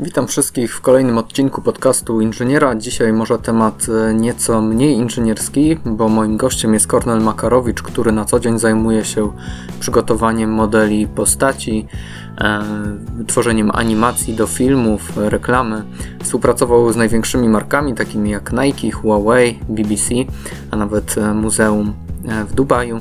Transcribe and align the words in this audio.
Witam 0.00 0.26
wszystkich 0.26 0.74
w 0.74 0.80
kolejnym 0.80 1.18
odcinku 1.18 1.62
podcastu 1.62 2.20
Inżyniera. 2.20 2.74
Dzisiaj 2.74 3.12
może 3.12 3.38
temat 3.38 3.86
e, 3.88 4.14
nieco 4.14 4.62
mniej 4.62 4.94
inżynierski, 4.94 5.76
bo 5.84 6.08
moim 6.08 6.36
gościem 6.36 6.74
jest 6.74 6.86
Kornel 6.86 7.20
Makarowicz, 7.20 7.82
który 7.82 8.12
na 8.12 8.24
co 8.24 8.40
dzień 8.40 8.58
zajmuje 8.58 9.04
się 9.04 9.32
przygotowaniem 9.80 10.52
modeli 10.52 11.06
postaci, 11.06 11.86
e, 12.40 12.62
tworzeniem 13.26 13.70
animacji 13.70 14.34
do 14.34 14.46
filmów, 14.46 15.12
reklamy. 15.16 15.84
Współpracował 16.22 16.92
z 16.92 16.96
największymi 16.96 17.48
markami 17.48 17.94
takimi 17.94 18.30
jak 18.30 18.52
Nike, 18.52 18.96
Huawei, 18.96 19.58
BBC, 19.68 20.14
a 20.70 20.76
nawet 20.76 21.18
e, 21.18 21.34
muzeum 21.34 21.94
w 22.48 22.54
Dubaju. 22.54 23.00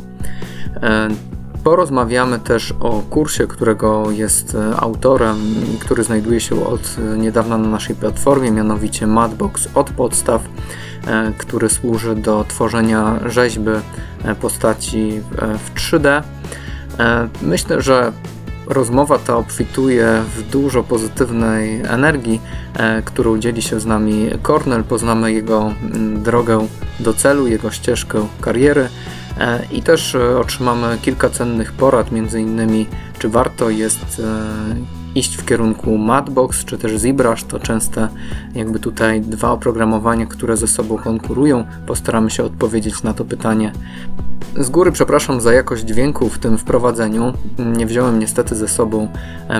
Porozmawiamy 1.67 2.39
też 2.39 2.73
o 2.79 3.01
kursie, 3.09 3.47
którego 3.47 4.11
jest 4.11 4.55
e, 4.55 4.77
autorem 4.77 5.37
i 5.75 5.77
który 5.77 6.03
znajduje 6.03 6.39
się 6.39 6.67
od 6.67 6.81
e, 6.97 7.17
niedawna 7.17 7.57
na 7.57 7.67
naszej 7.67 7.95
platformie, 7.95 8.51
mianowicie 8.51 9.07
Madbox 9.07 9.67
od 9.75 9.89
podstaw, 9.89 10.41
e, 11.07 11.31
który 11.37 11.69
służy 11.69 12.15
do 12.15 12.45
tworzenia 12.47 13.19
rzeźby 13.25 13.71
postaci 14.41 15.21
w 15.65 15.73
3D. 15.79 16.23
Myślę, 17.41 17.81
że 17.81 18.11
rozmowa 18.67 19.19
ta 19.19 19.37
obfituje 19.37 20.23
w 20.35 20.49
dużo 20.51 20.83
pozytywnej 20.83 21.81
energii, 21.81 22.41
którą 23.05 23.39
dzieli 23.39 23.61
się 23.61 23.79
z 23.79 23.85
nami 23.85 24.29
Cornel. 24.43 24.83
Poznamy 24.83 25.33
jego 25.33 25.73
drogę 26.15 26.67
do 26.99 27.13
celu, 27.13 27.47
jego 27.47 27.71
ścieżkę 27.71 28.27
kariery 28.41 28.89
I 29.71 29.81
też 29.81 30.15
e, 30.15 30.39
otrzymamy 30.39 30.97
kilka 31.01 31.29
cennych 31.29 31.73
porad, 31.73 32.11
między 32.11 32.41
innymi 32.41 32.87
czy 33.19 33.29
warto 33.29 33.69
jest 33.69 34.21
e, 34.25 34.96
iść 35.15 35.35
w 35.35 35.45
kierunku 35.45 35.97
Madbox 35.97 36.65
czy 36.65 36.77
też 36.77 36.97
ZBrush, 36.97 37.43
to 37.43 37.59
częste 37.59 38.07
jakby 38.55 38.79
tutaj 38.79 39.21
dwa 39.21 39.51
oprogramowania, 39.51 40.25
które 40.25 40.57
ze 40.57 40.67
sobą 40.67 40.97
konkurują. 40.97 41.65
Postaramy 41.87 42.29
się 42.29 42.43
odpowiedzieć 42.43 43.03
na 43.03 43.13
to 43.13 43.25
pytanie. 43.25 43.71
Z 44.59 44.69
góry 44.69 44.91
przepraszam 44.91 45.41
za 45.41 45.53
jakość 45.53 45.83
dźwięku 45.83 46.29
w 46.29 46.39
tym 46.39 46.57
wprowadzeniu. 46.57 47.33
Nie 47.77 47.85
wziąłem 47.85 48.19
niestety 48.19 48.55
ze 48.55 48.67
sobą 48.67 49.07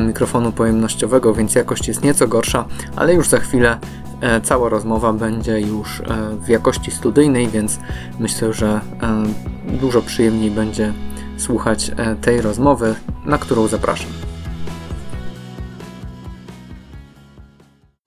mikrofonu 0.02 0.52
pojemnościowego, 0.52 1.34
więc 1.34 1.56
jakość 1.56 1.88
jest 1.88 2.04
nieco 2.04 2.28
gorsza, 2.28 2.66
ale 2.96 3.14
już 3.14 3.28
za 3.28 3.40
chwilę 3.40 3.78
E, 4.22 4.42
cała 4.42 4.70
rozmowa 4.70 5.14
będzie 5.14 5.60
już 5.60 6.00
e, 6.00 6.04
w 6.42 6.50
jakości 6.50 6.92
studyjnej, 6.92 7.48
więc 7.48 7.80
myślę, 8.20 8.54
że 8.54 8.82
e, 9.02 9.24
dużo 9.78 10.02
przyjemniej 10.02 10.52
będzie 10.52 10.94
słuchać 11.38 11.92
tej 12.22 12.42
rozmowy, 12.42 12.96
na 13.26 13.38
którą 13.38 13.68
zapraszam. 13.68 14.27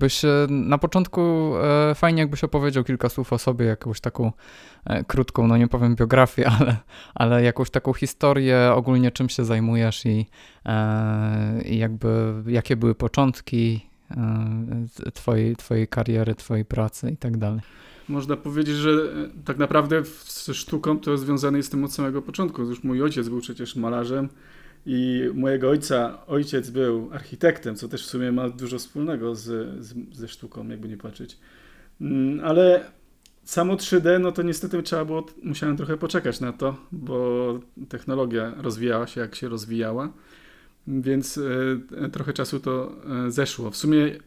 Byś 0.01 0.23
na 0.49 0.79
początku 0.79 1.53
fajnie 1.95 2.21
jakbyś 2.21 2.45
opowiedział 2.45 2.85
kilka 2.85 3.09
słów 3.09 3.33
o 3.33 3.39
sobie, 3.39 3.67
jakąś 3.67 4.01
taką 4.01 4.33
krótką, 5.07 5.47
no 5.47 5.57
nie 5.57 5.69
powiem 5.69 5.97
biografię, 5.97 6.51
ale, 6.61 6.77
ale 7.15 7.43
jakąś 7.43 7.71
taką 7.71 7.93
historię, 7.93 8.73
ogólnie 8.75 9.11
czym 9.11 9.29
się 9.29 9.45
zajmujesz 9.45 10.07
i, 10.07 10.27
i 11.65 11.79
jakby 11.79 12.33
jakie 12.47 12.77
były 12.77 12.95
początki, 12.95 13.91
E, 14.17 15.11
twojej, 15.15 15.57
twojej 15.57 15.89
kariery, 15.89 16.35
twojej 16.35 16.65
pracy 16.65 17.11
i 17.11 17.17
tak 17.17 17.37
dalej. 17.37 17.61
Można 18.09 18.37
powiedzieć, 18.37 18.77
że 18.77 18.91
e, 18.91 19.45
tak 19.45 19.59
naprawdę 19.59 20.03
ze 20.27 20.55
sztuką 20.55 20.99
to 20.99 21.19
związany 21.19 21.59
jestem 21.59 21.85
od 21.85 21.93
samego 21.93 22.23
początku. 22.23 22.63
Już 22.63 22.85
mój 22.85 23.03
ojciec 23.03 23.29
był 23.29 23.41
przecież 23.41 23.77
malarzem 23.77 24.29
i 24.87 25.31
mojego 25.35 25.71
ojca, 25.71 26.27
ojciec 26.27 26.71
był 26.71 27.09
architektem, 27.13 27.77
co 27.77 27.89
też 27.89 28.07
w 28.07 28.11
sumie 28.11 28.33
ma 28.33 28.49
dużo 28.49 28.79
wspólnego 28.79 29.35
z, 29.35 29.45
z, 29.85 29.95
ze 30.13 30.29
sztuką, 30.29 30.69
jakby 30.69 30.89
nie 30.89 30.97
patrzeć. 30.97 31.39
Mm, 32.01 32.45
ale 32.45 32.85
samo 33.45 33.75
3D, 33.75 34.21
no 34.21 34.33
to 34.33 34.43
niestety 34.43 34.83
trzeba 34.83 35.05
było, 35.05 35.27
musiałem 35.43 35.77
trochę 35.77 35.97
poczekać 35.97 36.41
na 36.41 36.53
to, 36.53 36.77
bo 36.93 37.61
technologia 37.89 38.55
rozwijała 38.57 39.07
się 39.07 39.21
jak 39.21 39.35
się 39.35 39.49
rozwijała 39.49 40.13
więc 40.87 41.41
e, 42.03 42.09
trochę 42.09 42.33
czasu 42.33 42.61
to 42.61 42.93
e, 43.27 43.31
zeszło. 43.31 43.71
W 43.71 43.77
sumie 43.77 44.19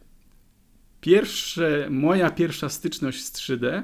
pierwsze, 1.01 1.87
moja 1.89 2.31
pierwsza 2.31 2.69
styczność 2.69 3.25
z 3.25 3.33
3D, 3.33 3.81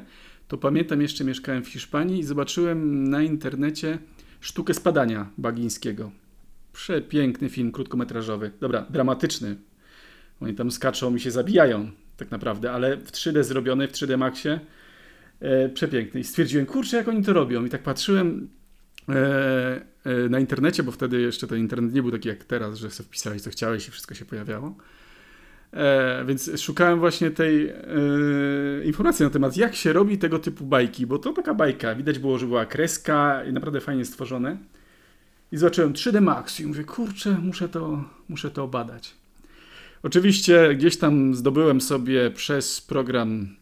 to 0.47 0.57
pamiętam 0.57 1.01
jeszcze 1.01 1.23
mieszkałem 1.23 1.63
w 1.63 1.67
Hiszpanii 1.67 2.19
i 2.19 2.23
zobaczyłem 2.23 3.09
na 3.09 3.21
internecie 3.21 3.99
sztukę 4.39 4.73
spadania 4.73 5.29
Bagińskiego. 5.37 6.11
Przepiękny 6.73 7.49
film 7.49 7.71
krótkometrażowy. 7.71 8.51
Dobra, 8.59 8.85
dramatyczny. 8.89 9.55
Oni 10.41 10.53
tam 10.53 10.71
skaczą 10.71 11.15
i 11.15 11.19
się 11.19 11.31
zabijają 11.31 11.91
tak 12.17 12.31
naprawdę, 12.31 12.71
ale 12.71 12.97
w 12.97 13.11
3D 13.11 13.43
zrobiony, 13.43 13.87
w 13.87 13.91
3D 13.91 14.17
Maxie. 14.17 14.59
E, 15.39 15.69
przepiękny. 15.69 16.19
I 16.19 16.23
stwierdziłem, 16.23 16.65
kurczę, 16.65 16.97
jak 16.97 17.07
oni 17.07 17.23
to 17.23 17.33
robią. 17.33 17.65
I 17.65 17.69
tak 17.69 17.83
patrzyłem, 17.83 18.49
E, 19.09 19.81
e, 20.05 20.29
na 20.29 20.39
internecie, 20.39 20.83
bo 20.83 20.91
wtedy 20.91 21.21
jeszcze 21.21 21.47
ten 21.47 21.59
internet 21.59 21.93
nie 21.93 22.01
był 22.01 22.11
taki 22.11 22.29
jak 22.29 22.43
teraz, 22.43 22.77
że 22.77 22.91
sobie 22.91 23.07
wpisałeś 23.07 23.41
co 23.41 23.49
chciałeś 23.49 23.87
i 23.87 23.91
wszystko 23.91 24.15
się 24.15 24.25
pojawiało. 24.25 24.75
E, 25.73 26.25
więc 26.25 26.61
szukałem 26.61 26.99
właśnie 26.99 27.31
tej 27.31 27.69
e, 27.69 27.75
informacji 28.85 29.23
na 29.23 29.29
temat, 29.29 29.57
jak 29.57 29.75
się 29.75 29.93
robi 29.93 30.17
tego 30.17 30.39
typu 30.39 30.65
bajki, 30.65 31.07
bo 31.07 31.19
to 31.19 31.33
taka 31.33 31.53
bajka. 31.53 31.95
Widać 31.95 32.19
było, 32.19 32.37
że 32.37 32.45
była 32.45 32.65
kreska 32.65 33.43
i 33.43 33.53
naprawdę 33.53 33.81
fajnie 33.81 34.05
stworzone. 34.05 34.57
I 35.51 35.57
zobaczyłem 35.57 35.93
3D 35.93 36.21
Max 36.21 36.59
i 36.59 36.65
mówię, 36.65 36.83
kurczę, 36.83 37.37
muszę 37.43 37.69
to, 37.69 38.03
muszę 38.29 38.51
to 38.51 38.63
obadać. 38.63 39.15
Oczywiście 40.03 40.75
gdzieś 40.75 40.97
tam 40.97 41.35
zdobyłem 41.35 41.81
sobie 41.81 42.31
przez 42.31 42.81
program 42.81 43.55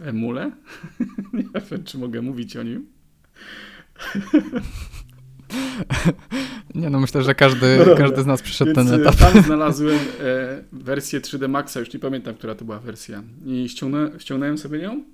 Emule. 0.00 0.50
nie 1.32 1.44
wiem, 1.70 1.84
czy 1.84 1.98
mogę 1.98 2.22
mówić 2.22 2.56
o 2.56 2.62
nim. 2.62 2.86
Nie 6.74 6.90
no, 6.90 7.00
myślę, 7.00 7.22
że 7.22 7.34
każdy, 7.34 7.84
no 7.86 7.96
każdy 7.96 8.22
z 8.22 8.26
nas 8.26 8.42
przyszedł 8.42 8.72
Więc 8.74 8.90
ten 8.90 9.00
etap. 9.00 9.16
Tam 9.16 9.42
znalazłem 9.42 9.98
e, 10.20 10.64
wersję 10.72 11.20
3D 11.20 11.48
Maxa, 11.48 11.80
już 11.80 11.92
nie 11.92 12.00
pamiętam, 12.00 12.34
która 12.34 12.54
to 12.54 12.64
była 12.64 12.78
wersja. 12.78 13.22
I 13.46 13.68
ściągnę, 13.68 14.10
ściągnąłem 14.18 14.58
sobie 14.58 14.78
ją 14.78 15.04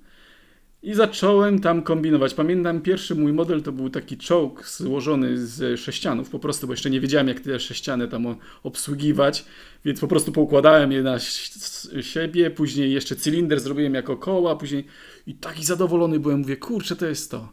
i 0.83 0.93
zacząłem 0.93 1.59
tam 1.59 1.81
kombinować. 1.81 2.33
Pamiętam 2.33 2.81
pierwszy 2.81 3.15
mój 3.15 3.33
model 3.33 3.63
to 3.63 3.71
był 3.71 3.89
taki 3.89 4.17
czołg 4.17 4.67
złożony 4.67 5.37
z 5.37 5.79
sześcianów, 5.79 6.29
po 6.29 6.39
prostu, 6.39 6.67
bo 6.67 6.73
jeszcze 6.73 6.89
nie 6.89 6.99
wiedziałem, 6.99 7.27
jak 7.27 7.39
te 7.39 7.59
sześciany 7.59 8.07
tam 8.07 8.35
obsługiwać, 8.63 9.45
więc 9.85 9.99
po 9.99 10.07
prostu 10.07 10.31
poukładałem 10.31 10.91
je 10.91 11.03
na 11.03 11.19
siebie, 12.01 12.51
później 12.51 12.91
jeszcze 12.91 13.15
cylinder 13.15 13.59
zrobiłem 13.59 13.93
jako 13.93 14.17
koła, 14.17 14.55
później 14.55 14.85
i 15.27 15.33
taki 15.33 15.65
zadowolony 15.65 16.19
byłem, 16.19 16.39
mówię, 16.39 16.57
kurczę, 16.57 16.95
to 16.95 17.05
jest 17.05 17.31
to. 17.31 17.49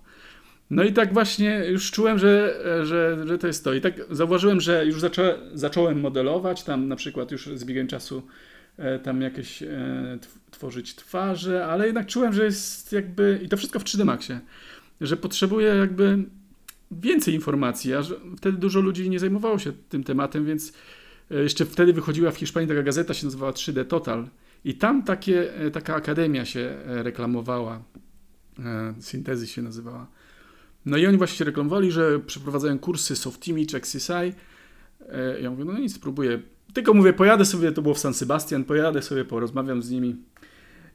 No 0.71 0.85
i 0.85 0.93
tak 0.93 1.13
właśnie 1.13 1.65
już 1.69 1.91
czułem, 1.91 2.19
że, 2.19 2.61
że, 2.85 3.27
że 3.27 3.39
to 3.39 3.47
jest 3.47 3.65
to. 3.65 3.75
I 3.75 3.81
tak 3.81 3.95
zauważyłem, 4.11 4.61
że 4.61 4.87
już 4.87 5.01
zaczą, 5.01 5.23
zacząłem 5.55 6.01
modelować, 6.01 6.63
tam 6.63 6.89
na 6.89 6.97
przykład 6.97 7.33
już 7.33 7.47
z 7.47 7.65
biegiem 7.65 7.87
czasu 7.87 8.23
tam 9.03 9.21
jakieś 9.21 9.63
e, 9.63 10.19
tworzyć 10.51 10.95
twarze, 10.95 11.67
ale 11.67 11.87
jednak 11.87 12.07
czułem, 12.07 12.33
że 12.33 12.45
jest 12.45 12.93
jakby, 12.93 13.41
i 13.43 13.49
to 13.49 13.57
wszystko 13.57 13.79
w 13.79 13.85
3D 13.85 14.05
Maxie, 14.05 14.41
że 15.01 15.17
potrzebuję 15.17 15.69
jakby 15.69 16.25
więcej 16.91 17.35
informacji, 17.35 17.95
a 17.95 18.03
wtedy 18.37 18.59
dużo 18.59 18.81
ludzi 18.81 19.11
nie 19.11 19.19
zajmowało 19.19 19.59
się 19.59 19.73
tym 19.89 20.05
tematem, 20.05 20.45
więc 20.45 20.73
e, 21.31 21.43
jeszcze 21.43 21.65
wtedy 21.65 21.93
wychodziła 21.93 22.31
w 22.31 22.37
Hiszpanii 22.37 22.69
taka 22.69 22.83
gazeta, 22.83 23.15
się 23.15 23.27
nazywała 23.27 23.53
3D 23.53 23.85
Total 23.85 24.29
i 24.65 24.75
tam 24.75 25.03
takie, 25.03 25.53
taka 25.73 25.95
akademia 25.95 26.45
się 26.45 26.77
reklamowała, 26.87 27.83
Syntezy 29.01 29.47
się 29.47 29.63
nazywała. 29.63 30.07
No 30.87 30.97
i 30.97 31.07
oni 31.07 31.19
właśnie 31.19 31.47
reklamowali, 31.47 31.93
że 31.93 32.21
przeprowadzają 32.21 32.79
kursy 32.79 33.17
Softimi 33.17 33.67
czy 33.67 33.77
XSI. 33.77 34.13
E, 34.13 34.33
ja 35.41 35.51
mówię, 35.51 35.65
no 35.65 35.79
nic, 35.79 35.95
spróbuję. 35.95 36.43
Tylko 36.77 36.95
mówię, 36.95 37.13
pojadę 37.13 37.45
sobie, 37.45 37.73
to 37.73 37.83
było 37.83 37.95
w 37.95 37.99
San 37.99 38.15
Sebastian, 38.15 38.65
pojadę 38.65 39.03
sobie, 39.03 39.25
porozmawiam 39.25 39.83
z 39.83 39.91
nimi 39.91 40.17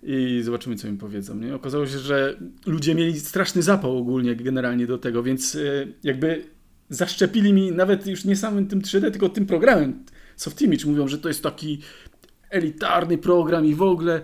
i 0.03 0.41
zobaczymy, 0.43 0.75
co 0.75 0.91
mi 0.91 0.97
powiedzą. 0.97 1.35
Nie? 1.35 1.55
Okazało 1.55 1.87
się, 1.87 1.99
że 1.99 2.37
ludzie 2.65 2.95
mieli 2.95 3.19
straszny 3.19 3.61
zapał 3.61 3.97
ogólnie 3.97 4.35
generalnie 4.35 4.87
do 4.87 4.97
tego, 4.97 5.23
więc 5.23 5.55
e, 5.55 5.59
jakby 6.03 6.43
zaszczepili 6.89 7.53
mi 7.53 7.71
nawet 7.71 8.07
już 8.07 8.25
nie 8.25 8.35
samym 8.35 8.67
tym 8.67 8.81
3D, 8.81 9.11
tylko 9.11 9.29
tym 9.29 9.45
programem 9.45 10.03
Softimage. 10.35 10.85
Mówią, 10.85 11.07
że 11.07 11.17
to 11.17 11.27
jest 11.27 11.43
taki 11.43 11.81
elitarny 12.49 13.17
program 13.17 13.65
i 13.65 13.75
w 13.75 13.81
ogóle. 13.81 14.21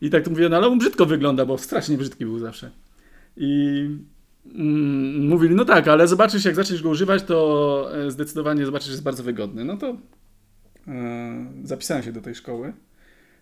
I 0.00 0.10
tak 0.10 0.24
to 0.24 0.30
mówię, 0.30 0.48
no 0.48 0.56
ale 0.56 0.66
on 0.66 0.78
brzydko 0.78 1.06
wygląda, 1.06 1.46
bo 1.46 1.58
strasznie 1.58 1.98
brzydki 1.98 2.24
był 2.24 2.38
zawsze. 2.38 2.70
I 3.36 3.88
Mm, 4.54 5.28
mówili, 5.28 5.54
no 5.54 5.64
tak, 5.64 5.88
ale 5.88 6.08
zobaczysz, 6.08 6.44
jak 6.44 6.54
zaczniesz 6.54 6.82
go 6.82 6.88
używać, 6.88 7.22
to 7.22 7.88
e, 7.94 8.10
zdecydowanie 8.10 8.66
zobaczysz, 8.66 8.86
że 8.86 8.92
jest 8.92 9.02
bardzo 9.02 9.22
wygodny. 9.22 9.64
No 9.64 9.76
to 9.76 9.96
zapisałem 11.64 12.02
się 12.02 12.12
do 12.12 12.20
tej 12.20 12.34
szkoły. 12.34 12.72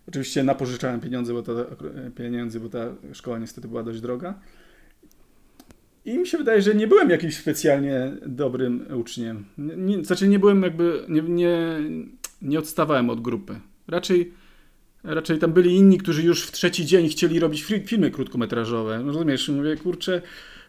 Oczywiście 0.07 0.43
napożyczałem 0.43 0.99
pieniądze, 0.99 1.33
bo 1.33 1.43
ta, 1.43 1.51
e, 1.51 2.59
bo 2.59 2.69
ta 2.69 2.95
szkoła 3.13 3.39
niestety 3.39 3.67
była 3.67 3.83
dość 3.83 4.01
droga. 4.01 4.39
I 6.05 6.17
mi 6.17 6.27
się 6.27 6.37
wydaje, 6.37 6.61
że 6.61 6.75
nie 6.75 6.87
byłem 6.87 7.09
jakimś 7.09 7.37
specjalnie 7.37 8.11
dobrym 8.25 8.85
uczniem. 8.99 9.45
Nie, 9.57 10.05
znaczy 10.05 10.27
nie 10.27 10.39
byłem 10.39 10.63
jakby, 10.63 11.05
nie, 11.09 11.21
nie, 11.21 11.57
nie 12.41 12.59
odstawałem 12.59 13.09
od 13.09 13.21
grupy. 13.21 13.59
Raczej, 13.87 14.33
raczej 15.03 15.39
tam 15.39 15.53
byli 15.53 15.75
inni, 15.75 15.97
którzy 15.97 16.23
już 16.23 16.43
w 16.43 16.51
trzeci 16.51 16.85
dzień 16.85 17.09
chcieli 17.09 17.39
robić 17.39 17.63
filmy 17.85 18.11
krótkometrażowe. 18.11 18.99
No 18.99 19.05
rozumiesz, 19.05 19.49
mówię, 19.49 19.77
kurczę, 19.77 20.21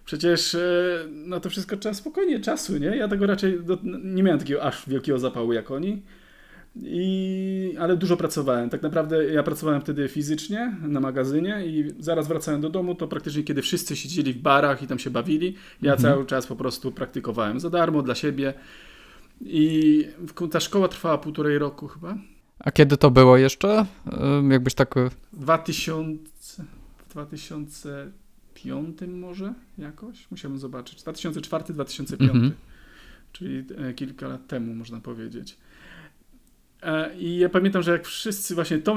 przecież 0.05 0.55
e, 0.55 1.05
na 1.11 1.41
to 1.41 1.51
wszystko 1.51 1.77
trzeba 1.77 1.95
spokojnie 1.95 2.41
czasu, 2.41 2.79
nie? 2.79 2.87
Ja 2.87 3.09
tego 3.09 3.27
raczej 3.27 3.65
do, 3.65 3.79
nie 4.05 4.23
miałem 4.23 4.39
takiego 4.39 4.63
aż 4.63 4.89
wielkiego 4.89 5.19
zapału 5.19 5.53
jak 5.53 5.71
oni. 5.71 6.03
I, 6.83 7.77
ale 7.81 7.97
dużo 7.97 8.17
pracowałem. 8.17 8.71
Tak 8.71 8.83
naprawdę 8.83 9.25
ja 9.25 9.43
pracowałem 9.43 9.81
wtedy 9.81 10.09
fizycznie 10.09 10.77
na 10.83 11.01
magazynie 11.01 11.67
i 11.67 11.93
zaraz 11.99 12.29
wracałem 12.29 12.61
do 12.61 12.71
domu, 12.71 12.95
to 12.95 13.09
praktycznie 13.09 13.43
kiedy 13.43 13.63
wszyscy 13.63 13.97
siedzieli 13.97 14.33
w 14.33 14.39
barach 14.39 14.83
i 14.83 14.87
tam 14.87 14.99
się 14.99 15.11
bawili, 15.11 15.55
ja 15.83 15.93
mhm. 15.93 16.13
cały 16.13 16.27
czas 16.27 16.47
po 16.47 16.57
prostu 16.57 16.93
praktykowałem 16.93 17.61
za 17.61 17.71
darmo 17.71 18.03
dla 18.03 18.15
siebie. 18.15 18.55
I 19.41 20.05
ta 20.51 20.61
szkoła 20.61 20.89
trwała 20.89 21.19
półtorej 21.19 21.59
roku 21.59 21.89
chyba. 21.89 22.17
A 22.59 22.71
kiedy 22.71 22.97
to 22.97 23.11
było 23.11 23.37
jeszcze? 23.37 23.87
Jakbyś 24.51 24.75
tak... 24.75 24.95
2000, 25.33 26.65
2005 27.11 28.99
może 29.09 29.55
jakoś? 29.79 30.31
Musiałbym 30.31 30.59
zobaczyć. 30.59 31.03
2004-2005. 31.03 32.23
Mhm. 32.23 32.53
Czyli 33.33 33.65
e, 33.79 33.95
kilka 33.95 34.29
lat 34.29 34.47
temu 34.47 34.75
można 34.75 35.01
powiedzieć. 35.01 35.57
E, 36.83 37.17
I 37.19 37.39
ja 37.39 37.49
pamiętam, 37.49 37.83
że 37.83 37.93
jak 37.93 38.07
wszyscy 38.07 38.55
właśnie 38.55 38.79
to. 38.79 38.97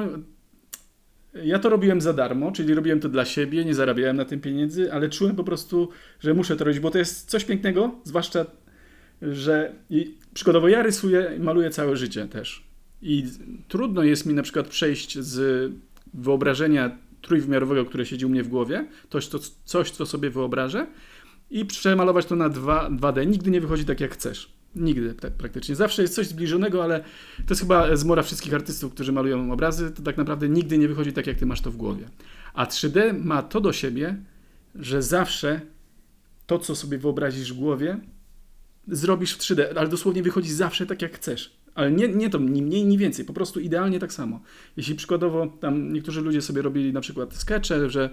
Ja 1.44 1.60
to 1.60 1.70
robiłem 1.70 2.02
za 2.02 2.14
darmo, 2.14 2.52
czyli 2.52 2.74
robiłem 2.74 3.00
to 3.00 3.10
dla 3.10 3.26
siebie, 3.26 3.66
nie 3.66 3.76
zarabiałem 3.76 4.18
na 4.18 4.26
tym 4.26 4.42
pieniędzy, 4.42 4.94
ale 4.94 5.10
czułem 5.10 5.36
po 5.36 5.44
prostu, 5.44 5.90
że 6.20 6.34
muszę 6.34 6.56
to 6.56 6.64
robić, 6.64 6.80
bo 6.80 6.92
to 6.92 6.98
jest 6.98 7.30
coś 7.30 7.46
pięknego, 7.46 7.96
zwłaszcza, 8.04 8.46
że 9.22 9.74
i 9.90 10.18
przykładowo 10.34 10.68
ja 10.68 10.84
rysuję 10.84 11.32
i 11.38 11.40
maluję 11.40 11.70
całe 11.70 11.98
życie 11.98 12.28
też. 12.28 12.64
I 13.02 13.26
trudno 13.68 14.04
jest 14.04 14.26
mi 14.26 14.34
na 14.34 14.44
przykład 14.44 14.68
przejść 14.68 15.20
z 15.20 15.72
wyobrażenia 16.14 16.98
trójwymiarowego, 17.22 17.86
które 17.86 18.06
siedzi 18.06 18.26
u 18.26 18.30
mnie 18.30 18.44
w 18.44 18.48
głowie, 18.48 18.88
coś, 19.10 19.28
to, 19.28 19.40
coś 19.66 19.92
co 19.92 20.06
sobie 20.06 20.30
wyobrażę, 20.30 20.88
i 21.50 21.66
przemalować 21.66 22.26
to 22.26 22.36
na 22.36 22.50
2, 22.50 22.90
2D. 22.90 23.28
Nigdy 23.28 23.52
nie 23.52 23.62
wychodzi 23.62 23.86
tak, 23.86 24.00
jak 24.00 24.14
chcesz. 24.14 24.59
Nigdy 24.76 25.14
tak 25.14 25.34
praktycznie. 25.34 25.76
Zawsze 25.76 26.02
jest 26.02 26.16
coś 26.16 26.28
zbliżonego, 26.28 26.84
ale 26.84 27.00
to 27.38 27.50
jest 27.50 27.62
chyba 27.62 27.96
zmora 27.96 28.24
wszystkich 28.24 28.54
artystów, 28.54 28.94
którzy 28.94 29.12
malują 29.12 29.52
obrazy. 29.52 29.92
To 29.92 30.02
tak 30.02 30.18
naprawdę 30.18 30.50
nigdy 30.50 30.78
nie 30.78 30.88
wychodzi 30.88 31.14
tak, 31.14 31.28
jak 31.28 31.38
ty 31.38 31.46
masz 31.46 31.62
to 31.62 31.72
w 31.72 31.78
głowie. 31.78 32.10
A 32.54 32.66
3D 32.66 33.24
ma 33.24 33.44
to 33.44 33.62
do 33.62 33.74
siebie, 33.74 34.16
że 34.76 35.02
zawsze 35.02 35.62
to, 36.48 36.60
co 36.60 36.76
sobie 36.76 36.98
wyobrazisz 36.98 37.54
w 37.54 37.58
głowie, 37.58 38.00
zrobisz 38.88 39.34
w 39.34 39.38
3D, 39.38 39.64
ale 39.76 39.90
dosłownie 39.90 40.24
wychodzi 40.24 40.54
zawsze 40.54 40.86
tak, 40.86 41.02
jak 41.02 41.16
chcesz. 41.16 41.60
Ale 41.76 41.92
nie, 41.92 42.08
nie 42.08 42.30
to 42.30 42.38
ni 42.38 42.62
mniej, 42.62 42.86
ni 42.86 42.98
więcej, 42.98 43.26
po 43.26 43.34
prostu 43.34 43.60
idealnie 43.60 44.00
tak 44.00 44.14
samo. 44.14 44.42
Jeśli 44.78 44.96
przykładowo 44.96 45.48
tam 45.48 45.94
niektórzy 45.94 46.22
ludzie 46.22 46.42
sobie 46.42 46.62
robili 46.62 46.94
na 46.94 47.02
przykład 47.02 47.34
skecze, 47.34 47.90
że 47.90 48.10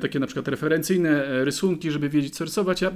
takie 0.00 0.18
na 0.18 0.26
przykład 0.26 0.48
referencyjne 0.48 1.24
e, 1.24 1.44
rysunki, 1.44 1.90
żeby 1.90 2.08
wiedzieć 2.08 2.34
co 2.34 2.44
rysować. 2.44 2.82
Ja 2.82 2.92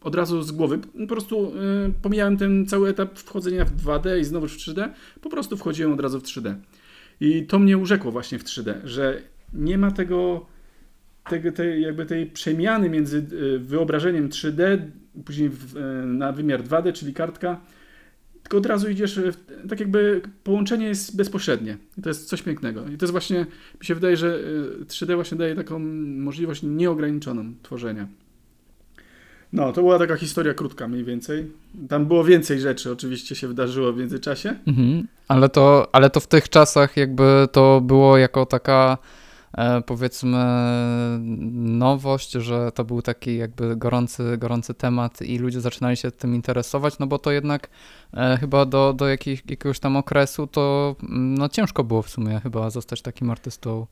od 0.00 0.14
razu 0.14 0.42
z 0.42 0.52
głowy 0.52 0.78
po 0.78 1.06
prostu 1.06 1.52
e, 1.86 1.92
pomijałem 2.02 2.36
ten 2.36 2.66
cały 2.66 2.88
etap 2.88 3.18
wchodzenia 3.18 3.64
w 3.64 3.76
2D 3.76 4.20
i 4.20 4.24
znowu 4.24 4.48
w 4.48 4.56
3D, 4.56 4.88
po 5.20 5.30
prostu 5.30 5.56
wchodziłem 5.56 5.92
od 5.92 6.00
razu 6.00 6.20
w 6.20 6.22
3D. 6.22 6.54
I 7.20 7.46
to 7.46 7.58
mnie 7.58 7.78
urzekło 7.78 8.12
właśnie 8.12 8.38
w 8.38 8.44
3D, 8.44 8.74
że 8.84 9.22
nie 9.52 9.78
ma 9.78 9.90
tego, 9.90 10.46
tego 11.30 11.52
tej, 11.52 11.82
jakby 11.82 12.06
tej 12.06 12.26
przemiany 12.26 12.90
między 12.90 13.26
wyobrażeniem 13.58 14.28
3D, 14.28 14.78
później 15.24 15.48
w, 15.48 15.74
na 16.04 16.32
wymiar 16.32 16.62
2D, 16.62 16.92
czyli 16.92 17.14
kartka, 17.14 17.60
tylko 18.46 18.58
od 18.58 18.66
razu 18.66 18.90
idziesz, 18.90 19.20
tak 19.68 19.80
jakby 19.80 20.20
połączenie 20.44 20.86
jest 20.86 21.16
bezpośrednie. 21.16 21.76
I 21.98 22.02
to 22.02 22.08
jest 22.08 22.28
coś 22.28 22.42
pięknego. 22.42 22.80
I 22.80 22.98
to 22.98 23.04
jest 23.04 23.10
właśnie, 23.10 23.46
mi 23.80 23.86
się 23.86 23.94
wydaje, 23.94 24.16
że 24.16 24.40
3D 24.86 25.10
y, 25.10 25.14
właśnie 25.14 25.38
daje 25.38 25.54
taką 25.54 25.78
możliwość 26.18 26.62
nieograniczoną 26.62 27.54
tworzenia. 27.62 28.08
No, 29.52 29.72
to 29.72 29.82
była 29.82 29.98
taka 29.98 30.16
historia 30.16 30.54
krótka 30.54 30.88
mniej 30.88 31.04
więcej. 31.04 31.50
Tam 31.88 32.06
było 32.06 32.24
więcej 32.24 32.60
rzeczy 32.60 32.92
oczywiście 32.92 33.34
się 33.34 33.48
wydarzyło 33.48 33.92
w 33.92 33.96
międzyczasie. 33.96 34.56
Mhm. 34.66 35.06
Ale, 35.28 35.48
to, 35.48 35.88
ale 35.92 36.10
to 36.10 36.20
w 36.20 36.26
tych 36.26 36.48
czasach 36.48 36.96
jakby 36.96 37.48
to 37.52 37.80
było 37.80 38.18
jako 38.18 38.46
taka 38.46 38.98
E, 38.98 39.25
powiedzmy 39.86 40.38
nowość, 41.52 42.32
że 42.32 42.72
to 42.74 42.84
był 42.84 43.02
taki 43.02 43.36
jakby 43.36 43.76
gorący, 43.76 44.38
gorący 44.38 44.74
temat 44.74 45.22
i 45.22 45.38
ludzie 45.38 45.60
zaczynali 45.60 45.96
się 45.96 46.10
tym 46.10 46.34
interesować, 46.34 46.98
no 46.98 47.06
bo 47.06 47.18
to 47.18 47.30
jednak 47.30 47.68
e, 48.14 48.36
chyba 48.40 48.64
do, 48.64 48.92
do 48.92 49.08
jakiegoś 49.08 49.80
tam 49.80 49.96
okresu 49.96 50.46
to 50.46 50.96
mm, 51.02 51.34
no 51.34 51.48
ciężko 51.48 51.84
było 51.84 52.02
w 52.02 52.10
sumie 52.10 52.40
chyba 52.40 52.70
zostać 52.70 53.02
takim 53.02 53.30
artystą 53.30 53.86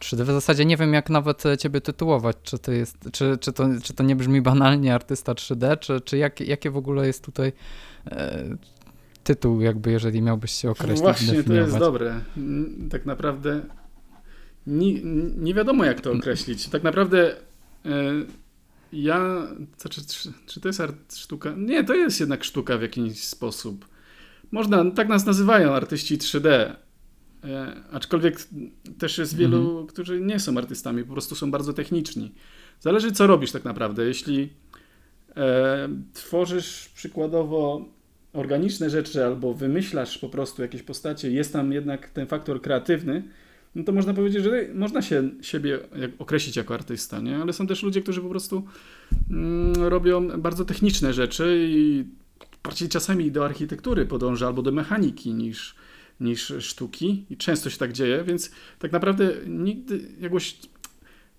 3D. 0.00 0.22
W 0.22 0.26
zasadzie 0.26 0.64
nie 0.64 0.76
wiem, 0.76 0.94
jak 0.94 1.10
nawet 1.10 1.42
ciebie 1.58 1.80
tytułować, 1.80 2.36
czy 2.42 2.58
to, 2.58 2.72
jest, 2.72 3.08
czy, 3.12 3.38
czy 3.40 3.52
to, 3.52 3.68
czy 3.82 3.94
to 3.94 4.02
nie 4.02 4.16
brzmi 4.16 4.42
banalnie 4.42 4.94
artysta 4.94 5.32
3D, 5.32 5.78
czy, 5.78 6.00
czy 6.00 6.16
jak, 6.16 6.40
jakie 6.40 6.70
w 6.70 6.76
ogóle 6.76 7.06
jest 7.06 7.24
tutaj 7.24 7.52
e, 8.06 8.44
tytuł, 9.24 9.60
jakby 9.60 9.90
jeżeli 9.90 10.22
miałbyś 10.22 10.50
się 10.50 10.70
określić. 10.70 11.00
Właśnie, 11.00 11.42
to 11.42 11.52
jest 11.52 11.78
dobre. 11.78 12.20
Tak 12.90 13.06
naprawdę 13.06 13.62
nie, 14.66 15.02
nie 15.36 15.54
wiadomo, 15.54 15.84
jak 15.84 16.00
to 16.00 16.12
określić. 16.12 16.68
Tak 16.68 16.82
naprawdę 16.82 17.36
e, 17.84 18.12
ja. 18.92 19.46
To, 19.82 19.88
czy, 19.88 20.06
czy, 20.06 20.32
czy, 20.46 20.60
to 20.60 20.68
jest 20.68 20.80
art, 20.80 21.16
sztuka? 21.16 21.54
Nie, 21.56 21.84
to 21.84 21.94
jest 21.94 22.20
jednak 22.20 22.44
sztuka 22.44 22.78
w 22.78 22.82
jakiś 22.82 23.24
sposób. 23.24 23.88
Można, 24.50 24.90
tak 24.90 25.08
nas 25.08 25.26
nazywają 25.26 25.74
artyści 25.74 26.18
3D. 26.18 26.48
E, 26.48 26.76
aczkolwiek 27.92 28.36
też 28.98 29.18
jest 29.18 29.36
wielu, 29.36 29.68
mhm. 29.68 29.86
którzy 29.86 30.20
nie 30.20 30.40
są 30.40 30.58
artystami, 30.58 31.04
po 31.04 31.12
prostu 31.12 31.34
są 31.34 31.50
bardzo 31.50 31.72
techniczni. 31.72 32.34
Zależy, 32.80 33.12
co 33.12 33.26
robisz 33.26 33.52
tak 33.52 33.64
naprawdę. 33.64 34.06
Jeśli 34.06 34.52
e, 35.36 35.88
tworzysz 36.12 36.88
przykładowo 36.94 37.84
organiczne 38.32 38.90
rzeczy 38.90 39.24
albo 39.24 39.54
wymyślasz 39.54 40.18
po 40.18 40.28
prostu 40.28 40.62
jakieś 40.62 40.82
postacie, 40.82 41.30
jest 41.30 41.52
tam 41.52 41.72
jednak 41.72 42.10
ten 42.10 42.26
faktor 42.26 42.62
kreatywny, 42.62 43.22
no 43.76 43.84
to 43.84 43.92
można 43.92 44.14
powiedzieć, 44.14 44.44
że 44.44 44.68
można 44.74 45.02
się 45.02 45.30
siebie 45.40 45.78
określić 46.18 46.56
jako 46.56 46.74
artysta, 46.74 47.20
nie? 47.20 47.36
Ale 47.36 47.52
są 47.52 47.66
też 47.66 47.82
ludzie, 47.82 48.02
którzy 48.02 48.20
po 48.20 48.28
prostu 48.28 48.64
mm, 49.30 49.74
robią 49.76 50.28
bardzo 50.40 50.64
techniczne 50.64 51.12
rzeczy 51.12 51.66
i 51.70 52.04
bardziej 52.64 52.88
czasami 52.88 53.30
do 53.30 53.44
architektury 53.44 54.06
podąża 54.06 54.46
albo 54.46 54.62
do 54.62 54.72
mechaniki 54.72 55.34
niż, 55.34 55.74
niż 56.20 56.52
sztuki 56.58 57.24
i 57.30 57.36
często 57.36 57.70
się 57.70 57.78
tak 57.78 57.92
dzieje, 57.92 58.24
więc 58.24 58.50
tak 58.78 58.92
naprawdę 58.92 59.32
nigdy 59.46 60.00
jakoś 60.20 60.56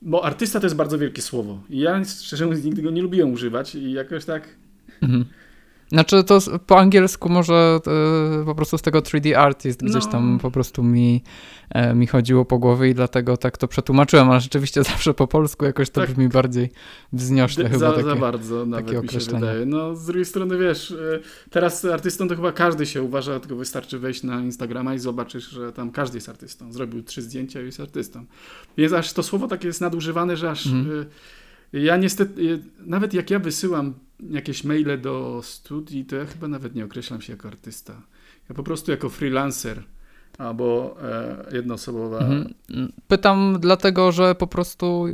bo 0.01 0.25
artysta 0.25 0.59
to 0.59 0.65
jest 0.65 0.75
bardzo 0.75 0.97
wielkie 0.97 1.21
słowo. 1.21 1.63
I 1.69 1.79
ja 1.79 2.05
szczerze 2.05 2.45
mówiąc 2.45 2.65
nigdy 2.65 2.81
go 2.81 2.91
nie 2.91 3.01
lubiłem 3.01 3.33
używać 3.33 3.75
i 3.75 3.91
jakoś 3.91 4.25
tak 4.25 4.47
mhm. 5.01 5.25
Znaczy 5.89 6.23
to 6.23 6.39
po 6.67 6.79
angielsku 6.79 7.29
może 7.29 7.79
e, 8.41 8.45
po 8.45 8.55
prostu 8.55 8.77
z 8.77 8.81
tego 8.81 8.99
3D 8.99 9.33
artist 9.33 9.83
gdzieś 9.83 10.05
no. 10.05 10.11
tam 10.11 10.39
po 10.41 10.51
prostu 10.51 10.83
mi, 10.83 11.23
e, 11.69 11.95
mi 11.95 12.07
chodziło 12.07 12.45
po 12.45 12.59
głowie 12.59 12.89
i 12.89 12.93
dlatego 12.93 13.37
tak 13.37 13.57
to 13.57 13.67
przetłumaczyłem, 13.67 14.29
ale 14.29 14.39
rzeczywiście 14.39 14.83
zawsze 14.93 15.13
po 15.13 15.27
polsku 15.27 15.65
jakoś 15.65 15.89
to 15.89 16.01
tak. 16.01 16.09
brzmi 16.09 16.27
bardziej 16.27 16.69
wzniośle 17.13 17.63
chyba 17.69 17.79
za, 17.79 17.91
takie, 17.91 18.03
za 18.03 18.15
bardzo 18.15 18.65
nawet 18.65 19.03
mi 19.03 19.09
się 19.09 19.31
wydaje. 19.31 19.65
No 19.65 19.95
z 19.95 20.05
drugiej 20.05 20.25
strony 20.25 20.57
wiesz, 20.57 20.91
e, 20.91 21.19
teraz 21.49 21.85
artystą 21.85 22.27
to 22.27 22.35
chyba 22.35 22.51
każdy 22.51 22.85
się 22.85 23.03
uważa, 23.03 23.39
tylko 23.39 23.55
wystarczy 23.55 23.99
wejść 23.99 24.23
na 24.23 24.41
Instagrama 24.41 24.93
i 24.93 24.99
zobaczysz, 24.99 25.49
że 25.49 25.73
tam 25.73 25.91
każdy 25.91 26.17
jest 26.17 26.29
artystą. 26.29 26.73
Zrobił 26.73 27.03
trzy 27.03 27.21
zdjęcia 27.21 27.61
i 27.61 27.65
jest 27.65 27.79
artystą. 27.79 28.25
Więc 28.77 28.93
aż 28.93 29.13
to 29.13 29.23
słowo 29.23 29.47
takie 29.47 29.67
jest 29.67 29.81
nadużywane, 29.81 30.37
że 30.37 30.49
aż... 30.49 30.67
Mhm. 30.67 31.05
Ja 31.73 31.97
niestety, 31.97 32.59
nawet 32.79 33.13
jak 33.13 33.31
ja 33.31 33.39
wysyłam 33.39 33.93
jakieś 34.19 34.63
maile 34.63 34.97
do 35.01 35.41
studii, 35.43 36.05
to 36.05 36.15
ja 36.15 36.25
chyba 36.25 36.47
nawet 36.47 36.75
nie 36.75 36.85
określam 36.85 37.21
się 37.21 37.33
jako 37.33 37.47
artysta. 37.47 38.01
Ja 38.49 38.55
po 38.55 38.63
prostu 38.63 38.91
jako 38.91 39.09
freelancer 39.09 39.83
albo 40.37 40.95
e, 41.51 41.55
jednoosobowa. 41.55 42.19
Mhm. 42.19 42.53
Pytam 43.07 43.57
dlatego, 43.59 44.11
że 44.11 44.35
po 44.35 44.47
prostu 44.47 45.05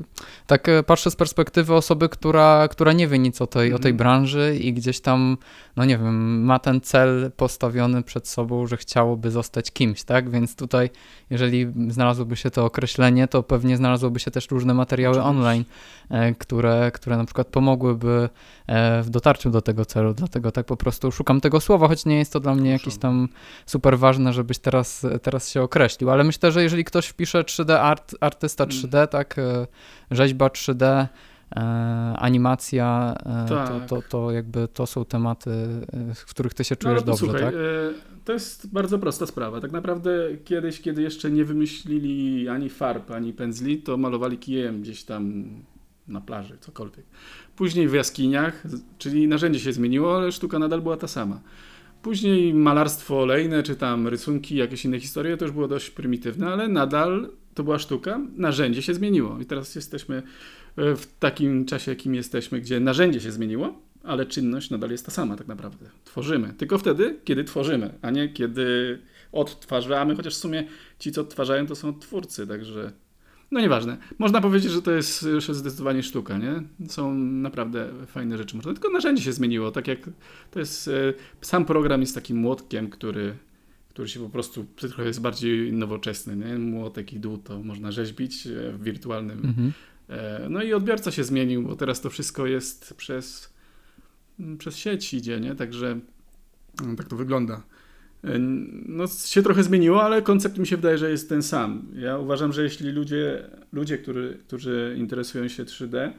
tak 0.48 0.70
e, 0.70 0.84
patrzę 0.84 1.12
z 1.12 1.16
perspektywy 1.16 1.74
osoby, 1.74 2.10
która, 2.10 2.68
która 2.68 2.94
nie 2.94 3.08
wie 3.08 3.20
nic 3.20 3.42
o 3.42 3.48
tej, 3.48 3.74
o 3.74 3.80
tej 3.80 3.92
mhm. 3.92 3.98
branży 3.98 4.58
i 4.62 4.74
gdzieś 4.74 5.00
tam, 5.00 5.38
no 5.76 5.86
nie 5.86 5.98
wiem, 5.98 6.44
ma 6.44 6.60
ten 6.60 6.82
cel 6.82 7.32
postawiony 7.38 8.04
przed 8.04 8.28
sobą, 8.28 8.68
że 8.68 8.78
chciałoby 8.78 9.32
zostać 9.32 9.72
kimś, 9.72 10.04
tak? 10.04 10.30
Więc 10.30 10.56
tutaj, 10.56 10.90
jeżeli 11.30 11.68
znalazłoby 11.88 12.36
się 12.36 12.52
to 12.52 12.66
określenie, 12.66 13.28
to 13.28 13.44
pewnie 13.44 13.78
znalazłoby 13.78 14.20
się 14.20 14.32
też 14.32 14.52
różne 14.52 14.74
materiały 14.74 15.16
Oczywiście. 15.16 15.40
online, 15.40 15.64
e, 16.10 16.36
które, 16.36 16.92
które 16.94 17.18
na 17.18 17.26
przykład 17.26 17.48
pomogłyby 17.48 18.30
w 19.04 19.10
dotarciu 19.10 19.50
do 19.50 19.62
tego 19.62 19.86
celu. 19.86 20.14
Dlatego 20.14 20.52
tak 20.52 20.66
po 20.66 20.78
prostu 20.78 21.12
szukam 21.12 21.42
tego 21.42 21.60
słowa, 21.60 21.88
choć 21.88 22.06
nie 22.06 22.18
jest 22.18 22.34
to 22.34 22.40
dla 22.40 22.56
mnie 22.56 22.72
jakieś 22.72 22.98
tam 22.98 23.28
super 23.66 24.00
ważne, 24.00 24.34
żebyś 24.34 24.60
teraz 24.60 25.06
teraz 25.20 25.50
się 25.50 25.62
określił, 25.62 26.10
ale 26.10 26.24
myślę, 26.24 26.52
że 26.52 26.64
jeżeli 26.64 26.84
ktoś 26.84 27.08
wpisze 27.08 27.44
3D 27.44 27.72
art, 27.72 28.16
artysta 28.22 28.66
3D, 28.66 28.96
mm. 28.98 29.08
tak, 29.08 29.40
e, 29.40 29.68
rzeźba 30.12 30.48
3D, 30.48 30.84
e, 30.86 31.60
animacja, 32.18 33.16
e, 33.26 33.50
to, 33.50 33.56
Tak. 33.56 33.90
to, 33.90 34.02
to 34.10 34.32
jakby 34.32 34.68
to 34.68 34.88
są 34.88 35.06
tematy, 35.06 35.52
w 36.16 36.26
których 36.26 36.54
ty 36.54 36.64
się 36.64 36.76
No, 36.76 36.82
czujesz 36.82 36.98
ale 36.98 37.06
dobrze, 37.06 37.26
posłuchaj, 37.26 37.44
tak? 37.44 37.54
to 38.26 38.34
jest 38.34 38.74
bardzo 38.74 39.00
prosta 39.00 39.26
sprawa. 39.26 39.62
Tak 39.62 39.72
naprawdę 39.72 40.12
kiedyś, 40.46 40.82
kiedy 40.82 41.02
jeszcze 41.02 41.32
nie 41.32 41.46
wymyślili 41.46 42.50
ani 42.50 42.70
farb, 42.70 43.12
ani 43.12 43.34
pędzli, 43.34 43.78
to 43.78 43.98
malowali 43.98 44.38
kijem 44.38 44.82
gdzieś 44.82 45.04
tam 45.04 45.44
na 46.08 46.22
plaży, 46.22 46.58
cokolwiek. 46.62 47.06
Później 47.56 47.88
w 47.88 47.94
jaskiniach, 47.94 48.64
czyli 48.98 49.28
narzędzie 49.28 49.60
się 49.60 49.74
zmieniło, 49.74 50.16
ale 50.16 50.32
sztuka 50.32 50.60
nadal 50.60 50.82
była 50.82 50.98
ta 50.98 51.08
sama. 51.08 51.40
Później 52.04 52.54
malarstwo 52.54 53.22
olejne, 53.22 53.64
czy 53.64 53.76
tam 53.76 54.08
rysunki, 54.08 54.56
jakieś 54.56 54.86
inne 54.86 55.00
historie, 55.00 55.38
to 55.38 55.46
już 55.46 55.52
było 55.52 55.68
dość 55.68 55.90
prymitywne, 55.90 56.48
ale 56.48 56.68
nadal 56.68 57.30
to 57.54 57.64
była 57.64 57.80
sztuka, 57.80 58.22
narzędzie 58.36 58.82
się 58.82 58.94
zmieniło. 58.94 59.40
I 59.42 59.46
teraz 59.46 59.76
jesteśmy 59.76 60.24
e, 60.78 60.96
w 60.96 61.08
takim 61.20 61.66
czasie, 61.66 61.92
jakim 61.92 62.16
jesteśmy, 62.16 62.62
gdzie 62.62 62.80
narzędzie 62.80 63.22
się 63.22 63.32
zmieniło, 63.32 63.82
ale 64.04 64.26
czynność 64.26 64.70
nadal 64.70 64.92
jest 64.92 65.06
ta 65.06 65.12
sama 65.12 65.36
tak 65.36 65.48
naprawdę. 65.48 65.86
Tworzymy. 66.06 66.54
Tylko 66.58 66.78
wtedy, 66.78 67.20
kiedy 67.24 67.44
tworzymy, 67.44 67.94
a 68.02 68.12
nie 68.12 68.30
kiedy 68.30 69.00
odtwarzamy, 69.32 70.16
chociaż 70.16 70.34
w 70.34 70.38
sumie 70.38 70.68
ci, 71.00 71.12
co 71.12 71.22
odtwarzają, 71.22 71.68
to 71.68 71.76
są 71.76 72.00
twórcy, 72.00 72.48
także 72.48 72.92
no 73.54 73.60
nieważne. 73.60 73.98
Można 74.20 74.42
powiedzieć, 74.42 74.72
że 74.72 74.82
to 74.82 74.92
jest 74.92 75.24
już 75.24 75.46
zdecydowanie 75.46 76.04
sztuka, 76.04 76.38
nie? 76.38 76.64
Są 76.88 77.14
naprawdę 77.16 77.90
fajne 78.08 78.38
rzeczy. 78.38 78.56
Można, 78.56 78.74
tylko 78.74 78.90
narzędzie 78.90 79.24
się 79.24 79.34
zmieniło, 79.34 79.72
tak 79.72 79.88
jak 79.88 80.00
to 80.52 80.60
jest, 80.60 80.88
e, 80.88 81.14
sam 81.42 81.66
program 81.66 82.02
jest 82.02 82.16
takim 82.16 82.38
młotkiem, 82.38 82.90
który, 82.90 83.36
który 83.90 84.08
się 84.08 84.20
po 84.20 84.30
prostu 84.30 84.66
trochę 84.76 85.06
jest 85.06 85.22
bardziej 85.22 85.74
nowoczesny, 85.74 86.36
nie? 86.36 86.60
Młotek 86.60 87.14
i 87.14 87.20
dół 87.20 87.38
to 87.38 87.64
można 87.64 87.92
rzeźbić 87.92 88.48
e, 88.48 88.72
w 88.72 88.84
wirtualnym 88.84 89.40
Mhm. 89.46 89.72
E, 90.10 90.48
No 90.50 90.64
i 90.64 90.74
odbiorca 90.74 91.12
się 91.12 91.24
zmienił, 91.24 91.64
bo 91.64 91.76
teraz 91.76 92.02
to 92.02 92.10
wszystko 92.10 92.46
jest 92.46 92.94
przez, 92.94 93.54
m, 94.40 94.58
przez 94.58 94.78
sieć 94.78 95.14
idzie, 95.14 95.40
nie? 95.40 95.56
Także 95.56 96.00
mm, 96.84 96.96
tak 96.96 97.08
to 97.08 97.16
wygląda. 97.16 97.64
No, 98.88 99.08
się 99.08 99.44
trochę 99.44 99.64
zmieniło, 99.64 100.04
ale 100.04 100.22
koncept 100.22 100.58
mi 100.58 100.68
się 100.68 100.76
wydaje, 100.76 100.98
że 100.98 101.12
jest 101.12 101.30
ten 101.30 101.44
sam. 101.44 101.88
Ja 101.96 102.18
uważam, 102.18 102.54
że 102.54 102.64
jeśli 102.64 102.92
ludzie, 102.92 103.50
ludzie 103.74 103.98
którzy, 103.98 104.38
którzy 104.48 104.96
interesują 104.98 105.48
się 105.48 105.66
3D, 105.66 105.98
e, 105.98 106.14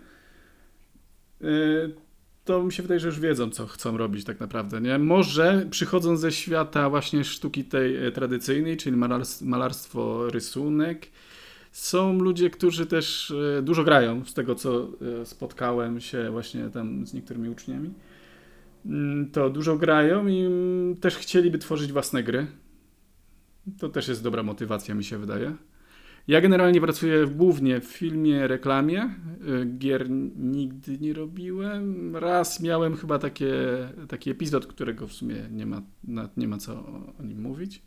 to 2.45 2.63
mi 2.63 2.73
się 2.73 2.83
wydaje, 2.83 3.01
że 3.01 3.09
już 3.09 3.21
wiedzą, 3.21 3.51
co 3.51 3.67
chcą 3.67 3.97
robić 3.97 4.25
tak 4.25 4.41
naprawdę. 4.41 4.81
Nie? 4.81 4.99
Może 4.99 5.67
przychodzą 5.71 6.17
ze 6.17 6.33
świata 6.33 6.91
właśnie 6.91 7.25
sztuki 7.25 7.65
tej 7.65 8.07
e, 8.07 8.13
tradycyjnej, 8.13 8.77
czyli 8.77 8.97
malarstwo 9.43 10.31
rysunek, 10.31 11.07
są 11.73 12.19
ludzie, 12.19 12.51
którzy 12.51 12.87
też 12.87 13.31
e, 13.59 13.63
dużo 13.63 13.85
grają, 13.85 14.25
z 14.25 14.35
tego 14.35 14.55
co 14.55 14.89
e, 15.23 15.27
spotkałem 15.27 16.01
się 16.01 16.31
właśnie 16.31 16.71
tam 16.71 17.07
z 17.07 17.15
niektórymi 17.15 17.49
uczniami. 17.49 17.91
Mm, 18.87 19.31
To 19.31 19.51
dużo 19.51 19.77
grają 19.79 20.27
i 20.27 20.41
mm, 20.41 20.97
też 20.97 21.17
chcieliby 21.17 21.59
tworzyć 21.59 21.93
własne 21.93 22.23
gry. 22.23 22.47
To 23.79 23.89
też 23.89 24.09
jest 24.09 24.23
dobra 24.23 24.43
motywacja, 24.43 24.95
mi 24.95 25.05
się 25.05 25.19
wydaje. 25.19 25.55
Ja 26.29 26.41
generalnie 26.41 26.81
pracuję 26.81 27.27
głównie 27.27 27.81
w 27.81 27.85
filmie, 27.85 28.47
reklamie. 28.49 29.01
E, 29.03 29.67
Gier 29.79 30.11
nigdy 30.37 30.99
nie 30.99 31.13
robiłem. 31.13 32.17
Raz 32.17 32.61
miałem 32.61 32.97
chyba 32.97 33.19
takie, 33.19 33.53
taki 34.09 34.31
epizod, 34.31 34.67
którego 34.67 35.07
w 35.07 35.13
sumie 35.13 35.37
nie 35.51 35.67
ma, 35.67 35.83
nie 36.37 36.49
ma 36.49 36.59
co 36.59 36.73
o- 36.73 37.13
o 37.21 37.23
nim 37.23 37.41
mówić. 37.43 37.83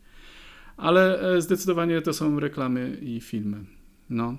Ale 0.76 1.20
e, 1.20 1.40
zdecydowanie 1.40 2.02
to 2.02 2.12
są 2.12 2.40
reklamy 2.40 2.98
i 3.02 3.20
filmy. 3.20 3.64
No. 4.10 4.36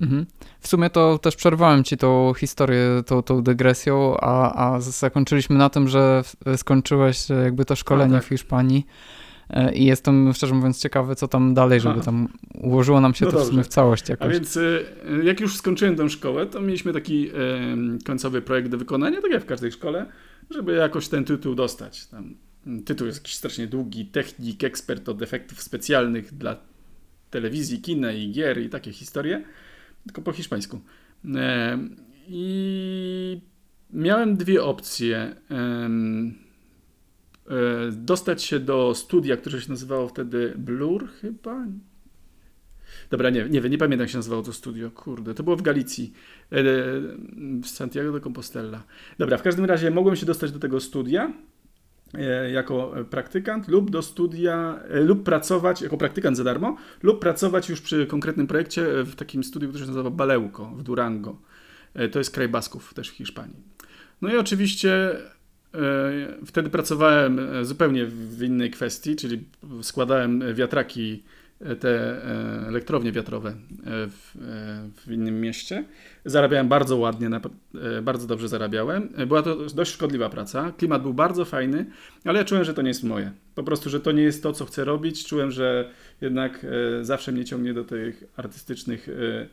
Mhm. 0.00 0.26
W 0.60 0.68
sumie 0.68 0.90
to 0.90 1.18
też 1.18 1.36
przerwałem 1.36 1.84
ci 1.84 1.96
tą 1.96 2.32
historię, 2.34 3.02
tą, 3.06 3.22
tą 3.22 3.42
dygresją, 3.42 4.16
a, 4.20 4.54
a 4.74 4.80
zakończyliśmy 4.80 5.56
na 5.56 5.70
tym, 5.70 5.88
że 5.88 6.22
skończyłeś 6.56 7.30
e, 7.30 7.34
jakby 7.34 7.64
to 7.64 7.76
szkolenie 7.76 8.14
A, 8.16 8.18
tak. 8.18 8.26
w 8.26 8.28
Hiszpanii 8.28 8.86
e, 9.50 9.74
i 9.74 9.84
jestem 9.84 10.32
szczerze 10.34 10.54
mówiąc 10.54 10.80
ciekawy, 10.82 11.14
co 11.14 11.28
tam 11.28 11.54
dalej, 11.54 11.80
żeby 11.80 11.94
Aha. 11.94 12.04
tam 12.04 12.28
ułożyło 12.54 13.00
nam 13.00 13.14
się 13.14 13.24
No 13.24 13.30
to 13.30 13.38
w 13.38 13.42
sumie 13.44 13.56
dobrze. 13.56 13.70
w 13.70 13.72
całość 13.74 14.10
A 14.10 14.12
jakoś. 14.12 14.32
więc 14.32 14.56
y, 14.56 14.84
jak 15.24 15.40
już 15.40 15.56
skończyłem 15.56 15.96
tę 15.96 16.10
szkołę, 16.10 16.46
to 16.46 16.60
mieliśmy 16.60 16.92
taki 16.92 17.30
końcowy 18.04 18.42
projekt 18.42 18.68
do 18.68 18.78
wykonania, 18.78 19.22
tak 19.22 19.30
jak 19.30 19.42
w 19.42 19.46
każdej 19.46 19.72
szkole, 19.72 20.06
żeby 20.50 20.72
jakoś 20.72 21.08
ten 21.08 21.24
tytuł 21.24 21.54
dostać. 21.54 22.06
Tam, 22.06 22.34
tytuł 22.84 23.06
jest 23.06 23.18
jakiś 23.18 23.34
strasznie 23.34 23.66
długi, 23.66 24.06
technik, 24.06 24.64
ekspert 24.64 25.08
od 25.08 25.22
efektów 25.22 25.62
specjalnych 25.62 26.34
dla 26.34 26.56
telewizji, 27.30 27.80
kina 27.80 28.12
i 28.12 28.32
gier 28.32 28.60
i 28.62 28.68
takie 28.68 28.92
historie, 28.92 29.44
tylko 30.08 30.22
po 30.22 30.32
hiszpańsku. 30.32 30.80
Em, 31.24 31.96
I 32.28 33.40
miałem 33.90 34.36
dwie 34.36 34.64
opcje. 34.64 35.36
E, 35.50 35.90
dostać 37.92 38.42
się 38.42 38.60
do 38.60 38.94
studia, 38.94 39.36
które 39.36 39.60
się 39.60 39.70
nazywało 39.70 40.08
wtedy 40.08 40.54
Blur 40.56 41.08
chyba, 41.20 41.66
Dobra, 43.10 43.30
nie, 43.30 43.48
nie 43.48 43.60
wiem, 43.60 43.72
nie 43.72 43.78
pamiętam 43.78 44.00
jak 44.00 44.10
się 44.10 44.18
nazywało 44.18 44.42
to 44.42 44.52
studio, 44.52 44.90
kurde, 44.90 45.34
to 45.34 45.42
było 45.42 45.56
w 45.56 45.62
Galicji, 45.62 46.12
e, 46.52 46.62
w 47.62 47.66
Santiago 47.66 48.12
de 48.12 48.20
Compostela. 48.20 48.82
Dobra, 49.18 49.38
w 49.38 49.42
każdym 49.42 49.64
razie 49.64 49.90
mogłem 49.90 50.16
się 50.16 50.26
dostać 50.26 50.52
do 50.52 50.58
tego 50.58 50.80
studia 50.80 51.24
e, 51.26 51.32
jako 52.52 52.94
praktykant 53.10 53.68
lub 53.68 53.90
do 53.90 54.02
studia, 54.02 54.80
e, 54.88 55.00
lub 55.00 55.22
pracować 55.22 55.82
jako 55.82 55.96
praktykant 55.96 56.36
za 56.36 56.44
darmo, 56.44 56.76
lub 57.02 57.20
pracować 57.20 57.68
już 57.68 57.80
przy 57.80 58.06
konkretnym 58.06 58.46
projekcie 58.46 59.04
w 59.04 59.14
takim 59.14 59.44
studiu, 59.44 59.68
które 59.68 59.84
się 59.84 59.90
nazywa 59.90 60.10
Baleuco 60.10 60.64
w 60.64 60.82
Durango. 60.82 61.38
E, 61.94 62.08
To 62.08 62.18
jest 62.18 62.30
kraj 62.30 62.48
Basków 62.48 62.94
też 62.94 63.10
w 63.10 63.14
Hiszpanii. 63.14 63.56
No 64.22 64.32
i 64.32 64.36
oczywiście 64.36 65.10
e, 65.74 66.36
wtedy 66.46 66.70
pracowałem 66.70 67.38
e, 67.38 67.64
zupełnie 67.64 68.06
w 68.06 68.42
innej 68.42 68.70
kwestii, 68.70 69.16
czyli 69.16 69.44
składałem 69.82 70.54
wiatraki 70.54 71.12
e, 71.12 71.38
te 71.80 71.88
e, 71.88 72.66
elektrownie 72.68 73.12
wiatrowe 73.12 73.48
e, 73.48 73.54
w, 73.84 74.36
e, 74.36 74.90
w 75.06 75.12
innym 75.12 75.40
mieście. 75.40 75.84
Zarabiałem 76.24 76.68
bardzo 76.68 76.96
ładnie, 76.96 77.30
e, 77.74 78.02
bardzo 78.02 78.26
dobrze 78.26 78.48
zarabiałem. 78.48 79.08
E, 79.16 79.26
Była 79.26 79.42
to 79.42 79.56
dość 79.56 79.92
szkodliwa 79.92 80.28
praca. 80.28 80.72
Klimat 80.72 81.02
był 81.02 81.14
bardzo 81.14 81.44
fajny, 81.44 81.86
ale 82.24 82.38
ja 82.38 82.44
czułem, 82.44 82.64
że 82.64 82.74
to 82.74 82.82
nie 82.82 82.88
jest 82.88 83.04
moje. 83.04 83.32
Po 83.54 83.62
prostu, 83.62 83.90
że 83.90 84.00
to 84.00 84.12
nie 84.12 84.22
jest 84.22 84.42
to, 84.42 84.52
co 84.52 84.64
chcę 84.64 84.84
robić. 84.84 85.26
Czułem, 85.26 85.50
że 85.50 85.90
jednak 86.20 86.64
e, 87.00 87.04
zawsze 87.04 87.32
mnie 87.32 87.44
ciągnie 87.44 87.74
do 87.74 87.84
tych 87.84 88.24
artystycznych 88.36 89.08
e, 89.08 89.48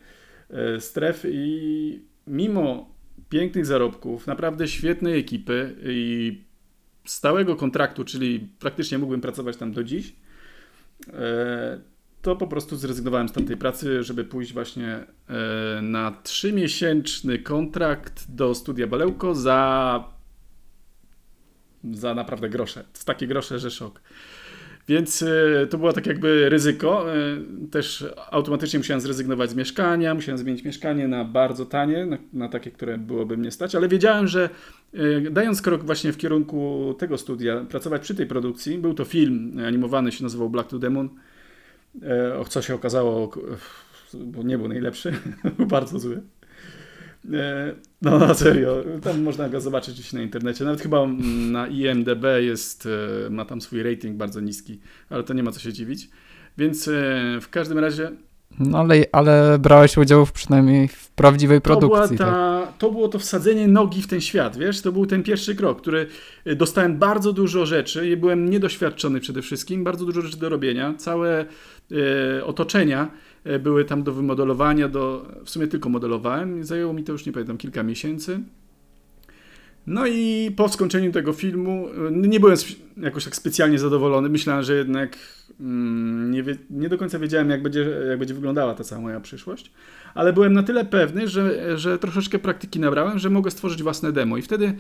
e, 0.58 0.82
stref 0.82 1.26
i 1.30 2.02
mimo 2.28 2.96
pięknych 3.30 3.66
zarobków, 3.66 4.28
naprawdę 4.28 4.68
świetnej 4.68 5.20
ekipy 5.20 5.76
i 5.84 6.42
stałego 7.06 7.56
kontraktu, 7.56 8.04
czyli 8.04 8.50
praktycznie 8.60 8.98
mógłbym 8.98 9.22
pracować 9.22 9.58
tam 9.58 9.72
do 9.72 9.84
dziś, 9.84 10.16
e, 11.14 11.95
to 12.26 12.36
po 12.36 12.48
prostu 12.48 12.76
zrezygnowałem 12.76 13.30
z 13.30 13.32
tamtej 13.32 13.58
pracy, 13.58 14.04
żeby 14.04 14.24
pójść 14.24 14.54
właśnie 14.54 14.88
e, 14.96 15.82
na 15.82 16.12
trzymiesięczny 16.24 17.40
kontrakt 17.40 18.26
do 18.30 18.56
studia 18.56 18.88
Balełko 18.88 19.36
za 19.36 20.04
za 21.92 22.14
naprawdę 22.14 22.50
grosze. 22.50 22.84
W 22.94 23.06
takie 23.06 23.28
grosze, 23.28 23.60
że 23.60 23.72
szok. 23.72 24.02
Więc 24.88 25.22
e, 25.22 25.68
to 25.68 25.78
było 25.78 25.94
tak 25.94 26.06
jakby 26.06 26.50
ryzyko. 26.50 27.16
E, 27.16 27.18
też 27.72 28.06
automatycznie 28.32 28.80
musiałem 28.80 29.02
zrezygnować 29.02 29.50
z 29.50 29.56
mieszkania, 29.56 30.14
musiałem 30.14 30.38
zmienić 30.38 30.64
mieszkanie 30.64 31.08
na 31.08 31.26
bardzo 31.26 31.66
tanie, 31.66 32.06
na, 32.06 32.18
na 32.34 32.50
takie, 32.50 32.72
które 32.72 32.98
byłoby 32.98 33.38
mnie 33.38 33.52
stać, 33.52 33.76
ale 33.76 33.88
wiedziałem, 33.88 34.28
że 34.28 34.50
dając 35.32 35.62
krok 35.62 35.84
właśnie 35.84 36.14
w 36.14 36.18
kierunku 36.18 36.94
tego 37.00 37.18
studia, 37.18 37.66
pracować 37.70 38.02
przy 38.02 38.16
tej 38.16 38.28
produkcji, 38.28 38.78
był 38.78 38.94
to 38.94 39.06
film 39.06 39.58
animowany, 39.68 40.12
się 40.12 40.24
nazywał 40.24 40.50
Black 40.50 40.70
to 40.70 40.80
Demon, 40.80 41.10
co 42.50 42.62
się 42.62 42.76
okazało, 42.76 43.32
bo 44.14 44.44
nie 44.44 44.58
był 44.58 44.68
najlepszy, 44.68 45.14
był 45.58 45.66
bardzo 45.66 46.00
zły. 46.00 46.22
E, 47.34 47.74
No 48.02 48.20
na 48.20 48.34
serio, 48.34 48.84
tam 49.02 49.22
można 49.22 49.50
go 49.50 49.62
zobaczyć 49.62 49.94
gdzieś 49.96 50.14
na 50.14 50.22
internecie. 50.22 50.66
Nawet 50.66 50.82
chyba 50.82 51.08
na 51.52 51.68
IMDB 51.68 52.24
jest, 52.40 52.88
e, 53.26 53.30
ma 53.30 53.46
tam 53.46 53.62
swój 53.62 53.84
rating 53.84 54.18
bardzo 54.18 54.42
niski, 54.42 54.80
ale 55.10 55.24
to 55.24 55.34
nie 55.34 55.44
ma 55.44 55.52
co 55.52 55.60
się 55.60 55.74
dziwić. 55.74 56.10
Więc 56.58 56.88
e, 56.88 56.92
w 57.42 57.50
każdym 57.50 57.80
razie 57.80 58.12
No 58.60 58.78
ale, 58.80 58.96
ale 59.12 59.60
brałeś 59.60 59.98
udział 59.98 60.26
w, 60.26 60.32
przynajmniej 60.32 60.88
w 60.88 61.12
prawdziwej 61.12 61.62
to, 61.62 61.64
była 61.64 61.80
produkcji. 61.80 62.18
tak? 62.18 62.28
ta, 62.28 62.68
to 62.78 62.92
było 62.92 63.08
to 63.08 63.20
wsadzenie 63.20 63.68
nogi 63.68 64.02
w 64.02 64.08
ten 64.08 64.22
świat, 64.22 64.58
wiesz? 64.58 64.82
To 64.82 64.92
był 64.92 65.06
ten 65.06 65.24
pierwszy 65.24 65.56
krok, 65.56 65.82
który 65.82 66.08
e, 66.46 66.56
dostałem 66.56 66.98
bardzo 66.98 67.34
dużo 67.34 67.66
rzeczy 67.66 68.10
i 68.10 68.18
byłem 68.18 68.50
niedoświadczony 68.50 69.20
przede 69.20 69.42
wszystkim, 69.42 69.84
bardzo 69.84 70.06
dużo 70.06 70.22
rzeczy 70.22 70.38
do 70.38 70.50
robienia. 70.50 70.94
Całe 70.98 71.40
e, 71.40 71.46
otoczenia 72.44 73.12
e, 73.44 73.60
były 73.60 73.86
tam 73.86 74.04
do 74.04 74.14
wymodelowania, 74.14 74.88
do, 74.90 75.32
w 75.46 75.50
sumie 75.50 75.68
tylko 75.68 75.90
modelowałem. 75.90 76.64
Zajęło 76.64 76.94
mi 76.94 77.04
to 77.04 77.12
już, 77.12 77.26
nie 77.26 77.32
pamiętam, 77.32 77.58
kilka 77.58 77.84
miesięcy. 77.84 78.40
No 79.88 80.08
i 80.08 80.52
po 80.56 80.70
skończeniu 80.70 81.12
tego 81.12 81.34
filmu 81.34 81.88
y, 81.90 82.12
nie 82.12 82.40
byłem 82.40 82.58
jakoś 82.98 83.26
tak 83.26 83.36
specjalnie 83.36 83.80
zadowolony. 83.80 84.30
Myślałem, 84.30 84.64
że 84.64 84.76
jednak 84.76 85.18
mm, 85.60 86.32
nie, 86.32 86.44
wie, 86.44 86.56
nie 86.70 86.90
do 86.90 86.98
końca 86.98 87.20
wiedziałem, 87.20 87.50
jak 87.50 87.64
będzie, 87.64 87.90
jak 88.10 88.20
będzie 88.20 88.34
wyglądała 88.34 88.74
ta 88.74 88.84
cała 88.84 89.02
moja 89.02 89.20
przyszłość, 89.20 89.72
ale 90.14 90.34
byłem 90.34 90.54
na 90.54 90.64
tyle 90.64 90.86
pewny, 90.86 91.28
że, 91.28 91.78
że 91.78 92.00
troszeczkę 92.00 92.40
praktyki 92.40 92.80
nabrałem, 92.80 93.20
że 93.20 93.30
mogę 93.30 93.52
stworzyć 93.52 93.84
własne 93.84 94.12
demo. 94.12 94.38
I 94.38 94.42
wtedy, 94.42 94.74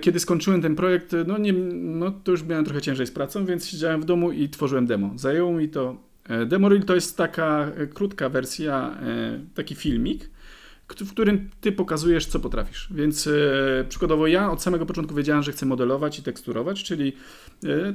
kiedy 0.00 0.20
skończyłem 0.20 0.62
ten 0.62 0.76
projekt, 0.76 1.16
no, 1.26 1.38
nie, 1.38 1.52
no 1.72 2.10
to 2.10 2.30
już 2.30 2.42
miałem 2.42 2.64
trochę 2.64 2.82
ciężej 2.82 3.06
z 3.06 3.10
pracą, 3.10 3.46
więc 3.46 3.66
siedziałem 3.66 4.00
w 4.00 4.04
domu 4.04 4.32
i 4.32 4.48
tworzyłem 4.48 4.86
demo. 4.86 5.10
Zajęło 5.16 5.52
mi 5.52 5.68
to. 5.68 6.05
E, 6.28 6.46
demo 6.46 6.68
Reel 6.68 6.82
to 6.82 6.94
jest 6.94 7.16
taka 7.16 7.70
e, 7.76 7.86
krótka 7.86 8.28
wersja, 8.28 8.98
e, 9.02 9.38
taki 9.54 9.74
filmik, 9.74 10.30
w 10.88 11.10
którym 11.10 11.50
ty 11.60 11.72
pokazujesz, 11.72 12.26
co 12.26 12.40
potrafisz. 12.40 12.88
Więc 12.90 13.28
przykładowo 13.88 14.26
ja 14.26 14.50
od 14.50 14.62
samego 14.62 14.86
początku 14.86 15.14
wiedziałem, 15.14 15.42
że 15.42 15.52
chcę 15.52 15.66
modelować 15.66 16.18
i 16.18 16.22
teksturować, 16.22 16.84
czyli 16.84 17.12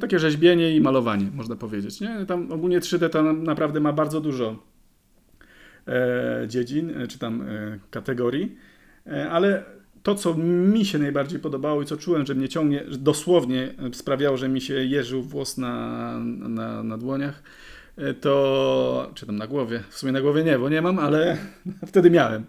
takie 0.01 0.19
rzeźbienie 0.19 0.75
i 0.75 0.81
malowanie, 0.81 1.31
można 1.33 1.55
powiedzieć. 1.55 2.01
Nie? 2.01 2.25
Tam 2.25 2.51
ogólnie 2.51 2.79
3D 2.79 3.09
to 3.09 3.33
naprawdę 3.33 3.79
ma 3.79 3.93
bardzo 3.93 4.21
dużo 4.21 4.63
dziedzin, 6.47 6.93
czy 7.09 7.19
tam 7.19 7.43
kategorii, 7.91 8.55
ale 9.29 9.63
to, 10.03 10.15
co 10.15 10.33
mi 10.35 10.85
się 10.85 10.99
najbardziej 10.99 11.39
podobało 11.39 11.81
i 11.81 11.85
co 11.85 11.97
czułem, 11.97 12.25
że 12.25 12.35
mnie 12.35 12.49
ciągnie, 12.49 12.83
dosłownie 12.99 13.73
sprawiało, 13.93 14.37
że 14.37 14.49
mi 14.49 14.61
się 14.61 14.73
jeżył 14.73 15.23
włos 15.23 15.57
na, 15.57 16.13
na, 16.49 16.83
na 16.83 16.97
dłoniach, 16.97 17.43
to, 18.21 19.11
czy 19.15 19.25
tam 19.25 19.35
na 19.35 19.47
głowie, 19.47 19.83
w 19.89 19.97
sumie 19.97 20.11
na 20.11 20.21
głowie 20.21 20.43
nie, 20.43 20.59
bo 20.59 20.69
nie 20.69 20.81
mam, 20.81 20.99
ale 20.99 21.37
wtedy 21.87 22.09
miałem 22.11 22.45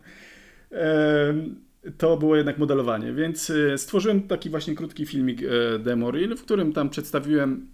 to 1.98 2.16
było 2.16 2.36
jednak 2.36 2.58
modelowanie. 2.58 3.12
Więc 3.12 3.50
e, 3.50 3.78
stworzyłem 3.78 4.22
taki 4.22 4.50
właśnie 4.50 4.74
krótki 4.74 5.06
filmik 5.06 5.42
e, 5.42 5.78
demo 5.78 6.10
reel, 6.10 6.36
w 6.36 6.42
którym 6.42 6.72
tam 6.72 6.90
przedstawiłem 6.90 7.66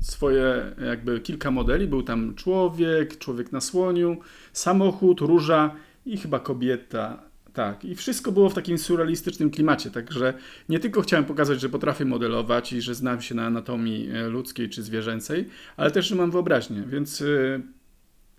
swoje 0.00 0.72
jakby 0.86 1.20
kilka 1.20 1.50
modeli. 1.50 1.86
Był 1.86 2.02
tam 2.02 2.34
człowiek, 2.34 3.18
człowiek 3.18 3.52
na 3.52 3.60
słoniu, 3.60 4.16
samochód, 4.52 5.20
róża 5.20 5.74
i 6.06 6.16
chyba 6.16 6.40
kobieta. 6.40 7.27
Tak, 7.58 7.84
i 7.84 7.94
wszystko 7.94 8.32
było 8.32 8.50
w 8.50 8.54
takim 8.54 8.78
surrealistycznym 8.78 9.50
klimacie, 9.50 9.90
także 9.90 10.34
nie 10.68 10.78
tylko 10.78 11.02
chciałem 11.02 11.24
pokazać, 11.24 11.60
że 11.60 11.68
potrafię 11.68 12.04
modelować 12.04 12.72
i 12.72 12.80
że 12.80 12.94
znam 12.94 13.20
się 13.20 13.34
na 13.34 13.46
anatomii 13.46 14.10
e, 14.10 14.28
ludzkiej 14.28 14.68
czy 14.68 14.82
zwierzęcej, 14.82 15.48
ale 15.76 15.90
też, 15.90 16.06
że 16.06 16.14
mam 16.14 16.30
wyobraźnię, 16.30 16.82
więc 16.86 17.24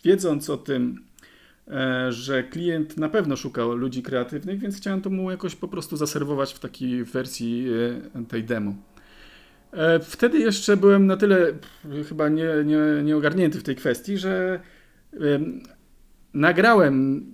wiedząc 0.04 0.50
o 0.50 0.58
tym, 0.58 1.10
E, 1.70 2.12
że 2.12 2.44
klient 2.44 2.98
na 2.98 3.10
pewno 3.10 3.36
szukał 3.36 3.76
ludzi 3.76 4.04
kreatywnych, 4.04 4.60
więc 4.60 4.78
chciałem 4.78 5.02
to 5.02 5.10
mu 5.10 5.32
jakoś 5.32 5.56
po 5.56 5.68
prostu 5.68 5.98
zaserwować 5.98 6.54
w 6.54 6.60
takiej 6.60 7.04
wersji 7.04 7.68
e, 8.16 8.26
tej 8.26 8.44
demo. 8.44 8.74
E, 9.74 10.00
wtedy 10.00 10.40
jeszcze 10.40 10.78
byłem 10.78 11.06
na 11.06 11.18
tyle 11.18 11.54
chyba 12.10 12.30
nie, 12.30 12.50
nie, 12.66 13.04
nieogarnięty 13.04 13.60
w 13.60 13.64
tej 13.64 13.76
kwestii, 13.76 14.18
że 14.18 14.60
nagrałem 16.34 17.26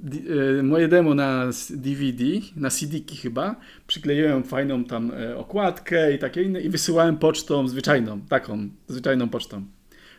moje 0.63 0.87
demo 0.87 1.15
na 1.15 1.49
DVD, 1.69 2.23
na 2.55 2.69
CD-ki 2.69 3.17
chyba, 3.17 3.55
przykleiłem 3.87 4.43
fajną 4.43 4.83
tam 4.83 5.11
okładkę 5.35 6.13
i 6.13 6.19
takie 6.19 6.43
inne 6.43 6.61
i 6.61 6.69
wysyłałem 6.69 7.17
pocztą 7.17 7.67
zwyczajną, 7.67 8.21
taką 8.21 8.69
zwyczajną 8.87 9.29
pocztą 9.29 9.65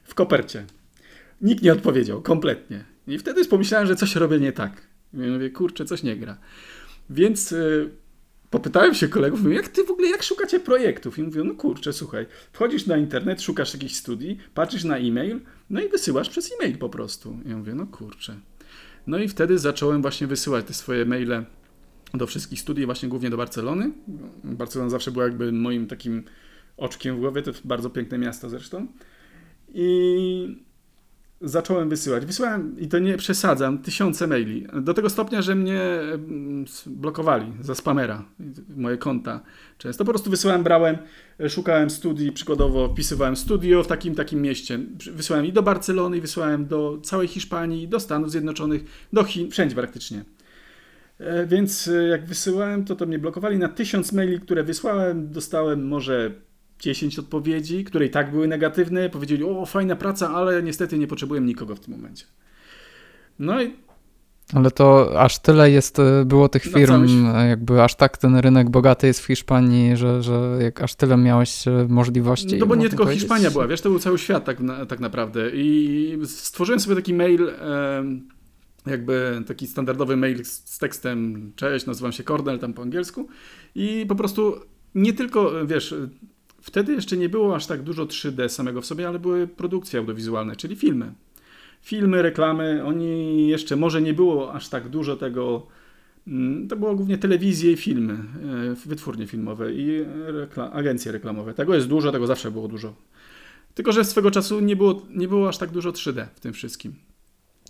w 0.05 0.15
kopercie. 0.15 0.65
Nikt 1.41 1.63
nie 1.63 1.73
odpowiedział, 1.73 2.23
kompletnie. 2.23 2.85
I 3.07 3.19
wtedy 3.19 3.45
pomyślałem, 3.45 3.87
że 3.87 3.97
coś 3.97 4.17
robię 4.17 4.41
nie 4.41 4.53
tak. 4.53 4.83
I 5.15 5.17
mówię, 5.17 5.51
kurczę, 5.51 5.85
coś 5.85 6.03
nie 6.03 6.17
gra. 6.17 6.39
Więc 7.11 7.53
y, 7.53 7.91
popytałem 8.51 8.95
się 8.95 9.09
kolegów, 9.09 9.43
mówię, 9.43 9.57
jak 9.57 9.69
ty 9.69 9.85
w 9.85 9.91
ogóle, 9.91 10.09
jak 10.09 10.23
szukacie 10.23 10.61
projektów? 10.61 11.19
I 11.19 11.23
mówią, 11.23 11.45
no 11.45 11.55
kurczę, 11.55 11.93
słuchaj, 11.93 12.27
wchodzisz 12.53 12.87
na 12.87 12.97
internet, 12.97 13.43
szukasz 13.43 13.75
jakichś 13.75 13.95
studii, 13.95 14.39
patrzysz 14.55 14.85
na 14.85 14.99
e-mail, 14.99 15.41
no 15.71 15.81
i 15.81 15.89
wysyłasz 15.89 16.29
przez 16.29 16.53
e-mail 16.53 16.79
po 16.79 16.89
prostu. 16.89 17.39
I 17.47 17.49
mówię, 17.49 17.75
no 17.75 17.87
kurczę. 17.87 18.37
No 19.07 19.19
i 19.19 19.29
wtedy 19.29 19.59
zacząłem 19.59 20.03
właśnie 20.03 20.27
wysyłać 20.27 20.67
te 20.67 20.75
swoje 20.75 21.05
maile 21.05 21.45
do 22.15 22.27
wszystkich 22.27 22.61
studii, 22.61 22.87
właśnie 22.87 23.09
głównie 23.09 23.31
do 23.31 23.37
Barcelony. 23.37 23.91
Barcelona 24.45 24.91
zawsze 24.91 25.11
była 25.11 25.25
jakby 25.25 25.53
moim 25.53 25.87
takim 25.87 26.23
oczkiem 26.77 27.17
w 27.17 27.21
głowie, 27.21 27.43
to 27.43 27.51
bardzo 27.65 27.91
piękne 27.91 28.19
miasto 28.19 28.49
zresztą. 28.49 28.87
I 29.75 30.66
zacząłem 31.41 31.89
wysyłać. 31.89 32.27
Wysyłałem, 32.27 32.81
i 32.81 32.89
to 32.89 32.99
nie 32.99 33.17
przesadzam, 33.17 33.79
tysiące 33.79 34.27
maili. 34.27 34.67
Do 34.83 34.95
tego 34.95 35.11
stopnia, 35.11 35.43
że 35.43 35.55
mnie 35.55 35.81
mm, 35.81 36.65
blokowali 36.87 37.53
za 37.61 37.75
spamera, 37.75 38.25
moje 38.77 38.97
konta 38.97 39.41
często. 39.79 40.05
Po 40.05 40.11
prostu 40.11 40.31
wysyłałem, 40.31 40.63
brałem, 40.63 40.99
szukałem 41.49 41.91
studii, 41.91 42.33
przykładowo 42.33 42.89
wpisywałem 42.89 43.37
studio 43.37 43.83
w 43.83 43.87
takim, 43.87 44.15
takim 44.15 44.43
mieście. 44.43 44.79
Wysyłałem 45.13 45.47
i 45.47 45.53
do 45.53 45.63
Barcelony, 45.63 46.21
wysyłałem 46.21 46.67
do 46.67 46.99
całej 47.03 47.29
Hiszpanii, 47.29 47.89
do 47.89 48.01
Stanów 48.01 48.31
Zjednoczonych, 48.31 48.85
do 49.13 49.25
Chin, 49.25 49.51
wszędzie 49.51 49.75
praktycznie. 49.75 50.25
E, 51.19 51.47
więc 51.47 51.89
e, 51.89 52.09
jak 52.09 52.27
wysyłałem, 52.27 52.85
to 52.85 52.97
to 52.97 53.07
mnie 53.07 53.19
blokowali. 53.19 53.59
Na 53.59 53.69
tysiąc 53.69 54.13
maili, 54.13 54.41
które 54.41 54.63
wysłałem, 54.63 55.31
dostałem 55.31 55.89
może 55.89 56.31
10 56.81 57.19
odpowiedzi, 57.19 57.85
które 57.85 58.07
i 58.07 58.11
tak 58.11 58.31
były 58.31 58.49
negatywne, 58.49 59.11
powiedzieli, 59.11 59.45
o 59.45 59.67
fajna 59.67 59.97
praca, 59.97 60.31
ale 60.35 60.63
niestety 60.63 60.99
nie 60.99 61.07
potrzebuję 61.07 61.41
nikogo 61.41 61.77
w 61.77 61.81
tym 61.81 61.95
momencie. 61.95 62.25
No 63.39 63.63
i 63.63 63.87
ale 64.55 64.71
to 64.71 65.21
aż 65.21 65.39
tyle 65.39 65.71
jest, 65.71 65.99
e, 65.99 66.25
było 66.25 66.49
tych 66.49 66.63
firm, 66.63 67.27
e, 67.27 67.49
jakby 67.49 67.83
aż 67.83 67.95
tak 67.95 68.19
ten 68.19 68.37
rynek 68.37 68.71
bogaty 68.71 69.07
jest 69.07 69.21
w 69.21 69.27
Hiszpanii, 69.27 69.97
że, 69.97 70.23
że 70.23 70.59
jak 70.61 70.83
aż 70.83 70.95
tyle 70.95 71.17
miałeś 71.17 71.69
e, 71.69 71.87
możliwości. 71.89 72.57
No 72.57 72.67
bo 72.67 72.75
nie 72.75 72.89
tylko 72.89 73.07
Hiszpania 73.07 73.51
była, 73.51 73.67
wiesz, 73.67 73.81
to 73.81 73.91
był 73.91 73.99
cały 73.99 74.19
świat 74.19 74.45
tak, 74.45 74.59
tak 74.89 75.01
naprawdę. 75.01 75.51
I 75.55 76.19
stworzyłem 76.25 76.81
sobie 76.81 76.97
taki 76.97 77.15
mail, 77.15 77.51
jakby 78.87 79.43
taki 79.47 79.67
standardowy 79.67 80.17
mail 80.17 80.45
z 80.45 80.79
tekstem 80.79 81.53
cześć, 81.57 81.87
nazywam 81.87 82.13
się 82.13 82.25
Cornell, 82.25 82.59
tam 82.59 82.73
po 82.73 82.83
angielsku 82.83 83.29
i 83.75 84.05
po 84.09 84.15
prostu 84.15 84.61
nie 84.95 85.13
tylko, 85.13 85.67
wiesz, 85.67 85.95
Wtedy 86.67 86.93
jeszcze 86.93 87.17
nie 87.17 87.29
było 87.29 87.57
aż 87.57 87.67
tak 87.67 87.83
dużo 87.83 88.07
3D 88.07 88.49
samego 88.49 88.81
w 88.81 88.87
sobie, 88.87 89.09
ale 89.09 89.19
były 89.19 89.47
produkcje 89.47 90.01
audiowizualne, 90.01 90.57
czyli 90.57 90.77
filmy. 90.77 91.13
Filmy, 91.83 92.23
reklamy, 92.23 92.85
oni 92.85 93.49
jeszcze, 93.49 93.77
może 93.77 94.03
nie 94.03 94.15
było 94.15 94.53
aż 94.53 94.69
tak 94.69 94.89
dużo 94.89 95.17
tego, 95.17 95.67
mm, 96.27 96.69
to 96.69 96.77
było 96.77 96.95
głównie 96.95 97.19
telewizje 97.19 97.73
i 97.73 97.77
filmy, 97.77 98.13
e, 98.13 98.89
wytwórnie 98.89 99.27
filmowe 99.27 99.73
i 99.73 100.05
rekla 100.27 100.73
agencje 100.73 101.13
reklamowe. 101.13 101.55
Tego 101.55 101.75
jest 101.75 101.89
dużo, 101.89 102.13
tego 102.13 102.27
zawsze 102.27 102.51
było 102.51 102.69
dużo. 102.69 102.95
Tylko, 103.75 103.93
że 103.93 104.05
swego 104.05 104.31
czasu 104.31 104.61
nie 104.61 104.77
było, 104.77 105.03
nie 105.11 105.29
było 105.29 105.49
aż 105.49 105.59
tak 105.59 105.71
dużo 105.71 105.91
3D 105.91 106.27
w 106.35 106.41
tym 106.41 106.53
wszystkim. 106.53 106.95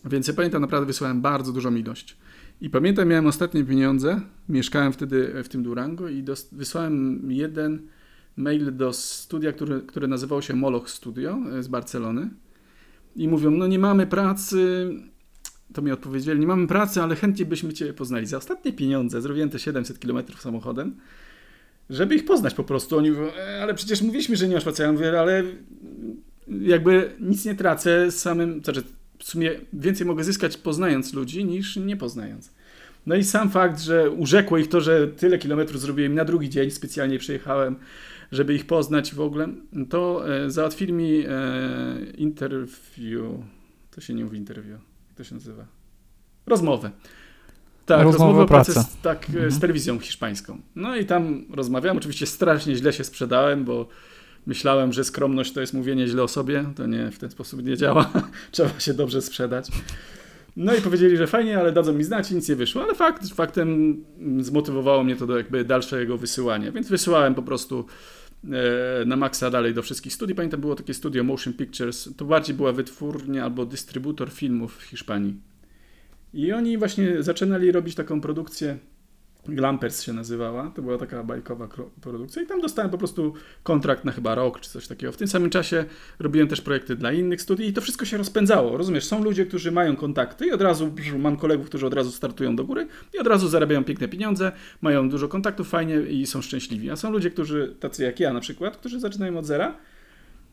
Więc 0.04 0.28
ja 0.28 0.34
pamiętam, 0.34 0.60
naprawdę 0.60 0.86
wysłałem 0.86 1.20
bardzo 1.20 1.52
dużą 1.52 1.74
ilość. 1.74 2.16
I 2.60 2.70
pamiętam, 2.70 3.08
miałem 3.08 3.26
ostatnie 3.26 3.64
pieniądze, 3.64 4.20
mieszkałem 4.48 4.92
wtedy 4.92 5.42
w 5.44 5.48
tym 5.48 5.62
Durango 5.62 6.08
i 6.08 6.24
wysłałem 6.52 7.22
jeden 7.32 7.88
mail 8.36 8.76
do 8.76 8.92
studia, 8.92 9.52
które, 9.52 9.80
które 9.80 10.06
nazywało 10.06 10.42
się 10.42 10.54
Moloch 10.54 10.90
Studio 10.90 11.38
e, 11.52 11.62
z 11.62 11.68
Barcelony 11.68 12.30
i 13.16 13.28
mówią, 13.28 13.50
no 13.50 13.66
nie 13.66 13.78
mamy 13.78 14.06
pracy, 14.06 14.90
to 15.72 15.82
mi 15.82 15.92
odpowiedzieli, 15.92 16.40
nie 16.40 16.46
mamy 16.46 16.66
pracy, 16.66 17.02
ale 17.02 17.16
chętnie 17.16 17.46
byśmy 17.46 17.72
Cię 17.72 17.92
poznali. 17.92 18.26
Za 18.26 18.36
ostatnie 18.36 18.72
pieniądze 18.72 19.22
zrobiłem 19.22 19.50
te 19.50 19.58
700 19.58 19.98
km 19.98 20.18
samochodem, 20.38 20.96
żeby 21.90 22.14
ich 22.14 22.24
poznać 22.24 22.54
po 22.54 22.64
prostu. 22.64 22.98
Oni 22.98 23.10
mówią, 23.10 23.26
e, 23.38 23.62
ale 23.62 23.74
przecież 23.74 24.02
mówiliśmy, 24.02 24.36
że 24.36 24.48
nie 24.48 24.54
masz 24.54 24.64
pracy. 24.64 24.82
Ja 24.82 24.92
mówię, 24.92 25.20
ale 25.20 25.42
jakby 26.48 27.10
nic 27.20 27.44
nie 27.44 27.54
tracę 27.54 28.10
samym, 28.10 28.64
znaczy 28.64 28.82
w 29.18 29.24
sumie 29.24 29.50
więcej 29.72 30.06
mogę 30.06 30.24
zyskać 30.24 30.56
poznając 30.56 31.12
ludzi 31.12 31.44
niż 31.44 31.76
nie 31.76 31.96
poznając. 31.96 32.50
No 33.06 33.14
i 33.14 33.24
sam 33.24 33.50
fakt, 33.50 33.80
że 33.80 34.10
urzekło 34.10 34.58
ich 34.58 34.68
to, 34.68 34.80
że 34.80 35.08
tyle 35.08 35.38
kilometrów 35.38 35.80
zrobiłem 35.80 36.14
na 36.14 36.24
drugi 36.24 36.50
dzień, 36.50 36.70
specjalnie 36.70 37.18
przyjechałem 37.18 37.76
żeby 38.32 38.54
ich 38.54 38.66
poznać 38.66 39.14
w 39.14 39.20
ogóle, 39.20 39.48
to 39.90 40.30
e, 40.34 40.50
załatwili 40.50 40.92
mi 40.92 41.24
e, 41.28 41.30
interview. 42.16 42.66
To 43.90 44.00
się 44.00 44.14
nie 44.14 44.24
mówi 44.24 44.38
interview. 44.38 44.80
Jak 45.08 45.16
to 45.16 45.24
się 45.24 45.34
nazywa? 45.34 45.66
Rozmowę. 46.46 46.90
Tak, 47.86 48.02
rozmowę 48.02 48.42
o 48.42 48.46
pracy 48.46 48.72
z, 48.72 48.96
tak, 49.02 49.28
mhm. 49.28 49.50
z 49.50 49.60
telewizją 49.60 49.98
hiszpańską. 49.98 50.60
No 50.76 50.96
i 50.96 51.06
tam 51.06 51.44
rozmawiałem. 51.50 51.98
Oczywiście 51.98 52.26
strasznie 52.26 52.76
źle 52.76 52.92
się 52.92 53.04
sprzedałem, 53.04 53.64
bo 53.64 53.88
myślałem, 54.46 54.92
że 54.92 55.04
skromność 55.04 55.52
to 55.52 55.60
jest 55.60 55.74
mówienie 55.74 56.08
źle 56.08 56.22
o 56.22 56.28
sobie. 56.28 56.64
To 56.76 56.86
nie, 56.86 57.10
w 57.10 57.18
ten 57.18 57.30
sposób 57.30 57.64
nie 57.64 57.76
działa. 57.76 58.12
Trzeba 58.52 58.80
się 58.80 58.94
dobrze 58.94 59.22
sprzedać. 59.22 59.68
No 60.56 60.74
i 60.74 60.80
powiedzieli, 60.80 61.16
że 61.16 61.26
fajnie, 61.26 61.58
ale 61.58 61.72
dadzą 61.72 61.92
mi 61.92 62.04
znać 62.04 62.30
i 62.30 62.34
nic 62.34 62.48
nie 62.48 62.56
wyszło, 62.56 62.82
ale 62.82 62.94
fakt, 62.94 63.34
faktem 63.34 63.96
zmotywowało 64.40 65.04
mnie 65.04 65.16
to 65.16 65.26
do 65.26 65.36
jakby 65.36 65.64
dalszego 65.64 66.18
wysyłania, 66.18 66.72
więc 66.72 66.88
wysyłałem 66.88 67.34
po 67.34 67.42
prostu 67.42 67.86
e, 68.44 69.04
na 69.04 69.16
maksa 69.16 69.50
dalej 69.50 69.74
do 69.74 69.82
wszystkich 69.82 70.12
studiów. 70.12 70.36
Pamiętam, 70.36 70.60
było 70.60 70.74
takie 70.74 70.94
studio 70.94 71.24
Motion 71.24 71.52
Pictures, 71.52 72.08
to 72.16 72.24
bardziej 72.24 72.56
była 72.56 72.72
wytwórnia 72.72 73.44
albo 73.44 73.66
dystrybutor 73.66 74.30
filmów 74.30 74.76
w 74.76 74.82
Hiszpanii. 74.82 75.40
I 76.34 76.52
oni 76.52 76.78
właśnie 76.78 77.22
zaczynali 77.22 77.72
robić 77.72 77.94
taką 77.94 78.20
produkcję 78.20 78.78
Glampers 79.48 80.02
się 80.02 80.12
nazywała, 80.12 80.70
to 80.74 80.82
była 80.82 80.98
taka 80.98 81.24
bajkowa 81.24 81.68
produkcja 82.00 82.42
i 82.42 82.46
tam 82.46 82.60
dostałem 82.60 82.90
po 82.90 82.98
prostu 82.98 83.34
kontrakt 83.62 84.04
na 84.04 84.12
chyba 84.12 84.34
rok 84.34 84.60
czy 84.60 84.70
coś 84.70 84.86
takiego. 84.86 85.12
W 85.12 85.16
tym 85.16 85.28
samym 85.28 85.50
czasie 85.50 85.84
robiłem 86.18 86.48
też 86.48 86.60
projekty 86.60 86.96
dla 86.96 87.12
innych 87.12 87.42
studiów 87.42 87.68
i 87.68 87.72
to 87.72 87.80
wszystko 87.80 88.04
się 88.04 88.16
rozpędzało. 88.16 88.76
Rozumiesz, 88.76 89.04
są 89.04 89.24
ludzie, 89.24 89.46
którzy 89.46 89.72
mają 89.72 89.96
kontakty 89.96 90.46
i 90.46 90.52
od 90.52 90.62
razu, 90.62 90.94
mam 91.18 91.36
kolegów, 91.36 91.66
którzy 91.66 91.86
od 91.86 91.94
razu 91.94 92.10
startują 92.10 92.56
do 92.56 92.64
góry 92.64 92.86
i 93.14 93.18
od 93.18 93.26
razu 93.26 93.48
zarabiają 93.48 93.84
piękne 93.84 94.08
pieniądze, 94.08 94.52
mają 94.80 95.08
dużo 95.08 95.28
kontaktów, 95.28 95.68
fajnie 95.68 96.00
i 96.00 96.26
są 96.26 96.42
szczęśliwi. 96.42 96.90
A 96.90 96.96
są 96.96 97.10
ludzie, 97.10 97.30
którzy, 97.30 97.76
tacy 97.80 98.02
jak 98.02 98.20
ja 98.20 98.32
na 98.32 98.40
przykład, 98.40 98.76
którzy 98.76 99.00
zaczynają 99.00 99.38
od 99.38 99.46
zera 99.46 99.76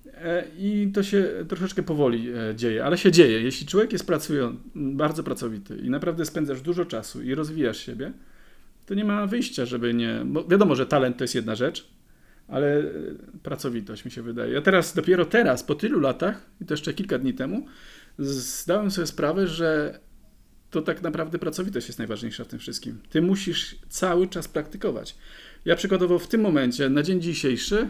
e, 0.06 0.44
i 0.58 0.92
to 0.94 1.04
się 1.04 1.30
troszeczkę 1.48 1.84
powoli 1.84 2.30
e, 2.30 2.56
dzieje, 2.56 2.86
ale 2.86 2.98
się 2.98 3.12
dzieje. 3.12 3.42
Jeśli 3.42 3.68
człowiek 3.68 3.94
jest 3.94 4.08
pracujący, 4.08 4.60
bardzo 4.76 5.24
pracowity 5.24 5.78
i 5.78 5.90
naprawdę 5.90 6.26
spędzasz 6.26 6.62
dużo 6.62 6.86
czasu 6.86 7.22
i 7.22 7.36
rozwijasz 7.36 7.78
siebie, 7.78 8.14
to 8.86 8.94
nie 8.94 9.06
ma 9.06 9.28
wyjścia, 9.28 9.66
żeby 9.66 9.94
nie. 9.94 10.22
Bo 10.26 10.48
wiadomo, 10.48 10.76
że 10.76 10.86
talent 10.86 11.18
to 11.18 11.24
jest 11.24 11.36
jedna 11.36 11.56
rzecz, 11.56 11.88
ale 12.48 12.80
e, 12.80 12.84
pracowitość 13.44 14.06
mi 14.06 14.12
się 14.12 14.22
wydaje. 14.22 14.54
Ja 14.54 14.62
teraz, 14.62 14.94
dopiero 14.94 15.26
teraz, 15.26 15.64
po 15.64 15.76
tylu 15.76 16.00
latach, 16.00 16.50
i 16.62 16.66
to 16.66 16.74
jeszcze 16.74 16.94
kilka 16.94 17.18
dni 17.20 17.34
temu, 17.34 17.66
zdałem 18.18 18.92
sobie 18.92 19.08
sprawę, 19.08 19.48
że 19.48 20.00
to 20.72 20.82
tak 20.82 21.02
naprawdę 21.02 21.40
pracowitość 21.40 21.88
jest 21.88 22.00
najważniejsza 22.00 22.44
w 22.44 22.48
tym 22.48 22.60
wszystkim. 22.60 23.00
Ty 23.10 23.22
musisz 23.22 23.76
cały 23.90 24.28
czas 24.28 24.48
praktykować. 24.48 25.16
Ja 25.66 25.76
przykładowo 25.76 26.20
w 26.20 26.28
tym 26.28 26.42
momencie, 26.42 26.90
na 26.90 27.04
dzień 27.04 27.22
dzisiejszy, 27.22 27.88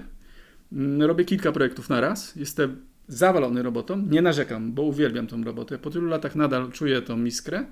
mm, 0.71 1.01
robię 1.01 1.25
kilka 1.25 1.51
projektów 1.51 1.89
na 1.89 2.01
raz. 2.01 2.35
Jestem 2.35 2.85
zawalony 3.07 3.63
robotą. 3.63 4.05
Nie 4.09 4.21
narzekam, 4.21 4.73
bo 4.73 4.81
uwielbiam 4.81 5.27
tą 5.27 5.43
robotę. 5.43 5.79
Po 5.79 5.89
tylu 5.89 6.07
latach 6.07 6.35
nadal 6.35 6.71
czuję 6.71 7.01
tą 7.01 7.17
miskrę. 7.17 7.65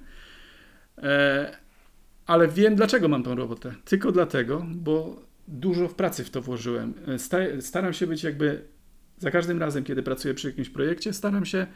E, 0.97 1.57
ale 2.31 2.47
wiem, 2.47 2.75
dlaczego 2.75 3.07
mam 3.07 3.23
tą 3.23 3.35
robotę. 3.35 3.75
Tylko 3.85 4.11
dlatego, 4.11 4.65
bo 4.75 5.21
dużo 5.47 5.87
w 5.87 5.95
pracy 5.95 6.23
w 6.23 6.29
to 6.29 6.41
włożyłem. 6.41 6.93
Sta- 7.17 7.61
Staram 7.61 7.93
się 7.93 8.07
być 8.07 8.23
jakby 8.23 8.61
za 9.17 9.31
każdym 9.31 9.59
razem, 9.59 9.83
kiedy 9.83 10.03
pracuję 10.03 10.33
przy 10.33 10.47
jakimś 10.47 10.69
projekcie, 10.69 11.13
staram 11.13 11.45
się 11.45 11.67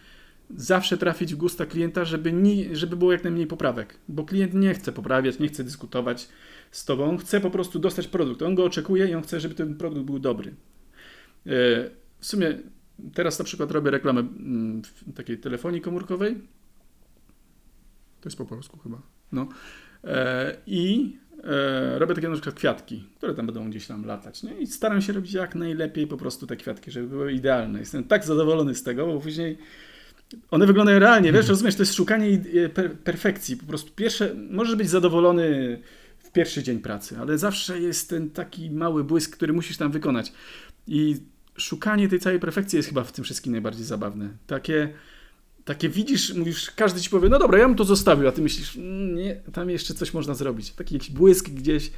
zawsze 0.57 0.97
trafić 0.97 1.33
w 1.35 1.37
gusta 1.37 1.65
klienta, 1.65 2.05
żeby, 2.05 2.33
ni- 2.33 2.75
żeby 2.75 2.95
było 2.95 3.11
jak 3.11 3.23
najmniej 3.23 3.47
poprawek. 3.47 3.97
Bo 4.07 4.23
klient 4.23 4.53
nie 4.53 4.73
chce 4.73 4.91
poprawiać, 4.91 5.39
nie 5.39 5.47
chce 5.47 5.63
dyskutować 5.63 6.29
z 6.71 6.85
tobą, 6.85 7.09
on 7.09 7.17
chce 7.17 7.41
po 7.41 7.49
prostu 7.51 7.79
dostać 7.79 8.07
produkt. 8.07 8.41
On 8.41 8.55
go 8.55 8.63
oczekuje 8.65 9.07
i 9.07 9.15
on 9.15 9.23
chce, 9.23 9.39
żeby 9.39 9.55
ten 9.55 9.75
produkt 9.75 10.05
był 10.05 10.19
dobry. 10.19 10.49
E, 11.45 11.53
W 12.19 12.25
sumie 12.25 12.57
teraz 13.13 13.39
na 13.39 13.45
przykład 13.45 13.71
robię 13.71 13.91
reklamę 13.91 14.19
mm, 14.21 14.81
w 14.83 15.13
takiej 15.13 15.37
telefonii 15.37 15.81
komórkowej. 15.81 16.35
To 18.21 18.29
jest 18.29 18.37
po 18.37 18.45
polsku 18.45 18.77
chyba. 18.79 19.01
No. 19.31 19.47
E, 20.05 20.55
I 20.67 21.17
e, 21.43 21.99
robię 21.99 22.15
takie 22.15 22.27
na 22.27 22.33
przykład 22.33 22.55
kwiatki, 22.55 23.03
które 23.17 23.33
tam 23.33 23.45
będą 23.45 23.69
gdzieś 23.69 23.87
tam 23.87 24.05
latać. 24.05 24.43
Nie? 24.43 24.57
I 24.59 24.67
staram 24.67 25.01
się 25.01 25.13
robić 25.13 25.33
jak 25.33 25.55
najlepiej 25.55 26.07
po 26.07 26.17
prostu 26.17 26.47
te 26.47 26.55
kwiatki, 26.55 26.91
żeby 26.91 27.07
były 27.07 27.33
idealne. 27.33 27.79
Jestem 27.79 28.03
tak 28.03 28.25
zadowolony 28.25 28.75
z 28.75 28.83
tego, 28.83 29.07
bo 29.07 29.19
później 29.19 29.57
one 30.51 30.65
wyglądają 30.65 30.99
realnie. 30.99 31.31
Wiesz, 31.31 31.47
rozumiesz, 31.47 31.75
to 31.75 31.81
jest 31.81 31.93
szukanie 31.93 32.39
per 32.73 32.93
perfekcji. 32.93 33.57
Po 33.57 33.65
prostu 33.65 33.91
pierwsze, 33.95 34.35
możesz 34.49 34.75
być 34.75 34.89
zadowolony 34.89 35.79
w 36.19 36.31
pierwszy 36.31 36.63
dzień 36.63 36.79
pracy, 36.79 37.17
ale 37.19 37.37
zawsze 37.37 37.79
jest 37.79 38.09
ten 38.09 38.29
taki 38.29 38.71
mały 38.71 39.03
błysk, 39.03 39.35
który 39.35 39.53
musisz 39.53 39.77
tam 39.77 39.91
wykonać. 39.91 40.33
I 40.87 41.15
szukanie 41.57 42.09
tej 42.09 42.19
całej 42.19 42.39
perfekcji 42.39 42.77
jest 42.77 42.89
chyba 42.89 43.03
w 43.03 43.11
tym 43.11 43.23
wszystkim 43.23 43.51
najbardziej 43.51 43.85
zabawne. 43.85 44.29
Takie 44.47 44.93
takie 45.65 45.89
widzisz, 45.89 46.33
mówisz, 46.33 46.71
każdy 46.71 47.01
ci 47.01 47.09
powie, 47.09 47.29
no 47.29 47.39
dobra, 47.39 47.59
ja 47.59 47.67
bym 47.67 47.77
to 47.77 47.83
zostawił, 47.83 48.27
a 48.27 48.31
ty 48.31 48.41
myślisz, 48.41 48.77
"Mm, 48.77 49.15
nie, 49.15 49.35
tam 49.53 49.69
jeszcze 49.69 49.93
coś 49.93 50.13
można 50.13 50.33
zrobić. 50.33 50.71
Taki 50.71 50.95
jakiś 50.95 51.11
błysk 51.11 51.49
gdzieś 51.49 51.91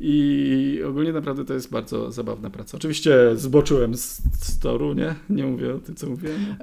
i 0.00 0.80
ogólnie 0.88 1.12
naprawdę 1.12 1.44
to 1.44 1.54
jest 1.54 1.70
bardzo 1.70 2.12
zabawna 2.12 2.50
praca. 2.50 2.76
Oczywiście 2.76 3.18
zboczyłem 3.34 3.94
z, 3.96 4.22
z 4.40 4.58
toru, 4.58 4.94
nie? 4.94 5.14
Nie 5.30 5.44
mówię 5.46 5.74
o 5.74 5.78
tym, 5.78 5.94
co 5.94 6.06
mówiłem. 6.06 6.56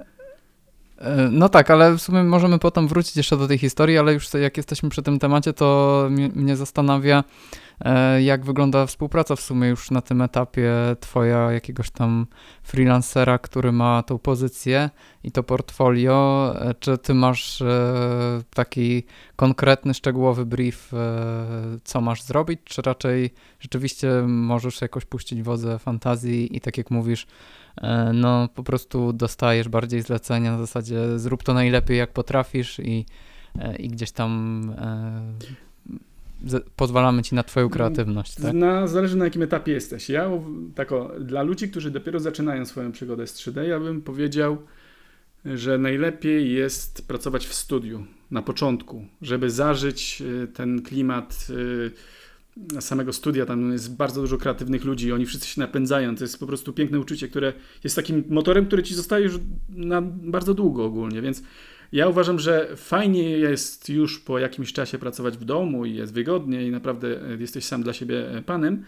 E, 1.04 1.30
No 1.32 1.50
tak, 1.50 1.72
ale 1.72 1.98
w 1.98 2.02
sumie 2.02 2.24
możemy 2.24 2.60
potem 2.60 2.88
wrócić 2.88 3.18
jeszcze 3.18 3.38
do 3.38 3.48
tej 3.48 3.58
historii, 3.58 3.98
ale 3.98 4.14
już 4.14 4.34
jak 4.34 4.58
jesteśmy 4.58 4.90
przy 4.90 5.02
tym 5.02 5.20
temacie, 5.20 5.54
to 5.54 6.08
mnie, 6.36 6.56
zastanawia, 6.56 7.24
e, 7.82 8.22
jak 8.24 8.46
wygląda 8.46 8.86
współpraca 8.86 9.36
w 9.36 9.42
sumie 9.42 9.68
już 9.68 9.92
na 9.92 10.02
tym 10.02 10.22
etapie 10.22 10.72
twoja 11.00 11.52
jakiegoś 11.52 11.92
tam 11.92 12.28
freelancera, 12.64 13.38
który 13.38 13.72
ma 13.72 14.04
tą 14.04 14.18
pozycję 14.18 14.90
i 15.24 15.32
to 15.32 15.44
portfolio. 15.44 16.54
E, 16.62 16.74
Czy 16.74 16.98
ty 16.98 17.14
masz 17.14 17.64
taki 18.56 19.04
konkretny, 19.36 19.94
szczegółowy 19.94 20.46
brief, 20.46 20.92
co 21.84 22.02
masz 22.02 22.24
zrobić, 22.24 22.60
czy 22.64 22.82
raczej 22.82 23.34
rzeczywiście 23.60 24.08
możesz 24.28 24.82
jakoś 24.82 25.06
puścić 25.06 25.44
wodze 25.44 25.80
fantazji 25.80 26.58
i 26.58 26.62
tak 26.62 26.78
jak 26.78 26.92
mówisz, 26.92 27.28
no 28.14 28.48
po 28.48 28.64
prostu 28.64 29.14
dostajesz 29.14 29.70
bardziej 29.70 30.02
zlecenia 30.02 30.52
na 30.52 30.58
zasadzie 30.58 31.20
zrób 31.20 31.44
to 31.44 31.54
najlepiej 31.54 31.98
jak 31.98 32.14
potrafisz 32.14 32.80
i, 32.80 33.06
e, 33.60 33.76
i 33.76 33.90
gdzieś 33.90 34.12
tam 34.12 34.62
e, 34.78 36.60
pozwalamy 36.76 37.24
ci 37.24 37.36
na 37.36 37.44
twoją 37.44 37.70
kreatywność, 37.70 38.36
tak? 38.36 38.54
Na, 38.54 38.88
zależy 38.88 39.18
na 39.18 39.26
jakim 39.26 39.42
etapie 39.42 39.72
jesteś. 39.72 40.10
Ja 40.10 40.30
tak 40.76 40.92
o, 40.92 41.12
dla 41.20 41.44
ludzi, 41.44 41.70
którzy 41.70 41.92
dopiero 41.92 42.20
zaczynają 42.20 42.66
swoją 42.66 42.92
przygodę 42.92 43.28
z 43.28 43.36
3D, 43.36 43.62
ja 43.62 43.80
bym 43.80 44.02
powiedział, 44.02 44.58
że 45.46 45.78
najlepiej 45.78 46.54
jest 46.54 47.08
pracować 47.08 47.48
w 47.48 47.54
studiu 47.54 48.06
na 48.32 48.42
początku, 48.42 49.06
żeby 49.22 49.50
zażyć 49.50 50.24
ten 50.54 50.82
klimat 50.82 51.48
samego 52.80 53.14
studia. 53.14 53.46
Tam 53.46 53.72
jest 53.72 53.96
bardzo 53.96 54.22
dużo 54.22 54.38
kreatywnych 54.38 54.86
ludzi, 54.86 55.12
oni 55.12 55.26
wszyscy 55.26 55.48
się 55.48 55.62
napędzają. 55.62 56.16
To 56.16 56.24
jest 56.24 56.40
po 56.40 56.48
prostu 56.48 56.74
piękne 56.74 57.00
uczucie, 57.00 57.28
które 57.28 57.54
jest 57.84 57.96
takim 57.96 58.24
motorem, 58.30 58.66
który 58.66 58.84
ci 58.84 58.96
zostaje 58.96 59.24
już 59.24 59.40
na 59.70 60.02
bardzo 60.02 60.54
długo 60.54 60.86
ogólnie, 60.86 61.22
więc 61.22 61.44
ja 61.92 62.08
uważam, 62.08 62.40
że 62.40 62.76
fajnie 62.76 63.30
jest 63.30 63.90
już 63.90 64.20
po 64.20 64.40
jakimś 64.40 64.74
czasie 64.74 65.00
pracować 65.00 65.38
w 65.38 65.46
domu 65.46 65.86
i 65.86 65.96
jest 65.96 66.14
wygodnie 66.14 66.68
i 66.68 66.72
naprawdę 66.72 67.20
jesteś 67.40 67.66
sam 67.66 67.84
dla 67.84 67.94
siebie 67.94 68.44
panem, 68.46 68.86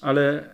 ale 0.00 0.50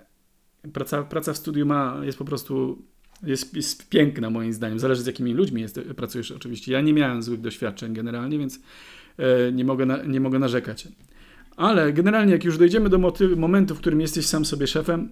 praca, 0.72 1.02
praca 1.02 1.32
w 1.32 1.36
studiu 1.36 1.66
ma, 1.66 2.00
jest 2.02 2.18
po 2.18 2.24
prostu 2.24 2.82
jest, 3.22 3.54
jest 3.54 3.88
piękna 3.88 4.30
moim 4.30 4.52
zdaniem. 4.52 4.78
Zależy 4.78 5.02
z 5.02 5.06
jakimi 5.06 5.34
ludźmi 5.34 5.62
jest, 5.62 5.80
pracujesz 5.96 6.30
oczywiście. 6.30 6.72
Ja 6.72 6.80
nie 6.80 6.92
miałem 6.92 7.22
złych 7.22 7.40
doświadczeń 7.40 7.94
generalnie, 7.94 8.38
więc 8.38 8.60
e, 9.16 9.52
nie, 9.52 9.64
mogę 9.64 9.86
na, 9.86 10.02
nie 10.02 10.20
mogę 10.20 10.38
narzekać. 10.38 10.88
Ale 11.58 11.92
generalnie 11.92 12.32
jak 12.32 12.44
już 12.44 12.58
dojdziemy 12.58 12.88
do 12.88 12.98
motyw, 12.98 13.38
momentu, 13.38 13.74
w 13.74 13.78
którym 13.78 14.00
jesteś 14.00 14.26
sam 14.26 14.44
sobie 14.44 14.66
szefem, 14.66 15.10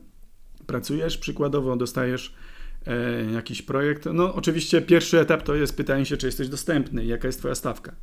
pracujesz, 0.67 1.19
przykładowo 1.19 1.77
dostajesz 1.77 2.35
e, 2.87 3.33
jakiś 3.33 3.63
projekt. 3.63 4.05
No, 4.13 4.35
oczywiście 4.35 4.83
pierwszy 4.83 5.21
etap 5.21 5.43
to 5.43 5.55
jest 5.55 5.77
pytanie 5.77 6.07
się, 6.07 6.17
czy 6.17 6.27
jesteś 6.27 6.49
dostępny 6.49 7.05
jaka 7.05 7.29
jest 7.29 7.39
Twoja 7.39 7.55
stawka. 7.55 7.95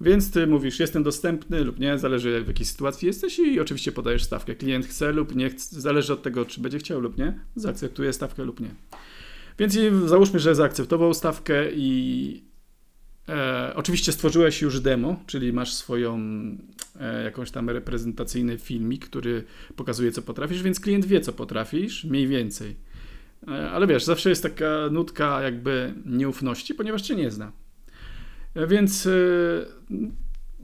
Więc 0.00 0.30
Ty 0.30 0.46
mówisz, 0.46 0.80
jestem 0.80 1.02
dostępny 1.02 1.64
lub 1.64 1.78
nie, 1.78 1.98
zależy 1.98 2.44
w 2.44 2.48
jakiej 2.48 2.66
sytuacji 2.66 3.06
jesteś 3.06 3.38
i 3.38 3.60
oczywiście 3.60 3.92
podajesz 3.92 4.22
stawkę. 4.22 4.54
Klient 4.54 4.86
chce 4.86 5.12
lub 5.12 5.36
nie 5.36 5.50
chce, 5.50 5.80
zależy 5.80 6.12
od 6.12 6.22
tego, 6.22 6.44
czy 6.44 6.60
będzie 6.60 6.78
chciał 6.78 7.00
lub 7.00 7.18
nie, 7.18 7.40
zaakceptuje 7.56 8.12
stawkę 8.12 8.44
lub 8.44 8.60
nie. 8.60 8.70
Więc 9.58 9.78
załóżmy, 10.06 10.38
że 10.38 10.54
zaakceptował 10.54 11.14
stawkę 11.14 11.72
i 11.72 12.51
e, 13.28 13.72
oczywiście 13.76 14.12
stworzyłeś 14.12 14.62
już 14.62 14.80
demo, 14.80 15.16
czyli 15.26 15.52
masz 15.52 15.72
swoją 15.74 16.18
e, 17.00 17.24
jakąś 17.24 17.50
tam 17.50 17.70
reprezentacyjny 17.70 18.58
filmik, 18.58 19.06
który 19.06 19.44
pokazuje, 19.76 20.12
co 20.12 20.22
potrafisz, 20.22 20.62
więc 20.62 20.80
klient 20.80 21.06
wie, 21.06 21.20
co 21.20 21.32
potrafisz, 21.32 22.04
mniej 22.04 22.26
więcej. 22.28 22.76
E, 23.48 23.70
Ale 23.70 23.86
wiesz, 23.86 24.04
zawsze 24.04 24.30
jest 24.30 24.42
taka 24.42 24.88
nutka 24.90 25.42
jakby 25.42 25.94
nieufności, 26.06 26.74
ponieważ 26.74 27.02
cię 27.02 27.16
nie 27.16 27.30
zna. 27.30 27.52
E, 28.54 28.66
Więc 28.66 29.06
e, 29.06 29.10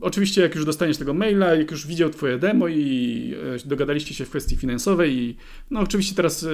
oczywiście 0.01 0.43
jak 0.43 0.55
już 0.55 0.65
dostaniesz 0.65 0.97
tego 0.97 1.15
maila, 1.15 1.55
jak 1.55 1.71
już 1.71 1.87
widział 1.87 2.11
twoje 2.11 2.39
demo 2.39 2.69
i 2.69 3.35
e, 3.65 3.69
dogadaliście 3.69 4.15
się 4.15 4.25
w 4.25 4.31
kwestii 4.31 4.57
finansowej 4.57 5.19
i 5.19 5.37
no 5.71 5.81
oczywiście 5.81 6.15
teraz 6.15 6.47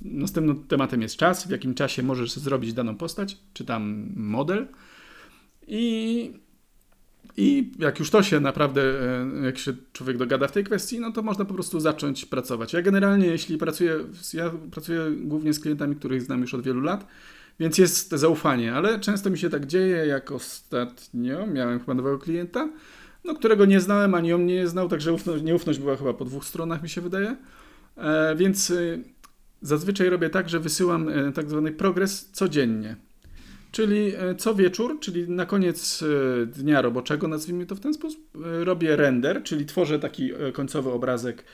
następnym 0.00 0.64
tematem 0.64 1.02
jest 1.02 1.16
czas, 1.16 1.46
w 1.46 1.50
jakim 1.50 1.74
czasie 1.74 2.02
możesz 2.02 2.32
zrobić 2.32 2.72
daną 2.72 2.96
postać, 2.96 3.38
czy 3.52 3.64
tam 3.64 4.12
model 4.16 4.66
i 5.66 6.46
i 7.36 7.72
jak 7.78 7.98
już 7.98 8.10
to 8.10 8.22
się 8.22 8.40
naprawdę, 8.40 8.82
e, 9.42 9.44
jak 9.44 9.58
się 9.58 9.72
człowiek 9.92 10.16
dogada 10.16 10.48
w 10.48 10.52
tej 10.52 10.64
kwestii, 10.64 11.00
no 11.00 11.12
to 11.12 11.22
można 11.22 11.44
po 11.44 11.54
prostu 11.54 11.80
zacząć 11.80 12.24
pracować. 12.24 12.72
Ja 12.72 12.82
generalnie, 12.82 13.26
jeśli 13.26 13.58
pracuję, 13.58 13.98
ja 14.34 14.50
pracuję 14.70 15.00
głównie 15.16 15.52
z 15.52 15.60
klientami, 15.60 15.96
których 15.96 16.22
znam 16.22 16.40
już 16.40 16.54
od 16.54 16.62
wielu 16.62 16.80
lat, 16.80 17.06
więc 17.60 17.78
jest 17.78 18.10
zaufanie, 18.10 18.74
ale 18.74 19.00
często 19.00 19.30
mi 19.30 19.38
się 19.38 19.50
tak 19.50 19.66
dzieje, 19.66 20.06
jak 20.06 20.32
ostatnio 20.32 21.46
miałem 21.46 21.80
chyba 21.80 21.94
nowego 21.94 22.18
klienta, 22.18 22.68
no, 23.24 23.34
którego 23.34 23.64
nie 23.64 23.80
znałem, 23.80 24.14
ani 24.14 24.32
on 24.32 24.42
mnie 24.42 24.54
nie 24.54 24.68
znał, 24.68 24.88
także 24.88 25.12
ufność, 25.12 25.44
nieufność 25.44 25.78
była 25.78 25.96
chyba 25.96 26.14
po 26.14 26.24
dwóch 26.24 26.44
stronach, 26.44 26.82
mi 26.82 26.88
się 26.88 27.00
wydaje. 27.00 27.36
E, 27.96 28.36
więc 28.36 28.70
e, 28.70 28.98
zazwyczaj 29.62 30.08
robię 30.08 30.30
tak, 30.30 30.48
że 30.48 30.60
wysyłam 30.60 31.08
e, 31.08 31.32
tak 31.32 31.50
zwany 31.50 31.72
progres 31.72 32.30
codziennie. 32.32 32.96
Czyli 33.76 34.12
e, 34.16 34.34
co 34.34 34.54
wieczór, 34.54 35.00
czyli 35.00 35.30
na 35.30 35.46
koniec 35.46 36.02
e, 36.02 36.46
dnia 36.46 36.82
roboczego, 36.82 37.28
nazwijmy 37.28 37.66
to 37.66 37.74
w 37.74 37.80
ten 37.80 37.94
sposób, 37.94 38.20
e, 38.36 38.64
robię 38.64 38.96
render, 38.96 39.42
czyli 39.42 39.66
tworzę 39.66 39.98
taki 39.98 40.30
końcowy 40.52 40.90
obrazek 40.90 41.44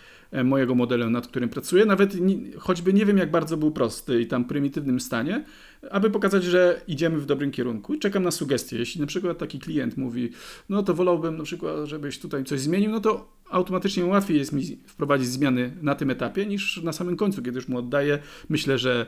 mojego 0.44 0.74
modelu, 0.74 1.10
nad 1.10 1.26
którym 1.26 1.48
pracuję, 1.48 1.86
nawet 1.86 2.16
choćby 2.58 2.92
nie 2.92 3.06
wiem, 3.06 3.18
jak 3.18 3.30
bardzo 3.30 3.56
był 3.56 3.70
prosty 3.70 4.20
i 4.20 4.26
tam 4.26 4.44
prymitywnym 4.44 5.00
stanie, 5.00 5.44
aby 5.90 6.10
pokazać, 6.10 6.44
że 6.44 6.80
idziemy 6.88 7.18
w 7.18 7.26
dobrym 7.26 7.50
kierunku 7.50 7.98
czekam 7.98 8.22
na 8.22 8.30
sugestie. 8.30 8.78
Jeśli 8.78 9.00
na 9.00 9.06
przykład 9.06 9.38
taki 9.38 9.58
klient 9.58 9.96
mówi, 9.96 10.30
no 10.68 10.82
to 10.82 10.94
wolałbym 10.94 11.36
na 11.36 11.44
przykład, 11.44 11.86
żebyś 11.86 12.18
tutaj 12.18 12.44
coś 12.44 12.60
zmienił, 12.60 12.90
no 12.90 13.00
to 13.00 13.32
automatycznie 13.50 14.04
łatwiej 14.04 14.38
jest 14.38 14.52
mi 14.52 14.62
wprowadzić 14.86 15.28
zmiany 15.28 15.76
na 15.82 15.94
tym 15.94 16.10
etapie 16.10 16.46
niż 16.46 16.82
na 16.82 16.92
samym 16.92 17.16
końcu, 17.16 17.42
kiedy 17.42 17.56
już 17.56 17.68
mu 17.68 17.78
oddaję. 17.78 18.18
Myślę, 18.48 18.78
że 18.78 19.06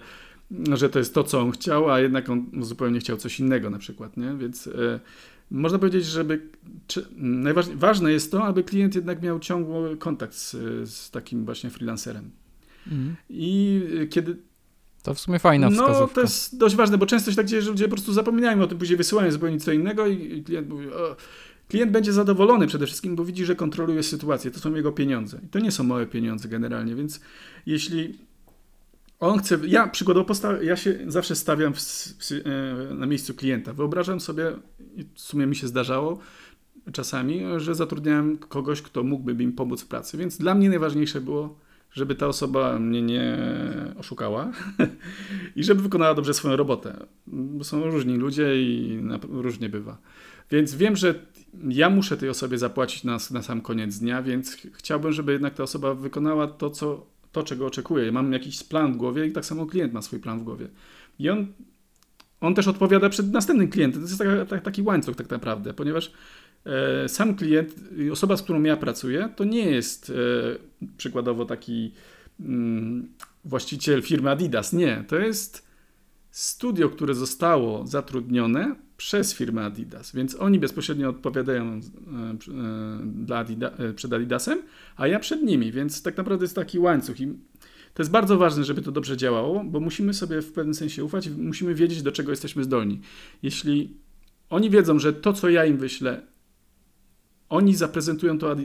że 0.73 0.89
to 0.89 0.99
jest 0.99 1.15
to, 1.15 1.25
co 1.25 1.41
on 1.41 1.51
chciał, 1.51 1.91
a 1.91 2.01
jednak 2.01 2.31
on 2.31 2.47
zupełnie 2.61 3.01
chciał 3.01 3.17
coś 3.17 3.41
innego 3.41 3.71
na 3.71 3.79
przykład, 3.79 4.17
nie? 4.17 4.35
Więc 4.39 4.67
e, 4.67 5.01
można 5.51 5.79
powiedzieć, 5.79 6.05
żeby 6.05 6.49
najważniejsze 7.17 8.13
jest 8.13 8.31
to, 8.31 8.45
aby 8.45 8.65
klient 8.65 8.95
jednak 8.95 9.23
miał 9.23 9.41
ciągły 9.41 9.97
kontakt 9.97 10.35
z, 10.35 10.53
z 10.91 11.11
takim 11.11 11.45
właśnie 11.45 11.71
freelancerem. 11.71 12.31
Mhm. 12.87 13.17
I 13.31 13.83
e, 14.03 14.07
kiedy 14.07 14.37
to 15.03 15.15
w 15.15 15.21
sumie 15.21 15.39
fajna 15.39 15.71
wskazówka. 15.71 16.01
No, 16.01 16.09
to 16.09 16.21
jest 16.21 16.59
dość 16.59 16.77
ważne, 16.77 16.99
bo 16.99 17.07
często 17.07 17.31
się 17.31 17.37
tak 17.37 17.47
dzieje, 17.47 17.63
że 17.63 17.71
ludzie 17.71 17.85
po 17.85 17.91
prostu 17.91 18.13
zapominają 18.13 18.63
o 18.63 18.67
tym, 18.67 18.79
później 18.79 18.97
wysyłają 18.97 19.33
zupełnie 19.33 19.61
co 19.61 19.73
innego 19.73 20.07
i 20.07 20.43
klient 20.43 20.69
mówi, 20.69 20.89
o, 20.89 21.17
klient 21.69 21.93
będzie 21.93 22.13
zadowolony 22.13 22.67
przede 22.67 22.87
wszystkim, 22.87 23.17
bo 23.17 23.25
widzi, 23.25 23.45
że 23.45 23.57
kontroluje 23.57 24.03
sytuację. 24.03 24.51
To 24.51 24.61
są 24.61 24.75
jego 24.75 24.93
pieniądze. 24.93 25.41
I 25.45 25.49
to 25.49 25.59
nie 25.59 25.71
są 25.71 25.85
małe 25.85 26.07
pieniądze 26.07 26.49
generalnie, 26.49 26.95
więc 26.95 27.21
jeśli 27.67 28.19
on 29.29 29.39
chce, 29.39 29.59
ja 29.67 29.89
przykładowo 29.89 30.27
postaw, 30.27 30.65
ja 30.65 30.77
się 30.77 30.99
zawsze 31.07 31.37
stawiam 31.37 31.75
w, 31.75 31.79
w, 31.79 32.33
e, 32.33 32.95
na 32.95 33.07
miejscu 33.07 33.35
klienta. 33.35 33.73
Wyobrażam 33.73 34.21
sobie, 34.21 34.53
w 35.15 35.21
sumie 35.21 35.47
mi 35.47 35.57
się 35.57 35.67
zdarzało 35.67 36.19
czasami, 36.93 37.43
że 37.57 37.75
zatrudniałem 37.75 38.39
kogoś, 38.39 38.83
kto 38.83 39.03
mógłby 39.03 39.35
mi 39.35 39.53
pomóc 39.53 39.83
w 39.83 39.87
pracy. 39.87 40.17
Więc 40.19 40.39
dla 40.39 40.55
mnie 40.55 40.69
najważniejsze 40.69 41.21
było, 41.21 41.59
żeby 41.91 42.15
ta 42.15 42.27
osoba 42.27 42.79
mnie 42.79 43.03
nie 43.03 43.39
oszukała 43.99 44.53
i 45.57 45.65
żeby 45.65 45.83
wykonała 45.83 46.15
dobrze 46.15 46.35
swoją 46.35 46.57
robotę. 46.57 47.07
Bo 47.27 47.65
są 47.65 47.85
różni 47.85 48.17
ludzie 48.17 48.63
i 48.63 49.01
różnie 49.29 49.69
bywa. 49.69 49.99
Więc 50.51 50.75
wiem, 50.75 50.97
że 50.97 51.15
ja 51.69 51.91
muszę 51.91 52.17
tej 52.17 52.29
osobie 52.29 52.59
zapłacić 52.59 53.05
na, 53.05 53.19
na 53.31 53.43
sam 53.43 53.61
koniec 53.61 53.99
dnia, 53.99 54.23
więc 54.23 54.57
chciałbym, 54.73 55.13
żeby 55.13 55.33
jednak 55.33 55.55
ta 55.55 55.63
osoba 55.63 55.95
wykonała 55.95 56.47
to, 56.47 56.71
co 56.71 57.14
to, 57.35 57.43
czego 57.43 57.67
oczekuję. 57.67 58.13
Mam 58.13 58.33
jakiś 58.33 58.65
plan 58.65 58.93
w 58.93 58.97
głowie 58.97 59.27
i 59.27 59.33
tak 59.33 59.47
samo 59.47 59.67
klient 59.67 59.93
ma 59.93 60.03
swój 60.03 60.21
plan 60.21 60.41
w 60.41 60.43
głowie. 60.43 60.69
I 61.19 61.31
on, 61.31 61.47
on 62.41 62.55
też 62.55 62.69
odpowiada 62.69 63.09
przed 63.09 63.33
następnym 63.33 63.69
klientem. 63.69 64.03
To 64.03 64.09
jest 64.09 64.19
taka, 64.19 64.61
taki 64.61 64.83
łańcuch 64.83 65.17
tak 65.17 65.31
naprawdę, 65.31 65.75
ponieważ 65.75 66.13
e, 66.65 67.09
sam 67.09 67.37
klient, 67.37 67.75
osoba, 68.13 68.37
z 68.37 68.43
którą 68.43 68.63
ja 68.63 68.77
pracuję, 68.77 69.29
to 69.37 69.45
nie 69.45 69.71
jest 69.71 70.11
e, 70.11 70.15
przykładowo 70.97 71.45
taki 71.45 71.93
mm, 72.41 73.09
właściciel 73.45 74.03
firmy 74.03 74.31
Adidas. 74.31 74.73
Nie, 74.73 75.05
to 75.09 75.17
jest 75.17 75.67
studio, 76.31 76.89
które 76.89 77.15
zostało 77.15 77.87
zatrudnione 77.87 78.75
przez 78.97 79.35
firmę 79.35 79.65
Adidas, 79.65 80.13
więc 80.13 80.35
oni 80.35 80.59
bezpośrednio 80.59 81.09
odpowiadają 81.09 81.65
e, 81.65 81.71
e, 81.71 81.81
dla 83.05 83.39
Adida, 83.39 83.71
e, 83.71 83.93
przed 83.93 84.13
Adidasem, 84.13 84.63
a 84.97 85.07
ja 85.07 85.19
przed 85.19 85.43
nimi, 85.43 85.73
więc 85.73 86.03
tak 86.03 86.17
naprawdę 86.17 86.45
jest 86.45 86.55
taki 86.55 86.79
łańcuch 86.79 87.21
i 87.21 87.27
to 87.95 88.03
jest 88.03 88.11
bardzo 88.11 88.39
ważne, 88.39 88.65
żeby 88.65 88.83
to 88.83 88.93
dobrze 88.93 89.17
działało, 89.17 89.65
bo 89.65 89.81
musimy 89.81 90.15
sobie 90.15 90.43
w 90.43 90.53
pewnym 90.53 90.75
sensie 90.75 91.05
ufać, 91.05 91.29
musimy 91.29 91.75
wiedzieć, 91.75 92.03
do 92.03 92.13
czego 92.13 92.31
jesteśmy 92.31 92.65
zdolni. 92.65 93.01
Jeśli 93.43 93.97
oni 94.51 94.71
wiedzą, 94.71 94.99
że 94.99 95.13
to, 95.13 95.33
co 95.33 95.49
ja 95.49 95.65
im 95.65 95.77
wyślę, 95.77 96.23
oni 97.49 97.75
zaprezentują 97.75 98.39
to 98.39 98.57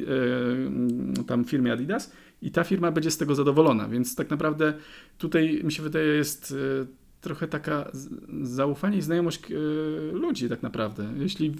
tam 1.28 1.46
firmie 1.46 1.74
Adidas 1.74 2.12
i 2.42 2.52
ta 2.52 2.64
firma 2.64 2.92
będzie 2.92 3.12
z 3.12 3.18
tego 3.18 3.36
zadowolona, 3.36 3.90
więc 3.90 4.16
tak 4.16 4.30
naprawdę 4.30 4.74
tutaj 5.18 5.62
mi 5.64 5.72
się 5.72 5.84
wydaje 5.84 6.08
jest 6.08 6.56
trochę 7.22 7.48
taka 7.48 7.92
zaufanie 8.42 8.98
i 8.98 9.02
znajomość 9.02 9.52
e, 9.52 9.56
ludzi 10.12 10.50
tak 10.50 10.64
naprawdę. 10.64 11.14
Jeśli 11.18 11.56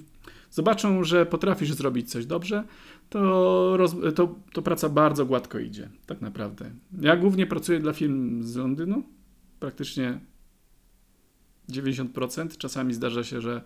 zobaczą, 0.50 1.04
że 1.04 1.26
potrafisz 1.26 1.72
zrobić 1.72 2.10
coś 2.10 2.26
dobrze, 2.26 2.64
to, 3.10 3.76
roz, 3.76 3.96
to, 4.14 4.34
to 4.52 4.62
praca 4.62 4.88
bardzo 4.88 5.26
gładko 5.26 5.58
idzie, 5.58 5.88
tak 6.06 6.20
naprawdę. 6.20 6.70
Ja 7.00 7.16
głównie 7.16 7.46
pracuję 7.46 7.80
dla 7.80 7.92
firm 7.92 8.42
z 8.42 8.56
Londynu, 8.56 9.02
praktycznie 9.60 10.20
90%. 11.70 12.56
Czasami 12.58 12.94
zdarza 12.94 13.24
się, 13.24 13.40
że 13.40 13.62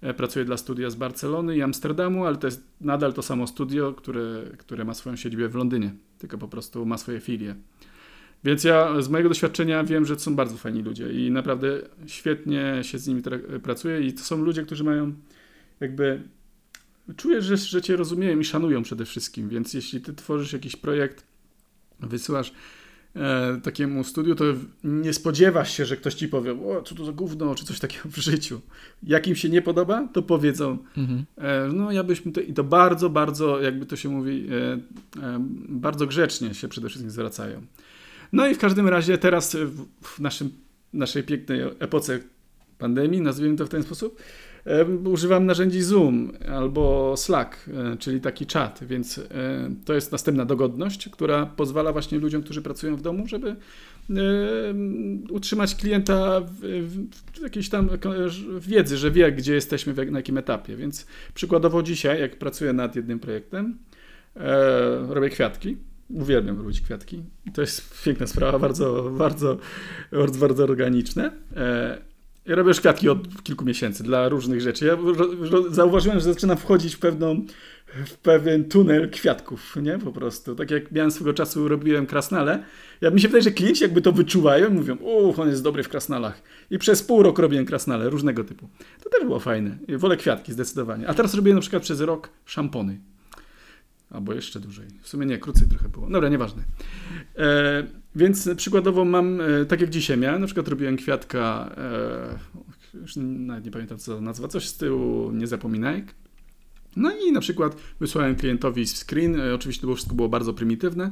e, 0.00 0.14
pracuję 0.14 0.44
dla 0.44 0.56
studia 0.56 0.90
z 0.90 0.94
Barcelony 0.94 1.56
i 1.56 1.62
Amsterdamu, 1.62 2.26
ale 2.26 2.36
to 2.36 2.46
jest 2.46 2.66
nadal 2.80 3.12
to 3.12 3.22
samo 3.22 3.46
studio, 3.46 3.92
które, 3.92 4.42
które 4.58 4.84
ma 4.84 4.94
swoją 4.94 5.16
siedzibę 5.16 5.48
w 5.48 5.54
Londynie, 5.54 5.94
tylko 6.18 6.38
po 6.38 6.48
prostu 6.48 6.86
ma 6.86 6.98
swoje 6.98 7.20
filie. 7.20 7.54
Więc 8.44 8.64
ja 8.64 9.02
z 9.02 9.08
mojego 9.08 9.28
doświadczenia 9.28 9.84
wiem, 9.84 10.04
że 10.04 10.16
to 10.16 10.22
są 10.22 10.36
bardzo 10.36 10.56
fajni 10.56 10.82
ludzie 10.82 11.12
i 11.12 11.30
naprawdę 11.30 11.80
świetnie 12.06 12.78
się 12.82 12.98
z 12.98 13.06
nimi 13.06 13.22
pracuje 13.62 14.00
i 14.00 14.12
to 14.12 14.22
są 14.22 14.36
ludzie, 14.36 14.62
którzy 14.62 14.84
mają 14.84 15.12
jakby 15.80 16.22
czuję, 17.16 17.42
że, 17.42 17.56
że 17.56 17.82
cię 17.82 17.96
rozumieją 17.96 18.38
i 18.38 18.44
szanują 18.44 18.82
przede 18.82 19.04
wszystkim, 19.04 19.48
więc 19.48 19.74
jeśli 19.74 20.00
ty 20.00 20.14
tworzysz 20.14 20.52
jakiś 20.52 20.76
projekt, 20.76 21.24
wysyłasz 22.00 22.52
e, 23.16 23.60
takiemu 23.62 24.04
studiu, 24.04 24.34
to 24.34 24.44
nie 24.84 25.12
spodziewasz 25.12 25.76
się, 25.76 25.86
że 25.86 25.96
ktoś 25.96 26.14
ci 26.14 26.28
powie, 26.28 26.52
o, 26.52 26.82
co 26.82 26.94
to 26.94 27.04
za 27.04 27.12
gówno, 27.12 27.54
czy 27.54 27.64
coś 27.64 27.80
takiego 27.80 28.08
w 28.08 28.16
życiu. 28.16 28.60
Jak 29.02 29.26
im 29.26 29.36
się 29.36 29.48
nie 29.48 29.62
podoba, 29.62 30.08
to 30.12 30.22
powiedzą, 30.22 30.78
mhm. 30.96 31.24
e, 31.36 31.68
no 31.72 31.92
ja 31.92 32.04
byśmy 32.04 32.32
to, 32.32 32.40
i 32.40 32.52
to 32.52 32.64
bardzo, 32.64 33.10
bardzo, 33.10 33.60
jakby 33.60 33.86
to 33.86 33.96
się 33.96 34.08
mówi, 34.08 34.46
e, 34.50 34.72
e 35.22 35.38
bardzo 35.68 36.06
grzecznie 36.06 36.54
się 36.54 36.68
przede 36.68 36.88
wszystkim 36.88 37.10
zwracają. 37.10 37.62
No 38.36 38.46
i 38.46 38.54
w 38.54 38.58
każdym 38.58 38.88
razie 38.88 39.18
teraz 39.18 39.56
w 40.02 40.20
naszym, 40.20 40.50
naszej 40.92 41.22
pięknej 41.22 41.60
epoce 41.78 42.18
pandemii, 42.78 43.20
nazwijmy 43.20 43.56
to 43.56 43.66
w 43.66 43.68
ten 43.68 43.82
sposób, 43.82 44.22
używam 45.04 45.46
narzędzi 45.46 45.82
Zoom 45.82 46.32
albo 46.48 47.14
Slack, 47.16 47.68
e, 47.68 47.96
czyli 47.96 48.20
taki 48.20 48.46
czat, 48.46 48.80
więc 48.84 49.18
e, 49.18 49.22
to 49.84 49.94
jest 49.94 50.12
następna 50.12 50.44
dogodność, 50.44 51.08
która 51.08 51.46
pozwala 51.46 51.92
właśnie 51.92 52.18
ludziom, 52.18 52.42
którzy 52.42 52.62
pracują 52.62 52.96
w 52.96 53.02
domu, 53.02 53.26
żeby 53.26 53.56
utrzymać 55.30 55.74
klienta 55.74 56.40
w, 56.40 56.60
w 57.34 57.42
jakiejś 57.42 57.68
tam 57.68 57.88
wiedzy, 58.60 58.96
że 58.96 59.10
wie, 59.10 59.32
gdzie 59.32 59.54
jesteśmy, 59.54 59.94
na 60.10 60.18
jakim 60.18 60.38
etapie. 60.38 60.76
Więc 60.76 61.06
przykładowo 61.34 61.82
dzisiaj, 61.82 62.20
jak 62.20 62.38
pracuję 62.38 62.72
nad 62.72 62.96
jednym 62.96 63.18
projektem, 63.18 63.78
e, 64.36 65.14
robię 65.14 65.28
kwiatki 65.28 65.76
Uwielbiam 66.10 66.58
robić 66.58 66.80
kwiatki. 66.80 67.22
To 67.54 67.60
jest 67.60 68.04
piękna 68.04 68.26
sprawa, 68.26 68.58
bardzo, 68.58 69.10
bardzo, 69.18 69.58
bardzo, 70.12 70.38
bardzo 70.38 70.64
organiczne. 70.64 71.32
E, 71.56 71.98
ja 72.46 72.54
robię 72.54 72.68
już 72.68 72.80
kwiatki 72.80 73.08
od 73.08 73.42
kilku 73.42 73.64
miesięcy 73.64 74.02
dla 74.02 74.28
różnych 74.28 74.60
rzeczy. 74.60 74.86
Ja 74.86 74.96
zauważyłem, 75.70 76.20
że 76.20 76.24
zaczynam 76.24 76.56
wchodzić 76.56 76.94
w 76.94 76.98
pewną, 76.98 77.44
w 78.06 78.14
pewien 78.14 78.64
tunel 78.64 79.10
kwiatków, 79.10 79.76
nie? 79.82 79.98
Po 79.98 80.12
prostu. 80.12 80.54
Tak 80.54 80.70
jak 80.70 80.92
miałem 80.92 81.10
swego 81.10 81.34
czasu, 81.34 81.68
robiłem 81.68 82.06
krasnale. 82.06 82.64
Ja 83.00 83.10
mi 83.10 83.20
się 83.20 83.28
wydaje, 83.28 83.42
że 83.42 83.50
klienci 83.50 83.82
jakby 83.82 84.02
to 84.02 84.12
wyczuwają 84.12 84.70
i 84.70 84.74
mówią, 84.74 84.96
uff, 84.96 85.38
on 85.38 85.48
jest 85.48 85.62
dobry 85.62 85.82
w 85.82 85.88
krasnalach. 85.88 86.42
I 86.70 86.78
przez 86.78 87.02
pół 87.02 87.22
roku 87.22 87.42
robiłem 87.42 87.66
krasnale 87.66 88.10
różnego 88.10 88.44
typu. 88.44 88.68
To 89.04 89.10
też 89.10 89.20
było 89.20 89.38
fajne. 89.38 89.78
Wolę 89.88 90.16
kwiatki 90.16 90.52
zdecydowanie. 90.52 91.08
A 91.08 91.14
teraz 91.14 91.34
robię 91.34 91.54
na 91.54 91.60
przykład 91.60 91.82
przez 91.82 92.00
rok 92.00 92.30
szampony. 92.44 93.00
Albo 94.10 94.34
jeszcze 94.34 94.60
dłużej. 94.60 94.86
W 95.02 95.08
sumie 95.08 95.26
nie, 95.26 95.38
krócej 95.38 95.68
trochę 95.68 95.88
było. 95.88 96.10
Dobra, 96.10 96.28
nieważne. 96.28 96.62
E, 97.36 97.86
więc 98.16 98.48
przykładowo 98.56 99.04
mam, 99.04 99.40
e, 99.40 99.64
tak 99.64 99.80
jak 99.80 99.90
dzisiaj 99.90 100.18
miałem, 100.18 100.40
na 100.40 100.46
przykład 100.46 100.68
robiłem 100.68 100.96
kwiatka, 100.96 101.74
e, 102.94 102.98
już 102.98 103.16
nawet 103.16 103.64
nie 103.64 103.70
pamiętam 103.70 103.98
co 103.98 104.20
nazwa, 104.20 104.48
coś 104.48 104.66
z 104.68 104.76
tyłu 104.76 105.32
nie 105.32 105.46
zapominaj. 105.46 106.04
No 106.96 107.12
i 107.28 107.32
na 107.32 107.40
przykład 107.40 107.76
wysłałem 108.00 108.36
klientowi 108.36 108.86
screen, 108.86 109.40
e, 109.40 109.54
oczywiście 109.54 109.86
to 109.86 109.94
wszystko 109.94 110.14
było 110.14 110.28
bardzo 110.28 110.54
prymitywne. 110.54 111.10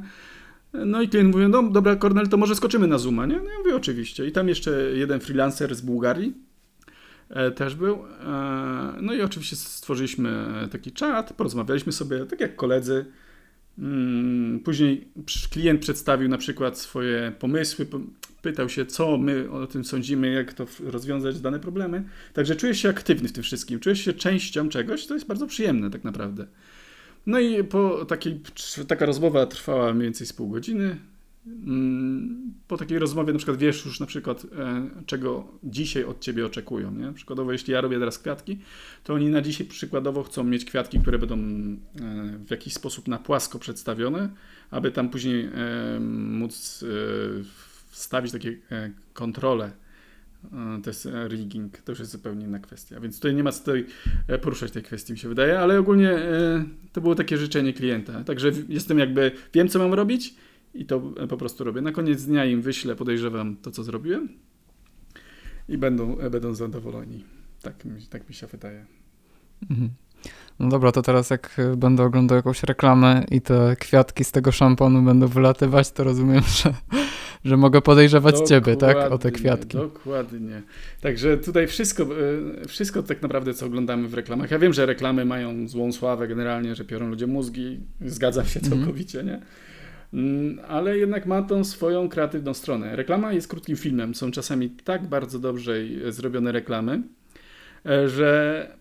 No 0.85 1.01
i 1.01 1.09
klient 1.09 1.35
mówi, 1.35 1.47
no 1.47 1.63
dobra 1.63 1.95
Kornel, 1.95 2.29
to 2.29 2.37
może 2.37 2.55
skoczymy 2.55 2.87
na 2.87 2.97
Zooma, 2.97 3.25
nie? 3.25 3.37
No 3.37 3.49
ja 3.49 3.57
mówię, 3.57 3.75
oczywiście. 3.75 4.27
I 4.27 4.31
tam 4.31 4.49
jeszcze 4.49 4.71
jeden 4.93 5.19
freelancer 5.19 5.75
z 5.75 5.81
Bułgarii, 5.81 6.33
też 7.55 7.75
był. 7.75 7.95
E, 7.95 8.93
no 9.01 9.13
i 9.13 9.21
oczywiście 9.21 9.55
stworzyliśmy 9.55 10.45
taki 10.71 10.91
czat, 10.91 11.33
porozmawialiśmy 11.33 11.91
sobie, 11.91 12.25
tak 12.25 12.39
jak 12.39 12.55
koledzy. 12.55 13.05
Mm, 13.79 14.59
później 14.59 15.07
klient 15.51 15.81
przedstawił 15.81 16.29
na 16.29 16.37
przykład 16.37 16.77
swoje 16.79 17.31
pomysły, 17.39 17.87
pytał 18.41 18.69
się, 18.69 18.85
co 18.85 19.17
my 19.17 19.51
o 19.51 19.67
tym 19.67 19.85
sądzimy, 19.85 20.31
jak 20.31 20.53
to 20.53 20.65
rozwiązać 20.83 21.41
dane 21.41 21.59
problemy. 21.59 22.03
Także 22.33 22.55
czujesz 22.55 22.79
się 22.79 22.89
aktywny 22.89 23.29
w 23.29 23.31
tym 23.31 23.43
wszystkim, 23.43 23.79
czujesz 23.79 23.99
się 23.99 24.13
częścią 24.13 24.69
czegoś, 24.69 25.05
to 25.05 25.13
jest 25.13 25.27
bardzo 25.27 25.47
przyjemne 25.47 25.89
tak 25.89 26.03
naprawdę. 26.03 26.47
No 27.25 27.39
i 27.39 27.63
po 27.63 28.05
takiej, 28.05 28.39
taka 28.87 29.05
rozmowa 29.05 29.45
trwała 29.45 29.93
mniej 29.93 30.03
więcej 30.03 30.27
z 30.27 30.33
pół 30.33 30.49
godziny. 30.49 30.97
Mm, 31.45 32.53
po 32.67 32.77
takiej 32.77 32.99
rozmowie 32.99 33.33
na 33.33 33.37
przykład 33.37 33.57
wiesz 33.57 33.85
już 33.85 33.99
na 33.99 34.05
przykład, 34.05 34.45
e, 34.57 34.89
czego 35.05 35.47
dzisiaj 35.63 36.03
od 36.03 36.19
ciebie 36.19 36.45
oczekują. 36.45 36.91
Nie? 36.91 37.13
Przykładowo, 37.13 37.51
jeśli 37.51 37.73
ja 37.73 37.81
robię 37.81 37.99
teraz 37.99 38.19
kwiatki, 38.19 38.59
to 39.03 39.13
oni 39.13 39.29
na 39.29 39.41
dzisiaj 39.41 39.67
przykładowo 39.67 40.23
chcą 40.23 40.43
mieć 40.43 40.65
kwiatki, 40.65 40.99
które 40.99 41.19
będą 41.19 41.35
e, 41.35 41.77
w 42.45 42.51
jakiś 42.51 42.73
sposób 42.73 43.07
na 43.07 43.17
płasko 43.17 43.59
przedstawione, 43.59 44.29
aby 44.71 44.91
tam 44.91 45.09
później 45.09 45.45
e, 45.45 45.99
móc 45.99 46.85
wstawić 47.87 48.31
takie 48.31 48.57
kontrole. 49.13 49.71
To 50.83 50.89
jest 50.89 51.07
rigging, 51.27 51.77
to 51.77 51.91
już 51.91 51.99
jest 51.99 52.11
zupełnie 52.11 52.45
inna 52.45 52.59
kwestia. 52.59 52.99
Więc 52.99 53.15
tutaj 53.15 53.35
nie 53.35 53.43
ma 53.43 53.51
co 53.51 53.59
tutaj 53.59 53.85
poruszać 54.41 54.71
tej 54.71 54.83
kwestii, 54.83 55.13
mi 55.13 55.19
się 55.19 55.29
wydaje, 55.29 55.59
ale 55.59 55.79
ogólnie 55.79 56.19
to 56.93 57.01
było 57.01 57.15
takie 57.15 57.37
życzenie 57.37 57.73
klienta. 57.73 58.23
Także 58.23 58.51
jestem 58.69 58.99
jakby, 58.99 59.31
wiem 59.53 59.67
co 59.67 59.79
mam 59.79 59.93
robić 59.93 60.35
i 60.75 60.85
to 60.85 60.99
po 61.29 61.37
prostu 61.37 61.63
robię. 61.63 61.81
Na 61.81 61.91
koniec 61.91 62.25
dnia 62.25 62.45
im 62.45 62.61
wyślę, 62.61 62.95
podejrzewam 62.95 63.55
to, 63.55 63.71
co 63.71 63.83
zrobiłem 63.83 64.29
i 65.69 65.77
będą, 65.77 66.15
będą 66.31 66.53
zadowoleni. 66.53 67.23
Tak, 67.61 67.85
mi- 67.85 68.07
tak 68.09 68.29
mi 68.29 68.35
się 68.35 68.47
wydaje. 68.47 68.85
Mhm. 69.69 69.89
No 70.59 70.69
dobra, 70.69 70.91
to 70.91 71.01
teraz 71.01 71.29
jak 71.29 71.57
będę 71.77 72.03
oglądał 72.03 72.35
jakąś 72.35 72.63
reklamę 72.63 73.23
i 73.31 73.41
te 73.41 73.75
kwiatki 73.79 74.23
z 74.23 74.31
tego 74.31 74.51
szamponu 74.51 75.01
będą 75.01 75.27
wylatywać, 75.27 75.91
to 75.91 76.03
rozumiem, 76.03 76.41
że, 76.63 76.73
że 77.45 77.57
mogę 77.57 77.81
podejrzewać 77.81 78.39
ciebie, 78.49 78.75
tak? 78.75 78.97
O 78.97 78.99
te 79.01 79.09
Dokładnie, 79.09 79.31
kwiatki. 79.31 79.77
Dokładnie. 79.77 80.61
Także 81.01 81.37
tutaj 81.37 81.67
wszystko, 81.67 82.03
e, 82.63 82.67
wszystko 82.67 83.03
tak 83.03 83.21
naprawdę, 83.21 83.53
co 83.53 83.65
oglądamy 83.65 84.07
w 84.07 84.13
reklamach. 84.13 84.51
Ja 84.51 84.59
wiem, 84.59 84.73
że 84.73 84.85
reklamy 84.85 85.25
mają 85.25 85.67
złą 85.67 85.91
sławę 85.91 86.27
generalnie, 86.27 86.75
że 86.75 86.85
piorą 86.85 87.09
ludzie 87.09 87.27
mózgi. 87.27 87.79
Zgadzam 88.05 88.45
się 88.45 88.59
Mhm. 88.59 88.77
całkowicie, 88.81 89.23
nie? 89.23 89.41
Mm, 90.15 90.59
Ale 90.67 90.97
jednak 90.97 91.25
ma 91.25 91.41
tą 91.41 91.63
swoją 91.63 92.09
kreatywną 92.09 92.53
stronę. 92.53 92.95
Reklama 92.95 93.33
jest 93.33 93.47
krótkim 93.47 93.75
filmem. 93.75 94.15
Są 94.15 94.31
czasami 94.31 94.69
tak 94.69 95.07
bardzo 95.07 95.39
dobrze 95.39 95.73
zrobione 96.09 96.51
reklamy, 96.51 97.03
e, 97.85 98.09
że 98.09 98.71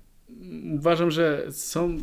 uważam, 0.75 1.11
że 1.11 1.47
są. 1.51 1.99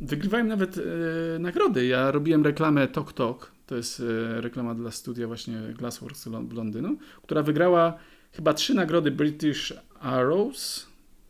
Wygrywają 0.00 0.44
nawet 0.44 0.78
e, 0.78 1.38
nagrody. 1.38 1.86
Ja 1.86 2.10
robiłem 2.10 2.44
reklamę 2.44 2.88
Tok 2.88 3.12
Tok. 3.12 3.52
To 3.66 3.76
jest 3.76 4.00
e, 4.00 4.40
reklama 4.40 4.74
dla 4.74 4.90
studia 4.90 5.26
właśnie 5.26 5.60
Glassworks 5.78 6.26
Lon- 6.26 6.52
Londynu, 6.54 6.96
która 7.22 7.42
wygrała 7.42 7.98
chyba 8.32 8.54
trzy 8.54 8.74
nagrody 8.74 9.10
British 9.10 9.74
Arrows. 10.00 10.86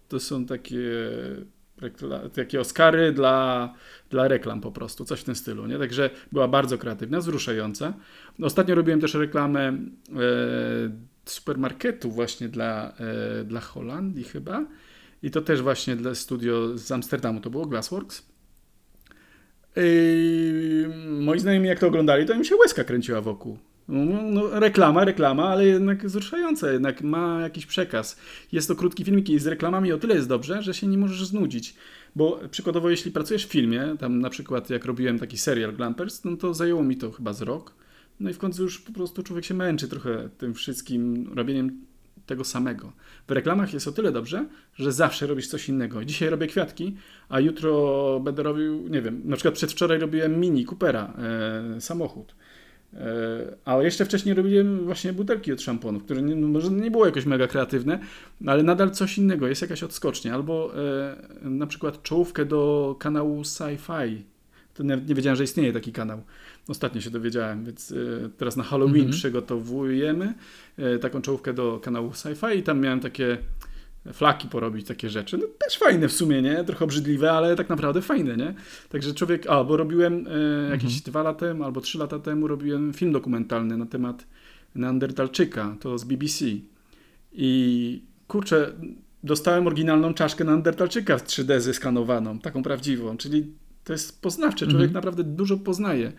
To 0.08 0.20
są 0.20 0.46
takie, 0.46 0.80
takie 2.34 2.60
Oscary 2.60 3.12
dla, 3.12 3.74
dla 4.10 4.28
reklam 4.28 4.60
po 4.60 4.72
prostu, 4.72 5.04
coś 5.04 5.20
w 5.20 5.24
tym 5.24 5.34
stylu. 5.34 5.66
Nie? 5.66 5.78
Także 5.78 6.10
była 6.32 6.48
bardzo 6.48 6.78
kreatywna, 6.78 7.18
wzruszająca. 7.18 7.94
Ostatnio 8.42 8.74
robiłem 8.74 9.00
też 9.00 9.14
reklamę 9.14 9.68
e, 9.68 9.78
supermarketu 11.24 12.10
właśnie 12.10 12.48
dla, 12.48 12.92
e, 13.40 13.44
dla 13.44 13.60
Holandii 13.60 14.24
chyba. 14.24 14.66
I 15.22 15.30
to 15.30 15.42
też 15.42 15.62
właśnie 15.62 15.96
dla 15.96 16.14
studio 16.14 16.78
z 16.78 16.92
Amsterdamu, 16.92 17.40
to 17.40 17.50
było 17.50 17.66
Glassworks. 17.66 18.28
Yy, 19.76 20.88
moi 21.20 21.38
znajomi 21.38 21.68
jak 21.68 21.78
to 21.78 21.86
oglądali, 21.86 22.26
to 22.26 22.34
im 22.34 22.44
się 22.44 22.56
łezka 22.56 22.84
kręciła 22.84 23.20
wokół. 23.20 23.58
No, 23.88 24.22
no, 24.22 24.60
reklama, 24.60 25.04
reklama, 25.04 25.48
ale 25.48 25.66
jednak 25.66 26.06
wzruszająca, 26.06 26.72
jednak 26.72 27.02
ma 27.02 27.40
jakiś 27.40 27.66
przekaz. 27.66 28.18
Jest 28.52 28.68
to 28.68 28.76
krótki 28.76 29.04
filmik 29.04 29.30
i 29.30 29.38
z 29.38 29.46
reklamami 29.46 29.92
o 29.92 29.98
tyle 29.98 30.14
jest 30.14 30.28
dobrze, 30.28 30.62
że 30.62 30.74
się 30.74 30.86
nie 30.86 30.98
możesz 30.98 31.26
znudzić. 31.26 31.74
Bo 32.16 32.40
przykładowo, 32.50 32.90
jeśli 32.90 33.10
pracujesz 33.10 33.46
w 33.46 33.50
filmie, 33.50 33.96
tam 33.98 34.20
na 34.20 34.30
przykład 34.30 34.70
jak 34.70 34.84
robiłem 34.84 35.18
taki 35.18 35.38
serial 35.38 35.72
Glampers, 35.72 36.24
no 36.24 36.36
to 36.36 36.54
zajęło 36.54 36.82
mi 36.82 36.96
to 36.96 37.10
chyba 37.10 37.32
z 37.32 37.42
rok. 37.42 37.74
No 38.20 38.30
i 38.30 38.32
w 38.32 38.38
końcu 38.38 38.62
już 38.62 38.80
po 38.80 38.92
prostu 38.92 39.22
człowiek 39.22 39.44
się 39.44 39.54
męczy 39.54 39.88
trochę 39.88 40.28
tym 40.38 40.54
wszystkim 40.54 41.30
robieniem 41.34 41.80
tego 42.26 42.44
samego. 42.44 42.92
W 43.28 43.30
reklamach 43.30 43.74
jest 43.74 43.88
o 43.88 43.92
tyle 43.92 44.12
dobrze, 44.12 44.46
że 44.74 44.92
zawsze 44.92 45.26
robisz 45.26 45.48
coś 45.48 45.68
innego. 45.68 46.04
Dzisiaj 46.04 46.30
robię 46.30 46.46
kwiatki, 46.46 46.96
a 47.28 47.40
jutro 47.40 48.20
będę 48.20 48.42
robił, 48.42 48.88
nie 48.88 49.02
wiem, 49.02 49.22
na 49.24 49.36
przykład 49.36 49.54
przedwczoraj 49.54 49.98
robiłem 49.98 50.40
Mini 50.40 50.64
Coopera, 50.64 51.14
e, 51.76 51.80
samochód. 51.80 52.34
E, 52.94 53.56
A 53.64 53.82
jeszcze 53.82 54.04
wcześniej 54.04 54.34
robiłem 54.34 54.84
właśnie 54.84 55.12
butelki 55.12 55.52
od 55.52 55.62
szamponów, 55.62 56.04
które 56.04 56.22
nie, 56.22 56.34
no 56.34 56.48
może 56.48 56.70
nie 56.70 56.90
było 56.90 57.06
jakoś 57.06 57.26
mega 57.26 57.46
kreatywne, 57.46 57.98
ale 58.46 58.62
nadal 58.62 58.90
coś 58.90 59.18
innego, 59.18 59.48
jest 59.48 59.62
jakaś 59.62 59.82
odskocznia. 59.82 60.34
Albo 60.34 60.72
e, 61.44 61.48
na 61.50 61.66
przykład 61.66 62.02
czołówkę 62.02 62.44
do 62.44 62.96
kanału 62.98 63.42
Sci-Fi. 63.42 64.16
To 64.74 64.84
nawet 64.84 65.08
nie 65.08 65.14
wiedziałem, 65.14 65.36
że 65.36 65.44
istnieje 65.44 65.72
taki 65.72 65.92
kanał. 65.92 66.22
Ostatnio 66.68 67.00
się 67.00 67.10
dowiedziałem, 67.10 67.64
więc 67.64 67.92
e, 67.92 67.94
teraz 68.36 68.56
na 68.56 68.62
Halloween 68.62 68.96
Mhm. 68.96 69.12
przygotowujemy 69.12 70.34
e, 70.78 70.98
taką 70.98 71.22
czołówkę 71.22 71.52
do 71.52 71.80
kanału 71.82 72.10
Sci-Fi 72.10 72.56
i 72.56 72.62
tam 72.62 72.80
miałem 72.80 73.00
takie 73.00 73.38
flaki 74.12 74.48
porobić, 74.48 74.86
takie 74.86 75.10
rzeczy. 75.10 75.38
No 75.38 75.44
też 75.58 75.78
fajne 75.78 76.08
w 76.08 76.12
sumie, 76.12 76.42
nie? 76.42 76.64
Trochę 76.64 76.84
obrzydliwe, 76.84 77.32
ale 77.32 77.56
tak 77.56 77.68
naprawdę 77.68 78.02
fajne, 78.02 78.36
nie? 78.36 78.54
Także 78.88 79.14
człowiek, 79.14 79.46
a, 79.46 79.64
bo 79.64 79.76
robiłem 79.76 80.26
e, 80.26 80.70
jakieś 80.70 80.84
Mhm. 80.84 81.02
dwa 81.04 81.22
lata 81.22 81.40
temu 81.40 81.64
albo 81.64 81.80
trzy 81.80 81.98
lata 81.98 82.18
temu 82.18 82.46
robiłem 82.48 82.92
film 82.92 83.12
dokumentalny 83.12 83.76
na 83.76 83.86
temat 83.86 84.26
Neandertalczyka, 84.74 85.76
to 85.80 85.98
z 85.98 86.04
BBC. 86.04 86.44
I 87.32 88.02
kurczę, 88.28 88.72
dostałem 89.24 89.66
oryginalną 89.66 90.14
czaszkę 90.14 90.44
Neandertalczyka 90.44 91.18
w 91.18 91.24
3D 91.24 91.60
zeskanowaną, 91.60 92.38
taką 92.38 92.62
prawdziwą, 92.62 93.16
czyli 93.16 93.52
to 93.84 93.92
jest 93.92 94.22
poznawcze, 94.22 94.58
człowiek 94.66 94.88
Mhm. 94.88 94.92
naprawdę 94.94 95.24
dużo 95.24 95.56
poznaje. 95.56 96.12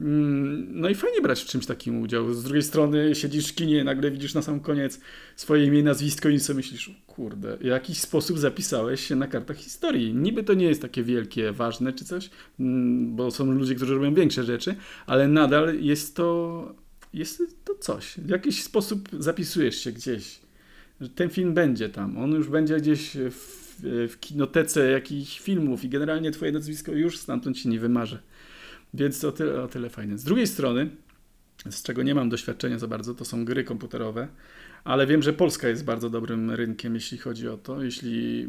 Mm, 0.00 0.80
No 0.80 0.88
i 0.88 0.94
fajnie 0.94 1.20
brać 1.20 1.42
w 1.42 1.46
czymś 1.46 1.66
takim 1.66 2.00
udział. 2.00 2.34
Z 2.34 2.42
drugiej 2.44 2.62
strony 2.62 3.14
siedzisz 3.14 3.48
w 3.48 3.54
kinie, 3.54 3.84
nagle 3.84 4.10
widzisz 4.10 4.34
na 4.34 4.42
sam 4.42 4.60
koniec 4.60 5.00
swoje 5.36 5.64
imię, 5.66 5.82
nazwisko 5.82 6.28
i 6.28 6.40
sobie 6.40 6.56
myślisz, 6.56 6.90
kurde, 7.06 7.56
w 7.56 7.64
jakiś 7.64 7.98
sposób 7.98 8.38
zapisałeś 8.38 9.06
się 9.06 9.16
na 9.16 9.26
kartach 9.26 9.56
historii. 9.56 10.14
Niby 10.14 10.42
to 10.42 10.54
nie 10.54 10.66
jest 10.66 10.82
takie 10.82 11.02
wielkie, 11.02 11.52
ważne 11.52 11.92
czy 11.92 12.04
coś, 12.04 12.30
mm, 12.60 13.16
bo 13.16 13.30
są 13.30 13.52
ludzie, 13.52 13.74
którzy 13.74 13.94
robią 13.94 14.14
większe 14.14 14.44
rzeczy, 14.44 14.74
ale 15.06 15.28
nadal 15.28 15.80
jest 15.80 16.16
to, 16.16 16.74
jest 17.14 17.42
to 17.64 17.74
coś. 17.74 18.14
W 18.18 18.28
jakiś 18.28 18.62
sposób 18.62 19.08
zapisujesz 19.18 19.76
się 19.76 19.92
gdzieś. 19.92 20.40
Ten 21.14 21.30
film 21.30 21.54
będzie 21.54 21.88
tam, 21.88 22.18
on 22.18 22.32
już 22.32 22.48
będzie 22.48 22.76
gdzieś 22.76 23.10
w, 23.16 23.64
w 24.08 24.20
kinotece 24.20 24.90
jakichś 24.90 25.40
filmów 25.40 25.84
i 25.84 25.88
generalnie 25.88 26.30
twoje 26.30 26.52
nazwisko 26.52 26.92
już 26.92 27.18
stamtąd 27.18 27.58
się 27.58 27.68
nie 27.68 27.80
wymarze. 27.80 28.18
Więc 28.94 29.24
o 29.24 29.32
tyle, 29.32 29.62
o 29.62 29.68
tyle 29.68 29.90
fajne. 29.90 30.18
Z 30.18 30.24
drugiej 30.24 30.46
strony, 30.46 30.90
z 31.70 31.82
czego 31.82 32.02
nie 32.02 32.14
mam 32.14 32.28
doświadczenia 32.28 32.78
za 32.78 32.88
bardzo, 32.88 33.14
to 33.14 33.24
są 33.24 33.44
gry 33.44 33.64
komputerowe, 33.64 34.28
ale 34.84 35.06
wiem, 35.06 35.22
że 35.22 35.32
Polska 35.32 35.68
jest 35.68 35.84
bardzo 35.84 36.10
dobrym 36.10 36.50
rynkiem, 36.50 36.94
jeśli 36.94 37.18
chodzi 37.18 37.48
o 37.48 37.56
to. 37.56 37.82
Jeśli 37.82 38.48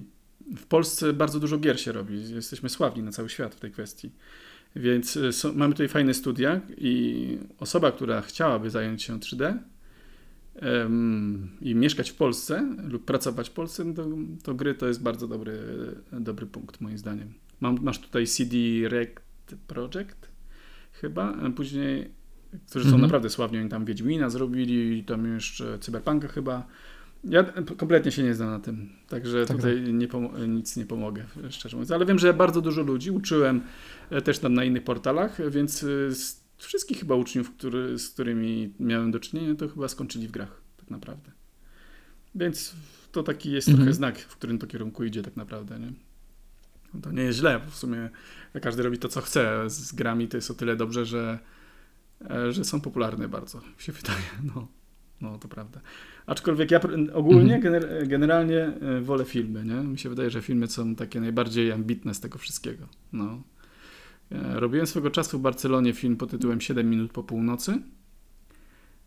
w 0.58 0.66
Polsce 0.66 1.14
bardzo 1.14 1.40
dużo 1.40 1.58
gier 1.58 1.80
się 1.80 1.92
robi, 1.92 2.34
jesteśmy 2.34 2.70
sławni 2.70 3.04
na 3.04 3.12
cały 3.12 3.30
świat 3.30 3.56
w 3.56 3.60
tej 3.60 3.72
kwestii. 3.72 4.12
Więc 4.76 5.16
y, 5.16 5.32
mamy 5.56 5.74
tutaj 5.74 5.88
fajne 5.88 6.14
studia 6.14 6.62
i 6.78 7.38
osoba, 7.60 7.92
która 7.92 8.22
chciałaby 8.22 8.70
zająć 8.70 9.04
się 9.04 9.20
3D 9.20 9.58
em, 10.56 11.50
i 11.62 11.76
mieszkać 11.76 12.12
w 12.12 12.16
Polsce 12.16 12.76
lub 12.90 13.06
pracować 13.06 13.50
w 13.50 13.54
Polsce, 13.54 13.86
no 13.86 13.94
to, 13.94 14.08
to 14.44 14.54
gry 14.54 14.76
to 14.76 14.88
jest 14.88 15.04
bardzo 15.04 15.28
dobry, 15.28 15.60
dobry 16.12 16.46
punkt 16.46 16.82
moim 16.82 16.98
zdaniem. 16.98 17.34
Mam, 17.60 17.78
masz 17.82 18.00
tutaj 18.00 18.28
CD 18.28 18.56
Rect 18.90 19.56
Project 19.68 20.35
chyba, 21.02 21.34
a 21.36 21.50
później, 21.50 22.12
którzy 22.70 22.86
są 22.86 22.90
Mhm. 22.90 23.02
naprawdę 23.02 23.30
sławni, 23.30 23.58
oni 23.60 23.70
tam 23.70 23.86
Wiedźmina 23.86 24.30
zrobili, 24.30 25.04
tam 25.04 25.34
jeszcze 25.34 25.80
Cyberpunka 25.80 26.28
chyba. 26.28 26.68
Ja 27.24 27.44
kompletnie 27.78 28.12
się 28.12 28.24
nie 28.24 28.36
znam 28.36 28.50
na 28.50 28.60
tym, 28.60 28.90
także 29.10 29.46
Tak, 29.46 29.58
tutaj 29.58 29.94
Nie 29.94 30.08
pomo- 30.08 30.48
nic 30.48 30.78
nie 30.78 30.86
pomogę, 30.86 31.26
szczerze 31.50 31.78
mówiąc. 31.78 31.92
Ale 31.92 32.06
wiem, 32.06 32.20
że 32.20 32.34
bardzo 32.34 32.62
dużo 32.62 32.82
ludzi 32.82 33.12
uczyłem 33.12 33.62
e, 34.10 34.22
też 34.22 34.40
tam 34.40 34.54
na 34.54 34.64
innych 34.64 34.84
portalach, 34.84 35.50
więc 35.52 35.84
e, 35.84 36.12
z 36.16 36.44
wszystkich 36.58 37.00
chyba 37.00 37.16
uczniów, 37.16 37.52
który, 37.52 38.00
z 38.00 38.10
którymi 38.10 38.74
miałem 38.80 39.12
do 39.12 39.20
czynienia, 39.20 39.56
to 39.56 39.68
chyba 39.70 39.88
skończyli 39.88 40.28
w 40.28 40.32
grach, 40.32 40.62
tak 40.78 40.90
naprawdę. 40.90 41.32
Więc 42.36 42.76
to 43.12 43.24
taki 43.24 43.52
jest 43.52 43.68
Mhm. 43.68 43.84
trochę 43.86 43.94
znak, 43.96 44.20
w 44.20 44.36
którym 44.38 44.58
to 44.58 44.68
kierunku 44.68 45.04
idzie 45.04 45.22
tak 45.22 45.36
naprawdę, 45.36 45.80
nie? 45.80 45.92
To 47.02 47.12
nie 47.12 47.24
jest 47.24 47.40
źle, 47.40 47.60
bo 47.66 47.72
w 47.72 47.76
sumie 47.76 48.10
każdy 48.62 48.84
robi 48.84 48.98
to, 48.98 49.10
co 49.10 49.22
chce. 49.22 49.70
Z 49.70 49.94
grami 49.94 50.28
to 50.28 50.38
jest 50.38 50.52
o 50.52 50.54
tyle 50.54 50.76
dobrze, 50.76 51.06
że, 51.06 51.40
e, 52.30 52.52
że 52.52 52.64
są 52.66 52.82
popularne 52.82 53.28
bardzo, 53.28 53.58
mi 53.58 53.64
się 53.84 53.92
wydaje. 54.02 54.24
No, 54.56 54.68
no 55.22 55.38
to 55.38 55.48
prawda. 55.48 55.82
Aczkolwiek 56.26 56.72
ja 56.72 56.80
ogólnie, 57.14 57.62
gener- 57.62 58.08
generalnie 58.08 58.60
e, 58.64 59.02
wolę 59.02 59.26
filmy, 59.26 59.66
nie? 59.66 59.74
Mi 59.76 60.00
się 60.00 60.10
wydaje, 60.10 60.30
że 60.30 60.42
filmy 60.42 60.68
są 60.68 60.96
takie 60.96 61.22
najbardziej 61.22 61.72
ambitne 61.72 62.14
z 62.14 62.20
tego 62.20 62.38
wszystkiego. 62.38 62.88
No. 63.14 63.42
E, 64.32 64.60
Robiłem 64.60 64.88
swego 64.88 65.12
czasu 65.12 65.40
w 65.40 65.42
Barcelonie 65.42 65.94
film 65.94 66.18
pod 66.18 66.32
tytułem 66.32 66.62
7 66.62 66.90
minut 66.90 67.12
po 67.12 67.24
północy. 67.24 67.82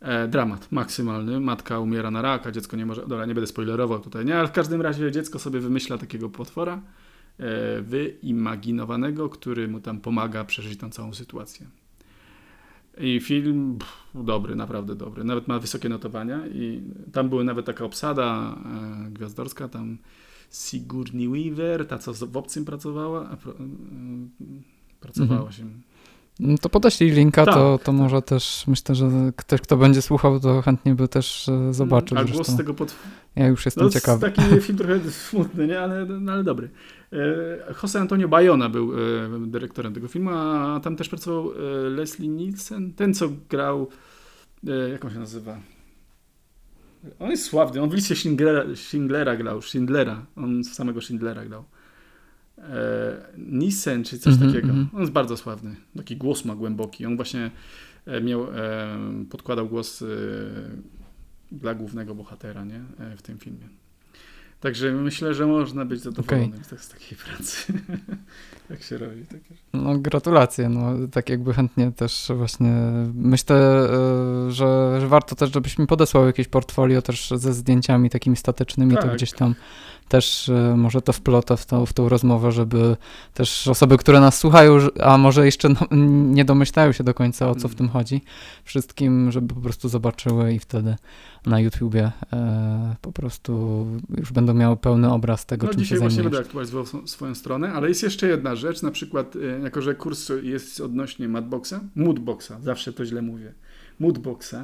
E, 0.00 0.28
dramat 0.28 0.72
maksymalny. 0.72 1.40
Matka 1.40 1.78
umiera 1.80 2.10
na 2.10 2.22
raka, 2.22 2.52
dziecko 2.52 2.76
nie 2.76 2.86
może. 2.86 3.00
Dobra, 3.06 3.26
nie 3.26 3.34
będę 3.34 3.46
spoilerował 3.46 4.00
tutaj, 4.00 4.24
nie, 4.24 4.38
ale 4.38 4.48
w 4.48 4.52
każdym 4.52 4.82
razie 4.82 5.12
dziecko 5.12 5.38
sobie 5.38 5.60
wymyśla 5.60 5.98
takiego 5.98 6.28
potwora 6.28 6.82
wyimaginowanego, 7.82 9.28
który 9.28 9.68
mu 9.68 9.80
tam 9.80 10.00
pomaga 10.00 10.44
przeżyć 10.44 10.80
tą 10.80 10.90
całą 10.90 11.14
sytuację. 11.14 11.66
I 13.00 13.20
film 13.20 13.78
pff, 13.78 14.24
dobry, 14.26 14.56
naprawdę 14.56 14.94
dobry. 14.94 15.24
Nawet 15.24 15.48
ma 15.48 15.58
wysokie 15.58 15.88
notowania 15.88 16.46
i 16.46 16.82
tam 17.12 17.28
była 17.28 17.44
nawet 17.44 17.66
taka 17.66 17.84
obsada 17.84 18.56
e, 19.06 19.10
gwiazdorska, 19.10 19.68
tam 19.68 19.98
Sigourney 20.50 21.28
Weaver, 21.28 21.86
ta 21.86 21.98
co 21.98 22.12
w 22.14 22.36
Obcym 22.36 22.64
pracowała, 22.64 23.28
a, 23.28 23.36
pro, 23.36 23.52
e, 23.52 23.56
pracowała 25.00 25.40
Mhm. 25.40 25.52
się. 25.52 25.64
No 26.40 26.58
to 26.58 26.68
podeślij 26.68 27.10
linka, 27.10 27.44
Tak, 27.44 27.54
to, 27.54 27.78
to 27.84 27.92
może 27.92 28.22
też 28.22 28.64
myślę, 28.66 28.94
że 28.94 29.10
ktoś, 29.36 29.60
kto 29.60 29.76
będzie 29.76 30.02
słuchał, 30.02 30.40
to 30.40 30.62
chętnie 30.62 30.94
by 30.94 31.08
też 31.08 31.48
e, 31.48 31.74
zobaczył. 31.74 32.18
A 32.18 32.24
głos 32.24 32.36
Zresztą 32.36 32.52
z 32.52 32.56
tego 32.56 32.74
pod... 32.74 32.94
ja 33.36 33.46
już 33.46 33.64
jestem 33.64 33.84
no, 33.84 33.90
ciekawy. 33.90 34.30
Taki 34.30 34.42
film 34.60 34.78
trochę 34.78 35.10
smutny, 35.10 35.66
nie? 35.66 35.80
Ale, 35.80 36.06
no, 36.06 36.32
ale 36.32 36.44
dobry. 36.44 36.70
E, 37.12 37.16
Jose 37.82 38.00
Antonio 38.00 38.28
Bayona 38.28 38.68
był 38.68 38.92
e, 38.92 38.96
dyrektorem 39.46 39.94
tego 39.94 40.08
filmu, 40.08 40.30
a 40.30 40.80
tam 40.82 40.96
też 40.96 41.08
pracował 41.08 41.52
Leslie 41.90 42.28
Nielsen, 42.28 42.92
ten 42.92 43.14
co 43.14 43.28
grał, 43.50 43.88
jak 44.92 45.04
on 45.04 45.10
się 45.10 45.18
nazywa? 45.18 45.58
On 47.18 47.30
jest 47.30 47.44
sławny, 47.44 47.82
on 47.82 47.90
w 47.90 47.94
liście 47.94 48.16
Schindlera, 48.16 48.64
Schindlera 48.74 49.36
grał, 49.36 49.62
Schindlera, 49.62 50.26
on 50.36 50.64
samego 50.64 51.00
Schindlera 51.00 51.44
grał. 51.44 51.64
E, 52.62 53.16
Nielsen, 53.38 54.04
czy 54.04 54.18
coś 54.18 54.32
Mhm, 54.32 54.50
takiego. 54.52 54.68
mhm. 54.68 54.88
On 54.94 55.00
jest 55.00 55.12
bardzo 55.12 55.36
sławny. 55.36 55.76
Taki 55.96 56.16
głos 56.16 56.44
ma 56.44 56.54
głęboki. 56.56 57.06
On 57.06 57.16
właśnie 57.16 57.50
e, 58.06 58.20
miał, 58.20 58.42
e, 58.54 58.98
podkładał 59.30 59.68
głos 59.68 60.04
dla 61.52 61.74
głównego 61.74 62.14
bohatera, 62.14 62.64
nie? 62.64 62.80
W 63.16 63.22
tym 63.22 63.38
filmie. 63.38 63.68
Także 64.60 64.92
myślę, 64.92 65.34
że 65.34 65.46
można 65.46 65.84
być 65.84 66.00
zadowolonym 66.00 66.64
z- 66.64 66.80
z 66.80 66.88
takiej 66.88 67.18
pracy. 67.18 67.72
Jak 68.70 68.82
się 68.86 68.98
robi 68.98 69.26
takie. 69.26 69.54
No 69.72 69.98
gratulacje, 69.98 70.68
no 70.68 70.92
tak 71.12 71.28
jakby 71.28 71.54
chętnie 71.54 71.92
też 71.92 72.30
właśnie 72.36 72.72
myślę, 73.14 73.88
że, 74.48 74.96
że 75.00 75.06
warto 75.08 75.34
też, 75.34 75.52
żebyś 75.54 75.78
mi 75.78 75.86
podesłał 75.86 76.26
jakieś 76.26 76.48
portfolio 76.48 77.02
też 77.02 77.30
ze 77.36 77.52
zdjęciami 77.54 78.10
takimi 78.10 78.36
statycznymi, 78.36 78.94
to 78.96 79.02
Tak. 79.02 79.14
gdzieś 79.14 79.32
tam 79.32 79.54
też 80.08 80.48
e, 80.48 80.74
może 80.76 81.02
to 81.02 81.12
wplotę 81.12 81.56
w 81.56 81.66
tą, 81.66 81.86
w 81.86 81.92
tą 81.92 82.08
rozmowę, 82.08 82.52
żeby 82.52 82.96
też 83.34 83.68
osoby, 83.68 83.96
które 83.96 84.20
nas 84.20 84.38
słuchają, 84.38 84.78
a 85.00 85.18
może 85.18 85.44
jeszcze 85.44 85.68
no, 85.68 85.76
nie 86.30 86.44
domyślają 86.44 86.92
się 86.92 87.04
do 87.04 87.14
końca 87.14 87.50
o 87.50 87.54
co 87.54 87.60
w 87.60 87.64
Mm. 87.64 87.76
tym 87.78 87.88
chodzi, 87.88 88.22
wszystkim, 88.64 89.32
żeby 89.32 89.54
po 89.54 89.60
prostu 89.60 89.88
zobaczyły 89.88 90.54
i 90.54 90.58
wtedy 90.58 90.96
na 91.46 91.60
YouTubie 91.60 92.12
e, 92.32 92.96
po 93.00 93.12
prostu 93.12 93.86
już 94.18 94.32
będą 94.32 94.54
miały 94.54 94.76
pełny 94.76 95.12
obraz 95.12 95.46
tego, 95.46 95.66
No 95.66 95.72
czym 95.72 95.80
się 95.80 95.84
dzisiaj 95.84 95.98
właśnie 95.98 96.14
zajmujesz. 96.16 96.32
będę 96.36 96.48
aktualizował 96.48 96.84
swo- 96.84 97.06
swoją 97.06 97.34
stronę, 97.34 97.72
ale 97.72 97.88
jest 97.88 98.02
jeszcze 98.02 98.28
jedna 98.28 98.56
rzecz, 98.56 98.82
na 98.82 98.90
przykład, 98.90 99.36
e, 99.36 99.60
jako 99.62 99.82
że 99.82 99.94
kurs 99.94 100.28
jest 100.42 100.80
odnośnie 100.80 101.28
Madboxa, 101.28 101.74
Moodboxa, 101.96 102.52
zawsze 102.62 102.92
to 102.92 103.04
źle 103.04 103.22
mówię, 103.22 103.52
Moodboxa. 104.00 104.54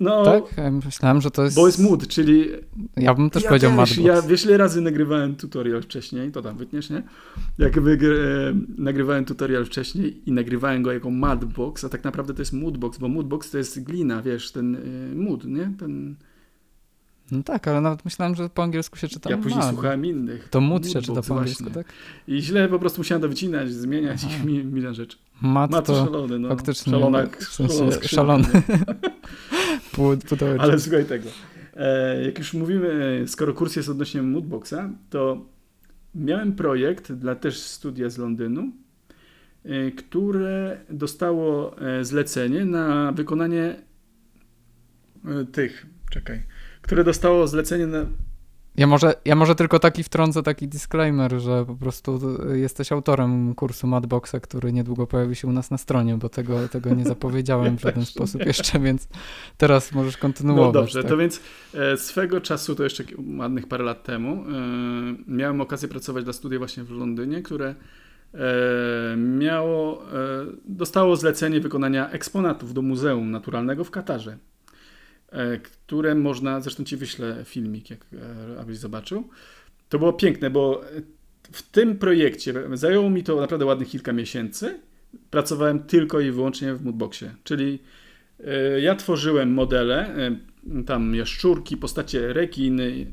No, 0.00 0.24
Tak? 0.24 0.56
Ja 0.56 0.70
myślałem, 0.70 1.20
że 1.20 1.30
to 1.30 1.44
jest... 1.44 1.56
bo 1.56 1.66
jest 1.66 1.78
mood, 1.78 2.08
czyli 2.08 2.48
Ja 2.96 3.14
bym 3.14 3.30
też 3.30 3.42
ja 3.42 3.48
powiedział 3.48 3.70
też, 3.70 3.76
Madbox. 3.76 4.16
Ja 4.16 4.22
wiesz, 4.22 4.44
ile 4.44 4.56
razy 4.56 4.80
nagrywałem 4.80 5.36
tutorial 5.36 5.82
wcześniej, 5.82 6.32
to 6.32 6.42
tam 6.42 6.56
wytniesz, 6.56 6.90
nie? 6.90 7.02
Jak 7.58 7.80
nagrywałem 8.78 9.24
tutorial 9.24 9.64
wcześniej 9.64 10.22
i 10.28 10.32
nagrywałem 10.32 10.82
go 10.82 10.92
jako 10.92 11.10
Madbox, 11.10 11.84
a 11.84 11.88
tak 11.88 12.04
naprawdę 12.04 12.34
to 12.34 12.42
jest 12.42 12.52
Moodbox, 12.52 12.98
bo 12.98 13.08
Moodbox 13.08 13.50
to 13.50 13.58
jest 13.58 13.82
glina, 13.82 14.22
wiesz, 14.22 14.52
ten 14.52 14.76
e, 14.76 15.14
mood, 15.14 15.44
nie? 15.44 15.72
Ten, 15.78 16.16
No 17.32 17.42
tak, 17.42 17.68
ale 17.68 17.80
nawet 17.80 18.04
myślałem, 18.04 18.34
że 18.34 18.48
po 18.48 18.62
angielsku 18.62 18.96
się 18.96 19.08
czyta 19.08 19.30
ja 19.30 19.36
później 19.36 19.58
Mad. 19.58 19.70
słuchałem 19.74 20.06
innych. 20.06 20.48
To 20.48 20.60
mód 20.60 20.88
się 20.90 21.02
czyta 21.02 21.22
po 21.22 21.38
angielsku, 21.38 21.64
właśnie. 21.64 21.84
tak? 21.84 21.92
I 22.28 22.42
źle 22.42 22.68
po 22.68 22.78
prostu 22.78 23.00
musiałem 23.00 23.22
to 23.22 23.28
wycinać, 23.28 23.72
zmieniać 23.72 24.20
Aha. 24.24 24.36
i 24.44 24.46
mi, 24.46 24.64
milion 24.64 24.94
rzeczy. 24.94 25.16
Mat 25.42 25.70
Ma 25.70 25.82
to 25.82 26.04
szalony, 26.04 26.38
no. 26.38 26.48
faktycznie, 26.48 26.92
Szalona, 26.92 27.26
w 27.40 27.52
sensie 27.52 28.08
szalony. 28.08 28.44
pudełeczko. 30.28 30.62
Ale 30.62 30.80
słuchaj 30.80 31.04
tego. 31.04 31.28
E, 31.76 32.24
jak 32.24 32.38
już 32.38 32.54
mówimy, 32.54 33.24
skoro 33.26 33.54
kurs 33.54 33.76
jest 33.76 33.88
odnośnie 33.88 34.22
Moodboxa, 34.22 34.90
to 35.10 35.44
miałem 36.14 36.52
projekt 36.52 37.12
dla 37.12 37.34
też 37.34 37.58
studia 37.58 38.10
z 38.10 38.18
Londynu, 38.18 38.72
e, 39.64 39.90
które 39.90 40.80
dostało 40.90 41.78
e, 41.80 42.04
zlecenie 42.04 42.64
na 42.64 43.12
wykonanie 43.12 43.76
tych, 45.52 45.86
czekaj, 46.10 46.42
które 46.84 47.04
dostało 47.04 47.46
zlecenie 47.46 47.86
na, 47.86 48.06
Ja 48.76 48.86
może, 48.86 49.14
ja 49.24 49.34
może 49.34 49.54
tylko 49.54 49.78
taki 49.78 50.02
wtrącę, 50.02 50.42
taki 50.42 50.68
disclaimer, 50.68 51.40
że 51.40 51.64
po 51.66 51.74
prostu 51.74 52.20
jesteś 52.54 52.92
autorem 52.92 53.54
kursu 53.54 53.86
Madboxa, 53.86 54.40
który 54.42 54.72
niedługo 54.72 55.06
pojawi 55.06 55.36
się 55.36 55.48
u 55.48 55.52
nas 55.52 55.70
na 55.70 55.78
stronie, 55.78 56.16
bo 56.16 56.28
tego, 56.28 56.68
tego 56.68 56.94
nie 56.94 57.04
zapowiedziałem 57.04 57.78
w 57.78 57.80
żaden 57.86 58.04
sposób 58.04 58.40
nie. 58.40 58.46
jeszcze, 58.46 58.80
więc 58.80 59.08
teraz 59.56 59.92
możesz 59.92 60.16
kontynuować. 60.16 60.74
No 60.74 60.80
dobrze, 60.80 61.02
tak. 61.02 61.10
to 61.10 61.16
więc 61.16 61.40
e, 61.74 61.96
swego 61.96 62.40
czasu, 62.40 62.74
to 62.74 62.84
jeszcze 62.84 63.04
ładnych 63.38 63.68
parę 63.68 63.84
lat 63.84 64.02
temu, 64.02 64.32
e, 64.32 64.44
miałem 65.28 65.60
okazję 65.60 65.88
pracować 65.88 66.24
dla 66.24 66.32
studia 66.32 66.58
właśnie 66.58 66.84
w 66.84 66.90
Londynie, 66.90 67.42
które 67.42 67.74
e, 68.34 69.16
miało, 69.16 70.02
e, 70.02 70.46
dostało 70.64 71.16
zlecenie 71.16 71.60
wykonania 71.60 72.10
eksponatów 72.10 72.74
do 72.74 72.82
Muzeum 72.82 73.30
Naturalnego 73.30 73.84
w 73.84 73.90
Katarze, 73.90 74.32
e, 74.32 74.53
które 75.62 76.14
można, 76.14 76.60
zresztą 76.60 76.84
ci 76.84 76.96
wyślę 76.96 77.44
filmik, 77.44 77.90
jak, 77.90 78.06
e, 78.56 78.60
abyś 78.60 78.78
zobaczył. 78.78 79.28
To 79.88 79.98
było 79.98 80.12
piękne, 80.12 80.50
bo 80.50 80.84
e, 80.84 81.02
w 81.52 81.62
tym 81.62 81.98
projekcie 81.98 82.54
zajęło 82.72 83.10
mi 83.10 83.22
to 83.22 83.40
naprawdę 83.40 83.64
ładnych 83.64 83.88
kilka 83.88 84.12
miesięcy. 84.12 84.80
Pracowałem 85.30 85.82
tylko 85.82 86.20
i 86.20 86.30
wyłącznie 86.30 86.74
w 86.74 86.84
Moodboxie, 86.84 87.34
czyli 87.44 87.78
E, 88.40 88.80
Ja 88.80 88.94
tworzyłem 88.94 89.52
modele, 89.52 90.16
e, 90.16 90.36
tam 90.86 91.14
jaszczurki, 91.14 91.76
postacie 91.76 92.32
rekiny 92.32 93.06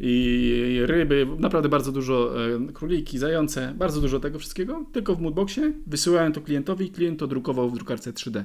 i 0.00 0.80
ryby, 0.84 1.26
naprawdę 1.38 1.68
bardzo 1.68 1.92
dużo, 1.92 2.46
e, 2.46 2.72
króliki, 2.72 3.18
zające, 3.18 3.74
bardzo 3.78 4.00
dużo 4.00 4.20
tego 4.20 4.38
wszystkiego, 4.38 4.84
tylko 4.92 5.14
w 5.14 5.20
Moodboxie. 5.20 5.72
Wysyłałem 5.86 6.32
to 6.32 6.40
klientowi 6.40 6.86
i 6.86 6.90
klient 6.90 7.18
to 7.18 7.26
drukował 7.26 7.70
w 7.70 7.74
drukarce 7.74 8.12
3D. 8.12 8.44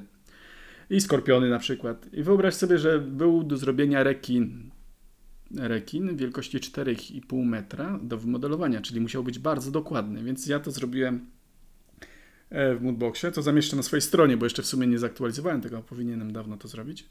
I 0.89 1.01
skorpiony 1.01 1.49
na 1.49 1.59
przykład. 1.59 2.13
I 2.13 2.23
wyobraź 2.23 2.53
sobie, 2.53 2.77
że 2.77 2.99
był 2.99 3.43
do 3.43 3.57
zrobienia 3.57 4.03
rekin, 4.03 4.71
rekin 5.57 6.17
wielkości 6.17 6.57
4,5 6.57 7.45
metra 7.45 7.99
do 8.03 8.17
wymodelowania, 8.17 8.81
czyli 8.81 9.01
musiał 9.01 9.23
być 9.23 9.39
bardzo 9.39 9.71
dokładny, 9.71 10.23
więc 10.23 10.47
ja 10.47 10.59
to 10.59 10.71
zrobiłem 10.71 11.25
e, 12.49 12.75
w 12.75 12.81
Moodboxie. 12.81 13.31
To 13.31 13.41
zamieszczę 13.41 13.75
na 13.75 13.83
swojej 13.83 14.01
stronie, 14.01 14.37
bo 14.37 14.45
jeszcze 14.45 14.61
w 14.61 14.65
sumie 14.65 14.87
nie 14.87 14.99
zaktualizowałem 14.99 15.61
tego, 15.61 15.81
powinienem 15.81 16.33
dawno 16.33 16.57
to 16.57 16.67
zrobić. 16.67 17.05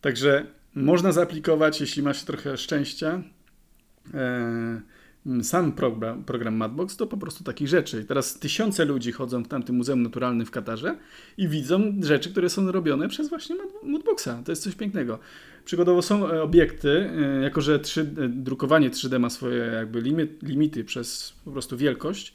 Także 0.00 0.46
można 0.74 1.12
zaaplikować, 1.12 1.80
jeśli 1.80 2.02
ma 2.02 2.14
się 2.14 2.26
trochę 2.26 2.56
szczęścia, 2.56 3.22
e, 4.14 4.80
sam 5.42 5.72
program, 5.72 6.24
program 6.24 6.56
Madbox 6.56 6.96
do 6.96 7.06
po 7.06 7.16
prostu 7.16 7.44
takich 7.44 7.68
rzeczy. 7.68 8.04
Teraz 8.04 8.38
tysiące 8.38 8.84
ludzi 8.84 9.12
chodzą 9.12 9.44
w 9.44 9.48
tamtym 9.48 9.76
Muzeum 9.76 10.02
Naturalnym 10.02 10.46
w 10.46 10.50
Katarze 10.50 10.98
i 11.36 11.48
widzą 11.48 11.92
rzeczy, 12.02 12.30
które 12.30 12.50
są 12.50 12.72
robione 12.72 13.08
przez 13.08 13.28
właśnie 13.28 13.56
Mad- 13.56 13.82
Moodboxa. 13.82 14.28
To 14.44 14.52
jest 14.52 14.62
coś 14.62 14.74
pięknego. 14.74 15.18
Przykładowo 15.64 16.02
są 16.02 16.28
e, 16.30 16.42
obiekty, 16.42 17.10
e, 17.38 17.42
jako 17.42 17.60
że 17.60 17.78
3, 17.78 18.00
e, 18.00 18.28
drukowanie 18.28 18.90
3D 18.90 19.18
ma 19.18 19.30
swoje 19.30 19.58
jakby 19.58 20.00
limit, 20.00 20.42
limity 20.42 20.84
przez 20.84 21.34
po 21.44 21.50
prostu 21.50 21.76
wielkość, 21.76 22.34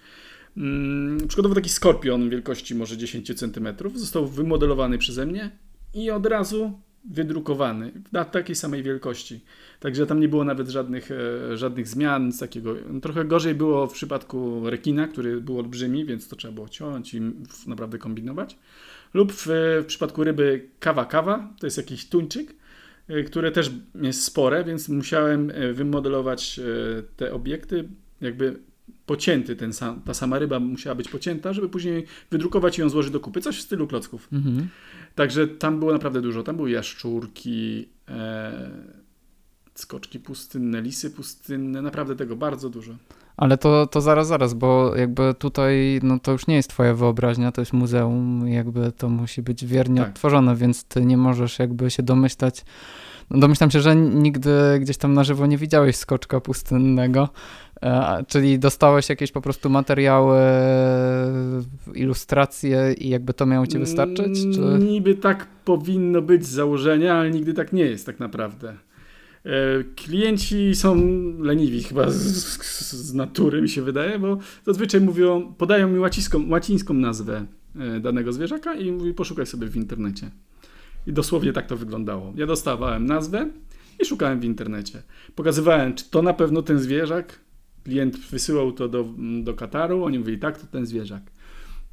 Mm, 0.57 1.27
Przykładowo 1.27 1.55
taki 1.55 1.69
skorpion 1.69 2.29
wielkości 2.29 2.75
może 2.75 2.97
10 2.97 3.33
cm 3.35 3.67
został 3.95 4.27
wymodelowany 4.27 4.97
przeze 4.97 5.25
mnie 5.25 5.51
i 5.93 6.11
od 6.11 6.25
razu 6.25 6.79
wydrukowany 7.05 7.91
na 8.11 8.25
takiej 8.25 8.55
samej 8.55 8.83
wielkości. 8.83 9.39
Także 9.79 10.07
tam 10.07 10.19
nie 10.19 10.27
było 10.27 10.43
nawet 10.43 10.69
żadnych, 10.69 11.09
e, 11.11 11.57
żadnych 11.57 11.87
zmian, 11.87 12.25
nic 12.25 12.39
takiego. 12.39 12.75
Trochę 13.01 13.25
gorzej 13.25 13.55
było 13.55 13.87
w 13.87 13.93
przypadku 13.93 14.69
rekina, 14.69 15.07
który 15.07 15.41
był 15.41 15.59
olbrzymi, 15.59 16.05
więc 16.05 16.27
to 16.27 16.35
trzeba 16.35 16.53
było 16.53 16.69
ciąć 16.69 17.13
i 17.13 17.21
naprawdę 17.67 17.97
kombinować. 17.97 18.57
Lub 19.13 19.33
w, 19.33 19.45
w 19.83 19.85
przypadku 19.87 20.23
ryby 20.23 20.69
kawa 20.79 21.05
kawa, 21.05 21.53
to 21.59 21.67
jest 21.67 21.77
jakiś 21.77 22.09
tuńczyk, 22.09 22.55
e, 23.07 23.23
które 23.23 23.51
też 23.51 23.71
jest 24.01 24.23
spore, 24.23 24.63
więc 24.63 24.89
musiałem 24.89 25.49
e, 25.49 25.73
wymodelować 25.73 26.59
te 27.17 27.33
obiekty 27.33 27.89
jakby 28.21 28.59
pocięty, 29.05 29.55
ten 29.55 29.73
sam, 29.73 30.01
ta 30.01 30.13
sama 30.13 30.39
ryba 30.39 30.59
musiała 30.59 30.95
być 30.95 31.09
pocięta, 31.09 31.53
żeby 31.53 31.69
później 31.69 32.05
wydrukować 32.31 32.77
i 32.77 32.81
ją 32.81 32.89
złożyć 32.89 33.11
do 33.11 33.19
kupy. 33.19 33.41
Coś 33.41 33.57
w 33.57 33.61
stylu 33.61 33.87
klocków. 33.87 34.27
Mhm. 34.33 34.67
Także 35.15 35.47
tam 35.47 35.79
było 35.79 35.93
naprawdę 35.93 36.21
dużo. 36.21 36.43
Tam 36.43 36.55
były 36.55 36.71
jaszczurki, 36.71 37.89
e, 38.09 38.71
skoczki 39.75 40.19
pustynne, 40.19 40.81
lisy 40.81 41.11
pustynne, 41.11 41.81
naprawdę 41.81 42.15
tego 42.15 42.35
bardzo 42.35 42.69
dużo. 42.69 42.93
Ale 43.37 43.57
to, 43.57 43.87
to 43.87 44.01
zaraz, 44.01 44.27
zaraz, 44.27 44.53
bo 44.53 44.95
jakby 44.95 45.33
tutaj, 45.33 45.99
no 46.03 46.19
to 46.19 46.31
już 46.31 46.47
nie 46.47 46.55
jest 46.55 46.69
twoja 46.69 46.93
wyobraźnia, 46.93 47.51
to 47.51 47.61
jest 47.61 47.73
muzeum, 47.73 48.47
jakby 48.47 48.91
to 48.91 49.09
musi 49.09 49.41
być 49.41 49.65
wiernie 49.65 50.01
Tak. 50.01 50.09
odtworzone, 50.09 50.55
więc 50.55 50.83
ty 50.83 51.05
nie 51.05 51.17
możesz 51.17 51.59
jakby 51.59 51.91
się 51.91 52.03
domyślać. 52.03 52.65
No 53.29 53.39
domyślam 53.39 53.71
się, 53.71 53.81
że 53.81 53.95
nigdy 53.95 54.51
gdzieś 54.79 54.97
tam 54.97 55.13
na 55.13 55.23
żywo 55.23 55.45
nie 55.45 55.57
widziałeś 55.57 55.95
skoczka 55.95 56.41
pustynnego, 56.41 57.29
czyli 58.27 58.59
dostałeś 58.59 59.09
jakieś 59.09 59.31
po 59.31 59.41
prostu 59.41 59.69
materiały, 59.69 60.39
ilustracje 61.93 62.95
i 62.97 63.09
jakby 63.09 63.33
to 63.33 63.45
miało 63.45 63.67
ci 63.67 63.79
wystarczyć? 63.79 64.39
Czy... 64.53 64.61
Mm, 64.61 64.87
niby 64.87 65.15
tak 65.15 65.47
powinno 65.65 66.21
być 66.21 66.45
z 66.45 66.49
założenia, 66.49 67.13
ale 67.15 67.31
nigdy 67.31 67.53
tak 67.53 67.73
nie 67.73 67.85
jest 67.85 68.05
tak 68.05 68.19
naprawdę. 68.19 68.75
E, 69.45 69.83
klienci 69.95 70.75
są 70.75 70.95
leniwi 71.39 71.83
chyba 71.83 72.09
z, 72.09 72.15
z, 72.15 72.91
z, 72.91 73.13
natury, 73.13 73.61
mi 73.61 73.69
się 73.69 73.81
wydaje, 73.81 74.19
bo 74.19 74.37
zazwyczaj 74.65 75.01
mówią, 75.01 75.53
podają 75.57 75.89
mi 75.89 75.99
łacińską, 75.99 76.49
łacińską 76.49 76.93
nazwę 76.93 77.45
e, 77.79 77.99
danego 77.99 78.33
zwierzaka 78.33 78.73
i 78.73 78.91
mówi 78.91 79.13
poszukaj 79.13 79.45
sobie 79.45 79.67
w 79.67 79.75
internecie. 79.75 80.29
I 81.07 81.13
dosłownie 81.13 81.53
tak 81.53 81.67
to 81.67 81.77
wyglądało. 81.77 82.33
Ja 82.35 82.45
dostawałem 82.45 83.05
nazwę 83.05 83.49
i 83.99 84.05
szukałem 84.05 84.39
w 84.39 84.43
internecie. 84.43 85.01
Pokazywałem, 85.35 85.93
czy 85.93 86.09
to 86.09 86.21
na 86.21 86.33
pewno 86.33 86.61
ten 86.61 86.79
zwierzak. 86.79 87.39
Klient 87.83 88.17
wysyłał 88.17 88.71
to 88.71 88.87
do, 88.89 89.05
do 89.43 89.53
Kataru, 89.53 90.03
oni 90.03 90.19
mówili, 90.19 90.37
tak, 90.37 90.57
to 90.57 90.67
ten 90.67 90.85
zwierzak. 90.85 91.23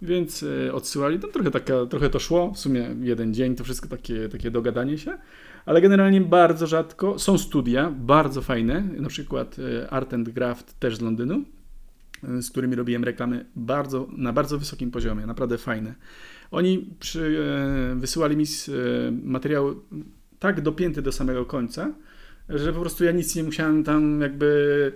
Więc 0.03 0.43
e, 0.43 0.72
odsyłali, 0.72 1.18
tam 1.18 1.32
trochę, 1.32 1.51
taka, 1.51 1.86
trochę 1.86 2.11
to 2.11 2.18
szło, 2.18 2.53
w 2.53 2.59
sumie 2.59 2.97
jeden 3.01 3.34
dzień, 3.34 3.57
to 3.57 3.64
wszystko 3.64 3.89
takie, 3.89 4.28
takie 4.28 4.51
dogadanie 4.51 4.99
się, 4.99 5.18
ale 5.66 5.80
generalnie 5.80 6.20
bardzo 6.20 6.66
rzadko. 6.66 7.18
Są 7.18 7.39
studia, 7.39 7.91
bardzo 7.91 8.43
fajne, 8.43 8.80
na 8.80 9.09
przykład 9.09 9.57
e, 9.59 9.91
Art 9.91 10.14
and 10.14 10.28
Graft 10.28 10.80
też 10.80 10.97
z 10.97 11.01
Londynu, 11.01 11.43
e, 12.24 12.43
z 12.43 12.51
którymi 12.51 12.76
robiłem 12.76 13.05
reklamy 13.05 13.45
bardzo, 13.57 14.09
na 14.16 14.32
bardzo 14.32 14.59
wysokim 14.59 14.91
poziomie, 14.91 15.26
naprawdę 15.26 15.59
fajne. 15.59 15.95
Oni 16.51 16.91
przy, 17.01 17.45
wysyłali 17.97 18.36
mi 18.36 18.45
materiały 19.22 19.74
tak 20.39 20.61
dopięty 20.61 21.03
do 21.03 21.12
samego 21.12 21.47
końca, 21.47 21.93
że 22.49 22.72
po 22.72 22.80
prostu 22.80 23.05
ja 23.05 23.12
nic 23.12 23.36
nie 23.36 23.45
musiałem 23.45 23.84
tam 23.84 24.20
jakby 24.20 24.93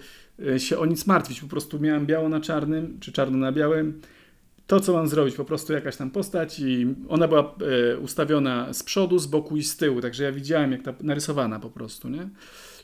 się 0.58 0.78
o 0.78 0.86
nic 0.86 1.06
martwić. 1.06 1.40
Po 1.40 1.46
prostu 1.46 1.80
miałem 1.80 2.06
biało 2.06 2.28
na 2.28 2.40
czarnym, 2.40 3.00
czy 3.00 3.12
czarno 3.12 3.38
na 3.38 3.52
białym. 3.52 4.00
To, 4.66 4.80
co 4.80 4.92
mam 4.92 5.08
zrobić, 5.08 5.34
po 5.34 5.44
prostu 5.44 5.72
jakaś 5.72 5.96
tam 5.96 6.10
postać 6.10 6.60
i 6.60 6.94
ona 7.08 7.28
była 7.28 7.54
e, 7.92 7.98
ustawiona 7.98 8.72
z 8.72 8.82
przodu, 8.82 9.18
z 9.18 9.26
boku 9.26 9.56
i 9.56 9.62
z 9.62 9.76
tyłu, 9.76 10.00
także 10.00 10.24
ja 10.24 10.32
widziałem, 10.32 10.72
jak 10.72 10.82
ta 10.82 10.94
narysowana 11.00 11.60
po 11.60 11.70
prostu, 11.70 12.08
nie? 12.08 12.28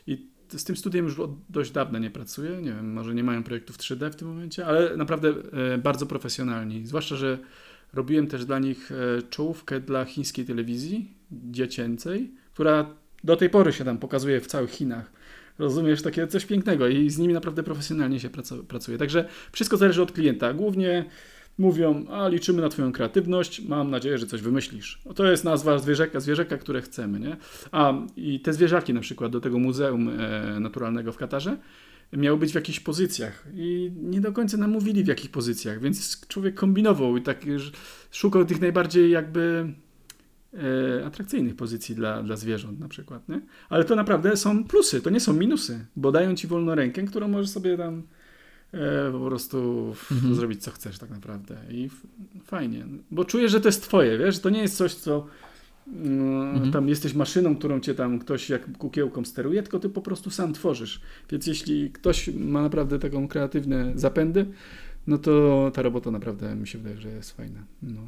I 0.07 0.27
z 0.49 0.63
tym 0.63 0.77
studiem 0.77 1.05
już 1.05 1.19
od 1.19 1.31
dość 1.49 1.71
dawna 1.71 1.99
nie 1.99 2.09
pracuję. 2.09 2.49
Nie 2.61 2.71
wiem, 2.71 2.93
może 2.93 3.15
nie 3.15 3.23
mają 3.23 3.43
projektów 3.43 3.77
3D 3.77 4.11
w 4.11 4.15
tym 4.15 4.27
momencie, 4.27 4.65
ale 4.65 4.97
naprawdę 4.97 5.33
e, 5.73 5.77
bardzo 5.77 6.05
profesjonalni. 6.05 6.87
Zwłaszcza, 6.87 7.15
że 7.15 7.37
robiłem 7.93 8.27
też 8.27 8.45
dla 8.45 8.59
nich 8.59 8.91
czołówkę 9.29 9.79
dla 9.79 10.05
chińskiej 10.05 10.45
telewizji 10.45 11.13
dziecięcej 11.31 12.31
która 12.59 12.85
do 13.23 13.35
tej 13.35 13.49
pory 13.49 13.73
się 13.73 13.85
tam 13.85 13.97
pokazuje 13.97 14.41
w 14.41 14.47
całych 14.47 14.71
Chinach. 14.71 15.11
Rozumiesz, 15.59 16.01
takie 16.01 16.27
coś 16.27 16.45
pięknego 16.45 16.87
i 16.87 17.09
z 17.09 17.17
nimi 17.17 17.33
naprawdę 17.33 17.63
profesjonalnie 17.63 18.19
się 18.19 18.29
pracuje. 18.67 18.97
Także 18.97 19.25
wszystko 19.51 19.77
zależy 19.77 20.01
od 20.01 20.11
klienta. 20.11 20.53
Głównie 20.53 21.05
mówią, 21.57 22.05
a 22.09 22.27
liczymy 22.27 22.61
na 22.61 22.69
Twoją 22.69 22.91
kreatywność, 22.91 23.61
mam 23.61 23.91
nadzieję, 23.91 24.17
że 24.17 24.27
coś 24.27 24.41
wymyślisz. 24.41 25.01
To 25.15 25.25
jest 25.25 25.43
nazwa 25.43 25.79
zwierzaka, 25.79 26.19
zwierzaka, 26.19 26.57
które 26.57 26.81
chcemy, 26.81 27.19
nie? 27.19 27.37
A 27.71 27.93
i 28.15 28.39
te 28.39 28.53
zwierzaki 28.53 28.93
na 28.93 29.01
przykład 29.01 29.31
do 29.31 29.41
tego 29.41 29.59
Muzeum 29.59 30.09
e, 30.09 30.59
Naturalnego 30.59 31.11
w 31.11 31.17
Katarze 31.17 31.57
miały 32.13 32.37
być 32.37 32.51
w 32.51 32.55
jakichś 32.55 32.79
pozycjach 32.79 33.47
i 33.53 33.91
nie 33.95 34.21
do 34.21 34.31
końca 34.31 34.57
nam 34.57 34.71
mówili 34.71 35.03
w 35.03 35.07
jakich 35.07 35.31
pozycjach, 35.31 35.81
więc 35.81 36.27
człowiek 36.27 36.55
kombinował 36.55 37.17
i 37.17 37.21
tak 37.21 37.45
szukał 38.11 38.45
tych 38.45 38.61
najbardziej 38.61 39.11
jakby 39.11 39.73
atrakcyjnych 41.05 41.55
pozycji 41.55 41.95
dla, 41.95 42.23
dla 42.23 42.35
zwierząt 42.35 42.79
na 42.79 42.87
przykład, 42.87 43.29
nie? 43.29 43.41
Ale 43.69 43.85
to 43.85 43.95
naprawdę 43.95 44.37
są 44.37 44.63
plusy, 44.63 45.01
to 45.01 45.09
nie 45.09 45.19
są 45.19 45.33
minusy, 45.33 45.85
bo 45.95 46.11
dają 46.11 46.35
ci 46.35 46.47
wolną 46.47 46.75
rękę, 46.75 47.03
którą 47.03 47.27
możesz 47.27 47.49
sobie 47.49 47.77
tam 47.77 48.03
e, 48.71 49.11
po 49.11 49.19
prostu 49.19 49.87
mhm. 50.11 50.35
zrobić 50.35 50.63
co 50.63 50.71
chcesz 50.71 50.99
tak 50.99 51.09
naprawdę 51.09 51.57
i 51.69 51.89
fajnie, 52.45 52.85
bo 53.11 53.25
czujesz, 53.25 53.51
że 53.51 53.61
to 53.61 53.67
jest 53.67 53.83
twoje, 53.83 54.17
wiesz, 54.17 54.39
to 54.39 54.49
nie 54.49 54.61
jest 54.61 54.77
coś, 54.77 54.93
co 54.93 55.25
mm, 55.87 56.49
mhm. 56.53 56.71
tam 56.71 56.89
jesteś 56.89 57.13
maszyną, 57.13 57.55
którą 57.55 57.79
cię 57.79 57.95
tam 57.95 58.19
ktoś 58.19 58.49
jak 58.49 58.77
kukiełką 58.77 59.25
steruje, 59.25 59.63
tylko 59.63 59.79
ty 59.79 59.89
po 59.89 60.01
prostu 60.01 60.29
sam 60.29 60.53
tworzysz. 60.53 61.01
Więc 61.31 61.47
jeśli 61.47 61.91
ktoś 61.91 62.27
ma 62.27 62.61
naprawdę 62.61 62.99
taką 62.99 63.27
kreatywne 63.27 63.91
zapędy, 63.95 64.45
no 65.07 65.17
to 65.17 65.71
ta 65.73 65.81
robota 65.81 66.11
naprawdę 66.11 66.55
mi 66.55 66.67
się 66.67 66.77
wydaje, 66.77 67.01
że 67.01 67.09
jest 67.09 67.37
fajna. 67.37 67.63
No. 67.81 68.01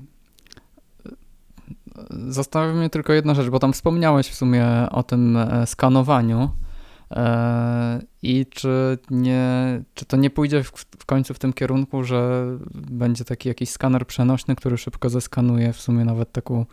Zastanawia 2.27 2.73
mnie 2.73 2.89
tylko 2.89 3.13
jedna 3.13 3.33
rzecz, 3.33 3.49
bo 3.49 3.59
tam 3.59 3.73
wspomniałeś 3.73 4.27
w 4.27 4.35
sumie 4.35 4.65
o 4.91 5.03
tym 5.03 5.37
e, 5.37 5.67
skanowaniu. 5.67 6.49
E, 7.11 8.01
I 8.21 8.45
czy, 8.49 8.97
nie, 9.09 9.81
czy 9.93 10.05
to 10.05 10.17
nie 10.17 10.29
pójdzie 10.29 10.63
w, 10.63 10.71
w, 10.99 11.05
końcu 11.05 11.33
w 11.33 11.39
tym 11.39 11.53
kierunku, 11.53 12.03
że 12.03 12.45
będzie 12.73 13.25
taki 13.25 13.49
jakiś 13.49 13.69
skaner 13.69 14.07
przenośny, 14.07 14.55
który 14.55 14.77
szybko 14.77 15.09
zeskanuje 15.09 15.73
w 15.73 15.81
sumie 15.81 16.05
nawet 16.05 16.31
taką 16.31 16.65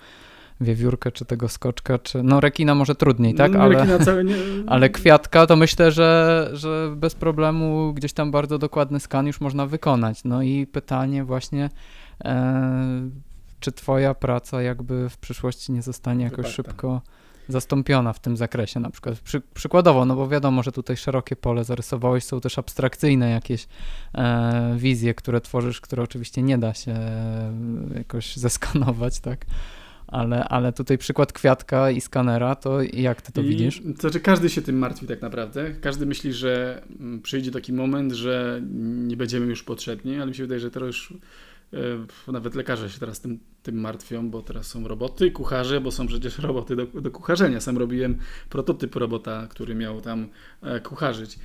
wiewiórkę, 0.61 1.13
czy 1.13 1.25
tego 1.25 1.49
skoczka, 1.49 1.99
czy 1.99 2.23
no 2.23 2.41
rekina 2.41 2.75
może 2.75 2.95
trudniej, 2.95 3.35
tak? 3.35 3.53
No, 3.53 3.61
ale, 3.61 3.87
nie... 4.25 4.35
ale 4.67 4.91
kwiatka 4.91 5.47
to 5.47 5.57
myślę, 5.57 5.93
że, 5.93 6.51
że 6.53 6.93
bez 6.97 7.15
problemu 7.15 7.93
gdzieś 7.95 8.13
tam 8.13 8.31
bardzo 8.31 8.59
dokładny 8.59 9.01
skan 9.01 9.27
już 9.27 9.41
można 9.41 9.67
wykonać. 9.67 10.25
No 10.25 10.43
i 10.43 10.67
pytanie 10.67 11.25
właśnie, 11.25 11.71
e, 12.25 13.11
czy 13.61 13.73
twoja 13.73 14.15
praca 14.15 14.63
jakby 14.63 15.09
w 15.09 15.17
przyszłości 15.17 15.73
nie 15.73 15.83
zostanie 15.83 16.25
jakoś 16.25 16.37
Wyparta. 16.37 16.53
szybko 16.53 17.03
zastąpiona 17.49 18.13
w 18.13 18.21
tym 18.21 18.37
zakresie 18.37 18.81
na 18.81 18.91
przykład. 18.91 19.21
Przy, 19.21 19.41
przykładowo, 19.55 20.05
no 20.05 20.17
bo 20.17 20.29
wiadomo, 20.29 20.63
że 20.63 20.73
tutaj 20.73 20.97
szerokie 20.97 21.37
pole 21.37 21.65
zarysowałeś, 21.65 22.25
są 22.25 22.41
też 22.41 22.59
abstrakcyjne 22.59 23.31
jakieś 23.31 23.67
e, 24.15 24.77
wizje, 24.79 25.15
które 25.15 25.41
tworzysz, 25.41 25.81
które 25.81 26.03
oczywiście 26.03 26.43
nie 26.43 26.59
da 26.59 26.75
się 26.75 26.93
e, 26.93 27.53
jakoś 27.95 28.37
zeskanować, 28.37 29.21
tak? 29.21 29.47
Ale, 30.07 30.45
ale 30.45 30.73
tutaj 30.73 30.99
przykład 30.99 31.33
kwiatka 31.33 31.91
i 31.91 32.01
skanera, 32.01 32.55
to 32.55 32.83
jak 32.83 33.23
ty 33.23 33.33
to 33.33 33.41
I, 33.41 33.49
widzisz? 33.49 33.83
To 33.95 34.01
znaczy 34.01 34.21
każdy 34.21 34.51
się 34.51 34.63
tym 34.63 34.79
martwi 34.79 35.07
tak 35.07 35.23
naprawdę. 35.23 35.75
Każdy 35.81 36.07
myśli, 36.07 36.33
że 36.33 36.83
mm, 37.01 37.23
przyjdzie 37.23 37.51
taki 37.51 37.73
moment, 37.73 38.13
że 38.13 38.61
nie 38.81 39.17
będziemy 39.17 39.47
już 39.47 39.63
potrzebni, 39.63 40.17
ale 40.17 40.27
mi 40.27 40.35
się 40.35 40.43
wydaje, 40.43 40.61
że 40.61 40.71
teraz 40.71 40.87
już 40.87 41.15
nawet 42.29 42.55
lekarze 42.55 42.91
się 42.91 42.99
teraz 42.99 43.21
tym, 43.21 43.39
tym 43.63 43.81
martwią, 43.81 44.31
bo 44.31 44.43
teraz 44.43 44.67
są 44.67 44.89
roboty, 44.89 45.31
kucharze, 45.31 45.81
bo 45.81 45.91
są 45.91 46.07
przecież 46.07 46.39
roboty 46.39 46.77
do, 46.77 46.87
do 46.87 47.11
kucharzenia. 47.11 47.61
Sam 47.61 47.79
robiłem 47.79 48.19
prototyp 48.51 48.97
robota, 48.97 49.47
który 49.51 49.75
miał 49.75 50.01
tam 50.01 50.29
e, 50.63 50.81
kucharzyć. 50.81 51.39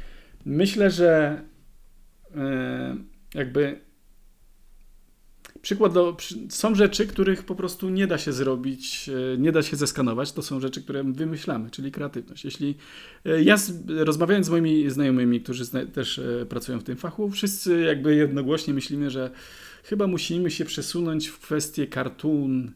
Myślę, 0.45 0.91
że 0.91 1.41
e, 2.35 2.97
jakby 3.33 3.81
przykład 5.61 5.93
do, 5.93 6.17
są 6.49 6.75
rzeczy, 6.75 7.07
których 7.07 7.43
po 7.43 7.55
prostu 7.55 7.89
nie 7.89 8.07
da 8.07 8.17
się 8.17 8.33
zrobić, 8.33 9.09
nie 9.37 9.51
da 9.51 9.63
się 9.63 9.77
zeskanować. 9.77 10.31
To 10.31 10.41
są 10.41 10.59
rzeczy, 10.59 10.81
które 10.81 11.03
wymyślamy, 11.03 11.69
czyli 11.69 11.91
kreatywność. 11.91 12.45
Jeśli 12.45 12.75
ja 13.43 13.57
z, 13.57 13.89
rozmawiając 13.89 14.47
z 14.47 14.49
moimi 14.49 14.89
znajomymi, 14.89 15.41
którzy 15.41 15.65
zna, 15.65 15.85
też 15.85 16.21
pracują 16.49 16.79
w 16.79 16.83
tym 16.83 16.97
fachu, 16.97 17.29
wszyscy 17.29 17.81
jakby 17.81 18.15
jednogłośnie 18.15 18.73
myślimy, 18.73 19.09
że 19.09 19.31
chyba 19.83 20.07
musimy 20.07 20.51
się 20.51 20.65
przesunąć 20.65 21.27
w 21.27 21.39
kwestię 21.39 21.87
cartoon, 21.87 22.71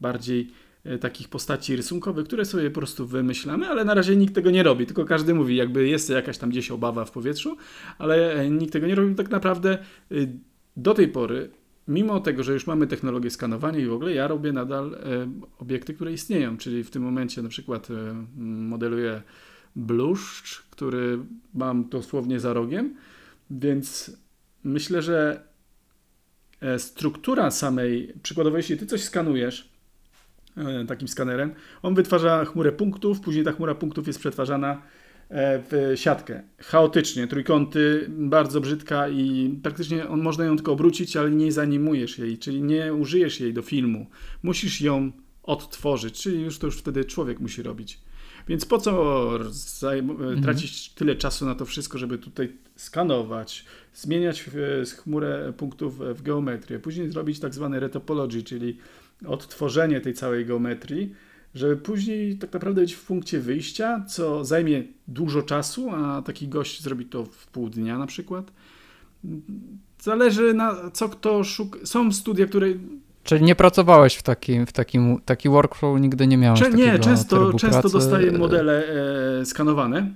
bardziej 0.00 0.50
e, 0.84 0.98
takich 0.98 1.28
postaci 1.28 1.76
rysunkowych, 1.76 2.26
które 2.26 2.44
sobie 2.44 2.70
po 2.70 2.80
prostu 2.80 3.06
wymyślamy, 3.06 3.68
ale 3.68 3.84
na 3.84 3.94
razie 3.94 4.16
nikt 4.16 4.34
tego 4.34 4.50
nie 4.50 4.62
robi, 4.62 4.86
tylko 4.86 5.04
każdy 5.04 5.34
mówi, 5.34 5.56
jakby 5.56 5.88
jest 5.88 6.10
jakaś 6.10 6.38
tam 6.38 6.50
gdzieś 6.50 6.70
obawa 6.70 7.04
w 7.04 7.10
powietrzu, 7.10 7.56
ale 7.98 8.32
e, 8.32 8.50
nikt 8.50 8.72
tego 8.72 8.86
nie 8.86 8.94
robi. 8.94 9.14
Tak 9.14 9.30
naprawdę 9.30 9.78
e, 9.78 10.14
do 10.76 10.94
tej 10.94 11.08
pory, 11.08 11.50
mimo 11.88 12.20
tego, 12.20 12.42
że 12.42 12.52
już 12.52 12.66
mamy 12.66 12.86
technologię 12.86 13.30
skanowania 13.30 13.78
i 13.78 13.86
w 13.86 13.92
ogóle, 13.92 14.14
ja 14.14 14.28
robię 14.28 14.52
nadal 14.52 14.96
obiekty, 15.58 15.94
które 15.94 16.12
istnieją, 16.12 16.56
czyli 16.56 16.84
w 16.84 16.90
tym 16.90 17.02
momencie 17.02 17.42
na 17.42 17.48
przykład 17.48 17.88
modeluję 18.36 19.22
bluszcz, 19.76 20.62
który 20.70 21.18
mam 21.54 21.88
dosłownie 21.88 22.40
za 22.40 22.52
rogiem, 22.52 22.94
więc 23.50 24.16
myślę, 24.64 25.02
że 25.02 25.47
E, 25.47 25.47
struktura 26.78 27.50
samej, 27.50 28.14
przykładowo 28.22 28.56
jeśli 28.56 28.76
ty 28.76 28.86
coś 28.86 29.02
skanujesz 29.02 29.68
e, 30.56 30.84
takim 30.84 31.08
skanerem, 31.08 31.54
on 31.82 31.94
wytwarza 31.94 32.44
chmurę 32.44 32.72
punktów, 32.72 33.20
później 33.20 33.44
ta 33.44 33.52
chmura 33.52 33.74
punktów 33.74 34.06
jest 34.06 34.18
przetwarzana 34.18 34.82
e, 35.28 35.62
w 35.70 35.92
siatkę. 35.94 36.42
Chaotycznie, 36.58 37.26
trójkąty, 37.26 38.06
bardzo 38.08 38.60
brzydka 38.60 39.08
i 39.08 39.50
praktycznie 39.62 40.08
on, 40.08 40.22
można 40.22 40.44
ją 40.44 40.56
tylko 40.56 40.72
obrócić, 40.72 41.16
ale 41.16 41.30
nie 41.30 41.52
zanimujesz 41.52 42.18
jej, 42.18 42.38
czyli 42.38 42.62
nie 42.62 42.94
użyjesz 42.94 43.40
jej 43.40 43.54
do 43.54 43.62
filmu. 43.62 44.06
Musisz 44.42 44.80
ją 44.80 45.12
odtworzyć, 45.42 46.22
czyli 46.22 46.42
już 46.42 46.58
to 46.58 46.66
już 46.66 46.78
wtedy 46.78 47.04
człowiek 47.04 47.40
musi 47.40 47.62
robić. 47.62 48.00
Więc 48.48 48.64
po 48.66 48.78
co 48.78 49.30
mhm. 49.82 50.42
tracić 50.42 50.88
tyle 50.88 51.16
czasu 51.16 51.46
na 51.46 51.54
to 51.54 51.64
wszystko, 51.64 51.98
żeby 51.98 52.18
tutaj 52.18 52.52
skanować, 52.76 53.64
zmieniać 53.94 54.44
chmurę 54.96 55.52
punktów 55.56 55.98
w 55.98 56.22
geometrię, 56.22 56.78
później 56.78 57.10
zrobić 57.10 57.40
tak 57.40 57.54
zwane 57.54 57.80
retopology, 57.80 58.42
czyli 58.42 58.78
odtworzenie 59.26 60.00
tej 60.00 60.14
całej 60.14 60.46
geometrii 60.46 61.14
żeby 61.54 61.76
później 61.76 62.38
tak 62.38 62.52
naprawdę 62.52 62.80
być 62.80 62.94
w 62.94 63.04
punkcie 63.04 63.40
wyjścia, 63.40 64.04
co 64.08 64.44
zajmie 64.44 64.82
dużo 65.08 65.42
czasu, 65.42 65.90
a 65.90 66.22
taki 66.22 66.48
gość 66.48 66.82
zrobi 66.82 67.04
to 67.04 67.24
w 67.24 67.46
pół 67.46 67.68
dnia 67.68 67.98
na 67.98 68.06
przykład. 68.06 68.52
Zależy 70.00 70.54
na 70.54 70.90
co 70.90 71.08
kto 71.08 71.44
szuka. 71.44 71.78
Są 71.84 72.12
studia, 72.12 72.46
które. 72.46 72.66
Czyli 73.28 73.44
nie 73.44 73.54
pracowałeś 73.54 74.14
w 74.14 74.22
takim, 74.22 74.66
w 74.66 74.72
takim 74.72 75.20
taki 75.24 75.48
workflow 75.48 76.00
nigdy 76.00 76.26
nie 76.26 76.36
miałeś 76.36 76.60
Cze- 76.60 76.70
nie, 76.70 76.98
często, 76.98 77.52
często 77.52 77.80
pracy, 77.80 77.92
dostaję 77.92 78.32
modele 78.32 78.84
e, 79.40 79.44
skanowane. 79.46 80.14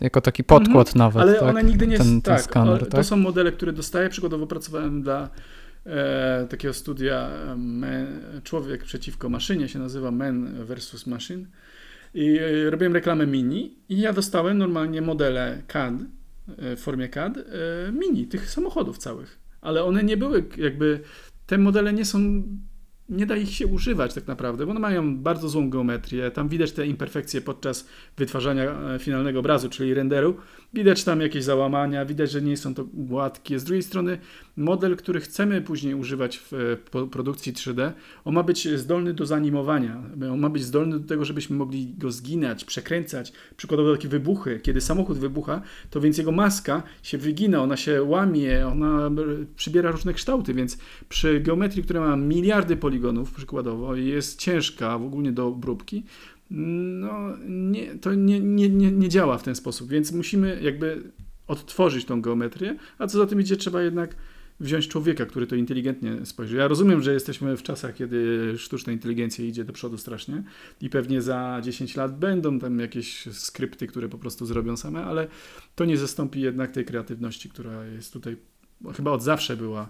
Jako 0.00 0.20
taki 0.20 0.44
podkład 0.44 0.88
Mhm, 0.88 0.98
nawet, 0.98 1.22
Ale 1.22 1.34
tak? 1.34 1.48
one 1.48 1.64
nigdy 1.64 1.86
nie 1.86 1.96
ten, 1.96 2.06
są. 2.06 2.12
ten 2.12 2.22
Tak, 2.22 2.42
skaner, 2.42 2.78
to 2.80 2.86
tak? 2.86 3.04
są 3.04 3.16
modele, 3.16 3.52
które 3.52 3.72
dostaję. 3.72 4.08
Przykładowo 4.08 4.46
pracowałem 4.46 5.02
dla 5.02 5.28
e, 5.86 6.46
takiego 6.50 6.74
studia 6.74 7.30
me, 7.56 8.06
Człowiek 8.44 8.84
przeciwko 8.84 9.28
maszynie, 9.28 9.68
się 9.68 9.78
nazywa 9.78 10.10
Man 10.10 10.64
versus 10.64 11.06
Machine. 11.06 11.46
I 12.14 12.38
e, 12.38 12.70
robiłem 12.70 12.94
reklamę 12.94 13.26
mini 13.26 13.74
i 13.88 14.00
ja 14.00 14.12
dostałem 14.12 14.58
normalnie 14.58 15.02
modele 15.02 15.62
CAD 15.66 15.94
e, 16.58 16.76
w 16.76 16.80
formie 16.80 17.08
CAD 17.08 17.36
e, 17.38 17.42
mini 17.92 18.26
tych 18.26 18.50
samochodów 18.50 18.98
całych. 18.98 19.38
Ale 19.60 19.84
one 19.84 20.02
nie 20.02 20.16
były 20.16 20.44
jakby. 20.56 21.00
Te 21.50 21.58
modele 21.58 21.92
nie 21.92 22.04
są. 22.04 22.42
Nie 23.10 23.26
da 23.26 23.36
ich 23.36 23.50
się 23.50 23.66
używać 23.66 24.14
tak 24.14 24.26
naprawdę, 24.26 24.64
bo 24.64 24.70
one 24.70 24.80
mają 24.80 25.16
bardzo 25.16 25.48
złą 25.48 25.70
geometrię. 25.70 26.30
Tam 26.30 26.48
widać 26.48 26.72
te 26.72 26.86
imperfekcje 26.86 27.40
podczas 27.40 27.88
wytwarzania 28.16 28.64
e, 28.64 28.98
finalnego 28.98 29.40
obrazu, 29.40 29.68
czyli 29.68 29.94
renderu. 29.94 30.36
Widać 30.74 31.04
tam 31.04 31.20
jakieś 31.20 31.44
załamania, 31.44 32.04
widać, 32.04 32.30
że 32.30 32.42
nie 32.42 32.56
są 32.56 32.74
to 32.74 32.84
gładkie. 32.84 33.58
Z 33.58 33.64
drugiej 33.64 33.82
strony, 33.82 34.18
model, 34.56 34.96
który 34.96 35.20
chcemy 35.20 35.62
później 35.62 35.94
używać 35.94 36.38
w 36.38 36.52
e, 36.52 37.06
produkcji 37.06 37.52
3D, 37.52 37.92
on 38.24 38.34
ma 38.34 38.42
być 38.42 38.68
zdolny 38.68 39.14
do 39.14 39.26
zanimowania. 39.26 40.02
On 40.32 40.40
ma 40.40 40.48
być 40.48 40.62
zdolny 40.62 40.98
do 40.98 41.08
tego, 41.08 41.24
żebyśmy 41.24 41.56
mogli 41.56 41.94
go 41.98 42.10
zginać, 42.10 42.64
przekręcać. 42.64 43.32
Przykładowo 43.56 43.92
takie 43.96 44.08
wybuchy. 44.08 44.60
Kiedy 44.62 44.80
samochód 44.80 45.18
wybucha, 45.18 45.62
to 45.90 46.00
więc 46.00 46.18
jego 46.18 46.32
maska 46.32 46.82
się 47.02 47.18
wygina, 47.18 47.62
ona 47.62 47.76
się 47.76 48.02
łamie, 48.02 48.66
ona 48.66 49.10
przybiera 49.56 49.90
różne 49.90 50.14
kształty, 50.14 50.54
więc 50.54 50.78
przy 51.08 51.40
geometrii, 51.40 51.82
która 51.82 52.00
ma 52.00 52.16
miliardy 52.16 52.76
poligonów 52.76 52.99
przykładowo 53.36 53.96
i 53.96 54.06
jest 54.06 54.38
ciężka 54.38 54.98
w 54.98 55.04
ogóle 55.04 55.32
do 55.32 55.46
obróbki, 55.46 56.04
no 56.50 57.36
nie, 57.48 57.94
to 57.94 58.14
nie, 58.14 58.40
nie, 58.40 58.68
nie, 58.68 58.92
nie 58.92 59.08
działa 59.08 59.38
w 59.38 59.42
ten 59.42 59.54
sposób, 59.54 59.88
więc 59.88 60.12
musimy 60.12 60.60
jakby 60.62 61.02
odtworzyć 61.46 62.04
tą 62.04 62.22
geometrię, 62.22 62.76
a 62.98 63.06
co 63.06 63.18
za 63.18 63.26
tym 63.26 63.40
idzie, 63.40 63.56
trzeba 63.56 63.82
jednak 63.82 64.16
wziąć 64.60 64.88
człowieka, 64.88 65.26
który 65.26 65.46
to 65.46 65.56
inteligentnie 65.56 66.26
spojrzy. 66.26 66.56
Ja 66.56 66.68
rozumiem, 66.68 67.02
że 67.02 67.12
jesteśmy 67.12 67.56
w 67.56 67.62
czasach, 67.62 67.94
kiedy 67.94 68.52
sztuczna 68.58 68.92
inteligencja 68.92 69.44
idzie 69.44 69.64
do 69.64 69.72
przodu 69.72 69.98
strasznie 69.98 70.42
i 70.80 70.90
pewnie 70.90 71.22
za 71.22 71.60
10 71.62 71.96
lat 71.96 72.18
będą 72.18 72.58
tam 72.58 72.78
jakieś 72.78 73.28
skrypty, 73.32 73.86
które 73.86 74.08
po 74.08 74.18
prostu 74.18 74.46
zrobią 74.46 74.76
same, 74.76 75.04
ale 75.04 75.28
to 75.74 75.84
nie 75.84 75.96
zastąpi 75.96 76.40
jednak 76.40 76.70
tej 76.70 76.84
kreatywności, 76.84 77.48
która 77.48 77.84
jest 77.84 78.12
tutaj 78.12 78.36
chyba 78.96 79.10
od 79.10 79.22
zawsze 79.22 79.56
była. 79.56 79.88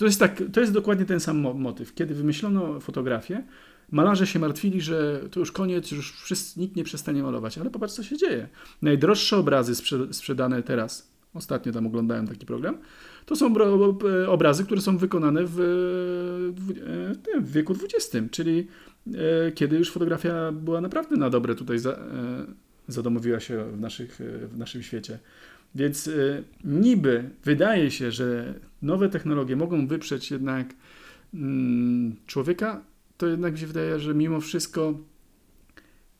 To 0.00 0.06
jest, 0.06 0.20
tak, 0.20 0.42
to 0.52 0.60
jest 0.60 0.72
dokładnie 0.72 1.04
ten 1.04 1.20
sam 1.20 1.38
mo- 1.38 1.54
motyw. 1.54 1.94
Kiedy 1.94 2.14
wymyślono 2.14 2.80
fotografię, 2.80 3.44
malarze 3.90 4.26
się 4.26 4.38
martwili, 4.38 4.80
że 4.80 5.20
to 5.30 5.40
już 5.40 5.52
koniec, 5.52 5.90
już 5.90 6.12
wszyscy, 6.12 6.60
nikt 6.60 6.76
nie 6.76 6.84
przestanie 6.84 7.22
malować, 7.22 7.58
ale 7.58 7.70
popatrz, 7.70 7.94
co 7.94 8.02
się 8.02 8.16
dzieje. 8.16 8.48
Najdroższe 8.82 9.36
obrazy 9.36 9.72
sprze- 9.74 10.12
sprzedane 10.12 10.62
teraz, 10.62 11.10
ostatnio 11.34 11.72
tam 11.72 11.86
oglądałem 11.86 12.28
taki 12.28 12.46
program, 12.46 12.78
to 13.26 13.36
są 13.36 13.54
ob- 13.56 14.04
obrazy, 14.28 14.64
które 14.64 14.80
są 14.80 14.98
wykonane 14.98 15.40
w, 15.44 15.54
w, 16.56 16.70
e, 17.36 17.40
w 17.40 17.52
wieku 17.52 17.74
XX, 17.84 18.16
czyli 18.30 18.66
e, 19.14 19.52
kiedy 19.52 19.76
już 19.76 19.90
fotografia 19.90 20.52
była 20.52 20.80
naprawdę 20.80 21.16
na 21.16 21.30
dobre 21.30 21.54
tutaj 21.54 21.78
za, 21.78 21.92
e, 21.92 21.96
zadomowiła 22.88 23.40
się 23.40 23.64
w, 23.64 23.80
naszych, 23.80 24.20
e, 24.20 24.48
w 24.48 24.58
naszym 24.58 24.82
świecie. 24.82 25.18
Więc 25.74 26.08
e, 26.08 26.42
niby 26.64 27.30
wydaje 27.44 27.90
się, 27.90 28.10
że 28.10 28.54
nowe 28.82 29.08
technologie 29.08 29.56
mogą 29.56 29.86
wyprzeć 29.86 30.30
jednak 30.30 30.74
mm, 31.34 32.16
człowieka, 32.26 32.84
to 33.16 33.26
jednak 33.26 33.52
mi 33.52 33.58
się 33.58 33.66
wydaje, 33.66 34.00
że 34.00 34.14
mimo 34.14 34.40
wszystko, 34.40 34.98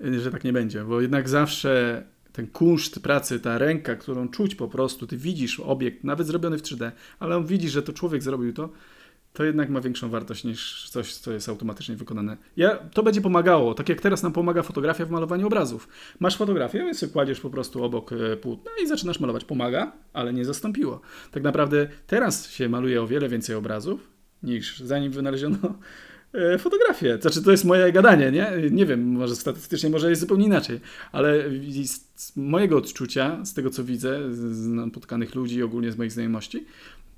y, 0.04 0.20
że 0.20 0.30
tak 0.30 0.44
nie 0.44 0.52
będzie, 0.52 0.84
bo 0.84 1.00
jednak 1.00 1.28
zawsze 1.28 2.02
ten 2.32 2.46
kunszt 2.46 3.00
pracy, 3.00 3.40
ta 3.40 3.58
ręka, 3.58 3.96
którą 3.96 4.28
czuć 4.28 4.54
po 4.54 4.68
prostu, 4.68 5.06
ty 5.06 5.16
widzisz 5.16 5.60
obiekt, 5.60 6.04
nawet 6.04 6.26
zrobiony 6.26 6.58
w 6.58 6.62
3D, 6.62 6.90
ale 7.18 7.36
on 7.36 7.46
widzi, 7.46 7.68
że 7.68 7.82
to 7.82 7.92
człowiek 7.92 8.22
zrobił 8.22 8.52
to, 8.52 8.70
to 9.32 9.44
jednak 9.44 9.68
ma 9.68 9.80
większą 9.80 10.08
wartość 10.08 10.44
niż 10.44 10.90
coś, 10.90 11.14
co 11.14 11.32
jest 11.32 11.48
automatycznie 11.48 11.96
wykonane. 11.96 12.36
Ja, 12.56 12.76
to 12.76 13.02
będzie 13.02 13.20
pomagało, 13.20 13.74
tak 13.74 13.88
jak 13.88 14.00
teraz 14.00 14.22
nam 14.22 14.32
pomaga 14.32 14.62
fotografia 14.62 15.06
w 15.06 15.10
malowaniu 15.10 15.46
obrazów. 15.46 15.88
Masz 16.20 16.36
fotografię, 16.36 16.78
więc 16.78 17.04
kładziesz 17.12 17.40
po 17.40 17.50
prostu 17.50 17.84
obok 17.84 18.12
e, 18.12 18.36
płótna 18.36 18.70
i 18.84 18.86
zaczynasz 18.86 19.20
malować. 19.20 19.44
Pomaga, 19.44 19.92
ale 20.12 20.32
nie 20.32 20.44
zastąpiło. 20.44 21.00
Tak 21.30 21.42
naprawdę 21.42 21.88
teraz 22.06 22.50
się 22.50 22.68
maluje 22.68 23.02
o 23.02 23.06
wiele 23.06 23.28
więcej 23.28 23.56
obrazów, 23.56 24.10
niż 24.42 24.80
zanim 24.80 25.12
wynaleziono 25.12 25.58
e, 26.32 26.58
fotografię. 26.58 27.18
Znaczy, 27.20 27.42
to 27.42 27.50
jest 27.50 27.64
moje 27.64 27.92
gadanie, 27.92 28.30
nie? 28.30 28.52
Nie 28.70 28.86
wiem, 28.86 29.12
może 29.12 29.36
statystycznie 29.36 29.90
może 29.90 30.10
jest 30.10 30.20
zupełnie 30.20 30.46
inaczej, 30.46 30.80
ale 31.12 31.44
z 32.14 32.36
mojego 32.36 32.76
odczucia, 32.76 33.44
z 33.44 33.54
tego 33.54 33.70
co 33.70 33.84
widzę, 33.84 34.32
z 34.32 34.66
napotkanych 34.66 35.34
ludzi, 35.34 35.62
ogólnie 35.62 35.92
z 35.92 35.98
moich 35.98 36.12
znajomości, 36.12 36.66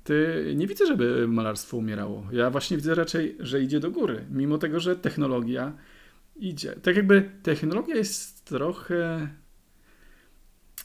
ty 0.03 0.45
nie 0.55 0.67
widzę, 0.67 0.85
żeby 0.85 1.27
malarstwo 1.27 1.77
umierało. 1.77 2.27
Ja 2.31 2.49
właśnie 2.49 2.77
widzę 2.77 2.95
raczej, 2.95 3.35
że 3.39 3.61
idzie 3.61 3.79
do 3.79 3.91
góry, 3.91 4.25
mimo 4.31 4.57
tego, 4.57 4.79
że 4.79 4.95
technologia 4.95 5.73
idzie. 6.35 6.75
Tak 6.81 6.95
jakby 6.95 7.29
technologia 7.43 7.95
jest 7.95 8.45
trochę 8.45 9.27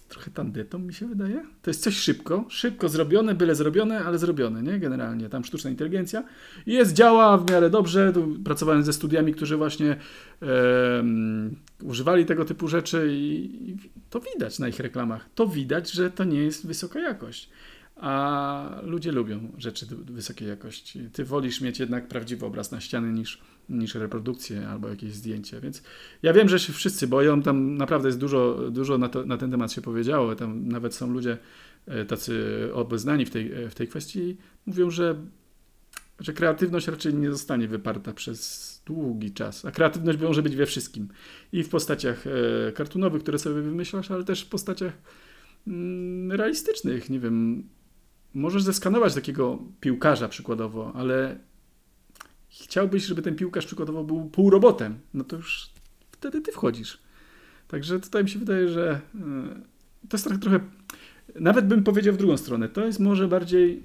trochę 0.09 0.31
tandetą 0.31 0.79
mi 0.79 0.95
się 0.95 1.07
wydaje. 1.07 1.47
To 1.63 1.71
jest 1.71 1.83
coś 1.83 1.97
szybko, 1.97 2.45
szybko 2.49 2.89
zrobione, 2.89 3.35
byle 3.35 3.55
zrobione, 3.55 4.05
ale 4.05 4.19
zrobione, 4.19 4.63
nie? 4.63 4.79
Generalnie 4.79 5.29
tam 5.29 5.45
sztuczna 5.45 5.71
inteligencja 5.71 6.25
i 6.67 6.73
jest, 6.73 6.93
działa 6.93 7.39
w 7.39 7.51
miarę 7.51 7.71
dobrze. 7.71 8.13
Tu 8.13 8.37
pracowałem 8.45 8.83
ze 8.83 8.93
studiami, 8.93 9.35
którzy 9.35 9.57
właśnie 9.57 9.97
używali 11.83 12.27
tego 12.27 12.45
typu 12.45 12.69
rzeczy 12.69 13.09
i, 13.13 13.71
i 13.71 13.77
to 14.11 14.21
widać 14.21 14.59
na 14.59 14.69
ich 14.69 14.81
reklamach. 14.81 15.29
To 15.35 15.47
widać, 15.47 15.91
że 15.93 16.11
to 16.11 16.25
nie 16.25 16.43
jest 16.43 16.67
wysoka 16.67 17.01
jakość. 17.01 17.51
A 18.01 18.81
ludzie 18.83 19.13
lubią 19.13 19.53
rzeczy 19.59 19.87
wysokiej 19.91 20.49
jakości. 20.49 21.01
Ty 21.13 21.25
wolisz 21.25 21.61
mieć 21.61 21.81
jednak 21.81 22.09
prawdziwy 22.09 22.47
obraz 22.47 22.71
na 22.71 22.81
ściany 22.81 23.13
niż, 23.13 23.41
niż 23.69 23.95
reprodukcję 23.95 24.69
albo 24.69 24.89
jakieś 24.89 25.13
zdjęcie. 25.13 25.61
Więc 25.61 25.83
ja 26.23 26.33
wiem, 26.33 26.49
że 26.49 26.59
się 26.59 26.73
wszyscy 26.73 27.07
boją. 27.07 27.43
Tam 27.43 27.77
naprawdę 27.77 28.09
jest 28.09 28.19
dużo, 28.19 28.71
dużo 28.71 28.99
na, 28.99 29.09
to, 29.09 29.27
na 29.27 29.37
ten 29.37 29.51
temat 29.51 29.73
się 29.73 29.81
powiedziało. 29.81 30.35
Tam 30.35 30.69
nawet 30.69 30.95
są 30.95 31.13
ludzie 31.13 31.39
e, 31.87 32.05
tacy 32.05 32.45
obeznani 32.75 33.27
w 33.27 33.31
tej, 33.31 33.53
e, 33.53 33.71
w 33.71 33.75
tej 33.75 33.89
kwestii. 33.89 34.37
Mówią, 34.67 34.91
że, 34.91 35.17
że 36.21 36.33
kreatywność 36.33 36.89
raczej 36.89 37.15
nie 37.15 37.31
zostanie 37.31 37.69
wyparta 37.69 38.13
przez 38.13 38.69
długi 38.87 39.33
czas. 39.33 39.65
A 39.65 39.71
kreatywność 39.71 40.19
może 40.19 40.43
być 40.43 40.57
we 40.57 40.67
wszystkim. 40.67 41.09
I 41.53 41.63
w 41.63 41.69
postaciach 41.69 42.25
e, 42.27 42.73
kartunowych, 42.73 43.23
które 43.23 43.39
sobie 43.39 43.63
wymyślasz, 43.63 44.11
ale 44.11 44.25
też 44.25 44.45
w 44.45 44.49
postaciach 44.49 44.93
mm, 45.67 46.33
realistycznych. 46.33 47.11
Nie 47.11 47.21
wiem, 47.21 47.65
możesz 48.35 48.63
zeskanować 48.63 49.15
takiego 49.15 49.59
piłkarza 49.81 50.29
przykładowo, 50.29 50.93
ale 50.95 51.39
chciałbyś, 52.49 53.05
żeby 53.05 53.23
ten 53.23 53.37
piłkarz 53.37 53.67
przykładowo 53.67 54.05
był 54.05 54.31
półrobotem, 54.31 54.99
no 55.15 55.25
to 55.25 55.37
już 55.37 55.71
wtedy 56.11 56.41
ty 56.41 56.53
wchodzisz. 56.53 56.99
Także 57.69 58.01
tutaj 58.01 58.25
mi 58.25 58.31
się 58.31 58.39
wydaje, 58.39 58.69
że 58.69 59.01
y, 59.15 59.19
to 60.09 60.17
jest 60.17 60.25
trochę, 60.25 60.41
trochę 60.41 60.61
nawet 61.35 61.67
bym 61.67 61.85
powiedział 61.85 62.15
w 62.15 62.17
drugą 62.17 62.37
stronę, 62.37 62.69
to 62.69 62.87
jest 62.87 63.01
może 63.01 63.29
bardziej 63.29 63.83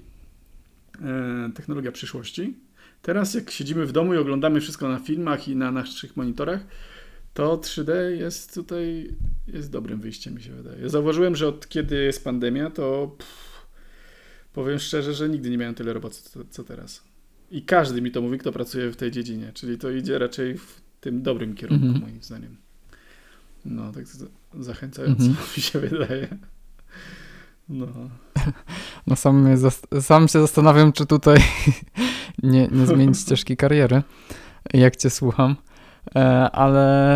e, 1.02 1.50
technologia 1.54 1.92
przyszłości. 1.92 2.56
Teraz 3.02 3.34
jak 3.34 3.50
siedzimy 3.50 3.86
w 3.86 3.92
domu 3.92 4.14
i 4.14 4.16
oglądamy 4.16 4.60
wszystko 4.60 4.88
na 4.88 4.98
filmach 4.98 5.48
i 5.48 5.56
na 5.56 5.72
naszych 5.72 6.16
monitorach, 6.16 6.66
to 7.34 7.56
3D 7.56 7.92
jest 7.94 8.54
tutaj 8.54 9.10
jest 9.46 9.70
dobrym 9.70 10.00
wyjściem, 10.00 10.34
mi 10.34 10.42
się 10.42 10.52
wydaje. 10.52 10.88
Zauważyłem, 10.88 11.36
że 11.36 11.48
od 11.48 11.68
kiedy 11.68 12.04
jest 12.04 12.24
pandemia, 12.24 12.70
to 12.70 13.16
pff, 13.18 13.43
powiem 14.54 14.78
szczerze, 14.78 15.14
że 15.14 15.28
nigdy 15.28 15.50
nie 15.50 15.58
miałem 15.58 15.74
tyle 15.74 15.92
roboty 15.92 16.16
co, 16.50 16.64
teraz. 16.64 17.02
I 17.50 17.62
każdy 17.62 18.02
mi 18.02 18.10
to 18.10 18.20
mówi, 18.22 18.38
kto 18.38 18.52
pracuje 18.52 18.90
w 18.90 18.96
tej 18.96 19.10
dziedzinie, 19.10 19.50
czyli 19.54 19.78
to 19.78 19.90
idzie 19.90 20.18
raczej 20.18 20.58
w 20.58 20.80
tym 21.00 21.22
dobrym 21.22 21.54
kierunku, 21.54 21.86
Mhm. 21.86 22.02
moim 22.04 22.22
zdaniem. 22.22 22.56
No, 23.64 23.92
tak 23.92 24.06
za- 24.06 24.26
zachęcająco 24.60 25.24
Mhm. 25.24 25.46
mi 25.56 25.62
się 25.62 25.78
wydaje. 25.80 26.28
No. 27.68 27.86
No 29.06 29.16
sam, 29.16 29.46
sam 30.00 30.28
się 30.28 30.40
zastanawiam, 30.40 30.92
czy 30.92 31.06
tutaj 31.06 31.38
nie, 32.42 32.68
nie 32.68 32.86
zmienić 32.86 33.18
ścieżki 33.18 33.56
kariery, 33.56 34.02
jak 34.74 34.96
cię 34.96 35.10
słucham. 35.10 35.56
E, 36.14 36.50
ale 36.50 37.14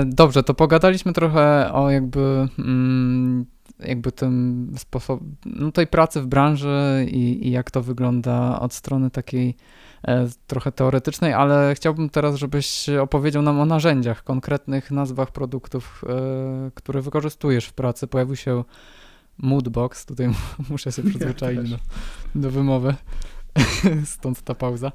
e, 0.00 0.04
dobrze, 0.06 0.42
to 0.42 0.54
pogadaliśmy 0.54 1.12
trochę 1.12 1.72
o 1.72 1.90
jakby 1.90 2.48
mm, 2.58 3.46
jakby 3.84 4.12
tym 4.12 4.66
sposob, 4.78 5.20
no 5.46 5.72
tej 5.72 5.86
pracy 5.86 6.20
w 6.20 6.26
branży 6.26 7.06
i, 7.10 7.48
i 7.48 7.50
jak 7.50 7.70
to 7.70 7.82
wygląda 7.82 8.60
od 8.60 8.74
strony 8.74 9.10
takiej 9.10 9.56
e, 10.08 10.28
trochę 10.46 10.72
teoretycznej, 10.72 11.32
ale 11.32 11.72
chciałbym 11.76 12.10
teraz, 12.10 12.36
żebyś 12.36 12.88
opowiedział 12.88 13.42
nam 13.42 13.60
o 13.60 13.66
narzędziach, 13.66 14.24
konkretnych 14.24 14.90
nazwach 14.90 15.30
produktów, 15.32 16.04
e, 16.08 16.70
które 16.74 17.02
wykorzystujesz 17.02 17.66
w 17.66 17.72
pracy. 17.72 18.06
Pojawił 18.06 18.36
się 18.36 18.64
Moodbox, 19.38 20.06
tutaj 20.06 20.28
muszę 20.70 20.92
się 20.92 21.02
przyzwyczaić 21.02 21.70
Ja 21.70 21.76
do, 22.34 22.40
do 22.40 22.50
wymowy. 22.50 22.94
Stąd 24.04 24.42
ta 24.42 24.54
pauza. 24.54 24.92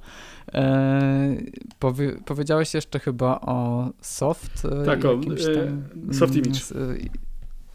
E, 0.53 1.35
powie, 1.79 2.15
powiedziałeś 2.25 2.73
jeszcze 2.73 2.99
chyba 2.99 3.41
o 3.41 3.89
soft. 4.01 4.65
e, 4.65 4.85
Tak, 4.85 5.05
o, 5.05 5.13
e, 5.13 6.13
soft 6.13 6.33
mm, 6.33 6.45
image. 6.45 6.59
s- 6.59 6.73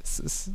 s- 0.04 0.22
s- 0.24 0.50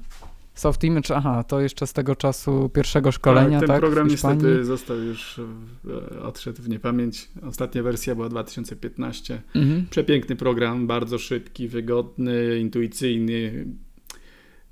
Soft 0.56 0.84
image, 0.84 1.16
aha, 1.16 1.44
to 1.44 1.62
jeszcze 1.62 1.88
z 1.88 1.94
tego 1.94 2.16
czasu 2.16 2.70
pierwszego 2.70 3.12
szkolenia, 3.12 3.60
ten 3.60 3.68
tak? 3.68 3.80
program 3.80 4.08
niestety 4.08 4.66
został 4.66 4.98
już 4.98 5.40
e, 5.40 6.22
odszedł 6.22 6.62
w 6.62 6.70
niepamięć. 6.70 7.30
Ostatnia 7.42 7.84
wersja 7.84 8.16
była 8.16 8.30
2015. 8.30 9.42
Mhm. 9.56 9.86
Przepiękny 9.90 10.36
program, 10.36 10.88
bardzo 10.88 11.18
szybki, 11.18 11.68
wygodny, 11.68 12.60
intuicyjny. 12.60 13.66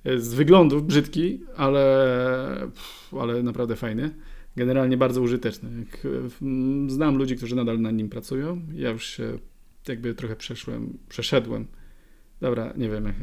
E, 0.03 0.19
Z 0.19 0.33
wyglądu 0.33 0.81
brzydki, 0.81 1.41
ale, 1.57 2.67
ale 3.11 3.43
naprawdę 3.43 3.75
fajny. 3.75 4.15
Generalnie 4.55 4.97
bardzo 4.97 5.21
użyteczny. 5.21 5.69
E, 6.05 6.89
Znam 6.89 7.17
ludzi, 7.17 7.35
którzy 7.35 7.55
nadal 7.55 7.81
nad 7.81 7.95
nim 7.95 8.09
pracują. 8.09 8.61
Ja 8.73 8.89
już 8.89 9.05
się 9.05 9.37
jakby 9.87 10.15
trochę 10.15 10.35
przeszłem, 10.35 10.97
przeszedłem. 11.09 11.67
Dobra, 12.41 12.73
nie 12.77 12.89
wiem, 12.89 13.13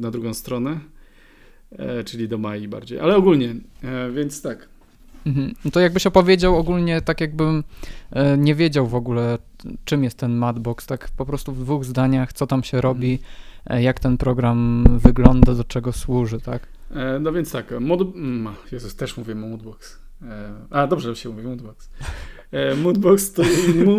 na 0.00 0.10
drugą 0.10 0.34
stronę, 0.34 0.80
czyli 2.04 2.28
do 2.28 2.38
Mai 2.38 2.68
bardziej. 2.68 3.00
Ale 3.00 3.16
ogólnie, 3.16 3.54
e, 3.84 4.10
więc 4.10 4.42
tak. 4.42 4.68
Mhm. 5.26 5.54
No 5.64 5.70
to 5.70 5.80
jakbyś 5.80 6.06
opowiedział 6.06 6.56
ogólnie, 6.56 7.00
tak 7.00 7.20
jakbym 7.20 7.64
e, 8.10 8.38
nie 8.38 8.54
wiedział 8.54 8.86
w 8.86 8.94
ogóle, 8.94 9.38
czym 9.84 10.04
jest 10.04 10.18
ten 10.18 10.34
Madbox, 10.36 10.86
tak 10.86 11.08
po 11.16 11.26
prostu 11.26 11.52
w 11.52 11.60
dwóch 11.60 11.84
zdaniach, 11.84 12.32
co 12.32 12.46
tam 12.46 12.62
się 12.62 12.80
robi, 12.80 13.18
e, 13.66 13.82
jak 13.82 14.00
ten 14.00 14.16
program 14.16 14.84
wygląda, 14.98 15.54
do 15.54 15.64
czego 15.64 15.92
służy, 15.92 16.40
tak? 16.40 16.66
E, 16.90 17.18
No 17.20 17.32
więc 17.32 17.52
tak, 17.52 17.74
mod... 17.80 18.00
mm, 18.00 18.54
Jezus, 18.72 18.96
też 18.96 19.16
mówię 19.16 19.34
Moodbox. 19.34 19.98
E, 20.22 20.52
A, 20.70 20.86
dobrze 20.86 21.14
że 21.14 21.16
się 21.20 21.28
mówi 21.28 21.42
Moodbox. 21.42 21.90
E, 22.52 22.74
Moodbox 22.74 23.32
to... 23.32 23.42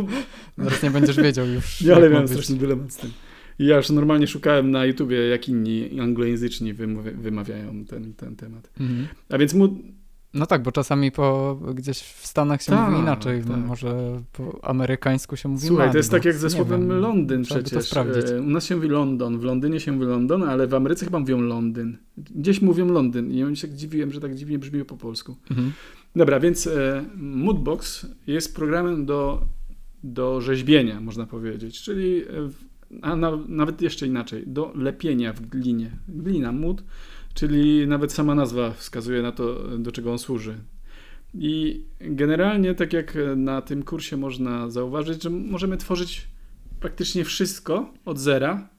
Zaraz 0.58 0.84
nie 0.84 0.92
będziesz 0.92 1.18
wiedział 1.18 1.48
już. 1.48 1.82
Ja 1.82 1.96
ale 1.96 2.10
miałem 2.10 2.28
straszny 2.28 2.56
dylemat 2.56 2.94
z 2.94 2.98
tym. 2.98 3.12
I 3.60 3.66
Ja 3.66 3.78
już 3.78 3.90
normalnie 3.90 4.28
szukałem 4.28 4.72
na 4.72 4.86
YouTubie, 4.86 5.28
jak 5.28 5.50
inni 5.50 6.00
anglojęzyczni 6.00 6.74
wymawia- 6.76 7.16
wymawiają 7.18 7.86
ten, 7.86 8.14
ten 8.14 8.36
temat. 8.36 8.70
Mhm. 8.80 9.08
A 9.30 9.38
więc 9.38 9.54
Mood... 9.54 9.72
No 10.34 10.46
tak, 10.46 10.64
bo 10.64 10.72
czasami 10.72 11.12
po, 11.12 11.60
gdzieś 11.76 12.00
w 12.02 12.28
Stanach 12.28 12.62
się 12.62 12.72
Tak, 12.72 12.90
mówi 12.90 13.02
inaczej, 13.02 13.42
tak. 13.44 13.58
może 13.58 14.22
po 14.34 14.60
amerykańsku 14.66 15.36
się 15.36 15.50
mówi 15.50 15.68
Słuchaj, 15.68 15.92
to 15.92 15.98
jest 15.98 16.12
tak 16.12 16.26
Madbox, 16.26 16.42
jak 16.44 16.52
ze 16.52 16.58
słowem 16.58 16.88
wiem, 16.90 17.00
Londyn 17.00 17.44
przecież. 17.44 17.72
to 17.74 17.82
sprawdzić. 17.82 18.26
E, 18.32 18.42
U 18.42 18.46
nas 18.50 18.66
się 18.66 18.76
mówi 18.76 18.88
London, 18.88 19.40
w 19.40 19.44
Londynie 19.44 19.80
się 19.80 19.92
mówi 19.92 20.06
London, 20.06 20.44
ale 20.44 20.68
w 20.68 20.74
Ameryce 20.74 21.06
chyba 21.06 21.20
mówią 21.20 21.42
Londyn. 21.42 21.98
Gdzieś 22.18 22.62
mówią 22.62 22.86
Londyn 22.88 23.32
i 23.32 23.38
ja 23.38 23.56
się 23.56 23.68
tak 23.68 23.78
dziwiłem, 23.78 24.12
że 24.12 24.20
tak 24.20 24.36
dziwnie 24.36 24.60
brzmi 24.60 24.86
po 24.86 24.98
polsku. 24.98 25.36
Mhm. 25.52 25.72
Dobra, 26.16 26.40
więc 26.40 26.68
e, 26.68 27.06
Moodbox 27.16 28.06
jest 28.28 28.56
programem 28.56 29.06
do, 29.06 29.42
do 30.04 30.42
rzeźbienia, 30.42 31.02
można 31.02 31.26
powiedzieć, 31.26 31.82
czyli 31.82 32.22
e, 32.22 32.26
a 33.02 33.16
na, 33.16 33.32
nawet 33.48 33.82
jeszcze 33.82 34.08
inaczej, 34.08 34.44
do 34.48 34.72
lepienia 34.76 35.34
w 35.34 35.42
glinie. 35.42 35.92
Glina, 36.08 36.52
mood, 36.52 36.84
czyli 37.34 37.88
nawet 37.88 38.14
sama 38.14 38.36
nazwa 38.36 38.72
wskazuje 38.72 39.22
na 39.22 39.32
to, 39.32 39.78
do 39.78 39.92
czego 39.92 40.12
on 40.12 40.20
służy. 40.20 40.58
I 41.34 41.84
generalnie, 42.00 42.76
tak 42.76 42.94
jak 42.94 43.18
na 43.36 43.62
tym 43.62 43.84
kursie 43.84 44.18
można 44.18 44.70
zauważyć, 44.70 45.24
że 45.24 45.30
możemy 45.30 45.78
tworzyć 45.78 46.28
praktycznie 46.80 47.26
wszystko 47.26 47.94
od 48.06 48.20
zera, 48.20 48.70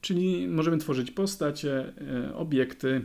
czyli 0.00 0.48
możemy 0.48 0.78
tworzyć 0.78 1.10
postacie, 1.10 1.92
e, 2.00 2.34
obiekty, 2.34 3.04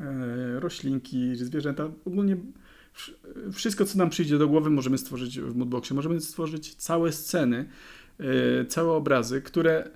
e, 0.00 0.60
roślinki, 0.60 1.36
zwierzęta, 1.36 1.90
ogólnie 2.04 2.36
wsz- 2.96 3.52
wszystko, 3.52 3.84
co 3.84 3.98
nam 3.98 4.10
przyjdzie 4.10 4.38
do 4.38 4.48
głowy, 4.48 4.70
możemy 4.70 4.98
stworzyć 4.98 5.40
w 5.40 5.56
Moodboxie. 5.56 5.96
Możemy 5.96 6.20
stworzyć 6.20 6.74
całe 6.74 7.12
sceny, 7.12 7.68
całe 8.68 8.92
obrazy, 8.92 9.42
które 9.42 9.90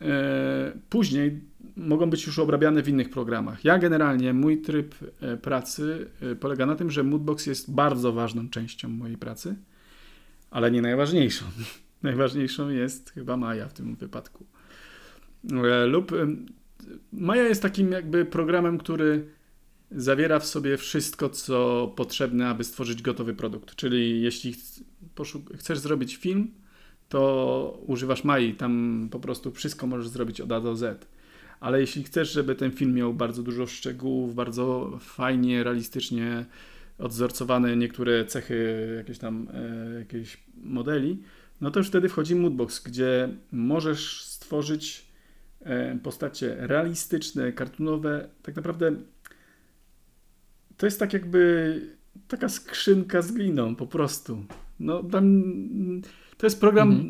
e, 0.00 0.72
później 0.88 1.40
mogą 1.76 2.10
być 2.10 2.26
już 2.26 2.38
obrabiane 2.38 2.82
w 2.82 2.88
innych 2.88 3.10
programach. 3.10 3.64
Ja 3.64 3.78
generalnie, 3.78 4.32
mój 4.32 4.62
tryb 4.62 4.94
e, 5.20 5.36
pracy 5.36 6.10
e, 6.22 6.36
polega 6.36 6.66
na 6.66 6.76
tym, 6.76 6.90
że 6.90 7.02
Moodbox 7.02 7.46
jest 7.46 7.74
bardzo 7.74 8.12
ważną 8.12 8.48
częścią 8.48 8.88
mojej 8.88 9.16
pracy, 9.16 9.56
ale 10.50 10.70
nie 10.70 10.82
najważniejszą. 10.82 11.44
Najważniejszą 12.02 12.68
jest 12.68 13.10
chyba 13.10 13.36
Maja 13.36 13.68
w 13.68 13.72
tym 13.72 13.96
wypadku. 13.96 14.46
E, 15.52 15.86
Lub 15.86 16.12
e, 16.12 16.16
Maja 17.12 17.42
jest 17.42 17.62
takim 17.62 17.92
jakby 17.92 18.24
programem, 18.24 18.78
który 18.78 19.26
zawiera 19.90 20.38
w 20.38 20.46
sobie 20.46 20.76
wszystko, 20.76 21.28
co 21.28 21.88
potrzebne, 21.96 22.48
aby 22.48 22.64
stworzyć 22.64 23.02
gotowy 23.02 23.34
produkt. 23.34 23.74
Czyli 23.74 24.22
jeśli 24.22 24.54
chcesz 25.58 25.78
zrobić 25.78 26.16
film, 26.16 26.50
to 27.10 27.82
używasz 27.86 28.24
Mai, 28.24 28.54
tam 28.54 29.08
po 29.10 29.20
prostu 29.20 29.52
wszystko 29.52 29.86
możesz 29.86 30.08
zrobić 30.08 30.40
od 30.40 30.52
A 30.52 30.60
do 30.60 30.76
Z. 30.76 31.06
Ale 31.60 31.80
jeśli 31.80 32.04
chcesz, 32.04 32.32
żeby 32.32 32.54
ten 32.54 32.70
film 32.70 32.94
miał 32.94 33.14
bardzo 33.14 33.42
dużo 33.42 33.66
szczegółów, 33.66 34.34
bardzo 34.34 34.98
fajnie, 35.00 35.64
realistycznie 35.64 36.44
odzorcowane 36.98 37.76
niektóre 37.76 38.24
cechy 38.24 38.88
jakieś 38.96 39.18
tam 39.18 39.48
e, 39.54 39.98
jakiejś 39.98 40.38
modeli, 40.62 41.22
no 41.60 41.70
to 41.70 41.80
już 41.80 41.88
wtedy 41.88 42.08
wchodzi 42.08 42.34
Moodbox, 42.34 42.82
gdzie 42.82 43.28
możesz 43.52 44.24
stworzyć 44.24 45.06
e, 45.60 45.98
postacie 46.02 46.56
realistyczne, 46.58 47.52
kartunowe, 47.52 48.28
tak 48.42 48.56
naprawdę 48.56 48.92
to 50.76 50.86
jest 50.86 50.98
tak 50.98 51.12
jakby 51.12 51.96
taka 52.28 52.48
skrzynka 52.48 53.22
z 53.22 53.32
gliną 53.32 53.76
po 53.76 53.86
prostu. 53.86 54.44
No 54.80 55.02
tam 55.02 55.42
to 56.40 56.46
jest 56.46 56.60
program 56.60 57.04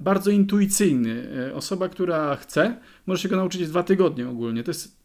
bardzo 0.00 0.30
intuicyjny. 0.30 1.28
E, 1.48 1.54
Osoba, 1.54 1.88
która 1.88 2.36
chce, 2.36 2.76
może 3.06 3.22
się 3.22 3.28
go 3.28 3.36
nauczyć 3.36 3.64
w 3.64 3.68
dwa 3.68 3.82
tygodnie 3.82 4.28
ogólnie. 4.28 4.64
To 4.64 4.70
jest 4.70 4.96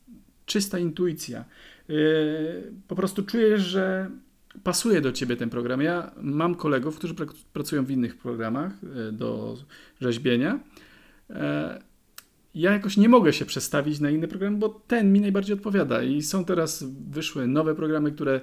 czysta 0.45 0.79
intuicja. 0.79 1.45
E, 1.89 1.93
Po 2.87 2.95
prostu 2.95 3.23
czujesz, 3.23 3.61
że 3.61 4.09
pasuje 4.63 5.01
do 5.01 5.11
ciebie 5.11 5.35
ten 5.35 5.49
program. 5.49 5.81
Ja 5.81 6.11
mam 6.21 6.55
kolegów, 6.55 6.97
którzy 6.97 7.15
pracują 7.53 7.85
w 7.85 7.91
innych 7.91 8.17
programach 8.17 8.71
e, 8.83 9.11
do 9.11 9.57
rzeźbienia. 10.01 10.59
Ja 12.55 12.71
jakoś 12.71 12.97
nie 12.97 13.09
mogę 13.09 13.33
się 13.33 13.45
przestawić 13.45 13.99
na 13.99 14.09
inny 14.09 14.27
program, 14.27 14.59
bo 14.59 14.69
ten 14.69 15.13
mi 15.13 15.21
najbardziej 15.21 15.53
odpowiada. 15.55 16.03
I 16.03 16.21
są 16.21 16.45
teraz 16.45 16.83
wyszły 17.09 17.47
nowe 17.47 17.75
programy, 17.75 18.11
które 18.11 18.41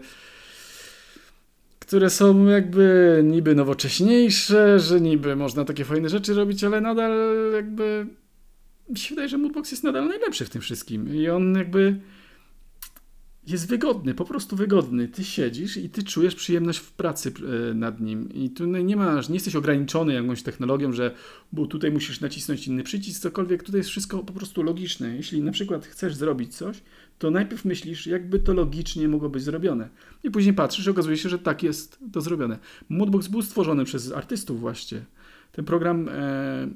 które 1.86 2.10
są 2.10 2.46
jakby 2.46 3.20
niby 3.24 3.54
nowocześniejsze, 3.54 4.80
że 4.80 5.00
niby 5.00 5.36
można 5.36 5.64
takie 5.64 5.84
fajne 5.84 6.08
rzeczy 6.08 6.34
robić, 6.34 6.64
ale 6.64 6.80
nadal 6.80 7.12
jakby 7.54 8.06
mi 8.88 8.98
się 8.98 9.08
wydaje, 9.14 9.28
że 9.28 9.38
Moodbox 9.38 9.70
jest 9.70 9.84
nadal 9.84 10.08
najlepszy 10.08 10.44
w 10.44 10.50
tym 10.50 10.62
wszystkim. 10.62 11.14
I 11.14 11.28
on 11.28 11.54
jakby 11.54 12.00
jest 13.46 13.68
wygodny, 13.68 14.14
po 14.14 14.24
prostu 14.24 14.56
wygodny. 14.56 15.08
Ty 15.08 15.24
siedzisz 15.24 15.76
i 15.76 15.90
ty 15.90 16.02
czujesz 16.02 16.34
przyjemność 16.34 16.78
w 16.78 16.92
pracy 16.92 17.32
e, 17.70 17.74
nad 17.74 18.00
nim 18.00 18.32
i 18.34 18.50
tu 18.50 18.66
nie 18.66 18.96
masz, 18.96 19.28
nie 19.28 19.34
jesteś 19.34 19.56
ograniczony 19.56 20.14
jakąś 20.14 20.42
technologią, 20.42 20.92
że 20.92 21.14
bo 21.52 21.66
tutaj 21.66 21.90
musisz 21.90 22.20
nacisnąć 22.20 22.68
inny 22.68 22.82
przycisk, 22.82 23.22
cokolwiek, 23.22 23.62
tutaj 23.62 23.78
jest 23.78 23.90
wszystko 23.90 24.18
po 24.18 24.32
prostu 24.32 24.62
logiczne. 24.62 25.16
Jeśli 25.16 25.42
na 25.42 25.52
przykład 25.52 25.86
chcesz 25.86 26.14
zrobić 26.14 26.56
coś, 26.56 26.82
to 27.18 27.30
najpierw 27.30 27.64
myślisz, 27.64 28.06
jakby 28.06 28.38
to 28.38 28.54
logicznie 28.54 29.08
mogło 29.08 29.28
być 29.28 29.42
zrobione. 29.42 29.88
I 30.24 30.30
później 30.30 30.54
patrzysz 30.54 30.86
i 30.86 30.90
okazuje 30.90 31.16
się, 31.16 31.28
że 31.28 31.38
tak 31.38 31.62
jest 31.62 31.98
to 32.12 32.20
zrobione. 32.20 32.58
Moodbox 32.88 33.28
był 33.28 33.42
stworzony 33.42 33.84
przez 33.84 34.12
artystów 34.12 34.60
właśnie. 34.60 35.04
Ten 35.52 35.64
program 35.64 36.08
e, 36.08 36.68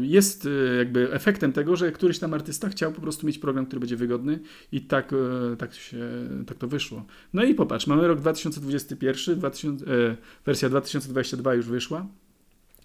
jest 0.00 0.46
e, 0.46 0.76
jakby 0.76 1.12
efektem 1.12 1.52
tego, 1.52 1.76
że 1.76 1.92
któryś 1.92 2.18
tam 2.18 2.34
artysta 2.34 2.68
chciał 2.68 2.92
po 2.92 3.00
prostu 3.00 3.26
mieć 3.26 3.38
program, 3.38 3.66
który 3.66 3.80
będzie 3.80 3.96
wygodny 3.96 4.38
i 4.72 4.80
tak, 4.80 5.12
e, 5.12 5.56
tak, 5.56 5.74
się, 5.74 6.08
tak 6.46 6.58
to 6.58 6.68
wyszło. 6.68 7.04
No 7.32 7.44
i 7.44 7.54
popatrz, 7.54 7.86
mamy 7.86 8.08
rok 8.08 8.20
2021, 8.20 9.38
2000, 9.38 9.86
e, 9.86 10.16
wersja 10.46 10.68
2022 10.68 11.54
już 11.54 11.66
wyszła, 11.66 12.06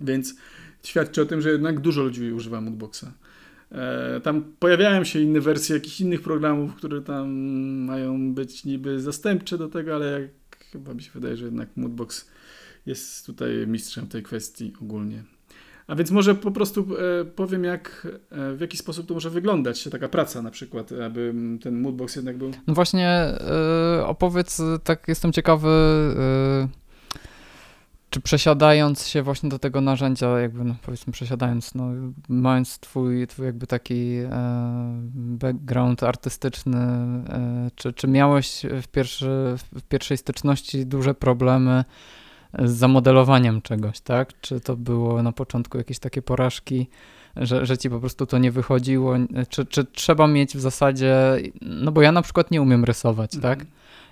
więc 0.02 0.36
świadczy 0.84 1.22
o 1.22 1.26
tym, 1.26 1.42
że 1.42 1.50
jednak 1.50 1.80
dużo 1.80 2.04
ludzi 2.04 2.32
używa 2.32 2.62
Moodboxa. 2.62 3.06
E, 3.72 4.22
Tam 4.24 4.44
pojawiają 4.60 5.04
się 5.04 5.20
inne 5.20 5.42
wersje 5.42 5.76
jakichś 5.76 6.02
innych 6.02 6.22
programów, 6.22 6.76
które 6.76 7.02
tam 7.02 7.30
mają 7.86 8.34
być 8.34 8.66
niby 8.66 9.02
zastępcze 9.02 9.58
do 9.58 9.68
tego, 9.70 9.96
ale 9.96 10.22
jak, 10.22 10.32
chyba 10.72 10.94
mi 10.94 11.02
się 11.02 11.12
wydaje, 11.14 11.38
że 11.38 11.46
jednak 11.46 11.70
Moodbox 11.76 12.30
jest 12.86 13.26
tutaj 13.26 13.68
mistrzem 13.68 14.08
tej 14.08 14.24
kwestii 14.24 14.74
ogólnie. 14.82 15.37
A 15.88 15.96
więc 15.96 16.12
może 16.12 16.36
po 16.36 16.52
prostu 16.52 16.88
e, 17.22 17.26
powiem, 17.26 17.64
jak, 17.64 18.08
e, 18.32 18.54
w 18.54 18.62
jaki 18.62 18.78
sposób 18.78 19.08
to 19.08 19.14
może 19.14 19.30
wyglądać, 19.30 19.84
taka 19.84 20.10
praca 20.10 20.42
na 20.42 20.52
przykład, 20.52 20.92
aby 20.92 21.34
ten 21.62 21.82
moodbox 21.82 22.16
jednak 22.16 22.38
był. 22.38 22.52
No 22.68 22.74
właśnie, 22.74 23.34
y, 24.00 24.06
opowiedz, 24.06 24.62
tak 24.84 25.08
jestem 25.08 25.34
ciekawy, 25.34 25.70
czy 28.10 28.22
przesiadając 28.22 29.08
się 29.08 29.22
właśnie 29.22 29.50
do 29.50 29.60
tego 29.60 29.82
narzędzia, 29.82 30.40
jakby 30.40 30.64
no, 30.64 30.76
powiedzmy 30.82 31.14
przesiadając, 31.14 31.76
no, 31.76 31.90
mając 32.30 32.80
twój, 32.80 33.28
twój 33.28 33.46
jakby 33.46 33.68
taki 33.68 34.16
e, 34.16 34.30
background 35.14 36.04
artystyczny, 36.04 36.78
e, 36.78 37.72
czy, 37.76 37.94
czy 37.94 38.08
miałeś 38.08 38.66
w, 38.82 38.88
pierwszy, 38.88 39.56
w 39.76 39.82
pierwszej 39.82 40.18
styczności 40.18 40.86
duże 40.86 41.14
problemy 41.14 41.84
z 42.66 42.72
zamodelowaniem 42.72 43.62
czegoś, 43.62 44.00
tak? 44.00 44.42
Czy 44.42 44.60
to 44.60 44.76
było 44.76 45.24
na 45.24 45.32
początku 45.32 45.78
jakieś 45.78 46.00
takie 46.00 46.22
porażki, 46.22 46.88
że, 47.36 47.66
że 47.66 47.78
ci 47.78 47.90
po 47.90 48.00
prostu 48.00 48.26
to 48.26 48.38
nie 48.38 48.52
wychodziło? 48.52 49.16
Czy, 49.50 49.66
czy 49.66 49.86
trzeba 49.86 50.28
mieć 50.28 50.58
w 50.58 50.60
zasadzie, 50.60 51.16
no 51.62 51.92
bo 51.92 52.02
ja 52.02 52.12
na 52.12 52.22
przykład 52.22 52.52
nie 52.52 52.62
umiem 52.62 52.86
rysować, 52.86 53.32
tak? 53.42 53.66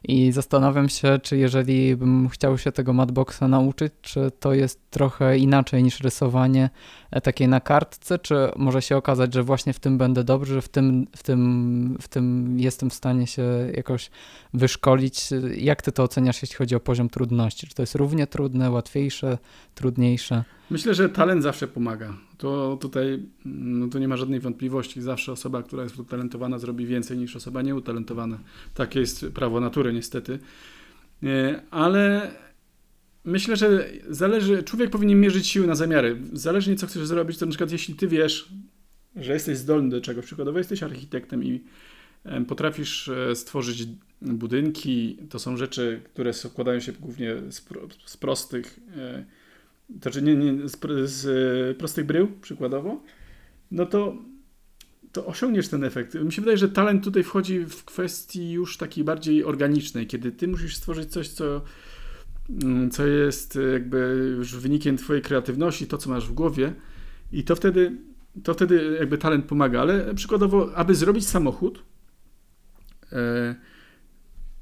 I 0.07 0.31
zastanawiam 0.31 0.89
się, 0.89 1.19
czy 1.23 1.37
jeżeli 1.37 1.95
bym 1.95 2.29
chciał 2.29 2.57
się 2.57 2.71
tego 2.71 2.93
Madboxa 2.93 3.41
nauczyć, 3.47 3.93
czy 4.01 4.31
to 4.39 4.53
jest 4.53 4.89
trochę 4.89 5.37
inaczej 5.37 5.83
niż 5.83 5.99
rysowanie 5.99 6.69
e, 7.11 7.21
takiej 7.21 7.47
na 7.47 7.59
kartce, 7.59 8.19
czy 8.19 8.35
może 8.55 8.81
się 8.81 8.97
okazać, 8.97 9.33
że 9.33 9.43
właśnie 9.43 9.73
w 9.73 9.79
tym 9.79 9.97
będę 9.97 10.23
dobry, 10.23 10.61
w 10.61 10.69
tym, 10.69 11.07
w 11.15 11.23
tym, 11.23 11.97
w 12.01 12.07
tym 12.07 12.55
jestem 12.59 12.89
w 12.89 12.93
stanie 12.93 13.27
się 13.27 13.43
jakoś 13.75 14.09
wyszkolić. 14.53 15.29
Jak 15.57 15.81
ty 15.81 15.91
to 15.91 16.03
oceniasz, 16.03 16.41
jeśli 16.41 16.57
chodzi 16.57 16.75
o 16.75 16.79
poziom 16.79 17.09
trudności? 17.09 17.67
Czy 17.67 17.75
to 17.75 17.81
jest 17.81 17.95
równie 17.95 18.27
trudne, 18.27 18.71
łatwiejsze, 18.71 19.37
trudniejsze? 19.75 20.43
Myślę, 20.69 20.93
że 20.93 21.09
talent 21.09 21.43
zawsze 21.43 21.67
pomaga. 21.67 22.17
To 22.37 22.77
tutaj 22.81 23.19
no 23.45 23.87
to 23.87 23.99
nie 23.99 24.07
ma 24.07 24.17
żadnej 24.17 24.39
wątpliwości. 24.39 25.01
Zawsze 25.01 25.31
osoba, 25.31 25.63
która 25.63 25.83
jest 25.83 25.99
utalentowana, 25.99 26.59
zrobi 26.59 26.85
więcej 26.85 27.17
niż 27.17 27.35
osoba 27.35 27.61
nieutalentowana. 27.61 28.39
Takie 28.73 28.99
jest 28.99 29.25
prawo 29.33 29.59
natury, 29.59 29.93
niestety. 29.93 30.39
Ale 31.71 32.31
myślę, 33.23 33.55
że 33.55 33.89
zależy, 34.09 34.63
człowiek 34.63 34.89
powinien 34.89 35.19
mierzyć 35.19 35.47
siły 35.47 35.67
na 35.67 35.75
zamiary. 35.75 36.21
Zależnie 36.33 36.75
co 36.75 36.87
chcesz 36.87 37.07
zrobić, 37.07 37.37
to 37.37 37.45
na 37.45 37.49
przykład 37.49 37.71
jeśli 37.71 37.95
ty 37.95 38.07
wiesz, 38.07 38.49
że 39.15 39.33
jesteś 39.33 39.57
zdolny 39.57 39.89
do 39.89 40.01
czegoś, 40.01 40.25
przykładowo 40.25 40.57
jesteś 40.57 40.83
architektem 40.83 41.43
i 41.43 41.63
potrafisz 42.47 43.07
e, 43.07 43.35
stworzyć 43.35 43.87
budynki, 44.21 45.17
to 45.29 45.39
są 45.39 45.57
rzeczy, 45.57 46.01
które 46.13 46.33
składają 46.33 46.79
się 46.79 46.91
głównie 46.91 47.35
z, 47.49 47.65
z 48.05 48.17
prostych 48.17 48.79
e, 48.97 49.25
to 49.87 50.01
znaczy 50.01 50.21
nie, 50.21 50.35
nie, 50.35 50.69
z, 50.69 50.79
z 51.09 51.25
e, 51.71 51.73
prostych 51.73 52.05
brył 52.05 52.27
przykładowo, 52.41 53.03
no 53.71 53.85
to, 53.85 54.15
to 55.11 55.25
osiągniesz 55.25 55.67
ten 55.67 55.83
efekt. 55.83 56.15
Mi 56.15 56.31
się 56.31 56.41
wydaje, 56.41 56.57
że 56.57 56.69
talent 56.69 57.03
tutaj 57.03 57.23
wchodzi 57.23 57.59
w 57.59 57.85
kwestii 57.85 58.51
już 58.51 58.77
takiej 58.77 59.03
bardziej 59.03 59.43
organicznej, 59.43 60.07
kiedy 60.07 60.31
ty 60.31 60.47
musisz 60.47 60.75
stworzyć 60.75 61.09
coś, 61.09 61.29
co, 61.29 61.61
mm, 62.63 62.91
co 62.91 63.07
jest 63.07 63.59
jakby 63.73 64.33
już 64.37 64.55
wynikiem 64.55 64.97
twojej 64.97 65.21
kreatywności, 65.21 65.87
to 65.87 65.97
co 65.97 66.09
masz 66.09 66.27
w 66.27 66.33
głowie 66.33 66.73
i 67.31 67.43
to 67.43 67.55
wtedy, 67.55 67.97
to 68.43 68.53
wtedy 68.53 68.97
jakby 68.99 69.17
talent 69.17 69.45
pomaga, 69.45 69.81
ale 69.81 70.15
przykładowo, 70.15 70.75
aby 70.75 70.95
zrobić 70.95 71.27
samochód, 71.27 71.83
e, 73.11 73.55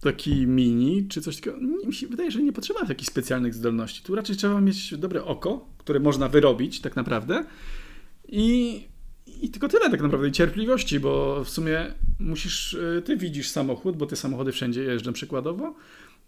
taki 0.04 0.47
mini, 0.47 1.08
czy 1.08 1.22
coś 1.22 1.36
takiego, 1.36 1.58
mi 1.88 1.93
się 1.93 2.08
wydaje, 2.08 2.32
że 2.32 2.43
nie 2.43 2.54
potrzeba 2.54 2.80
jakichś 2.89 3.10
specjalnych 3.10 3.54
zdolności. 3.54 4.04
Tu 4.04 4.16
raczej 4.16 4.36
trzeba 4.36 4.62
mieć 4.62 4.97
dobre 4.97 5.24
oko, 5.24 5.66
które 5.78 5.99
można 5.99 6.30
wyrobić 6.30 6.82
tak 6.82 6.95
naprawdę 6.95 7.45
i, 8.28 8.84
i 9.41 9.49
tylko 9.49 9.68
tyle 9.68 9.89
tak 9.89 10.01
naprawdę, 10.01 10.28
i 10.28 10.32
cierpliwości, 10.32 10.99
bo 10.99 11.43
w 11.43 11.49
sumie 11.49 11.93
musisz, 12.20 12.74
y, 12.74 13.01
ty 13.06 13.18
widzisz 13.18 13.49
samochód, 13.49 13.97
bo 13.97 14.06
te 14.06 14.16
samochody 14.16 14.51
wszędzie 14.51 14.84
jeżdżą 14.84 15.14
przykładowo 15.14 15.76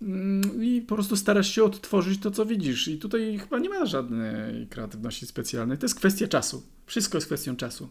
mm, 0.02 0.64
i 0.64 0.82
po 0.82 0.96
prostu 0.96 1.16
starasz 1.16 1.56
się 1.56 1.64
odtworzyć 1.64 2.22
to, 2.22 2.32
co 2.32 2.46
widzisz 2.46 2.88
i 2.88 2.98
tutaj 2.98 3.38
chyba 3.38 3.60
nie 3.60 3.70
ma 3.70 3.86
żadnej 3.86 4.68
kreatywności 4.68 5.26
specjalnej. 5.26 5.78
To 5.78 5.86
jest 5.86 5.96
kwestia 5.96 6.28
czasu. 6.28 6.64
Wszystko 6.86 7.18
jest 7.18 7.28
kwestią 7.28 7.56
czasu. 7.56 7.90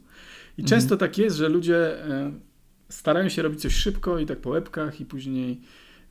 I 0.59 0.63
mhm. 0.63 0.81
często 0.81 0.97
tak 0.97 1.19
jest, 1.19 1.37
że 1.37 1.49
ludzie 1.49 2.07
y, 2.07 2.54
starają 2.89 3.29
się 3.29 3.43
robić 3.43 3.61
coś 3.61 3.75
szybko 3.75 4.19
i 4.19 4.27
tak 4.27 4.41
po 4.41 4.51
łebkach 4.51 5.01
i 5.01 5.07
później 5.07 5.61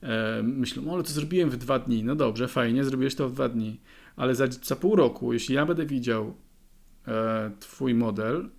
e, 0.02 0.42
myślą, 0.42 0.94
ale 0.94 1.02
to 1.02 1.10
zrobiłem 1.10 1.50
w 1.50 1.56
dwa 1.56 1.78
dni. 1.78 2.04
No 2.04 2.16
dobrze, 2.16 2.48
fajnie, 2.48 2.84
zrobiłeś 2.84 3.14
to 3.14 3.28
w 3.28 3.32
dwa 3.32 3.48
dni, 3.48 3.80
ale 4.16 4.34
za, 4.34 4.46
za 4.62 4.76
pół 4.76 4.96
roku, 4.96 5.32
jeśli 5.32 5.54
ja 5.54 5.66
będę 5.66 5.86
widział 5.86 6.34
e, 7.08 7.50
twój 7.60 7.94
model, 7.94 8.50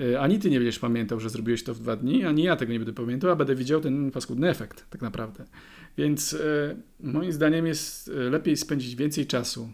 e, 0.00 0.20
ani 0.20 0.38
ty 0.38 0.50
nie 0.50 0.58
będziesz 0.58 0.78
pamiętał, 0.78 1.20
że 1.20 1.30
zrobiłeś 1.30 1.64
to 1.64 1.74
w 1.74 1.78
dwa 1.78 1.96
dni, 1.96 2.24
ani 2.24 2.42
ja 2.42 2.56
tego 2.56 2.72
nie 2.72 2.78
będę 2.78 2.92
pamiętał, 2.92 3.30
a 3.30 3.36
będę 3.36 3.54
widział 3.54 3.80
ten 3.80 4.10
paskudny 4.10 4.48
efekt 4.48 4.90
tak 4.90 5.02
naprawdę. 5.02 5.44
Więc 5.98 6.34
e, 6.34 6.76
moim 7.00 7.32
zdaniem 7.32 7.66
jest 7.66 8.08
e, 8.08 8.12
lepiej 8.12 8.56
spędzić 8.56 8.96
więcej 8.96 9.26
czasu. 9.26 9.68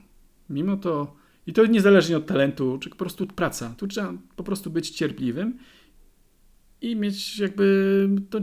Mimo 0.51 0.77
to, 0.77 1.17
i 1.47 1.53
to 1.53 1.67
niezależnie 1.67 2.17
od 2.17 2.27
talentu, 2.27 2.79
czy 2.79 2.91
po 2.91 2.97
prostu 2.97 3.27
praca. 3.27 3.75
Tu 3.79 3.87
trzeba 3.87 4.13
po 4.37 4.45
prostu 4.45 4.71
być 4.71 4.91
cierpliwym 4.91 5.59
i 6.83 6.97
mieć 6.97 7.39
jakby 7.39 8.09
tą, 8.31 8.41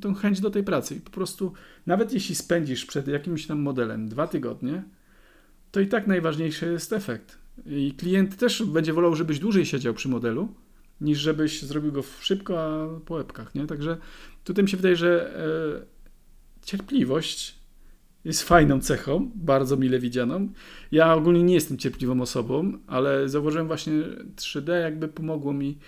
tą 0.00 0.14
chęć 0.14 0.40
do 0.40 0.50
tej 0.50 0.64
pracy. 0.64 0.94
I 0.94 1.00
po 1.00 1.10
prostu, 1.10 1.52
nawet 1.86 2.12
jeśli 2.12 2.34
spędzisz 2.34 2.86
przed 2.86 3.08
jakimś 3.08 3.46
tam 3.46 3.60
modelem 3.60 4.08
dwa 4.08 4.26
tygodnie, 4.26 4.82
to 5.70 5.80
i 5.80 5.86
tak 5.86 6.06
najważniejszy 6.06 6.66
jest 6.66 6.92
efekt. 6.92 7.38
I 7.66 7.94
klient 7.94 8.36
też 8.36 8.62
będzie 8.62 8.92
wolał, 8.92 9.16
żebyś 9.16 9.38
dłużej 9.38 9.66
siedział 9.66 9.94
przy 9.94 10.08
modelu, 10.08 10.48
niż 11.00 11.18
żebyś 11.18 11.62
zrobił 11.62 11.92
go 11.92 12.02
szybko, 12.20 12.62
a 12.62 13.00
po 13.00 13.14
łebkach, 13.14 13.54
nie? 13.54 13.66
Także 13.66 13.96
tutaj 14.44 14.64
mi 14.64 14.70
się 14.70 14.76
wydaje, 14.76 14.96
że 14.96 15.36
e, 15.36 16.66
cierpliwość 16.66 17.58
jest 18.24 18.42
fajną 18.42 18.80
cechą, 18.80 19.30
bardzo 19.34 19.76
mile 19.76 19.98
widzianą. 19.98 20.48
Ja 20.92 21.14
ogólnie 21.14 21.42
nie 21.42 21.54
jestem 21.54 21.78
cierpliwą 21.78 22.20
osobą, 22.20 22.78
ale 22.86 23.28
zauważyłem 23.28 23.66
właśnie 23.66 23.92
3D 24.36 24.80
jakby 24.82 25.08
pomogło 25.08 25.52
mi 25.52 25.78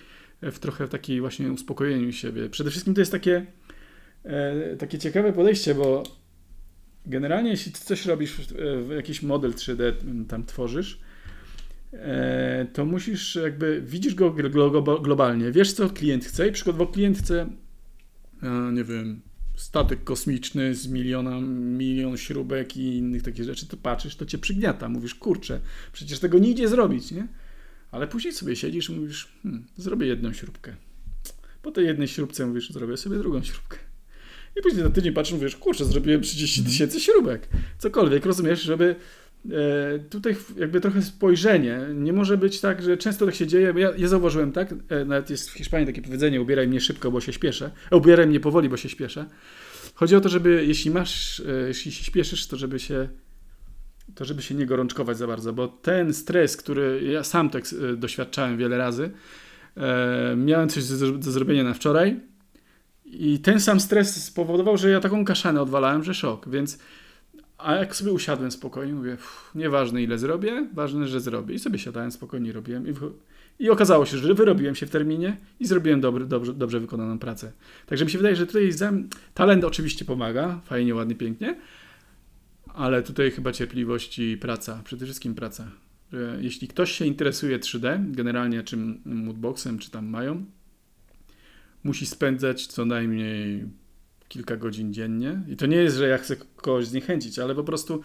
w 0.42 0.58
trochę 0.58 0.88
takiej 0.88 1.20
właśnie 1.20 1.52
uspokojeniu 1.52 2.12
siebie. 2.12 2.50
Przede 2.50 2.70
wszystkim 2.70 2.94
to 2.94 3.00
jest 3.00 3.12
takie, 3.12 3.46
e, 4.24 4.76
takie 4.76 4.98
ciekawe 4.98 5.32
podejście, 5.32 5.74
bo 5.74 6.02
generalnie 7.06 7.50
jeśli 7.50 7.72
coś 7.72 8.06
robisz, 8.06 8.36
jakiś 8.96 9.22
model 9.22 9.52
3D 9.52 9.92
tam 10.28 10.46
tworzysz, 10.46 11.00
e, 11.92 12.66
to 12.72 12.84
musisz 12.84 13.36
jakby, 13.36 13.82
widzisz 13.86 14.14
go 14.14 14.34
globalnie, 15.02 15.52
wiesz 15.52 15.72
co 15.72 15.90
klient 15.90 16.24
chce 16.24 16.48
i 16.48 16.52
przykładowo 16.52 16.86
klient 16.86 17.18
chce, 17.18 17.48
e, 18.42 18.72
nie 18.72 18.84
wiem, 18.84 19.20
statek 19.56 20.04
kosmiczny 20.04 20.74
z 20.74 20.88
miliona, 20.88 21.40
milion 21.40 22.16
śrubek 22.16 22.76
i 22.76 22.96
innych 22.96 23.22
takich 23.22 23.44
rzeczy, 23.44 23.66
to 23.66 23.76
patrzysz, 23.76 24.16
to 24.16 24.26
cię 24.26 24.38
przygniata, 24.38 24.88
mówisz, 24.88 25.14
kurczę, 25.14 25.60
przecież 25.92 26.18
tego 26.18 26.38
nie 26.38 26.50
idzie 26.50 26.68
zrobić, 26.68 27.10
nie? 27.10 27.28
Ale 27.92 28.06
później 28.06 28.32
sobie 28.32 28.56
siedzisz 28.56 28.88
i 28.88 28.92
mówisz, 28.92 29.28
hmm, 29.42 29.64
zrobię 29.76 30.06
jedną 30.06 30.32
śrubkę. 30.32 30.76
Po 31.62 31.70
tej 31.70 31.86
jednej 31.86 32.08
śrubce 32.08 32.46
mówisz, 32.46 32.70
zrobię 32.70 32.96
sobie 32.96 33.18
drugą 33.18 33.42
śrubkę. 33.42 33.76
I 34.56 34.62
później 34.62 34.82
za 34.82 34.90
tydzień 34.90 35.12
patrzysz, 35.12 35.34
mówisz, 35.34 35.56
kurczę, 35.56 35.84
zrobiłem 35.84 36.20
30 36.20 36.60
mhm. 36.60 36.72
tysięcy 36.72 37.00
śrubek. 37.00 37.48
Cokolwiek, 37.78 38.26
rozumiesz, 38.26 38.62
żeby 38.62 38.96
e, 39.50 39.98
tutaj 39.98 40.36
jakby 40.56 40.80
trochę 40.80 41.02
spojrzenie. 41.02 41.80
Nie 41.94 42.12
może 42.12 42.38
być 42.38 42.60
tak, 42.60 42.82
że 42.82 42.96
często 42.96 43.26
tak 43.26 43.34
się 43.34 43.46
dzieje, 43.46 43.74
ja, 43.76 43.92
ja 43.96 44.08
zauważyłem 44.08 44.52
tak, 44.52 44.74
e, 44.88 45.04
nawet 45.04 45.30
jest 45.30 45.50
w 45.50 45.52
Hiszpanii 45.52 45.86
takie 45.86 46.02
powiedzenie, 46.02 46.40
ubieraj 46.40 46.68
mnie 46.68 46.80
szybko, 46.80 47.10
bo 47.10 47.20
się 47.20 47.32
śpieszę. 47.32 47.70
E, 47.92 47.96
ubieraj 47.96 48.26
mnie 48.26 48.40
powoli, 48.40 48.68
bo 48.68 48.76
się 48.76 48.88
śpieszę. 48.88 49.26
Chodzi 49.94 50.16
o 50.16 50.20
to, 50.20 50.28
żeby 50.28 50.64
jeśli 50.66 50.90
masz, 50.90 51.40
e, 51.40 51.68
jeśli 51.68 51.92
się 51.92 52.04
śpieszysz, 52.04 52.46
to 52.46 52.56
żeby 52.56 52.78
się 52.78 53.08
to 54.14 54.24
żeby 54.24 54.42
się 54.42 54.54
nie 54.54 54.66
gorączkować 54.66 55.18
za 55.18 55.26
bardzo, 55.26 55.52
bo 55.52 55.68
ten 55.68 56.14
stres, 56.14 56.56
który 56.56 57.02
ja 57.12 57.24
sam 57.24 57.50
tak 57.50 57.64
e, 57.92 57.96
doświadczałem 57.96 58.56
wiele 58.56 58.78
razy, 58.78 59.10
e, 59.76 60.34
miałem 60.36 60.68
coś 60.68 60.88
do, 60.88 61.32
zrobienia 61.32 61.64
na 61.64 61.74
wczoraj 61.74 62.20
i 63.04 63.38
ten 63.38 63.60
sam 63.60 63.80
stres 63.80 64.24
spowodował, 64.24 64.76
że 64.76 64.90
ja 64.90 65.00
taką 65.00 65.24
kaszanę 65.24 65.62
odwalałem, 65.62 66.04
że 66.04 66.14
szok, 66.14 66.48
więc 66.48 66.78
a 67.62 67.74
jak 67.74 67.96
sobie 67.96 68.12
usiadłem 68.12 68.50
spokojnie, 68.50 68.94
mówię, 68.94 69.14
uff, 69.14 69.50
nieważne 69.54 70.02
ile 70.02 70.18
zrobię, 70.18 70.66
ważne, 70.72 71.08
że 71.08 71.20
zrobię. 71.20 71.54
I 71.54 71.58
sobie 71.58 71.78
siadałem 71.78 72.12
spokojnie, 72.12 72.52
robiłem. 72.52 72.88
I, 72.88 72.92
I 73.58 73.70
okazało 73.70 74.06
się, 74.06 74.18
że 74.18 74.34
wyrobiłem 74.34 74.74
się 74.74 74.86
w 74.86 74.90
terminie 74.90 75.36
i 75.60 75.66
zrobiłem 75.66 76.00
dobry, 76.00 76.26
dobrze, 76.26 76.54
dobrze 76.54 76.80
wykonaną 76.80 77.18
pracę. 77.18 77.52
Także 77.86 78.04
mi 78.04 78.10
się 78.10 78.18
wydaje, 78.18 78.36
że 78.36 78.46
tutaj 78.46 78.70
talent 79.34 79.64
oczywiście 79.64 80.04
pomaga, 80.04 80.60
fajnie, 80.64 80.94
ładnie, 80.94 81.14
pięknie, 81.14 81.56
ale 82.74 83.02
tutaj 83.02 83.30
chyba 83.30 83.52
cierpliwość 83.52 84.18
i 84.18 84.36
praca, 84.36 84.82
przede 84.84 85.04
wszystkim 85.04 85.34
praca. 85.34 85.70
Jeśli 86.40 86.68
ktoś 86.68 86.92
się 86.92 87.06
interesuje 87.06 87.58
3D, 87.58 88.10
generalnie 88.10 88.62
czym 88.62 89.00
moodboxem, 89.04 89.78
czy 89.78 89.90
tam 89.90 90.06
mają, 90.06 90.44
musi 91.84 92.06
spędzać 92.06 92.66
co 92.66 92.84
najmniej 92.84 93.64
kilka 94.28 94.56
godzin 94.56 94.92
dziennie. 94.92 95.42
I 95.48 95.56
to 95.56 95.66
nie 95.66 95.76
jest, 95.76 95.96
że 95.96 96.08
ja 96.08 96.18
chcę 96.18 96.36
kogoś 96.36 96.86
zniechęcić, 96.86 97.38
ale 97.38 97.54
po 97.54 97.64
prostu 97.64 98.00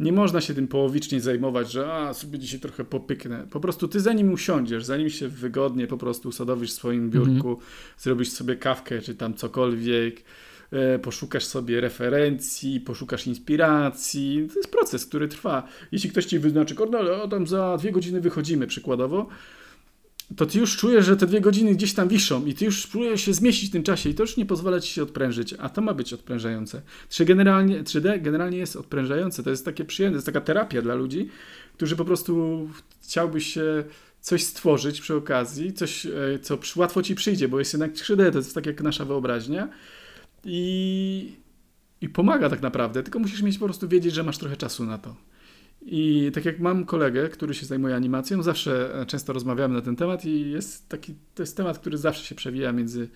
nie 0.00 0.12
można 0.12 0.40
się 0.40 0.54
tym 0.54 0.68
połowicznie 0.68 1.20
zajmować, 1.20 1.72
że 1.72 1.92
a, 1.92 2.14
sobie 2.14 2.38
dzisiaj 2.38 2.60
trochę 2.60 2.84
popyknę. 2.84 3.46
Po 3.50 3.60
prostu 3.60 3.88
ty 3.88 4.00
zanim 4.00 4.32
usiądziesz, 4.32 4.84
zanim 4.84 5.10
się 5.10 5.28
wygodnie 5.28 5.86
po 5.86 5.98
prostu 5.98 6.28
usadowisz 6.28 6.70
w 6.70 6.74
swoim 6.74 7.10
biurku, 7.10 7.48
mhm. 7.48 7.56
zrobisz 7.98 8.28
sobie 8.28 8.56
kawkę 8.56 9.00
czy 9.00 9.14
tam 9.14 9.34
cokolwiek, 9.34 10.22
poszukasz 11.02 11.44
sobie 11.44 11.80
referencji, 11.80 12.80
poszukasz 12.80 13.26
inspiracji. 13.26 14.48
To 14.52 14.58
jest 14.58 14.70
proces, 14.70 15.06
który 15.06 15.28
trwa. 15.28 15.68
Jeśli 15.92 16.10
ktoś 16.10 16.24
ci 16.26 16.38
wyznaczy, 16.38 16.74
Kornel, 16.74 17.10
o 17.10 17.28
tam 17.28 17.46
za 17.46 17.76
dwie 17.76 17.92
godziny 17.92 18.20
wychodzimy 18.20 18.66
przykładowo, 18.66 19.28
to 20.36 20.46
ty 20.46 20.58
już 20.58 20.76
czujesz, 20.76 21.06
że 21.06 21.16
te 21.16 21.26
dwie 21.26 21.40
godziny 21.40 21.74
gdzieś 21.74 21.94
tam 21.94 22.08
wiszą 22.08 22.46
i 22.46 22.54
ty 22.54 22.64
już 22.64 22.86
próbujesz 22.86 23.20
się 23.20 23.34
zmieścić 23.34 23.68
w 23.68 23.72
tym 23.72 23.82
czasie 23.82 24.10
i 24.10 24.14
to 24.14 24.22
już 24.22 24.36
nie 24.36 24.46
pozwala 24.46 24.80
ci 24.80 24.92
się 24.92 25.02
odprężyć, 25.02 25.54
a 25.58 25.68
to 25.68 25.80
ma 25.80 25.94
być 25.94 26.12
odprężające. 26.12 26.82
3 27.08 27.24
generalnie, 27.24 27.82
3D 27.82 28.22
generalnie 28.22 28.58
jest 28.58 28.76
odprężające, 28.76 29.42
to 29.42 29.50
jest 29.50 29.64
takie 29.64 29.84
przyjemne, 29.84 30.14
to 30.14 30.18
jest 30.18 30.26
taka 30.26 30.40
terapia 30.40 30.82
dla 30.82 30.94
ludzi, 30.94 31.28
którzy 31.76 31.96
po 31.96 32.04
prostu 32.04 32.68
chciałby 33.02 33.40
się 33.40 33.84
coś 34.20 34.44
stworzyć 34.44 35.00
przy 35.00 35.14
okazji, 35.14 35.72
coś, 35.72 36.06
e, 36.06 36.10
co 36.42 36.58
łatwo 36.76 37.02
ci 37.02 37.14
przyjdzie, 37.14 37.48
bo 37.48 37.58
jest 37.58 37.72
jednak 37.72 37.92
3D, 37.92 38.32
to 38.32 38.38
jest 38.38 38.54
tak 38.54 38.66
jak 38.66 38.82
nasza 38.82 39.04
wyobraźnia 39.04 39.68
i, 40.48 41.32
i 42.00 42.08
pomaga 42.08 42.50
tak 42.50 42.62
naprawdę, 42.62 43.02
tylko 43.02 43.18
musisz 43.18 43.42
mieć 43.42 43.58
po 43.58 43.64
prostu 43.64 43.88
wiedzieć, 43.88 44.14
że 44.14 44.22
masz 44.22 44.38
trochę 44.38 44.56
czasu 44.56 44.84
na 44.84 44.98
to. 44.98 45.16
I 45.82 46.30
tak 46.34 46.44
jak 46.44 46.60
mam 46.60 46.84
kolegę, 46.84 47.28
który 47.28 47.54
się 47.54 47.66
zajmuje 47.66 47.94
animacją, 47.96 48.42
zawsze 48.42 49.00
e, 49.00 49.06
często 49.06 49.32
rozmawiamy 49.32 49.74
na 49.74 49.80
ten 49.80 49.96
temat 49.96 50.24
i 50.24 50.50
jest 50.50 50.88
taki, 50.88 51.14
to 51.34 51.42
jest 51.42 51.56
temat, 51.56 51.78
który 51.78 51.98
zawsze 51.98 52.24
się 52.24 52.34
przewija 52.34 52.72
między 52.72 53.02
e, 53.02 53.06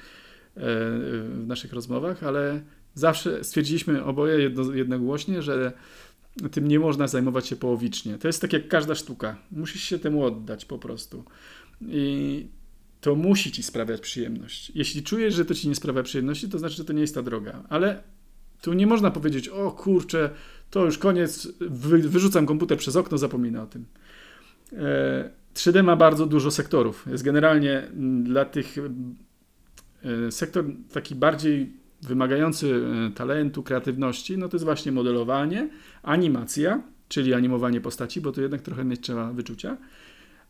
w 0.56 1.44
naszych 1.46 1.72
rozmowach, 1.72 2.24
ale 2.24 2.62
zawsze 2.94 3.44
stwierdziliśmy 3.44 4.04
oboje 4.04 4.42
jedno, 4.42 4.74
jednogłośnie, 4.74 5.42
że 5.42 5.72
tym 6.50 6.68
nie 6.68 6.78
można 6.78 7.06
zajmować 7.06 7.46
się 7.46 7.56
połowicznie. 7.56 8.18
To 8.18 8.28
jest 8.28 8.40
tak 8.40 8.52
jak 8.52 8.68
każda 8.68 8.94
sztuka. 8.94 9.36
Musisz 9.52 9.82
się 9.82 9.98
temu 9.98 10.24
oddać 10.24 10.64
po 10.64 10.78
prostu. 10.78 11.24
I 11.88 12.46
to 13.02 13.14
musi 13.14 13.52
ci 13.52 13.62
sprawiać 13.62 14.00
przyjemność. 14.00 14.72
Jeśli 14.74 15.02
czujesz, 15.02 15.34
że 15.34 15.44
to 15.44 15.54
ci 15.54 15.68
nie 15.68 15.74
sprawia 15.74 16.02
przyjemności, 16.02 16.48
to 16.48 16.58
znaczy, 16.58 16.76
że 16.76 16.84
to 16.84 16.92
nie 16.92 17.00
jest 17.00 17.14
ta 17.14 17.22
droga. 17.22 17.62
Ale 17.68 18.02
tu 18.60 18.72
nie 18.72 18.86
można 18.86 19.10
powiedzieć, 19.10 19.48
o 19.48 19.70
kurczę, 19.70 20.30
to 20.70 20.84
już 20.84 20.98
koniec, 20.98 21.48
wy, 21.60 21.98
wyrzucam 21.98 22.46
komputer 22.46 22.78
przez 22.78 22.96
okno, 22.96 23.18
zapominę 23.18 23.62
o 23.62 23.66
tym. 23.66 23.84
E, 24.72 25.30
3D 25.54 25.82
ma 25.82 25.96
bardzo 25.96 26.26
dużo 26.26 26.50
sektorów. 26.50 27.06
Jest 27.10 27.24
generalnie 27.24 27.88
dla 28.22 28.44
tych 28.44 28.76
e, 30.28 30.32
sektor 30.32 30.64
taki 30.92 31.14
bardziej 31.14 31.72
wymagający 32.02 32.82
e, 33.08 33.10
talentu, 33.10 33.62
kreatywności, 33.62 34.38
no 34.38 34.48
to 34.48 34.56
jest 34.56 34.64
właśnie 34.64 34.92
modelowanie, 34.92 35.68
animacja, 36.02 36.82
czyli 37.08 37.34
animowanie 37.34 37.80
postaci, 37.80 38.20
bo 38.20 38.32
to 38.32 38.40
jednak 38.40 38.62
trochę 38.62 38.84
mieć 38.84 39.00
trzeba 39.00 39.32
wyczucia, 39.32 39.76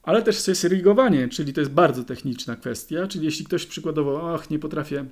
ale 0.03 0.23
też 0.23 0.49
jest 0.49 0.65
rigowanie, 0.65 1.29
czyli 1.29 1.53
to 1.53 1.61
jest 1.61 1.73
bardzo 1.73 2.05
techniczna 2.05 2.57
kwestia, 2.57 3.07
czyli 3.07 3.25
jeśli 3.25 3.45
ktoś 3.45 3.67
przykładowo, 3.67 4.35
ach, 4.35 4.51
nie 4.51 4.59
potrafię 4.59 5.07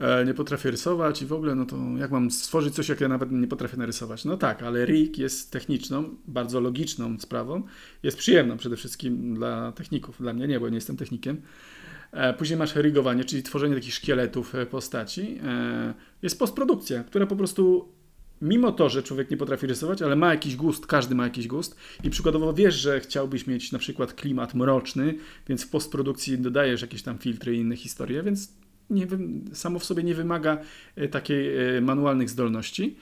E, 0.00 0.24
nie 0.24 0.34
potrafię 0.34 0.70
rysować 0.70 1.22
i 1.22 1.26
w 1.26 1.32
ogóle, 1.32 1.54
no 1.54 1.66
to 1.66 1.76
jak 1.98 2.10
mam 2.10 2.30
stworzyć 2.30 2.74
coś, 2.74 2.88
jak 2.88 3.00
ja 3.00 3.08
nawet 3.08 3.32
nie 3.32 3.46
potrafię 3.46 3.76
narysować? 3.76 4.24
No 4.24 4.36
tak, 4.36 4.62
ale 4.62 4.86
rig 4.86 5.18
jest 5.18 5.52
techniczną, 5.52 6.16
bardzo 6.26 6.60
logiczną 6.60 7.18
sprawą, 7.18 7.62
jest 8.02 8.18
przyjemną 8.18 8.56
przede 8.56 8.76
wszystkim 8.76 9.34
dla 9.34 9.72
techników, 9.72 10.18
dla 10.20 10.32
mnie 10.32 10.46
nie, 10.46 10.60
bo 10.60 10.68
nie 10.68 10.74
jestem 10.74 10.96
technikiem. 10.96 11.42
E, 12.12 12.34
później 12.34 12.58
masz 12.58 12.76
rigowanie, 12.76 13.24
czyli 13.24 13.42
tworzenie 13.42 13.74
takich 13.74 13.94
szkieletów 13.94 14.54
e, 14.54 14.66
postaci. 14.66 15.40
Jest 16.22 16.38
postprodukcja, 16.38 17.04
która 17.04 17.26
po 17.26 17.36
prostu 17.36 17.88
mimo 18.42 18.72
to, 18.72 18.88
że 18.88 19.02
człowiek 19.02 19.30
nie 19.30 19.36
potrafi 19.36 19.66
rysować, 19.66 20.02
ale 20.02 20.16
ma 20.16 20.30
jakiś 20.30 20.56
gust, 20.56 20.86
każdy 20.86 21.14
ma 21.14 21.24
jakiś 21.24 21.46
gust 21.46 21.76
i 22.04 22.10
przykładowo 22.10 22.52
wiesz, 22.52 22.74
że 22.74 23.00
chciałbyś 23.00 23.46
mieć 23.46 23.72
na 23.72 23.78
przykład 23.78 24.14
klimat 24.14 24.54
mroczny, 24.54 25.14
więc 25.48 25.64
w 25.64 25.70
postprodukcji 25.70 26.38
dodajesz 26.38 26.82
jakieś 26.82 27.02
tam 27.02 27.18
filtry 27.18 27.56
i 27.56 27.58
inne 27.58 27.76
historie, 27.76 28.22
więc 28.22 28.52
nie, 28.90 29.06
samo 29.52 29.78
w 29.78 29.84
sobie 29.84 30.02
nie 30.02 30.14
wymaga 30.14 30.58
e, 30.96 31.08
takiej 31.08 31.76
e, 31.76 31.80
manualnych 31.80 32.30
zdolności. 32.30 32.96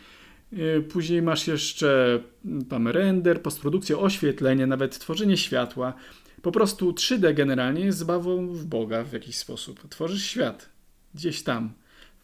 E, 0.53 0.81
później 0.81 1.23
masz 1.23 1.47
jeszcze 1.47 2.21
mm, 2.45 2.65
tam 2.65 2.89
render, 2.89 3.43
postprodukcję, 3.43 3.99
oświetlenie, 3.99 4.67
nawet 4.67 4.99
tworzenie 4.99 5.37
światła. 5.37 5.95
Po 6.43 6.53
prostu 6.53 6.93
3D 6.93 7.35
generalnie 7.35 7.81
jest 7.81 7.99
zabawą 7.99 8.47
w 8.47 8.65
Boga 8.65 9.05
w 9.05 9.13
jakiś 9.13 9.37
sposób. 9.37 9.89
Tworzysz 9.89 10.25
świat 10.25 10.69
gdzieś 11.15 11.43
tam, 11.43 11.73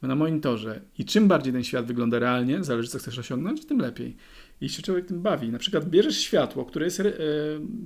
na 0.09 0.14
monitorze. 0.14 0.80
I 0.98 1.05
czym 1.05 1.28
bardziej 1.28 1.52
ten 1.52 1.64
świat 1.64 1.86
wygląda 1.86 2.18
realnie, 2.18 2.64
zależy 2.64 2.88
co 2.88 2.98
chcesz 2.98 3.18
osiągnąć, 3.18 3.66
tym 3.66 3.78
lepiej. 3.78 4.16
I 4.61 4.68
się 4.68 4.82
człowiek 4.82 5.07
tym 5.07 5.22
bawi. 5.22 5.48
Na 5.48 5.59
przykład 5.59 5.88
bierzesz 5.88 6.18
światło, 6.18 6.64
które 6.64 6.84
jest 6.84 7.02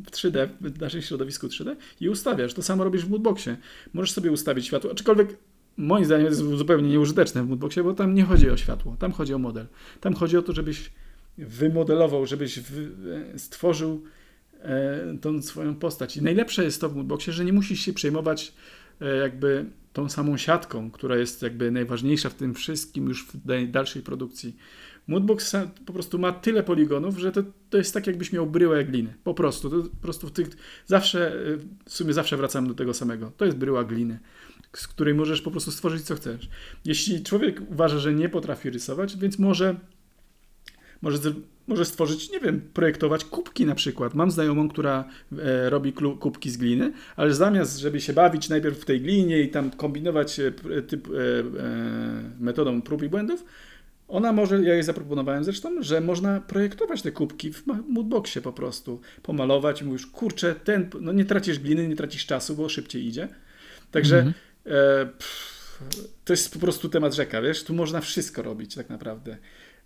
w 0.07 0.11
3D, 0.11 0.49
w 0.61 0.81
naszym 0.81 1.03
środowisku 1.03 1.47
3D 1.47 1.77
i 2.01 2.09
ustawiasz. 2.09 2.55
To 2.55 2.63
samo 2.63 2.85
robisz 2.85 3.05
w 3.05 3.11
moodboxie. 3.11 3.57
Możesz 3.93 4.13
sobie 4.13 4.33
ustawić 4.33 4.67
światło, 4.67 4.91
aczkolwiek 4.91 5.37
moim 5.77 6.05
zdaniem 6.05 6.27
jest 6.27 6.39
zupełnie 6.39 6.89
nieużyteczne 6.89 7.43
w 7.43 7.49
moodboxie, 7.49 7.83
bo 7.83 7.95
tam 7.95 8.15
nie 8.15 8.25
chodzi 8.25 8.51
o 8.51 8.57
światło, 8.57 8.97
tam 8.99 9.13
chodzi 9.13 9.35
o 9.35 9.39
model. 9.39 9.67
Tam 10.01 10.15
chodzi 10.15 10.37
o 10.37 10.43
to, 10.43 10.53
żebyś 10.53 10.91
wymodelował, 11.39 12.27
żebyś 12.27 12.61
stworzył 13.37 14.03
e, 14.63 15.19
tą 15.21 15.43
swoją 15.43 15.77
postać. 15.77 16.17
I 16.17 16.23
najlepsze 16.23 16.65
jest 16.65 16.81
to 16.81 16.89
w 16.89 16.97
moodboxie, 16.97 17.33
że 17.33 17.45
nie 17.45 17.53
musisz 17.53 17.81
się 17.81 17.93
przejmować 17.93 18.53
e, 19.01 19.17
jakby 19.17 19.67
tą 19.99 20.09
samą 20.09 20.37
siatką, 20.37 20.91
która 20.91 21.17
jest 21.17 21.43
jakby 21.43 21.71
najważniejsza 21.71 22.31
w 22.31 22.35
tym 22.35 22.55
wszystkim 22.55 23.09
już 23.09 23.27
w 23.27 23.71
dalszej 23.71 24.03
produkcji. 24.03 24.57
Moodbox 25.07 25.57
po 25.87 25.93
prostu 25.93 26.19
ma 26.19 26.33
tyle 26.33 26.63
poligonów, 26.63 27.19
że 27.19 27.33
to, 27.33 27.43
to 27.71 27.79
jest 27.79 27.95
tak, 27.95 28.07
jakbyś 28.07 28.33
miał 28.33 28.47
bryłę 28.47 28.85
gliny. 28.85 29.15
Po 29.25 29.35
prostu. 29.35 29.71
To, 29.71 29.89
po 29.89 29.97
prostu 29.97 30.27
w 30.27 30.33
tych, 30.33 30.49
zawsze, 30.87 31.33
w 31.85 31.93
sumie 31.93 32.13
zawsze 32.13 32.37
wracam 32.37 32.69
do 32.69 32.75
tego 32.75 32.95
samego. 32.95 33.33
To 33.37 33.45
jest 33.45 33.57
bryła 33.57 33.85
gliny 33.85 34.19
z 34.77 34.89
której 34.89 35.15
możesz 35.15 35.43
po 35.43 35.51
prostu 35.51 35.71
stworzyć 35.71 36.03
co 36.03 36.15
chcesz. 36.15 36.49
Jeśli 36.85 37.23
człowiek 37.23 37.61
uważa, 37.71 37.99
że 37.99 38.15
nie 38.15 38.29
potrafi 38.29 38.71
rysować, 38.71 39.17
więc 39.17 39.39
może, 39.39 39.77
może, 41.03 41.19
może 41.69 41.85
stworzyć, 41.85 42.31
nie 42.31 42.41
wiem, 42.41 42.61
projektować 42.75 43.25
kubki 43.25 43.67
na 43.67 43.75
przykład. 43.75 44.15
Mam 44.15 44.31
znajomą, 44.31 44.69
która 44.69 45.05
e, 45.39 45.71
robi 45.71 45.93
kubki 45.93 46.51
z 46.51 46.57
gliny, 46.57 46.93
ale 47.17 47.35
zamiast, 47.35 47.79
żeby 47.79 48.01
się 48.01 48.13
bawić 48.13 48.49
najpierw 48.49 48.79
w 48.79 48.85
tej 48.85 49.01
glinie 49.01 49.41
i 49.41 49.49
tam 49.49 49.71
kombinować 49.71 50.41
e, 50.41 50.53
typ, 50.83 51.09
e, 51.09 51.11
metodą 52.41 52.83
prób 52.83 53.03
i 53.03 53.09
błędów, 53.09 53.45
ona 54.09 54.33
może, 54.33 54.63
ja 54.63 54.75
jej 54.75 54.83
zaproponowałem 54.83 55.45
zresztą, 55.45 55.83
że 55.83 56.01
można 56.01 56.41
projektować 56.41 57.03
te 57.03 57.13
kubki 57.13 57.53
w 57.53 57.63
moodboxie 57.89 58.43
po 58.43 58.53
prostu, 58.53 59.01
pomalować 59.23 59.83
i 59.83 59.85
mówisz, 59.85 60.07
kurczę, 60.07 60.55
ten, 60.65 60.91
no 61.01 61.13
nie 61.13 61.25
tracisz 61.25 61.59
gliny, 61.59 61.89
nie 61.89 61.97
tracisz 61.97 62.27
czasu, 62.27 62.57
bo 62.57 62.69
szybciej 62.69 63.07
idzie. 63.07 63.29
Także 63.91 64.19
mm 64.19 64.33
-hmm. 64.33 64.49
E, 64.67 65.09
to 66.25 66.33
jest 66.33 66.53
po 66.53 66.59
prostu 66.59 66.89
temat 66.89 67.15
rzeka, 67.15 67.43
wiesz, 67.43 67.65
tu 67.65 67.75
można 67.75 68.01
wszystko 68.01 68.43
robić 68.43 68.75
tak 68.75 68.89
naprawdę. 68.89 69.37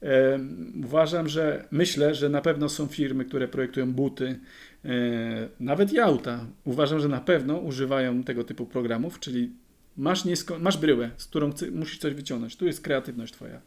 E, 0.02 0.38
uważam, 0.84 1.28
że 1.28 1.64
myślę, 1.70 2.14
że 2.14 2.28
na 2.28 2.40
pewno 2.40 2.68
są 2.68 2.86
firmy, 2.86 3.24
które 3.24 3.48
projektują 3.48 3.92
buty, 3.92 4.40
e, 4.84 4.88
nawet 5.60 5.92
i 5.92 5.98
auta. 5.98 6.46
Uważam, 6.64 7.00
że 7.00 7.08
na 7.08 7.20
pewno 7.20 7.58
używają 7.58 8.22
tego 8.22 8.44
typu 8.44 8.66
programów, 8.66 9.20
czyli 9.20 9.50
masz, 9.96 10.24
niesko- 10.24 10.60
masz 10.60 10.78
bryłę, 10.78 11.10
z 11.16 11.26
którą 11.26 11.52
musisz 11.72 11.98
coś 11.98 12.14
wyciągnąć. 12.14 12.56
Tu 12.56 12.66
jest 12.66 12.80
kreatywność 12.80 13.32
twoja. 13.32 13.60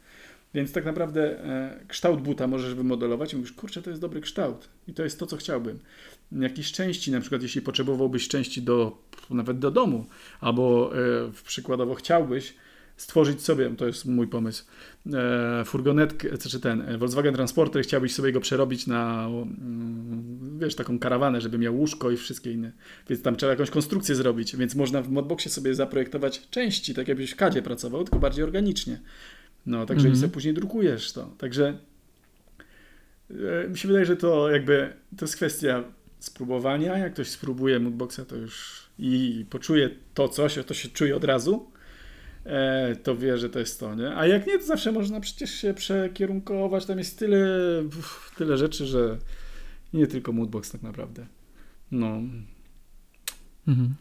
Więc 0.54 0.72
tak 0.72 0.86
naprawdę 0.86 1.40
kształt 1.88 2.22
buta 2.22 2.48
możesz 2.48 2.74
wymodelować 2.76 3.34
i 3.34 3.36
mówisz, 3.36 3.52
kurczę, 3.52 3.82
to 3.82 3.90
jest 3.90 4.02
dobry 4.02 4.22
kształt 4.22 4.70
i 4.88 4.94
to 4.94 5.04
jest 5.04 5.20
to, 5.20 5.26
co 5.26 5.38
chciałbym 5.38 5.80
jakieś 6.32 6.72
części, 6.72 7.12
na 7.12 7.22
przykład 7.22 7.42
jeśli 7.42 7.62
potrzebowałbyś 7.62 8.28
części 8.28 8.62
do, 8.62 8.98
nawet 9.30 9.60
do 9.60 9.72
domu, 9.72 10.06
albo 10.40 10.92
e, 10.98 11.32
przykładowo 11.46 11.96
chciałbyś 11.96 12.54
stworzyć 12.98 13.42
sobie, 13.42 13.76
to 13.78 13.88
jest 13.88 14.06
mój 14.06 14.28
pomysł, 14.28 14.64
e, 15.14 15.66
furgonetkę, 15.66 16.38
czy 16.38 16.60
ten 16.60 16.82
e, 16.82 16.98
Volkswagen 16.98 17.34
Transporter, 17.34 17.84
chciałbyś 17.84 18.14
sobie 18.14 18.32
go 18.32 18.40
przerobić 18.40 18.88
na, 18.88 19.26
mm, 19.26 20.60
wiesz, 20.60 20.76
taką 20.76 21.00
karawanę, 21.00 21.42
żeby 21.42 21.58
miał 21.58 21.78
łóżko 21.78 22.12
i 22.12 22.18
wszystkie 22.18 22.52
inne. 22.52 22.72
Więc 23.10 23.22
tam 23.22 23.36
trzeba 23.36 23.52
jakąś 23.52 23.70
konstrukcję 23.70 24.16
zrobić, 24.16 24.56
więc 24.56 24.76
można 24.76 25.02
w 25.02 25.10
modboxie 25.10 25.52
sobie 25.52 25.76
zaprojektować 25.76 26.50
części, 26.50 26.94
tak 26.94 27.08
jakbyś 27.08 27.32
w 27.32 27.36
kadzie 27.36 27.62
pracował, 27.62 28.04
tylko 28.04 28.20
bardziej 28.20 28.44
organicznie. 28.44 29.00
No, 29.66 29.86
także 29.86 30.08
mm 30.08 30.14
-hmm. 30.14 30.18
i 30.18 30.22
sobie 30.22 30.34
później 30.34 30.54
drukujesz 30.54 31.12
to. 31.12 31.36
Także 31.38 31.78
e, 33.32 33.70
mi 33.70 33.78
się 33.78 33.88
wydaje, 33.88 34.06
że 34.06 34.18
to 34.18 34.50
jakby, 34.50 34.94
to 35.18 35.26
jest 35.26 35.36
kwestia 35.36 35.84
spróbowania. 36.20 36.98
Jak 36.98 37.14
ktoś 37.14 37.28
spróbuje 37.28 37.80
moodboxa, 37.80 38.20
to 38.28 38.36
już 38.36 38.86
i 39.00 39.46
poczuje 39.50 39.90
to 40.14 40.28
coś, 40.28 40.60
to 40.68 40.74
się 40.74 40.90
czuje 40.90 41.16
od 41.16 41.24
razu, 41.24 41.72
e, 42.46 42.96
to 42.96 43.18
wie, 43.18 43.38
że 43.38 43.50
to 43.50 43.60
jest 43.60 43.80
to, 43.80 43.96
nie? 43.96 44.16
A 44.16 44.28
jak 44.28 44.48
nie, 44.48 44.60
to 44.60 44.66
zawsze 44.66 44.92
można 44.92 45.20
przecież 45.20 45.52
się 45.52 45.74
przekierunkować. 45.74 46.86
Tam 46.86 46.98
jest 46.98 47.20
tyle, 47.20 47.48
tyle 48.38 48.58
rzeczy, 48.58 48.86
że 48.86 49.18
nie 49.94 50.08
tylko 50.08 50.32
moodbox 50.32 50.72
tak 50.72 50.82
naprawdę. 50.82 51.26
No. 51.92 52.22
Mhm. 53.68 53.96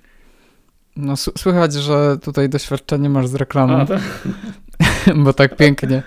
No, 0.96 1.16
słychać, 1.16 1.74
że 1.74 2.18
tutaj 2.22 2.48
doświadczenie 2.48 3.10
masz 3.10 3.26
z 3.26 3.34
reklamy. 3.34 3.74
A, 3.74 3.86
tak? 3.86 4.02
bo 5.24 5.32
tak 5.32 5.56
pięknie. 5.56 6.02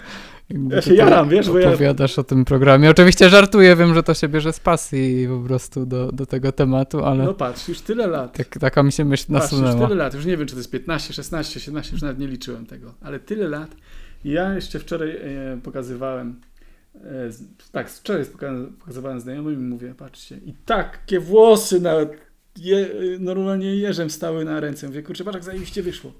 Ja 0.69 0.81
się 0.81 0.93
jaram, 0.95 1.29
wiesz, 1.29 1.49
bo 1.49 1.59
ja- 1.59 1.69
opowiadasz 1.69 2.19
o 2.19 2.23
tym 2.23 2.45
programie. 2.45 2.89
Oczywiście 2.89 3.29
żartuję, 3.29 3.75
wiem, 3.75 3.93
że 3.93 4.03
to 4.03 4.13
się 4.13 4.27
bierze 4.27 4.53
z 4.53 4.59
pasji 4.59 5.27
po 5.29 5.39
prostu 5.47 5.85
do, 5.85 6.11
do 6.11 6.25
tego 6.25 6.51
tematu, 6.51 7.03
ale 7.05 7.23
No 7.23 7.33
patrz, 7.33 7.67
już 7.67 7.81
tyle 7.81 8.07
lat. 8.07 8.37
tak, 8.37 8.47
taka 8.47 8.83
mi 8.83 8.91
się 8.91 9.05
myśl 9.05 9.33
Patrz, 9.33 9.51
już 9.51 9.61
nasunęła. 9.61 9.87
tyle 9.87 10.03
lat, 10.03 10.13
już 10.13 10.25
nie 10.25 10.37
wiem, 10.37 10.47
czy 10.47 10.53
to 10.53 10.59
jest 10.59 10.71
15, 10.71 11.13
16, 11.13 11.59
17, 11.59 11.91
już 11.93 12.01
nawet 12.01 12.19
nie 12.19 12.27
liczyłem 12.27 12.65
tego, 12.65 12.93
ale 13.01 13.19
tyle 13.19 13.47
lat. 13.47 13.75
Ja 14.25 14.53
jeszcze 14.55 14.79
wczoraj 14.79 15.09
e, 15.09 15.59
pokazywałem, 15.63 16.41
e, 16.95 16.99
tak, 17.71 17.89
wczoraj 17.89 18.23
poka- 18.25 18.67
pokazywałem 18.79 19.19
znajomym 19.19 19.53
i 19.53 19.57
mówię, 19.57 19.93
patrzcie, 19.97 20.37
i 20.45 20.53
takie 20.65 21.19
włosy 21.19 21.79
na, 21.79 21.93
je, 22.57 22.87
normalnie 23.19 23.75
jeżem 23.75 24.09
stały 24.09 24.45
na 24.45 24.59
ręce. 24.59 24.87
Mówię, 24.87 25.03
kurczę, 25.03 25.23
patrz 25.23 25.35
jak 25.35 25.43
zajebiście 25.43 25.83
wyszło. 25.83 26.11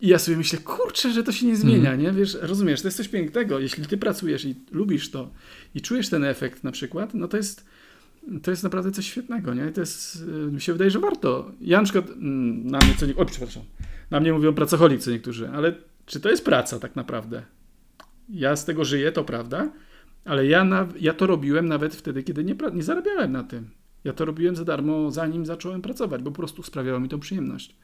I 0.00 0.08
ja 0.08 0.18
sobie 0.18 0.36
myślę, 0.36 0.58
kurczę, 0.58 1.12
że 1.12 1.22
to 1.22 1.32
się 1.32 1.46
nie 1.46 1.56
zmienia, 1.56 1.92
Mhm. 1.92 2.00
nie? 2.00 2.12
Wiesz, 2.12 2.36
rozumiesz, 2.40 2.82
to 2.82 2.88
jest 2.88 2.96
coś 2.96 3.08
pięknego. 3.08 3.58
Jeśli 3.58 3.86
ty 3.86 3.96
pracujesz 3.96 4.44
i 4.44 4.54
lubisz 4.72 5.10
to 5.10 5.30
i 5.74 5.80
czujesz 5.80 6.08
ten 6.08 6.24
efekt 6.24 6.64
na 6.64 6.72
przykład, 6.72 7.14
no 7.14 7.28
to 7.28 7.36
jest 7.36 7.66
to 8.42 8.50
jest 8.50 8.62
naprawdę 8.62 8.90
coś 8.90 9.06
świetnego, 9.06 9.54
nie? 9.54 9.66
I 9.70 9.72
To 9.72 9.80
jest, 9.80 10.22
y, 10.48 10.52
mi 10.52 10.60
się 10.60 10.72
wydaje, 10.72 10.90
że 10.90 10.98
warto. 10.98 11.50
Ja 11.60 11.78
na 11.78 11.84
przykład, 11.84 12.10
mm, 12.10 12.66
na 12.66 12.78
mnie 12.78 12.94
co 12.98 13.06
nie... 13.06 13.16
Oj, 13.16 13.26
przepraszam. 13.26 13.62
Na 14.10 14.20
mnie 14.20 14.32
mówią 14.32 14.54
pracocholik 14.54 15.00
co 15.00 15.10
niektórzy, 15.10 15.48
ale 15.48 15.74
czy 16.06 16.20
to 16.20 16.30
jest 16.30 16.44
praca 16.44 16.78
tak 16.78 16.96
naprawdę? 16.96 17.42
Ja 18.28 18.56
z 18.56 18.64
tego 18.64 18.84
żyję, 18.84 19.12
to 19.12 19.24
prawda, 19.24 19.72
ale 20.24 20.46
ja, 20.46 20.64
na, 20.64 20.88
ja 21.00 21.12
to 21.14 21.26
robiłem 21.26 21.68
nawet 21.68 21.94
wtedy, 21.94 22.22
kiedy 22.22 22.44
nie, 22.44 22.56
nie 22.74 22.82
zarabiałem 22.82 23.32
na 23.32 23.44
tym. 23.44 23.70
Ja 24.04 24.12
to 24.12 24.24
robiłem 24.24 24.56
za 24.56 24.64
darmo, 24.64 25.10
zanim 25.10 25.46
zacząłem 25.46 25.82
pracować, 25.82 26.22
bo 26.22 26.30
po 26.30 26.36
prostu 26.36 26.62
sprawiało 26.62 27.00
mi 27.00 27.08
to 27.08 27.18
przyjemność. 27.18 27.76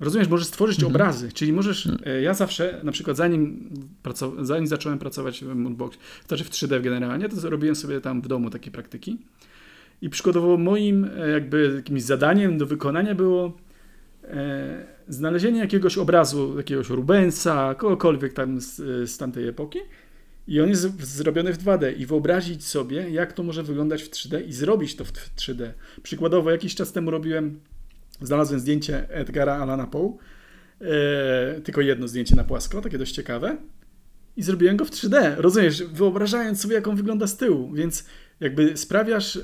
Rozumiesz, 0.00 0.28
możesz 0.28 0.46
stworzyć 0.46 0.76
Mhm. 0.78 0.92
obrazy, 0.94 1.32
czyli 1.32 1.52
możesz, 1.52 1.88
e, 2.06 2.22
ja 2.22 2.34
zawsze, 2.34 2.80
na 2.84 2.92
przykład 2.92 3.16
zanim, 3.16 3.70
pracow- 4.04 4.44
zanim 4.44 4.66
zacząłem 4.66 4.98
pracować 4.98 5.44
w 5.44 5.54
Moonbox, 5.54 5.98
znaczy 6.28 6.44
w 6.44 6.50
3D 6.50 6.80
generalnie, 6.82 7.28
to 7.28 7.50
robiłem 7.50 7.76
sobie 7.76 8.00
tam 8.00 8.22
w 8.22 8.28
domu 8.28 8.50
takie 8.50 8.70
praktyki 8.70 9.18
i 10.02 10.10
przykładowo 10.10 10.56
moim 10.56 11.04
e, 11.16 11.28
jakby 11.30 11.72
jakimś 11.76 12.02
zadaniem 12.02 12.58
do 12.58 12.66
wykonania 12.66 13.14
było 13.14 13.56
e, 14.24 14.86
znalezienie 15.08 15.60
jakiegoś 15.60 15.98
obrazu, 15.98 16.54
jakiegoś 16.56 16.88
Rubensa, 16.88 17.74
kogokolwiek 17.74 18.32
tam 18.32 18.60
z, 18.60 18.76
z 19.10 19.18
tamtej 19.18 19.48
epoki 19.48 19.78
i 20.48 20.60
on 20.60 20.68
jest 20.68 21.02
zrobiony 21.04 21.52
w 21.52 21.58
2D 21.58 21.98
i 21.98 22.06
wyobrazić 22.06 22.64
sobie, 22.66 23.10
jak 23.10 23.32
to 23.32 23.42
może 23.42 23.62
wyglądać 23.62 24.02
w 24.02 24.10
3D 24.10 24.46
i 24.48 24.52
zrobić 24.52 24.96
to 24.96 25.04
w 25.04 25.12
3D. 25.12 25.70
Przykładowo 26.02 26.50
jakiś 26.50 26.74
czas 26.74 26.92
temu 26.92 27.10
robiłem, 27.10 27.60
znalazłem 28.26 28.60
zdjęcie 28.60 29.10
Edgara 29.10 29.54
Alana 29.54 29.86
Poe, 29.86 30.16
e, 30.80 31.60
tylko 31.60 31.80
jedno 31.80 32.08
zdjęcie 32.08 32.36
na 32.36 32.44
płasko, 32.44 32.80
takie 32.80 32.98
dość 32.98 33.14
ciekawe. 33.14 33.56
I 34.36 34.42
zrobiłem 34.42 34.76
go 34.76 34.84
w 34.84 34.90
3D, 34.90 35.34
rozumiesz, 35.36 35.82
wyobrażając 35.82 36.60
sobie, 36.60 36.74
jak 36.74 36.88
on 36.88 36.96
wygląda 36.96 37.26
z 37.26 37.36
tyłu, 37.36 37.72
więc 37.72 38.04
jakby 38.40 38.76
sprawiasz, 38.76 39.36
e, 39.36 39.42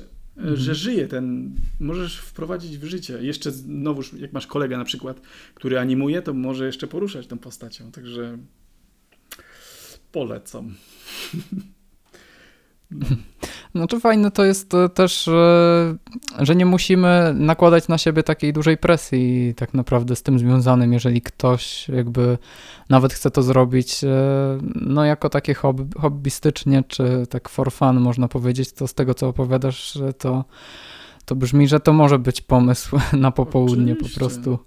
że 0.55 0.75
żyje 0.75 1.07
ten, 1.07 1.55
możesz 1.79 2.19
wprowadzić 2.19 2.77
w 2.77 2.83
życie. 2.83 3.17
Jeszcze 3.21 3.51
znowuż, 3.51 4.13
jak 4.13 4.33
masz 4.33 4.47
kolegę 4.47 4.77
na 4.77 4.85
przykład, 4.85 5.21
który 5.53 5.79
animuje, 5.79 6.21
to 6.21 6.33
może 6.33 6.65
jeszcze 6.65 6.87
poruszać 6.87 7.27
tą 7.27 7.37
postacią, 7.37 7.91
także 7.91 8.37
polecam. 10.11 10.73
No 12.91 13.05
to 13.89 13.99
fajne 13.99 14.31
to 14.31 14.45
jest 14.45 14.73
e, 14.73 14.89
też, 14.89 15.23
że, 15.23 15.95
że 16.39 16.55
nie 16.55 16.65
musimy 16.65 17.33
nakładać 17.33 17.87
na 17.87 17.97
siebie 17.97 18.23
takiej 18.23 18.53
dużej 18.53 18.77
presji 18.77 19.53
tak 19.55 19.73
naprawdę 19.73 20.15
z 20.15 20.23
tym 20.23 20.39
związanym, 20.39 20.93
jeżeli 20.93 21.21
ktoś 21.21 21.89
jakby 21.89 22.37
nawet 22.89 23.13
chce 23.13 23.31
to 23.31 23.43
zrobić 23.43 24.03
e, 24.03 24.07
no 24.75 25.05
jako 25.05 25.29
takie 25.29 25.53
hobby, 25.53 25.99
hobbystycznie, 25.99 26.83
czy 26.87 27.25
tak 27.29 27.49
for 27.49 27.71
fun 27.71 27.99
można 27.99 28.27
powiedzieć, 28.27 28.73
to 28.73 28.87
z 28.87 28.93
tego 28.93 29.13
co 29.13 29.27
opowiadasz, 29.27 29.97
to, 30.17 30.45
to 31.25 31.35
brzmi, 31.35 31.67
że 31.67 31.79
to 31.79 31.93
może 31.93 32.19
być 32.19 32.41
pomysł 32.41 32.97
na 33.13 33.31
popołudnie 33.31 33.95
po 33.95 33.99
Oczywiście. 33.99 34.19
prostu. 34.19 34.59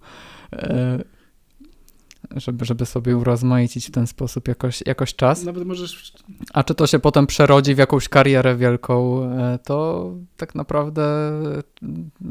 E, 2.36 2.40
Żeby, 2.40 2.64
żeby 2.64 2.86
sobie 2.86 3.16
urozmaicić 3.16 3.86
w 3.88 3.90
ten 3.90 4.06
sposób 4.06 4.48
jakoś, 4.48 4.82
jakoś 4.86 5.14
czas. 5.14 5.44
Nawet 5.44 5.64
możesz 5.64 6.12
A 6.52 6.64
czy 6.64 6.74
to 6.74 6.86
się 6.86 6.98
potem 6.98 7.26
przerodzi 7.26 7.74
w 7.74 7.78
jakąś 7.78 8.08
karierę 8.08 8.56
wielką, 8.56 9.24
e, 9.24 9.58
to 9.64 10.10
tak 10.36 10.54
naprawdę 10.54 11.02
e, 11.02 11.62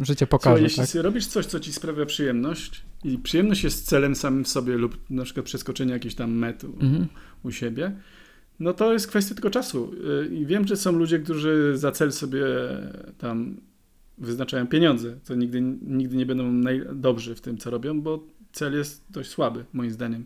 życie 0.01 0.25
Słuchaj, 0.25 0.27
pokaże, 0.27 0.63
jeśli 0.63 0.87
tak? 0.87 1.03
robisz 1.03 1.27
coś, 1.27 1.45
co 1.45 1.59
ci 1.59 1.73
sprawia 1.73 2.05
przyjemność 2.05 2.81
i 3.03 3.17
przyjemność 3.17 3.63
jest 3.63 3.87
celem 3.87 4.15
samym 4.15 4.43
w 4.43 4.47
sobie 4.47 4.77
lub 4.77 4.97
na 5.09 5.23
przykład 5.23 5.45
przeskoczenie 5.45 5.93
jakichś 5.93 6.15
tam 6.15 6.31
met 6.31 6.63
u, 6.63 6.67
Mhm. 6.67 7.07
u 7.43 7.51
siebie, 7.51 7.91
no 8.59 8.73
to 8.73 8.93
jest 8.93 9.07
kwestia 9.07 9.35
tylko 9.35 9.49
czasu. 9.49 9.91
Y, 10.23 10.35
I 10.35 10.45
wiem, 10.45 10.67
że 10.67 10.77
są 10.77 10.91
ludzie, 10.91 11.19
którzy 11.19 11.77
za 11.77 11.91
cel 11.91 12.11
sobie 12.11 12.43
tam 13.17 13.57
wyznaczają 14.17 14.67
pieniądze, 14.67 15.19
co 15.23 15.35
nigdy, 15.35 15.61
nigdy 15.81 16.15
nie 16.15 16.25
będą 16.25 16.61
dobrzy 16.95 17.35
w 17.35 17.41
tym, 17.41 17.57
co 17.57 17.69
robią, 17.69 18.01
bo 18.01 18.23
cel 18.53 18.73
jest 18.73 19.03
dość 19.09 19.29
słaby, 19.29 19.65
moim 19.73 19.91
zdaniem. 19.91 20.25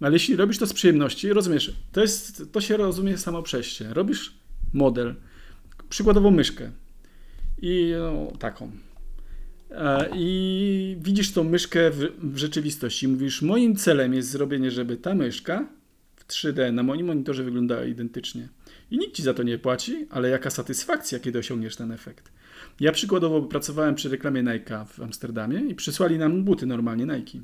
Ale 0.00 0.12
jeśli 0.12 0.36
robisz 0.36 0.58
to 0.58 0.66
z 0.66 0.72
przyjemności, 0.72 1.32
rozumiesz, 1.32 1.74
to, 1.92 2.00
jest, 2.00 2.52
to 2.52 2.60
się 2.60 2.76
rozumie 2.76 3.18
samo 3.18 3.42
przejście. 3.42 3.94
Robisz 3.94 4.34
model, 4.72 5.14
przykładowo 5.88 6.30
myszkę 6.30 6.70
i 7.62 7.92
no, 7.98 8.38
taką. 8.38 8.70
E, 9.70 10.08
I 10.14 10.96
widzisz 11.00 11.32
tą 11.32 11.44
myszkę 11.44 11.90
w, 11.90 12.12
w 12.18 12.36
rzeczywistości. 12.36 13.08
Mówisz, 13.08 13.42
moim 13.42 13.76
celem 13.76 14.14
jest 14.14 14.30
zrobienie, 14.30 14.70
żeby 14.70 14.96
ta 14.96 15.14
myszka 15.14 15.68
w 16.16 16.26
3D 16.26 16.72
na 16.72 16.82
moim 16.82 17.06
monitorze 17.06 17.44
wyglądała 17.44 17.84
identycznie. 17.84 18.48
I 18.90 18.98
nikt 18.98 19.14
ci 19.14 19.22
za 19.22 19.34
to 19.34 19.42
nie 19.42 19.58
płaci, 19.58 20.06
ale 20.10 20.28
jaka 20.28 20.50
satysfakcja, 20.50 21.18
kiedy 21.18 21.38
osiągniesz 21.38 21.76
ten 21.76 21.92
efekt. 21.92 22.32
Ja 22.80 22.92
przykładowo 22.92 23.42
pracowałem 23.42 23.94
przy 23.94 24.08
reklamie 24.08 24.42
Nike'a 24.42 24.86
w 24.86 25.00
Amsterdamie 25.00 25.60
i 25.60 25.74
przysłali 25.74 26.18
nam 26.18 26.44
buty 26.44 26.66
normalnie 26.66 27.06
Nike. 27.06 27.38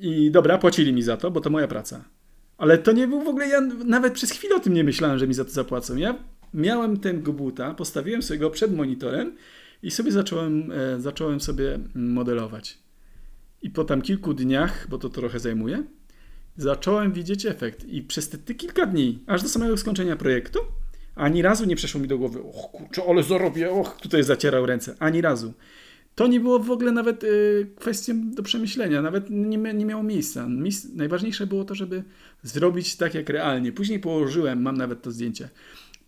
I 0.00 0.30
dobra, 0.30 0.58
płacili 0.58 0.92
mi 0.92 1.02
za 1.02 1.16
to, 1.16 1.30
bo 1.30 1.40
to 1.40 1.50
moja 1.50 1.68
praca. 1.68 2.04
Ale 2.58 2.78
to 2.78 2.92
nie 2.92 3.08
był 3.08 3.22
w 3.22 3.28
ogóle, 3.28 3.48
ja 3.48 3.60
nawet 3.84 4.12
przez 4.12 4.30
chwilę 4.30 4.56
o 4.56 4.60
tym 4.60 4.74
nie 4.74 4.84
myślałem, 4.84 5.18
że 5.18 5.26
mi 5.26 5.34
za 5.34 5.44
to 5.44 5.50
zapłacą. 5.50 5.96
Ja 5.96 6.18
miałem 6.54 6.96
tego 7.00 7.32
buta, 7.32 7.74
postawiłem 7.74 8.22
sobie 8.22 8.40
go 8.40 8.50
przed 8.50 8.76
monitorem 8.76 9.36
i 9.82 9.90
sobie 9.90 10.12
zacząłem, 10.12 10.72
e, 10.72 11.00
zacząłem 11.00 11.40
sobie 11.40 11.78
modelować. 11.94 12.78
I 13.62 13.70
po 13.70 13.84
tam 13.84 14.02
kilku 14.02 14.34
dniach, 14.34 14.86
bo 14.90 14.98
to 14.98 15.08
trochę 15.08 15.40
zajmuje, 15.40 15.84
zacząłem 16.58 17.12
widzieć 17.12 17.46
efekt. 17.46 17.84
I 17.84 18.02
przez 18.02 18.28
te, 18.28 18.38
te 18.38 18.54
kilka 18.54 18.86
dni, 18.86 19.18
aż 19.26 19.42
do 19.42 19.48
samego 19.48 19.76
skończenia 19.76 20.16
projektu, 20.16 20.58
ani 21.14 21.42
razu 21.42 21.64
nie 21.64 21.76
przeszło 21.76 22.00
mi 22.00 22.08
do 22.08 22.18
głowy, 22.18 22.42
och 22.42 22.70
kurczę, 22.70 23.02
ale 23.08 23.22
zarobię, 23.22 23.70
och, 23.70 23.96
tutaj 24.00 24.24
zacierał 24.24 24.66
ręce. 24.66 24.94
Ani 24.98 25.20
razu. 25.20 25.52
To 26.14 26.26
nie 26.26 26.40
było 26.40 26.58
w 26.58 26.70
ogóle 26.70 26.92
nawet 26.92 27.24
y, 27.24 27.70
kwestią 27.76 28.30
do 28.30 28.42
przemyślenia, 28.42 29.02
nawet 29.02 29.30
nie, 29.30 29.58
nie 29.58 29.84
miało 29.84 30.02
miejsca. 30.02 30.46
Mis- 30.46 30.94
najważniejsze 30.94 31.46
było 31.46 31.64
to, 31.64 31.74
żeby 31.74 32.02
zrobić 32.42 32.96
tak 32.96 33.14
jak 33.14 33.28
realnie. 33.28 33.72
Później 33.72 34.00
położyłem, 34.00 34.62
mam 34.62 34.76
nawet 34.76 35.02
to 35.02 35.10
zdjęcie, 35.10 35.48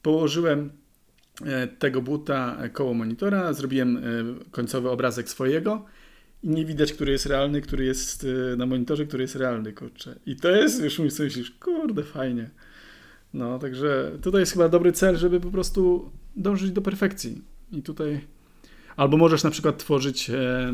położyłem 0.03 0.70
e, 1.46 1.68
tego 1.68 2.03
buta 2.03 2.59
koło 2.72 2.94
monitora, 2.94 3.53
zrobiłem 3.53 3.96
e, 3.96 4.01
końcowy 4.51 4.90
obrazek 4.90 5.28
swojego 5.28 5.84
i 6.43 6.49
nie 6.49 6.64
widać, 6.64 6.93
który 6.93 7.12
jest 7.12 7.26
realny, 7.26 7.61
który 7.61 7.84
jest 7.84 8.26
e, 8.53 8.57
na 8.57 8.66
monitorze, 8.66 9.07
który 9.07 9.24
jest 9.24 9.36
realny, 9.36 9.72
kurczę. 9.72 10.18
I 10.26 10.36
to 10.36 10.51
jest, 10.51 10.82
już 10.82 10.95
sobie 10.95 11.09
myślisz, 11.24 11.51
kurde, 11.51 12.03
fajnie. 12.03 12.51
No, 13.34 13.59
także 13.59 14.12
tutaj 14.22 14.41
jest 14.41 14.53
chyba 14.53 14.68
dobry 14.68 14.93
cel, 14.93 15.16
żeby 15.16 15.41
po 15.41 15.51
prostu 15.51 16.11
dążyć 16.36 16.70
do 16.70 16.82
perfekcji. 16.82 17.43
I 17.72 17.82
tutaj 17.82 18.20
albo 18.97 19.16
możesz 19.16 19.45
na 19.45 19.51
przykład 19.51 19.78
tworzyć 19.78 20.30
e, 20.30 20.72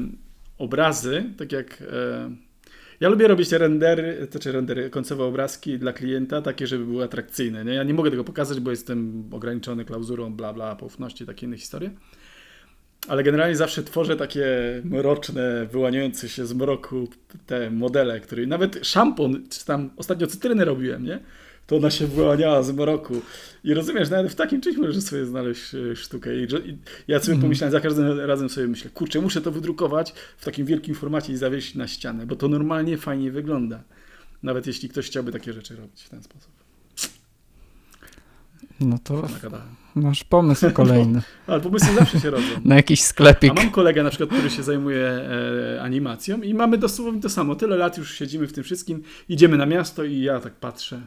obrazy, 0.58 1.24
tak 1.36 1.52
jak 1.52 1.82
e, 1.82 2.30
ja 3.00 3.08
lubię 3.08 3.28
robić 3.28 3.52
rendery, 3.52 4.26
to 4.30 4.38
czy 4.38 4.52
rendery, 4.52 4.90
końcowe 4.90 5.24
obrazki 5.24 5.78
dla 5.78 5.92
klienta, 5.92 6.42
takie, 6.42 6.66
żeby 6.66 6.84
były 6.84 7.04
atrakcyjne. 7.04 7.64
Nie? 7.64 7.74
Ja 7.74 7.82
nie 7.82 7.94
mogę 7.94 8.10
tego 8.10 8.24
pokazać, 8.24 8.60
bo 8.60 8.70
jestem 8.70 9.28
ograniczony 9.32 9.84
klauzurą, 9.84 10.32
bla, 10.32 10.52
bla, 10.52 10.76
poufności, 10.76 11.26
takie 11.26 11.46
inne 11.46 11.56
historie. 11.56 11.90
Ale 13.08 13.22
generalnie 13.22 13.56
zawsze 13.56 13.82
tworzę 13.82 14.16
takie 14.16 14.46
mroczne, 14.84 15.66
wyłaniające 15.72 16.28
się 16.28 16.46
z 16.46 16.52
mroku 16.54 17.08
te 17.46 17.70
modele, 17.70 18.20
które 18.20 18.46
nawet 18.46 18.86
szampon, 18.86 19.42
czy 19.50 19.64
tam 19.64 19.90
ostatnio 19.96 20.26
cytrynę 20.26 20.64
robiłem, 20.64 21.04
nie? 21.04 21.20
To 21.66 21.76
ona 21.76 21.90
się 21.90 22.06
wyłaniała 22.06 22.62
z 22.62 22.72
mroku. 22.72 23.14
I 23.64 23.74
rozumiesz, 23.74 24.10
nawet 24.10 24.32
w 24.32 24.34
takim 24.34 24.60
czymś 24.60 24.76
możesz 24.76 25.02
sobie 25.02 25.26
znaleźć 25.26 25.74
e, 25.74 25.96
sztukę. 25.96 26.36
I, 26.36 26.40
ja 27.08 27.20
sobie 27.20 27.32
Mhm. 27.32 27.40
pomyślałem, 27.40 27.72
za 27.72 27.80
każdym 27.80 28.20
razem 28.20 28.48
sobie 28.48 28.68
myślę, 28.68 28.90
kurczę, 28.90 29.20
muszę 29.20 29.40
to 29.40 29.52
wydrukować 29.52 30.12
w 30.38 30.44
takim 30.44 30.66
wielkim 30.66 30.94
formacie 30.94 31.32
i 31.32 31.36
zawieść 31.36 31.74
na 31.74 31.88
ścianę, 31.88 32.26
bo 32.26 32.36
to 32.36 32.48
normalnie 32.48 32.98
fajnie 32.98 33.30
wygląda. 33.30 33.82
Nawet 34.42 34.66
jeśli 34.66 34.88
ktoś 34.88 35.06
chciałby 35.06 35.32
takie 35.32 35.52
rzeczy 35.52 35.76
robić 35.76 36.02
w 36.02 36.08
ten 36.08 36.22
sposób. 36.22 36.50
No 38.80 38.98
to 39.04 39.22
Nagadałem. 39.22 39.85
Masz 39.96 40.24
pomysł 40.24 40.70
kolejny. 40.70 41.22
Ale 41.46 41.60
pomysły 41.60 41.94
zawsze 41.94 42.20
się 42.20 42.30
rodzą. 42.30 42.46
Na 42.64 42.76
jakiś 42.76 43.02
sklepik. 43.02 43.50
A 43.50 43.54
mam 43.54 43.70
kolegę 43.70 44.02
na 44.02 44.10
przykład, 44.10 44.30
który 44.30 44.50
się 44.50 44.62
zajmuje 44.62 45.06
e, 45.06 45.82
animacją 45.82 46.42
i 46.42 46.54
mamy 46.54 46.78
dosłownie 46.78 47.20
to 47.20 47.28
samo. 47.28 47.54
Tyle 47.54 47.76
lat 47.76 47.98
już 47.98 48.14
siedzimy 48.14 48.46
w 48.46 48.52
tym 48.52 48.64
wszystkim, 48.64 49.02
idziemy 49.28 49.56
na 49.56 49.66
miasto 49.66 50.04
i 50.04 50.20
ja 50.20 50.40
tak 50.40 50.52
patrzę, 50.52 51.00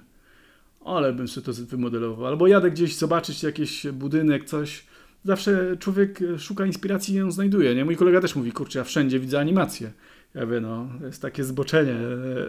ale 0.85 1.13
bym 1.13 1.27
sobie 1.27 1.45
to 1.45 1.53
wymodelował. 1.53 2.27
Albo 2.27 2.47
jadę 2.47 2.71
gdzieś 2.71 2.95
zobaczyć 2.95 3.43
jakiś 3.43 3.87
budynek, 3.87 4.45
coś. 4.45 4.85
Zawsze 5.23 5.77
człowiek 5.79 6.21
e, 6.21 6.39
szuka 6.39 6.65
inspiracji 6.65 7.13
i 7.13 7.17
ją 7.17 7.31
znajduje. 7.31 7.75
Nie? 7.75 7.85
Mój 7.85 7.95
kolega 7.95 8.21
też 8.21 8.35
mówi, 8.35 8.51
kurczę, 8.51 8.79
ja 8.79 8.85
wszędzie 8.85 9.19
widzę 9.19 9.39
animację. 9.39 9.91
Ja 10.35 10.45
wiem, 10.45 10.63
no, 10.63 10.87
to 10.99 11.05
jest 11.05 11.21
takie 11.21 11.43
zboczenie 11.43 11.93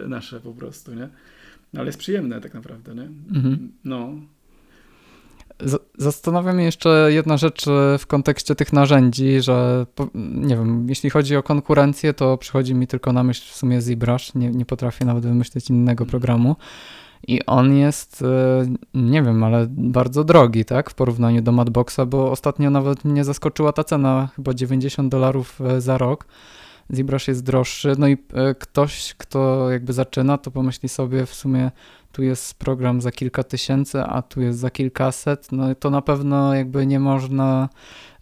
e, 0.03 0.07
nasze 0.07 0.39
po 0.39 0.53
prostu, 0.53 0.93
nie? 0.93 1.09
No, 1.73 1.79
ale 1.79 1.85
jest 1.85 1.99
przyjemne 1.99 2.41
tak 2.41 2.53
naprawdę, 2.53 2.95
nie? 2.95 3.09
Mhm. 3.37 3.71
No, 3.83 4.15
Z- 5.97 6.03
Zastanawia 6.03 6.53
mnie 6.53 6.63
jeszcze 6.63 7.09
jedna 7.09 7.37
rzecz 7.37 7.67
e, 7.67 7.97
w 7.97 8.07
kontekście 8.07 8.55
tych 8.55 8.73
narzędzi, 8.73 9.41
że 9.41 9.85
nie 10.35 10.55
wiem, 10.55 10.85
jeśli 10.89 11.09
chodzi 11.09 11.35
o 11.35 11.43
konkurencję, 11.43 12.13
to 12.13 12.37
przychodzi 12.37 12.75
mi 12.75 12.87
tylko 12.87 13.13
na 13.13 13.23
myśl 13.23 13.51
w 13.51 13.55
sumie 13.55 13.81
ZBrush, 13.81 14.35
nie, 14.35 14.49
nie 14.51 14.65
potrafię 14.65 15.05
nawet 15.05 15.23
wymyślić 15.23 15.69
innego 15.69 16.05
programu. 16.05 16.55
I 17.27 17.45
on 17.45 17.73
jest, 17.73 18.21
e, 18.21 18.65
nie 18.93 19.23
wiem, 19.23 19.43
ale 19.43 19.65
bardzo 19.69 20.23
drogi, 20.23 20.65
tak, 20.65 20.89
w 20.89 20.93
porównaniu 20.93 21.41
do 21.41 21.51
Madboxa, 21.51 21.99
bo 22.07 22.31
ostatnio 22.31 22.69
nawet 22.69 23.05
mnie 23.05 23.23
zaskoczyła 23.23 23.71
ta 23.73 23.83
cena, 23.83 24.29
chyba 24.35 24.53
90 24.53 25.11
dolarów 25.11 25.61
e, 25.61 25.81
za 25.81 25.97
rok. 25.97 26.25
ZBrush 26.89 27.27
jest 27.27 27.43
droższy, 27.43 27.95
no 27.97 28.07
i 28.07 28.17
ktoś, 28.59 29.15
kto 29.17 29.71
jakby 29.71 29.93
zaczyna, 29.93 30.37
to 30.37 30.51
pomyśli 30.51 30.89
sobie 30.89 31.25
w 31.25 31.33
sumie, 31.33 31.71
tu 32.11 32.23
jest 32.23 32.59
program 32.59 33.01
za 33.01 33.11
kilka 33.11 33.43
tysięcy, 33.43 34.01
a 34.01 34.21
tu 34.21 34.41
jest 34.41 34.59
za 34.59 34.69
kilkaset, 34.69 35.51
no 35.51 35.75
to 35.75 35.89
na 35.89 36.01
pewno 36.01 36.53
jakby 36.55 36.85
nie 36.85 36.99
można 36.99 37.69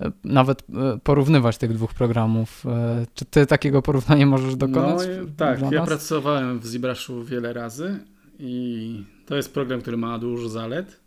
e, 0.01 0.11
nawet 0.23 0.61
e, 0.61 0.99
porównywać 1.03 1.57
tych 1.57 1.73
dwóch 1.73 1.93
programów. 1.93 2.65
E, 2.65 3.05
Czy 3.13 3.25
ty 3.25 3.45
takiego 3.45 3.81
porównania 3.81 4.25
możesz 4.25 4.55
dokonać? 4.55 5.07
No, 5.21 5.27
tak, 5.37 5.71
ja 5.71 5.85
pracowałem 5.85 6.59
w 6.59 6.65
ZBrush'u 6.65 7.25
wiele 7.25 7.53
razy 7.53 7.99
i 8.39 9.03
to 9.25 9.35
jest 9.35 9.53
program, 9.53 9.81
który 9.81 9.97
ma 9.97 10.19
dużo 10.19 10.49
zalet, 10.49 10.99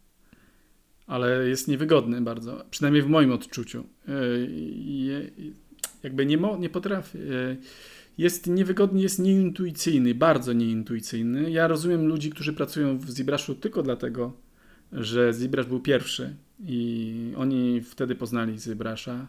ale 1.06 1.48
jest 1.48 1.68
niewygodny 1.68 2.20
bardzo, 2.20 2.64
przynajmniej 2.70 3.02
w 3.02 3.08
moim 3.08 3.32
odczuciu. 3.32 3.84
Jakby 6.02 6.26
nie, 6.26 6.38
mo, 6.38 6.56
nie 6.56 6.68
potrafię. 6.68 7.18
Jest 8.18 8.46
niewygodny, 8.46 9.02
jest 9.02 9.18
nieintuicyjny, 9.18 10.14
bardzo 10.14 10.52
nieintuicyjny. 10.52 11.50
Ja 11.50 11.68
rozumiem 11.68 12.06
ludzi, 12.06 12.30
którzy 12.30 12.52
pracują 12.52 12.98
w 12.98 13.10
ZBrush'u 13.10 13.54
tylko 13.54 13.82
dlatego, 13.82 14.32
że 14.92 15.34
ZBrush 15.34 15.66
był 15.66 15.80
pierwszy 15.80 16.36
i 16.66 17.14
oni 17.36 17.80
wtedy 17.80 18.14
poznali 18.14 18.58
ZBrush'a 18.58 19.26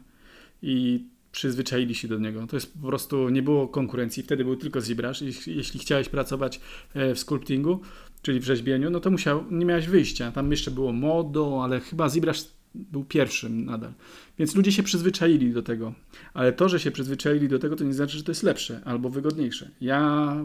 i 0.61 1.05
przyzwyczaili 1.31 1.95
się 1.95 2.07
do 2.07 2.17
niego. 2.17 2.47
To 2.47 2.55
jest 2.55 2.73
po 2.81 2.87
prostu, 2.87 3.29
nie 3.29 3.41
było 3.41 3.67
konkurencji, 3.67 4.23
wtedy 4.23 4.43
był 4.43 4.55
tylko 4.55 4.81
ZBrush. 4.81 5.21
Jeśli, 5.21 5.55
jeśli 5.55 5.79
chciałeś 5.79 6.09
pracować 6.09 6.59
e, 6.93 7.15
w 7.15 7.19
sculptingu, 7.19 7.79
czyli 8.21 8.39
w 8.39 8.43
rzeźbieniu, 8.43 8.89
no 8.89 8.99
to 8.99 9.11
musiał, 9.11 9.43
nie 9.51 9.65
miałeś 9.65 9.87
wyjścia. 9.87 10.31
Tam 10.31 10.51
jeszcze 10.51 10.71
było 10.71 10.91
Modo, 10.91 11.61
ale 11.63 11.79
chyba 11.79 12.09
ZBrush 12.09 12.45
był 12.75 13.03
pierwszym 13.03 13.65
nadal. 13.65 13.93
Więc 14.39 14.55
ludzie 14.55 14.71
się 14.71 14.83
przyzwyczaili 14.83 15.53
do 15.53 15.63
tego. 15.63 15.93
Ale 16.33 16.53
to, 16.53 16.69
że 16.69 16.79
się 16.79 16.91
przyzwyczaili 16.91 17.47
do 17.47 17.59
tego, 17.59 17.75
to 17.75 17.83
nie 17.83 17.93
znaczy, 17.93 18.17
że 18.17 18.23
to 18.23 18.31
jest 18.31 18.43
lepsze 18.43 18.81
albo 18.85 19.09
wygodniejsze. 19.09 19.71
Ja 19.81 20.35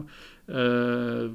e, 0.49 0.53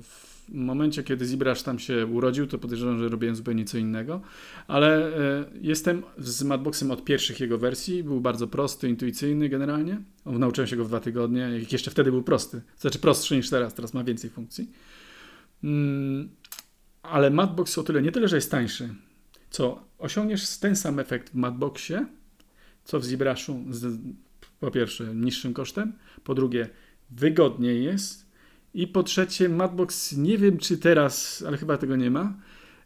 w 0.03 0.35
momencie, 0.49 1.03
kiedy 1.03 1.27
ZBrush 1.27 1.62
tam 1.62 1.79
się 1.79 2.07
urodził, 2.07 2.47
to 2.47 2.59
podejrzewam, 2.59 2.99
że 2.99 3.09
robiłem 3.09 3.37
zupełnie 3.37 3.65
co 3.65 3.79
innego. 3.79 4.21
Ale 4.66 5.16
e, 5.16 5.45
jestem 5.61 6.03
z 6.19 6.43
Madboxem 6.43 6.91
od 6.91 7.05
pierwszych 7.05 7.41
jego 7.41 7.59
wersji. 7.59 8.05
Był 8.05 8.21
bardzo 8.21 8.47
prosty, 8.47 8.89
intuicyjny 8.89 9.49
generalnie. 9.49 10.01
Nauczyłem 10.27 10.69
się 10.69 10.77
go 10.77 10.85
w 10.85 10.89
dwa 10.89 11.01
tygodnie, 11.01 11.41
jak 11.41 11.73
jeszcze 11.73 11.91
wtedy 11.91 12.11
był 12.11 12.23
prosty. 12.23 12.62
Znaczy 12.79 12.99
prostszy 12.99 13.37
niż 13.37 13.51
teraz, 13.51 13.75
teraz 13.75 13.95
ma 13.95 14.05
więcej 14.05 14.31
funkcji. 14.31 14.71
Mm, 15.65 16.29
ale 17.03 17.31
Madbox 17.31 17.79
o 17.79 17.83
tyle, 17.83 18.03
nie 18.03 18.12
tyle, 18.12 18.29
że 18.29 18.37
jest 18.37 18.51
tańszy, 18.51 18.95
co 19.51 19.85
osiągniesz 20.05 20.59
ten 20.59 20.77
sam 20.77 20.99
efekt 20.99 21.31
w 21.31 21.35
Madboxie, 21.35 22.07
co 22.85 23.01
w 23.01 23.05
ZBrushu 23.05 23.61
z, 23.71 23.99
po 24.61 24.71
pierwsze 24.71 25.15
niższym 25.15 25.55
kosztem, 25.55 25.93
po 26.25 26.35
drugie 26.35 26.69
wygodniej 27.11 27.85
jest 27.85 28.27
i 28.75 28.87
po 28.87 29.03
trzecie 29.03 29.49
Madbox, 29.49 30.13
nie 30.17 30.39
wiem 30.39 30.59
czy 30.59 30.79
teraz, 30.79 31.45
ale 31.47 31.57
chyba 31.57 31.77
tego 31.77 31.97
nie 31.97 32.11
ma, 32.11 32.33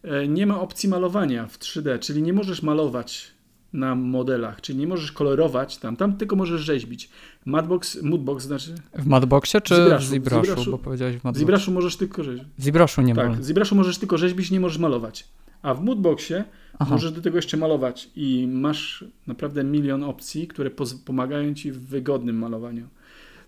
e, 0.03 0.29
nie 0.29 0.47
ma 0.47 0.61
opcji 0.61 0.89
malowania 0.89 1.47
w 1.47 1.59
3D, 1.59 1.99
czyli 1.99 2.23
nie 2.23 2.33
możesz 2.33 2.63
malować 2.63 3.31
na 3.73 3.95
modelach, 3.95 4.61
czyli 4.61 4.79
nie 4.79 4.87
możesz 4.87 5.13
kolorować 5.13 5.79
tam, 5.79 5.97
tam 5.97 6.17
tylko 6.17 6.37
możesz 6.37 6.61
rzeźbić. 6.61 7.11
Madbox, 7.45 8.03
Moodbox 8.03 8.45
znaczy, 8.45 8.75
W 8.95 9.07
Madboxie 9.07 9.61
czy 9.61 9.99
w 9.99 10.03
ZBrushu? 10.03 10.71
Bo 10.71 10.79
powiedziałeś 10.79 11.17
w 11.17 11.21
w 11.21 11.25
Madboxie. 11.25 11.45
ZBrushu 11.47 11.73
możesz 11.73 11.97
tylko 11.97 12.25
rzeźbić. 12.25 12.49
W 12.59 12.65
ZBrushu 12.65 13.03
nie 13.03 13.15
ma. 13.15 13.23
Tak, 13.23 13.41
w 13.41 13.45
ZBrushu 13.45 13.75
możesz 13.75 13.99
tylko 13.99 14.19
rzeźbić, 14.19 14.51
nie 14.51 14.61
możesz 14.61 14.79
malować. 14.79 15.25
A 15.63 15.75
w 15.75 15.85
Moodboxie 15.85 16.45
Aha. 16.79 16.95
możesz 16.95 17.13
do 17.13 17.23
tego 17.23 17.37
jeszcze 17.39 17.57
malować 17.57 18.11
i 18.17 18.49
masz 18.51 19.05
naprawdę 19.27 19.65
milion 19.65 20.05
opcji, 20.05 20.49
które 20.49 20.71
pomagają 21.05 21.55
ci 21.55 21.73
w 21.73 21.79
wygodnym 21.79 22.39
malowaniu. 22.39 22.89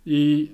I 0.06 0.48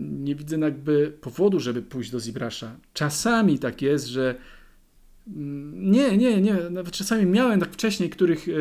nie 0.00 0.34
widzę 0.34 0.58
jakby 0.58 1.18
powodu, 1.20 1.60
żeby 1.60 1.82
pójść 1.82 2.10
do 2.10 2.20
ZBrusha. 2.20 2.76
Czasami 2.92 3.58
tak 3.58 3.82
jest, 3.82 4.06
że 4.06 4.34
nie, 5.26 6.16
nie, 6.16 6.40
nie. 6.40 6.54
Nawet 6.70 6.94
czasami 6.94 7.26
miałem 7.26 7.60
tak 7.60 7.72
wcześniej, 7.72 8.10
których, 8.10 8.48
e, 8.48 8.52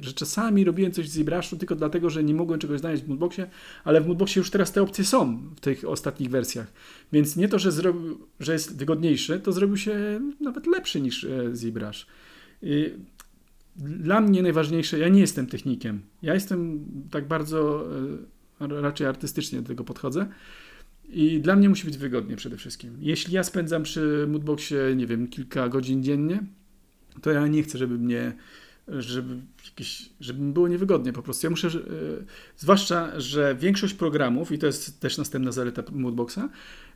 że 0.00 0.12
czasami 0.12 0.64
robiłem 0.64 0.92
coś 0.92 1.06
w 1.06 1.12
ZBrushu 1.12 1.56
tylko 1.56 1.74
dlatego, 1.74 2.10
że 2.10 2.24
nie 2.24 2.34
mogłem 2.34 2.60
czegoś 2.60 2.80
znaleźć 2.80 3.02
w 3.02 3.08
Moodboxie, 3.08 3.50
ale 3.84 4.00
w 4.00 4.06
Moodboxie 4.06 4.40
już 4.40 4.50
teraz 4.50 4.72
te 4.72 4.82
opcje 4.82 5.04
są 5.04 5.38
w 5.56 5.60
tych 5.60 5.84
ostatnich 5.84 6.30
wersjach. 6.30 6.72
Więc 7.12 7.36
nie 7.36 7.48
to, 7.48 7.58
że, 7.58 7.70
że 8.40 8.52
jest 8.52 8.78
wygodniejszy, 8.78 9.40
to 9.40 9.52
zrobił 9.52 9.76
się 9.76 10.20
nawet 10.40 10.66
lepszy 10.66 11.00
niż 11.00 11.24
e, 11.24 11.56
ZBrush. 11.56 12.06
Dla 13.76 14.20
mnie 14.20 14.42
najważniejsze, 14.42 14.98
ja 14.98 15.08
nie 15.08 15.20
jestem 15.20 15.46
technikiem. 15.46 16.00
Ja 16.22 16.34
jestem 16.34 16.84
tak 17.10 17.28
bardzo 17.28 17.86
e, 18.60 18.80
raczej 18.80 19.06
artystycznie 19.06 19.62
do 19.62 19.68
tego 19.68 19.84
podchodzę. 19.84 20.28
I 21.08 21.40
dla 21.40 21.56
mnie 21.56 21.68
musi 21.68 21.84
być 21.84 21.98
wygodnie 21.98 22.36
przede 22.36 22.56
wszystkim. 22.56 22.96
Jeśli 23.00 23.34
ja 23.34 23.44
spędzam 23.44 23.82
przy 23.82 24.26
Moodboxie, 24.28 24.78
nie 24.96 25.06
wiem, 25.06 25.28
kilka 25.28 25.68
godzin 25.68 26.02
dziennie, 26.02 26.42
to 27.22 27.30
ja 27.30 27.46
nie 27.46 27.62
chcę, 27.62 27.78
żeby 27.78 27.98
mnie, 27.98 28.32
żeby, 28.88 29.36
jakieś, 29.64 30.10
żeby 30.20 30.40
mi 30.40 30.52
było 30.52 30.68
niewygodnie 30.68 31.12
po 31.12 31.22
prostu. 31.22 31.46
Ja 31.46 31.50
muszę, 31.50 31.68
e, 31.68 31.72
zwłaszcza, 32.56 33.20
że 33.20 33.56
większość 33.60 33.94
programów, 33.94 34.52
i 34.52 34.58
to 34.58 34.66
jest 34.66 35.00
też 35.00 35.18
następna 35.18 35.52
zaleta 35.52 35.82
Moodboxa, 35.92 36.38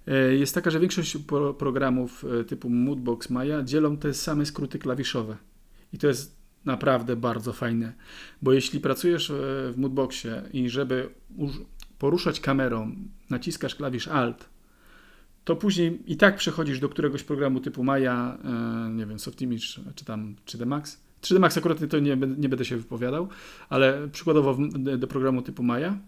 e, 0.07 0.35
jest 0.35 0.55
taka, 0.55 0.71
że 0.71 0.81
większość 0.81 1.17
pro, 1.17 1.55
programów 1.55 2.25
e, 2.41 2.45
typu 2.45 2.71
Moodbox, 2.71 3.31
Maya 3.31 3.63
dzielą 3.65 3.97
te 3.97 4.15
same 4.15 4.47
skróty 4.47 4.79
klawiszowe. 4.79 5.37
I 5.93 5.99
to 5.99 6.07
jest 6.07 6.37
naprawdę 6.65 7.17
bardzo 7.17 7.53
fajne, 7.53 7.93
bo 8.43 8.53
jeśli 8.53 8.81
pracujesz 8.81 9.33
w 9.73 9.75
Moodboxie 9.77 10.43
i 10.53 10.71
żeby 10.71 11.09
poruszać 12.03 12.41
kamerą, 12.41 12.95
naciskasz 13.31 13.75
klawisz 13.75 14.09
Alt, 14.09 14.49
to 15.45 15.57
później 15.57 16.03
i 16.07 16.17
tak 16.17 16.37
przechodzisz 16.37 16.81
do 16.81 16.89
któregoś 16.89 17.23
programu 17.23 17.61
typu 17.61 17.85
Maya, 17.85 18.39
e, 18.45 18.91
nie 18.91 19.07
wiem, 19.07 19.19
Softimage, 19.19 19.67
czy 19.95 20.05
tam 20.05 20.35
3D 20.47 20.67
Max. 20.67 21.01
3D 21.21 21.39
Max 21.39 21.59
akurat 21.59 21.79
to 21.91 21.99
nie, 21.99 22.17
nie 22.17 22.49
będę 22.49 22.65
się 22.65 22.77
wypowiadał, 22.77 23.29
ale 23.69 24.09
przykładowo 24.13 24.59
do 24.99 25.07
programu 25.07 25.43
typu 25.43 25.63
Maya 25.63 25.99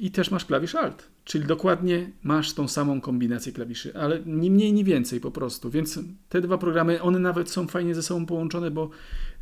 i 0.00 0.10
też 0.10 0.30
masz 0.30 0.44
klawisz 0.44 0.74
Alt, 0.74 1.10
czyli 1.24 1.44
dokładnie 1.44 2.10
masz 2.22 2.52
tą 2.52 2.68
samą 2.68 3.00
kombinację 3.00 3.52
klawiszy, 3.52 3.96
ale 3.96 4.20
ni 4.26 4.50
mniej, 4.50 4.72
ni 4.72 4.84
więcej 4.84 5.20
po 5.20 5.30
prostu. 5.30 5.70
Więc 5.70 5.98
te 6.28 6.40
dwa 6.40 6.58
programy, 6.58 7.02
one 7.02 7.18
nawet 7.18 7.50
są 7.50 7.66
fajnie 7.66 7.94
ze 7.94 8.02
sobą 8.02 8.26
połączone, 8.26 8.70
bo 8.70 8.90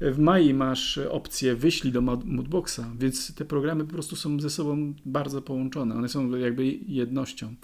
w 0.01 0.18
Mai 0.18 0.55
masz 0.55 0.98
opcję 0.98 1.55
wyślij 1.56 1.93
do 1.93 2.01
Moodboxa, 2.01 2.80
więc 2.98 3.35
te 3.35 3.44
programy 3.44 3.85
po 3.85 3.93
prostu 3.93 4.16
są 4.16 4.40
ze 4.40 4.51
sobą 4.51 4.94
bardzo 5.06 5.43
połączone. 5.43 5.94
One 5.94 6.09
są 6.09 6.36
jakby 6.36 6.66
jednością. 6.86 7.55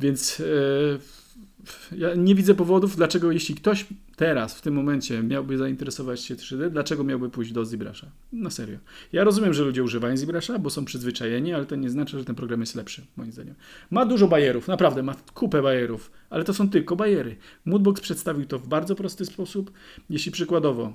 Więc 0.00 0.40
e, 0.40 1.96
ja 1.96 2.14
nie 2.14 2.34
widzę 2.34 2.54
powodów, 2.54 2.96
dlaczego 2.96 3.32
jeśli 3.32 3.54
ktoś 3.54 3.86
teraz, 4.16 4.54
w 4.54 4.60
tym 4.60 4.74
momencie 4.74 5.22
miałby 5.22 5.58
zainteresować 5.58 6.20
się 6.20 6.36
3D, 6.36 6.70
dlaczego 6.70 7.04
miałby 7.04 7.30
pójść 7.30 7.52
do 7.52 7.64
ZBrusha? 7.64 8.06
Na 8.32 8.50
serio. 8.50 8.78
Ja 9.12 9.24
rozumiem, 9.24 9.54
że 9.54 9.64
ludzie 9.64 9.82
używają 9.82 10.16
ZBrusha, 10.16 10.58
bo 10.58 10.70
są 10.70 10.84
przyzwyczajeni, 10.84 11.54
ale 11.54 11.66
to 11.66 11.76
nie 11.76 11.90
znaczy, 11.90 12.18
że 12.18 12.24
ten 12.24 12.34
program 12.34 12.60
jest 12.60 12.74
lepszy, 12.74 13.06
moim 13.16 13.32
zdaniem. 13.32 13.54
Ma 13.90 14.06
dużo 14.06 14.28
bajerów, 14.28 14.68
naprawdę, 14.68 15.02
ma 15.02 15.14
kupę 15.34 15.62
bajerów, 15.62 16.10
ale 16.30 16.44
to 16.44 16.54
są 16.54 16.70
tylko 16.70 16.96
bajery. 16.96 17.36
Moodbox 17.64 18.00
przedstawił 18.00 18.46
to 18.46 18.58
w 18.58 18.68
bardzo 18.68 18.94
prosty 18.94 19.24
sposób. 19.24 19.72
Jeśli 20.10 20.32
przykładowo 20.32 20.92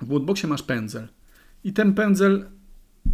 w 0.00 0.08
Moodboxie 0.08 0.48
masz 0.48 0.62
pędzel 0.62 1.08
i 1.64 1.72
ten 1.72 1.94
pędzel 1.94 2.46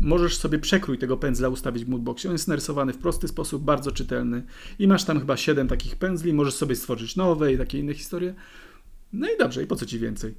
możesz 0.00 0.36
sobie 0.36 0.58
przekrój 0.58 0.98
tego 0.98 1.16
pędzla 1.16 1.48
ustawić 1.48 1.84
w 1.84 1.88
Moodboxie. 1.88 2.30
On 2.30 2.34
jest 2.34 2.48
narysowany 2.48 2.92
w 2.92 2.98
prosty 2.98 3.28
sposób, 3.28 3.62
bardzo 3.62 3.92
czytelny 3.92 4.42
i 4.78 4.88
masz 4.88 5.04
tam 5.04 5.18
chyba 5.18 5.36
7 5.36 5.68
takich 5.68 5.96
pędzli, 5.96 6.32
możesz 6.32 6.54
sobie 6.54 6.76
stworzyć 6.76 7.16
nowe 7.16 7.52
i 7.52 7.58
takie 7.58 7.78
inne 7.78 7.94
historie. 7.94 8.34
No 9.12 9.28
i 9.30 9.38
dobrze, 9.38 9.62
i 9.62 9.66
po 9.66 9.76
co 9.76 9.86
ci 9.86 9.98
więcej? 9.98 10.34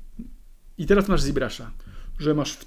I 0.78 0.86
teraz 0.86 1.08
masz 1.08 1.22
ZBrush'a, 1.22 1.66
że 2.20 2.34
masz 2.34 2.54
w, 2.54 2.64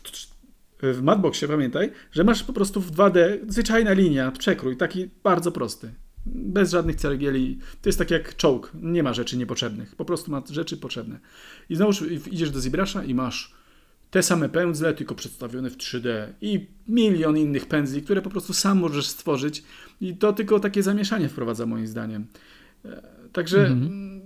w 0.82 1.02
Madboxie, 1.02 1.48
pamiętaj, 1.48 1.92
że 2.12 2.24
masz 2.24 2.42
po 2.42 2.52
prostu 2.52 2.80
w 2.80 2.92
2D 2.92 3.38
zwyczajna 3.48 3.92
linia, 3.92 4.30
przekrój, 4.30 4.76
taki 4.76 5.10
bardzo 5.24 5.52
prosty. 5.52 5.94
Bez 6.26 6.70
żadnych 6.70 6.96
ceregieli. 6.96 7.58
To 7.82 7.88
jest 7.88 7.98
tak 7.98 8.10
jak 8.10 8.36
czołg. 8.36 8.72
Nie 8.82 9.02
ma 9.02 9.12
rzeczy 9.12 9.36
niepotrzebnych. 9.36 9.96
Po 9.96 10.04
prostu 10.04 10.30
ma 10.30 10.42
rzeczy 10.50 10.76
potrzebne. 10.76 11.20
I 11.68 11.76
znowu 11.76 12.04
idziesz 12.30 12.50
do 12.50 12.58
ZBrush'a 12.58 13.08
i 13.08 13.14
masz 13.14 13.54
te 14.10 14.22
same 14.22 14.48
pędzle, 14.48 14.94
tylko 14.94 15.14
przedstawione 15.14 15.70
w 15.70 15.76
3D 15.76 16.08
i 16.40 16.66
milion 16.88 17.38
innych 17.38 17.66
pędzli, 17.66 18.02
które 18.02 18.22
po 18.22 18.30
prostu 18.30 18.52
sam 18.52 18.78
możesz 18.78 19.06
stworzyć 19.06 19.62
i 20.00 20.16
to 20.16 20.32
tylko 20.32 20.60
takie 20.60 20.82
zamieszanie 20.82 21.28
wprowadza 21.28 21.66
moim 21.66 21.86
zdaniem. 21.86 22.26
E, 22.84 23.02
także 23.32 23.66
mhm. 23.66 24.20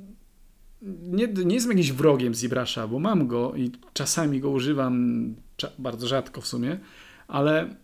nie, 1.02 1.28
nie 1.28 1.54
jestem 1.54 1.72
jakimś 1.72 1.92
wrogiem 1.92 2.32
ZBrush'a, 2.32 2.88
bo 2.88 2.98
mam 2.98 3.26
go 3.26 3.52
i 3.56 3.70
czasami 3.92 4.40
go 4.40 4.50
używam, 4.50 5.34
bardzo 5.78 6.06
rzadko 6.06 6.40
w 6.40 6.46
sumie, 6.46 6.80
ale 7.28 7.74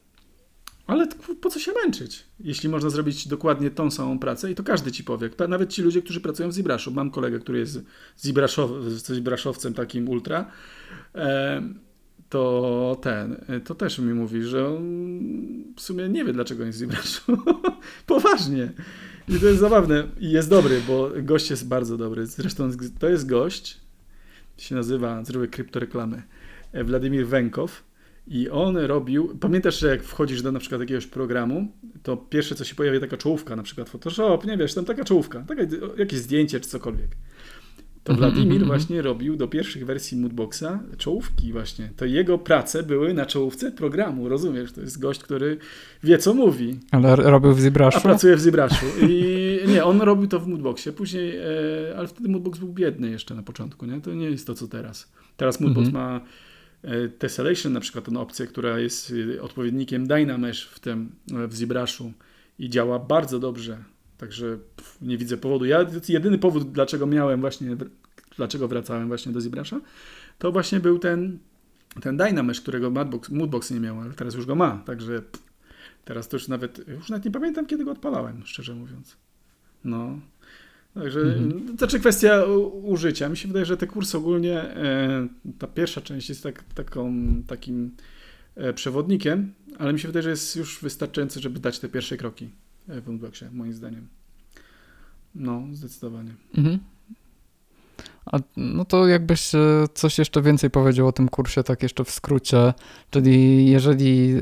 ale 0.86 1.06
po 1.40 1.51
co 1.51 1.60
się 1.60 1.73
męczyć, 1.73 2.24
jeśli 2.40 2.68
można 2.68 2.90
zrobić 2.90 3.28
dokładnie 3.28 3.70
tą 3.70 3.90
samą 3.90 4.18
pracę 4.18 4.51
i 4.51 4.55
to 4.55 4.64
każdy 4.64 4.93
ci 4.93 5.05
powie. 5.05 5.31
Nawet 5.48 5.73
ci 5.73 5.82
ludzie, 5.82 6.02
którzy 6.02 6.20
pracują 6.20 6.48
w 6.48 6.52
ZBrush'u. 6.52 6.93
Mam 6.93 7.10
kolegę, 7.10 7.39
który 7.39 7.59
jest 7.59 7.81
ZBrushowcem 8.97 9.74
takim 9.74 10.09
ultra. 10.09 10.51
To 12.28 12.98
ten, 13.03 13.44
to 13.65 13.74
też 13.74 13.98
mi 13.98 14.15
mówi, 14.15 14.43
że 14.43 14.69
on 14.69 14.82
w 15.77 15.81
sumie 15.81 16.09
nie 16.09 16.24
wie, 16.24 16.32
dlaczego 16.32 16.65
nie 16.65 16.73
ZBrush'u. 16.73 17.36
Poważnie. 18.07 18.73
I 19.28 19.40
to 19.40 19.47
jest 19.47 19.61
zabawne. 19.61 20.05
I 20.20 20.31
jest 20.31 20.51
dobry, 20.51 20.81
bo 20.86 21.11
gość 21.23 21.51
jest 21.51 21.69
bardzo 21.69 21.97
dobry. 21.97 22.27
Zresztą 22.27 22.70
to 22.98 23.09
jest 23.09 23.28
gość, 23.28 23.81
się 24.59 24.74
nazywa, 24.74 25.24
zrobię 25.24 25.48
kryptoreklamy, 25.48 26.23
e, 26.73 26.85
Władimir 26.85 27.27
Wękow 27.27 27.82
i 28.28 28.51
on 28.51 28.77
robił, 28.77 29.39
pamiętasz, 29.40 29.81
że 29.81 29.89
jak 29.89 30.03
wchodzisz 30.03 30.43
do 30.43 30.53
na 30.53 30.59
przykład 30.59 30.81
jakiegoś 30.81 31.07
programu, 31.07 31.69
to 32.03 32.16
pierwsze 32.16 32.55
co 32.55 32.65
się 32.65 32.74
pojawia 32.74 33.01
taka 33.01 33.16
czołówka, 33.16 33.57
na 33.57 33.62
przykład 33.62 33.89
Photoshop, 33.89 34.44
nie 34.47 34.57
wiesz, 34.57 34.74
tam 34.74 34.85
taka 34.85 35.05
czołówka, 35.05 35.44
taka, 35.48 35.62
jakieś 35.97 36.19
zdjęcie 36.19 36.61
czy 36.61 36.69
cokolwiek. 36.69 37.11
To 38.07 38.12
mhm, 38.12 38.19
Wladimir 38.19 38.53
mhm, 38.53 38.62
mhm. 38.62 38.81
właśnie 38.81 39.03
robił 39.03 39.37
do 39.37 39.49
pierwszych 39.49 39.87
wersji 39.87 40.19
Moodboxa 40.19 40.81
czołówki 40.99 41.53
właśnie. 41.53 41.91
To 41.97 42.05
jego 42.05 42.39
prace 42.39 42.83
były 42.83 43.15
na 43.15 43.27
czołówce 43.27 43.73
programu, 43.73 44.28
rozumiesz? 44.28 44.73
To 44.73 44.81
jest 44.81 45.01
gość, 45.01 45.20
który 45.20 45.59
wie, 46.05 46.19
co 46.19 46.35
mówi. 46.35 46.81
Ale 46.91 47.16
robił 47.16 47.55
w 47.55 47.61
ZBrush'u? 47.61 47.97
A 47.97 48.01
pracuje 48.01 48.37
w 48.37 48.41
ZBrush'u. 48.41 48.87
I 49.09 49.59
nie, 49.73 49.85
on 49.85 50.01
robił 50.01 50.27
to 50.27 50.41
w 50.41 50.49
Moodboxie. 50.49 50.93
Później, 50.93 51.37
e, 51.37 51.43
ale 51.97 52.09
wtedy 52.09 52.28
Moodbox 52.28 52.59
był 52.59 52.69
biedny 52.69 53.11
jeszcze 53.11 53.35
na 53.35 53.43
początku, 53.43 53.87
nie? 53.87 54.01
To 54.01 54.15
nie 54.15 54.31
jest 54.31 54.47
to, 54.47 54.55
co 54.55 54.69
teraz. 54.69 55.12
Teraz 55.37 55.61
Moodbox 55.61 55.93
ma 55.93 56.20
E, 56.87 57.09
Tessellation 57.09 57.73
na 57.73 57.81
przykład, 57.81 58.05
tą 58.05 58.20
opcję, 58.20 58.47
która 58.47 58.78
jest 58.78 59.12
e, 59.37 59.43
odpowiednikiem 59.43 60.07
Dynamesh 60.07 60.66
w 60.66 60.81
tym, 60.81 61.11
w 61.27 61.55
ZBrush'u 61.55 62.11
i 62.59 62.70
działa 62.70 62.99
bardzo 62.99 63.39
dobrze. 63.39 63.78
Także 64.18 64.59
nie 65.02 65.18
widzę 65.18 65.36
powodu. 65.36 65.64
Ja 65.64 65.86
jedyny 66.09 66.38
powód, 66.38 66.72
dlaczego 66.72 67.06
miałem 67.06 67.40
właśnie, 67.40 67.76
dlaczego 68.36 68.68
wracałem 68.68 69.09
właśnie 69.09 69.32
do 69.32 69.40
ZBrush'a, 69.40 69.80
to 70.38 70.52
właśnie 70.52 70.80
był 70.80 70.98
ten, 70.98 71.38
ten 72.02 72.16
Dynamesh, 72.16 72.60
którego 72.60 72.90
Moodbox, 72.90 73.30
Moodbox 73.30 73.70
nie 73.70 73.80
miał, 73.80 74.01
ale 74.01 74.14
teraz 74.14 74.34
już 74.34 74.47
go 74.47 74.55
ma. 74.55 74.82
Także 74.86 75.22
teraz 76.05 76.28
to 76.28 76.36
już 76.36 76.48
nawet, 76.48 76.88
już 76.88 77.09
nawet 77.09 77.24
nie 77.24 77.30
pamiętam, 77.30 77.66
kiedy 77.66 77.84
go 77.84 77.90
odpalałem, 77.90 78.43
szczerze 78.44 78.74
mówiąc. 78.74 79.16
No, 79.84 80.18
Także 80.94 81.20
mhm. 81.20 81.78
znaczy 81.78 82.01
kwestia 82.01 82.44
użycia. 82.82 83.28
Mi 83.28 83.36
się 83.36 83.48
wydaje, 83.48 83.66
że 83.66 83.76
te 83.76 83.86
kursy 83.86 84.18
ogólnie, 84.18 84.60
e, 84.60 85.28
ta 85.59 85.66
pierwsza 85.66 86.01
część 86.01 86.28
jest 86.28 86.43
tak, 86.43 86.62
taką, 86.74 87.12
takim 87.47 87.97
e, 88.55 88.72
przewodnikiem, 88.72 89.52
ale 89.78 89.93
mi 89.93 90.01
się 90.01 90.09
wydaje, 90.09 90.22
że 90.22 90.30
jest 90.30 90.56
już 90.56 90.82
wystarczający, 90.82 91.40
żeby 91.40 91.60
dać 91.60 91.78
te 91.78 91.88
pierwsze 91.88 92.16
kroki 92.16 92.51
w 92.88 93.08
Unboxie, 93.08 93.50
moim 93.50 93.72
zdaniem. 93.72 94.08
No, 95.34 95.62
zdecydowanie. 95.72 96.34
Mhm. 96.56 96.78
A, 98.26 98.38
no 98.56 98.84
to 98.84 99.06
jakbyś 99.06 99.50
coś 99.94 100.18
jeszcze 100.18 100.42
więcej 100.42 100.70
powiedział 100.70 101.06
o 101.06 101.12
tym 101.12 101.28
kursie, 101.28 101.62
tak 101.62 101.82
jeszcze 101.82 102.04
w 102.04 102.10
skrócie, 102.10 102.74
czyli 103.10 103.66
jeżeli 103.70 104.34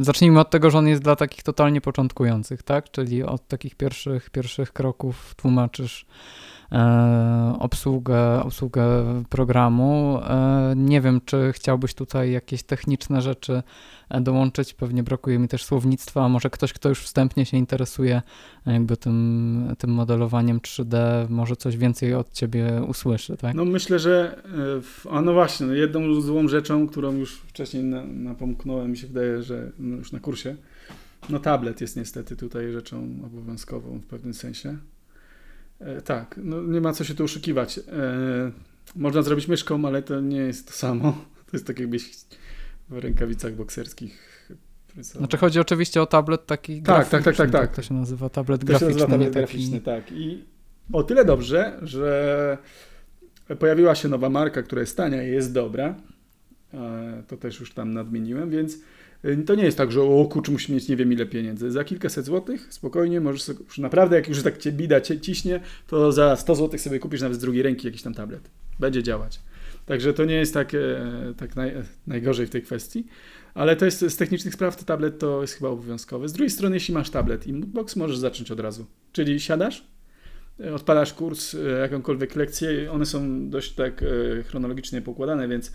Zacznijmy 0.00 0.40
od 0.40 0.50
tego, 0.50 0.70
że 0.70 0.78
on 0.78 0.88
jest 0.88 1.02
dla 1.02 1.16
takich 1.16 1.42
totalnie 1.42 1.80
początkujących, 1.80 2.62
tak? 2.62 2.90
Czyli 2.90 3.22
od 3.22 3.48
takich 3.48 3.74
pierwszych, 3.74 4.30
pierwszych 4.30 4.72
kroków 4.72 5.34
tłumaczysz 5.34 6.06
e, 6.06 6.63
obsługę, 7.58 8.42
obsługę 8.42 8.84
programu. 9.28 10.18
E, 10.22 10.72
nie 10.76 11.00
wiem, 11.00 11.20
czy 11.24 11.52
chciałbyś 11.52 11.94
tutaj 11.94 12.32
jakieś 12.32 12.62
techniczne 12.62 13.22
rzeczy 13.22 13.62
e, 14.08 14.20
dołączyć. 14.20 14.74
Pewnie 14.74 15.02
brakuje 15.02 15.38
mi 15.38 15.48
też 15.48 15.64
słownictwa, 15.64 16.28
może 16.28 16.50
ktoś, 16.50 16.72
kto 16.72 16.88
już 16.88 17.00
wstępnie 17.00 17.46
się 17.46 17.56
interesuje 17.56 18.22
jakby 18.66 18.96
tym, 18.96 19.74
tym 19.78 19.90
modelowaniem 19.90 20.60
3D, 20.60 20.96
może 21.28 21.56
coś 21.56 21.76
więcej 21.76 22.14
od 22.14 22.32
ciebie 22.32 22.82
usłyszy, 22.88 23.36
tak? 23.36 23.54
No 23.54 23.64
myślę, 23.64 23.98
że 23.98 24.42
a 25.10 25.20
no 25.20 25.32
właśnie, 25.32 25.66
no 25.66 25.74
jedną 25.74 26.20
złą 26.20 26.48
rzeczą, 26.48 26.88
którą 26.88 27.12
już 27.12 27.36
wcześniej 27.36 27.84
napomknąłem, 28.04 28.90
mi 28.90 28.96
się 28.96 29.06
wydaje, 29.06 29.42
że 29.42 29.72
no 29.78 29.96
już 29.96 30.12
na 30.12 30.20
kursie, 30.20 30.56
no 31.30 31.38
tablet 31.38 31.80
jest 31.80 31.96
niestety 31.96 32.36
tutaj 32.36 32.72
rzeczą 32.72 33.08
obowiązkową 33.26 33.98
w 33.98 34.06
pewnym 34.06 34.34
sensie. 34.34 34.76
E, 35.80 36.00
tak, 36.00 36.40
no 36.42 36.62
nie 36.62 36.80
ma 36.80 36.92
co 36.92 37.04
się 37.04 37.14
tu 37.14 37.24
oszukiwać. 37.24 37.78
E, 37.78 37.82
można 38.96 39.22
zrobić 39.22 39.48
myszką, 39.48 39.84
ale 39.84 40.02
to 40.02 40.20
nie 40.20 40.36
jest 40.36 40.66
to 40.66 40.72
samo. 40.72 41.12
To 41.50 41.56
jest 41.56 41.66
tak 41.66 41.78
jakbyś 41.78 42.10
w 42.88 42.98
rękawicach 42.98 43.54
bokserskich 43.54 44.34
Znaczy 45.02 45.36
chodzi 45.36 45.60
oczywiście 45.60 46.02
o 46.02 46.06
tablet 46.06 46.46
taki 46.46 46.82
tak, 46.82 47.08
tak, 47.08 47.22
tak, 47.22 47.36
tak, 47.36 47.50
tak. 47.50 47.74
To 47.74 47.82
się 47.82 47.94
nazywa 47.94 48.28
tablet 48.28 48.60
to 48.60 48.66
graficzny. 48.66 48.88
To 48.88 48.92
się 48.92 48.98
nazywa 48.98 49.12
tablet 49.12 49.34
graficzny, 49.34 49.80
tak. 49.80 50.12
I 50.12 50.44
o 50.92 51.02
tyle 51.02 51.24
dobrze, 51.24 51.78
że 51.82 52.58
pojawiła 53.58 53.94
się 53.94 54.08
nowa 54.08 54.30
marka, 54.30 54.62
która 54.62 54.80
jest 54.80 54.96
tania 54.96 55.22
i 55.22 55.30
jest 55.30 55.52
dobra. 55.52 55.94
E, 56.74 57.22
to 57.28 57.36
też 57.36 57.60
już 57.60 57.74
tam 57.74 57.94
nadmieniłem, 57.94 58.50
więc 58.50 58.78
to 59.46 59.54
nie 59.54 59.64
jest 59.64 59.78
tak, 59.78 59.92
że 59.92 60.02
o 60.02 60.24
kurczę, 60.24 60.52
musi 60.52 60.72
mieć 60.72 60.88
nie 60.88 60.96
wiem 60.96 61.12
ile 61.12 61.26
pieniędzy. 61.26 61.70
Za 61.70 61.84
kilkaset 61.84 62.24
złotych 62.24 62.66
spokojnie 62.70 63.20
możesz 63.20 63.42
sobie, 63.42 63.58
już 63.64 63.78
naprawdę 63.78 64.16
jak 64.16 64.28
już 64.28 64.42
tak 64.42 64.58
cię 64.58 64.72
bida 64.72 65.00
cię 65.00 65.20
ciśnie, 65.20 65.60
to 65.86 66.12
za 66.12 66.36
100 66.36 66.54
złotych 66.54 66.80
sobie 66.80 66.98
kupisz 66.98 67.20
nawet 67.20 67.36
z 67.36 67.40
drugiej 67.40 67.62
ręki 67.62 67.86
jakiś 67.86 68.02
tam 68.02 68.14
tablet. 68.14 68.50
Będzie 68.80 69.02
działać. 69.02 69.40
Także 69.86 70.14
to 70.14 70.24
nie 70.24 70.34
jest 70.34 70.54
tak, 70.54 70.74
e, 70.74 70.78
tak 71.36 71.56
naj, 71.56 71.72
najgorzej 72.06 72.46
w 72.46 72.50
tej 72.50 72.62
kwestii. 72.62 73.06
Ale 73.54 73.76
to 73.76 73.84
jest 73.84 74.00
z 74.00 74.16
technicznych 74.16 74.54
spraw, 74.54 74.76
to 74.76 74.84
tablet 74.84 75.18
to 75.18 75.40
jest 75.40 75.54
chyba 75.54 75.68
obowiązkowe. 75.68 76.28
Z 76.28 76.32
drugiej 76.32 76.50
strony, 76.50 76.76
jeśli 76.76 76.94
masz 76.94 77.10
tablet 77.10 77.46
i 77.46 77.52
moodbox, 77.52 77.96
możesz 77.96 78.18
zacząć 78.18 78.50
od 78.50 78.60
razu. 78.60 78.86
Czyli 79.12 79.40
siadasz, 79.40 79.86
e, 80.60 80.74
odpalasz 80.74 81.12
kurs, 81.12 81.54
e, 81.54 81.58
jakąkolwiek 81.58 82.36
lekcję, 82.36 82.92
one 82.92 83.06
są 83.06 83.50
dość 83.50 83.72
tak 83.72 84.04
chronologicznie 84.44 85.02
pokładane, 85.02 85.48
więc 85.48 85.70
E, 85.70 85.72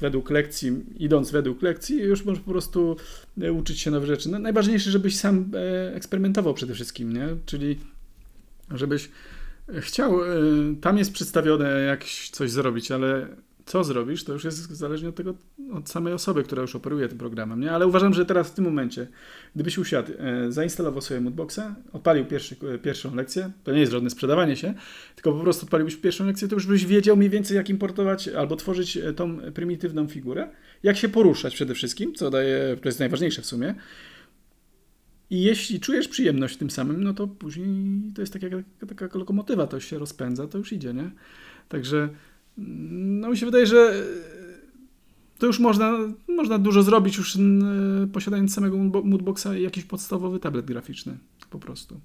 według 0.00 0.30
lekcji, 0.30 0.72
idąc 0.96 1.30
według 1.30 1.62
lekcji, 1.62 1.96
już 1.96 2.24
możesz 2.24 2.42
po 2.42 2.50
prostu 2.50 2.96
e, 3.42 3.52
uczyć 3.52 3.80
się 3.80 3.90
nowych 3.90 4.06
rzeczy. 4.06 4.30
No, 4.30 4.38
najważniejsze, 4.38 4.90
żebyś 4.90 5.16
sam 5.16 5.50
e, 5.54 5.94
eksperymentował 5.94 6.54
przede 6.54 6.74
wszystkim, 6.74 7.12
nie? 7.12 7.28
Czyli 7.46 7.78
żebyś 8.70 9.10
chciał, 9.80 10.18
tam 10.80 10.98
jest 10.98 11.12
przedstawione 11.12 11.80
jak 11.80 12.04
coś 12.32 12.50
zrobić, 12.50 12.90
ale 12.90 13.28
co 13.66 13.84
zrobisz, 13.84 14.24
to 14.24 14.32
już 14.32 14.44
jest 14.44 14.70
zależnie 14.70 15.08
od 15.08 15.14
tego, 15.14 15.34
od 15.72 15.90
samej 15.90 16.12
osoby, 16.12 16.42
która 16.42 16.62
już 16.62 16.76
operuje 16.76 17.08
tym 17.08 17.18
programem, 17.18 17.60
nie? 17.60 17.72
Ale 17.72 17.86
uważam, 17.86 18.14
że 18.14 18.26
teraz 18.26 18.50
w 18.50 18.54
tym 18.54 18.64
momencie, 18.64 19.06
gdybyś 19.54 19.78
usiadł, 19.78 20.12
e, 20.18 20.52
zainstalował 20.52 21.00
sobie 21.00 21.20
Moodboxa, 21.20 21.60
odpalił 21.92 22.24
pierwszy, 22.24 22.56
e, 22.74 22.78
pierwszą 22.78 23.14
lekcję, 23.14 23.50
to 23.64 23.72
nie 23.72 23.80
jest 23.80 23.92
żadne 23.92 24.10
sprzedawanie 24.10 24.56
się, 24.56 24.74
tylko 25.14 25.32
po 25.32 25.40
prostu 25.40 25.64
odpaliłbyś 25.64 25.96
pierwszą 25.96 26.26
lekcję, 26.26 26.48
to 26.48 26.54
już 26.54 26.66
byś 26.66 26.86
wiedział 26.86 27.16
mniej 27.16 27.30
więcej, 27.30 27.56
jak 27.56 27.70
importować 27.70 28.28
albo 28.28 28.56
tworzyć 28.56 28.96
e, 28.96 29.12
tą 29.12 29.38
prymitywną 29.54 30.08
figurę, 30.08 30.48
jak 30.82 30.96
się 30.96 31.08
poruszać 31.08 31.54
przede 31.54 31.74
wszystkim, 31.74 32.14
co 32.14 32.30
daje, 32.30 32.76
to 32.82 32.88
jest 32.88 32.98
najważniejsze 32.98 33.42
w 33.42 33.46
sumie. 33.46 33.74
I 35.30 35.42
jeśli 35.42 35.80
czujesz 35.80 36.08
przyjemność 36.08 36.56
tym 36.56 36.70
samym, 36.70 37.04
no 37.04 37.14
to 37.14 37.28
później 37.28 37.68
to 38.14 38.22
jest 38.22 38.32
taka, 38.32 38.46
taka 38.96 39.18
lokomotywa, 39.18 39.66
to 39.66 39.80
się 39.80 39.98
rozpędza, 39.98 40.46
to 40.46 40.58
już 40.58 40.72
idzie, 40.72 40.94
nie? 40.94 41.10
Także 41.68 42.08
no 42.56 43.30
mi 43.30 43.36
się 43.36 43.46
wydaje, 43.46 43.66
że 43.66 44.04
to 45.38 45.46
już 45.46 45.58
można, 45.58 45.98
można 46.28 46.58
dużo 46.58 46.82
zrobić 46.82 47.16
już 47.16 47.38
posiadając 48.12 48.54
samego 48.54 48.76
Moodboxa 49.04 49.46
i 49.58 49.62
jakiś 49.62 49.84
podstawowy 49.84 50.40
tablet 50.40 50.66
graficzny 50.66 51.18
po 51.50 51.58
prostu. 51.58 52.00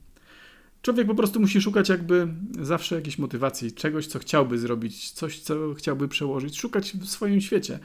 Człowiek 0.81 1.07
po 1.07 1.15
prostu 1.15 1.39
musi 1.39 1.61
szukać 1.61 1.89
jakby 1.89 2.27
zawsze 2.61 2.95
jakiejś 2.95 3.17
motywacji, 3.17 3.71
czegoś, 3.71 4.07
co 4.07 4.19
chciałby 4.19 4.57
zrobić, 4.57 5.11
coś, 5.11 5.39
co 5.39 5.73
chciałby 5.73 6.07
przełożyć, 6.07 6.59
szukać 6.59 6.91
w 6.91 7.05
swoim 7.05 7.41
świecie. 7.41 7.79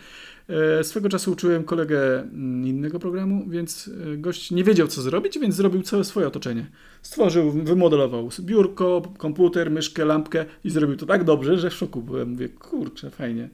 E, 0.48 0.84
swego 0.84 1.08
czasu 1.08 1.32
uczyłem 1.32 1.64
kolegę 1.64 2.28
innego 2.64 2.98
programu, 2.98 3.44
więc 3.48 3.90
e, 4.12 4.16
gość 4.16 4.50
nie 4.50 4.64
wiedział, 4.64 4.88
co 4.88 5.02
zrobić, 5.02 5.38
więc 5.38 5.54
zrobił 5.54 5.82
całe 5.82 6.04
swoje 6.04 6.26
otoczenie. 6.26 6.66
Stworzył, 7.02 7.52
wymodelował 7.52 8.30
biurko, 8.40 9.02
komputer, 9.18 9.70
myszkę, 9.70 10.04
lampkę 10.04 10.44
i 10.64 10.70
zrobił 10.70 10.96
to 10.96 11.06
tak 11.06 11.24
dobrze, 11.24 11.58
że 11.58 11.70
w 11.70 11.74
szoku 11.74 12.02
byłem. 12.02 12.30
Mówię, 12.30 12.48
kurczę, 12.48 13.10
fajnie. 13.10 13.48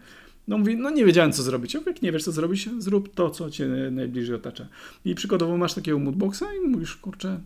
No 0.49 0.59
mówi, 0.59 0.77
no 0.77 0.91
nie 0.91 1.05
wiedziałem, 1.05 1.33
co 1.33 1.43
zrobić. 1.43 1.75
Ja 1.75 1.81
jak 1.87 2.03
nie 2.03 2.13
wiesz, 2.13 2.25
co 2.25 2.33
zrobić, 2.33 2.69
zrób 2.79 3.15
to, 3.15 3.31
co 3.31 3.51
cię 3.51 3.69
najbliżej 3.91 4.37
otacza. 4.37 4.69
I 5.05 5.15
przykładowo 5.15 5.57
masz 5.57 5.75
takiego 5.75 5.99
moodboxa 5.99 6.43
i 6.57 6.69
mówisz, 6.69 6.97
kurczę, 6.97 7.41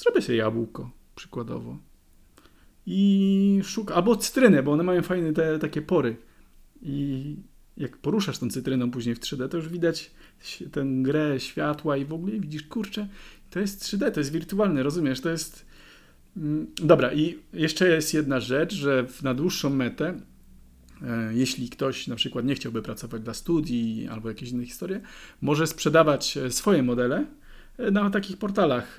zrobię 0.00 0.22
sobie 0.22 0.38
jabłko, 0.38 0.90
przykładowo. 1.14 1.78
I 2.86 3.60
szuka, 3.64 3.94
albo 3.94 4.16
cytrynę, 4.16 4.62
bo 4.62 4.72
one 4.72 4.82
mają 4.82 5.02
fajne 5.02 5.32
te 5.32 5.58
takie 5.58 5.82
pory. 5.82 6.16
I 6.82 7.36
jak 7.76 7.96
poruszasz 7.96 8.38
tą 8.38 8.50
cytryną 8.50 8.90
później 8.90 9.14
w 9.14 9.20
3D, 9.20 9.48
to 9.48 9.56
już 9.56 9.68
widać 9.68 10.10
tę 10.72 10.84
grę 11.02 11.40
światła 11.40 11.96
i 11.96 12.04
w 12.04 12.12
ogóle 12.12 12.40
widzisz, 12.40 12.62
kurczę, 12.62 13.08
to 13.50 13.60
jest 13.60 13.82
3D, 13.84 14.10
to 14.10 14.20
jest 14.20 14.32
wirtualne, 14.32 14.82
rozumiesz? 14.82 15.20
To 15.20 15.30
jest. 15.30 15.66
mm, 16.36 16.66
Dobra, 16.76 17.12
i 17.12 17.38
jeszcze 17.52 17.88
jest 17.88 18.14
jedna 18.14 18.40
rzecz, 18.40 18.74
że 18.74 19.06
na 19.22 19.34
dłuższą 19.34 19.70
metę, 19.70 20.20
e, 21.02 21.34
jeśli 21.34 21.68
ktoś 21.68 22.06
na 22.06 22.16
przykład 22.16 22.44
nie 22.44 22.54
chciałby 22.54 22.82
pracować 22.82 23.22
dla 23.22 23.34
studii 23.34 24.08
albo 24.10 24.28
jakieś 24.28 24.50
inne 24.50 24.64
historie, 24.64 25.00
może 25.40 25.66
sprzedawać 25.66 26.36
e, 26.36 26.50
swoje 26.50 26.82
modele 26.82 27.26
na 27.92 28.10
takich 28.10 28.36
portalach, 28.36 28.98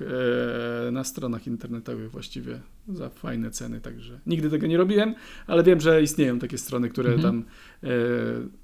e, 0.88 0.90
na 0.90 1.04
stronach 1.04 1.46
internetowych 1.46 2.10
właściwie 2.10 2.60
za 2.88 3.08
fajne 3.08 3.50
ceny, 3.50 3.80
także 3.80 4.20
nigdy 4.26 4.50
tego 4.50 4.66
nie 4.66 4.76
robiłem, 4.76 5.14
ale 5.46 5.62
wiem, 5.62 5.80
że 5.80 6.02
istnieją 6.02 6.38
takie 6.38 6.58
strony, 6.58 6.88
które 6.88 7.12
Mhm. 7.12 7.42
tam 7.42 7.44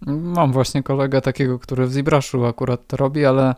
e, 0.07 0.13
Mam 0.13 0.53
właśnie 0.53 0.83
kolegę 0.83 1.21
takiego, 1.21 1.59
który 1.59 1.87
w 1.87 1.93
ZBrush'u 1.93 2.49
akurat 2.49 2.87
to 2.87 2.97
robi, 2.97 3.25
ale 3.25 3.55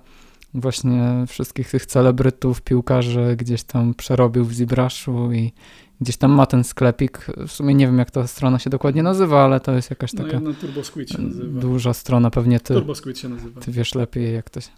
właśnie 0.54 1.24
wszystkich 1.28 1.70
tych 1.70 1.86
celebrytów, 1.86 2.62
piłkarzy 2.62 3.36
gdzieś 3.38 3.62
tam 3.62 3.94
przerobił 3.94 4.44
w 4.44 4.52
ZBrush'u 4.52 5.34
i 5.34 5.52
gdzieś 6.00 6.16
tam 6.16 6.30
ma 6.32 6.46
ten 6.46 6.64
sklepik. 6.64 7.26
W 7.48 7.52
sumie 7.52 7.74
nie 7.74 7.86
wiem, 7.86 7.98
jak 7.98 8.10
ta 8.10 8.26
strona 8.26 8.58
się 8.58 8.70
dokładnie 8.70 9.02
nazywa, 9.02 9.44
ale 9.44 9.60
to 9.60 9.72
jest 9.72 9.90
jakaś 9.90 10.12
No, 10.12 10.24
taka 10.24 10.40
no 10.40 10.52
Turbo 10.54 10.84
Squid 10.84 11.10
się 11.10 11.22
nazywa. 11.22 11.60
duża 11.60 11.92
strona, 11.94 12.30
pewnie 12.30 12.60
ty, 12.60 12.74
Turbo 12.74 12.94
Squid 12.94 13.18
się 13.18 13.28
nazywa. 13.28 13.60
ty 13.60 13.72
wiesz 13.72 13.94
lepiej 13.94 14.34
jak 14.34 14.50
to 14.50 14.60
się... 14.60 14.68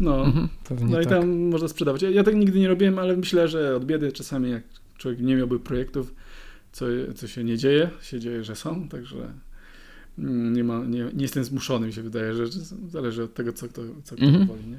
No, 0.00 0.24
Mhm, 0.24 0.48
pewnie 0.68 0.92
no 0.92 1.00
i 1.00 1.04
tak. 1.04 1.12
tam 1.12 1.38
można 1.38 1.68
sprzedawać. 1.68 2.02
Ja, 2.02 2.10
ja 2.10 2.24
tak 2.24 2.34
nigdy 2.34 2.58
nie 2.58 2.68
robiłem, 2.68 2.98
ale 2.98 3.16
myślę, 3.16 3.48
że 3.48 3.76
od 3.76 3.84
biedy 3.84 4.12
czasami 4.12 4.50
jak 4.50 4.62
człowiek 4.98 5.20
nie 5.20 5.36
miałby 5.36 5.60
projektów, 5.60 6.14
co, 6.72 6.86
co 7.16 7.28
się 7.28 7.44
nie 7.44 7.56
dzieje, 7.58 7.90
się 8.02 8.20
dzieje, 8.20 8.44
że 8.44 8.56
są, 8.56 8.88
także 8.88 9.32
mm, 10.18 10.52
nie, 10.52 10.64
ma, 10.64 10.84
nie, 10.84 11.04
nie 11.14 11.22
jestem 11.22 11.44
zmuszony, 11.44 11.86
mi 11.86 11.92
się 11.92 12.02
wydaje, 12.02 12.34
że 12.34 12.44
zależy 12.88 13.22
od 13.22 13.34
tego, 13.34 13.52
co 13.52 13.68
kto, 13.68 13.82
co 14.04 14.16
kto 14.16 14.24
Mhm. 14.24 14.46
woli, 14.46 14.66
nie? 14.66 14.78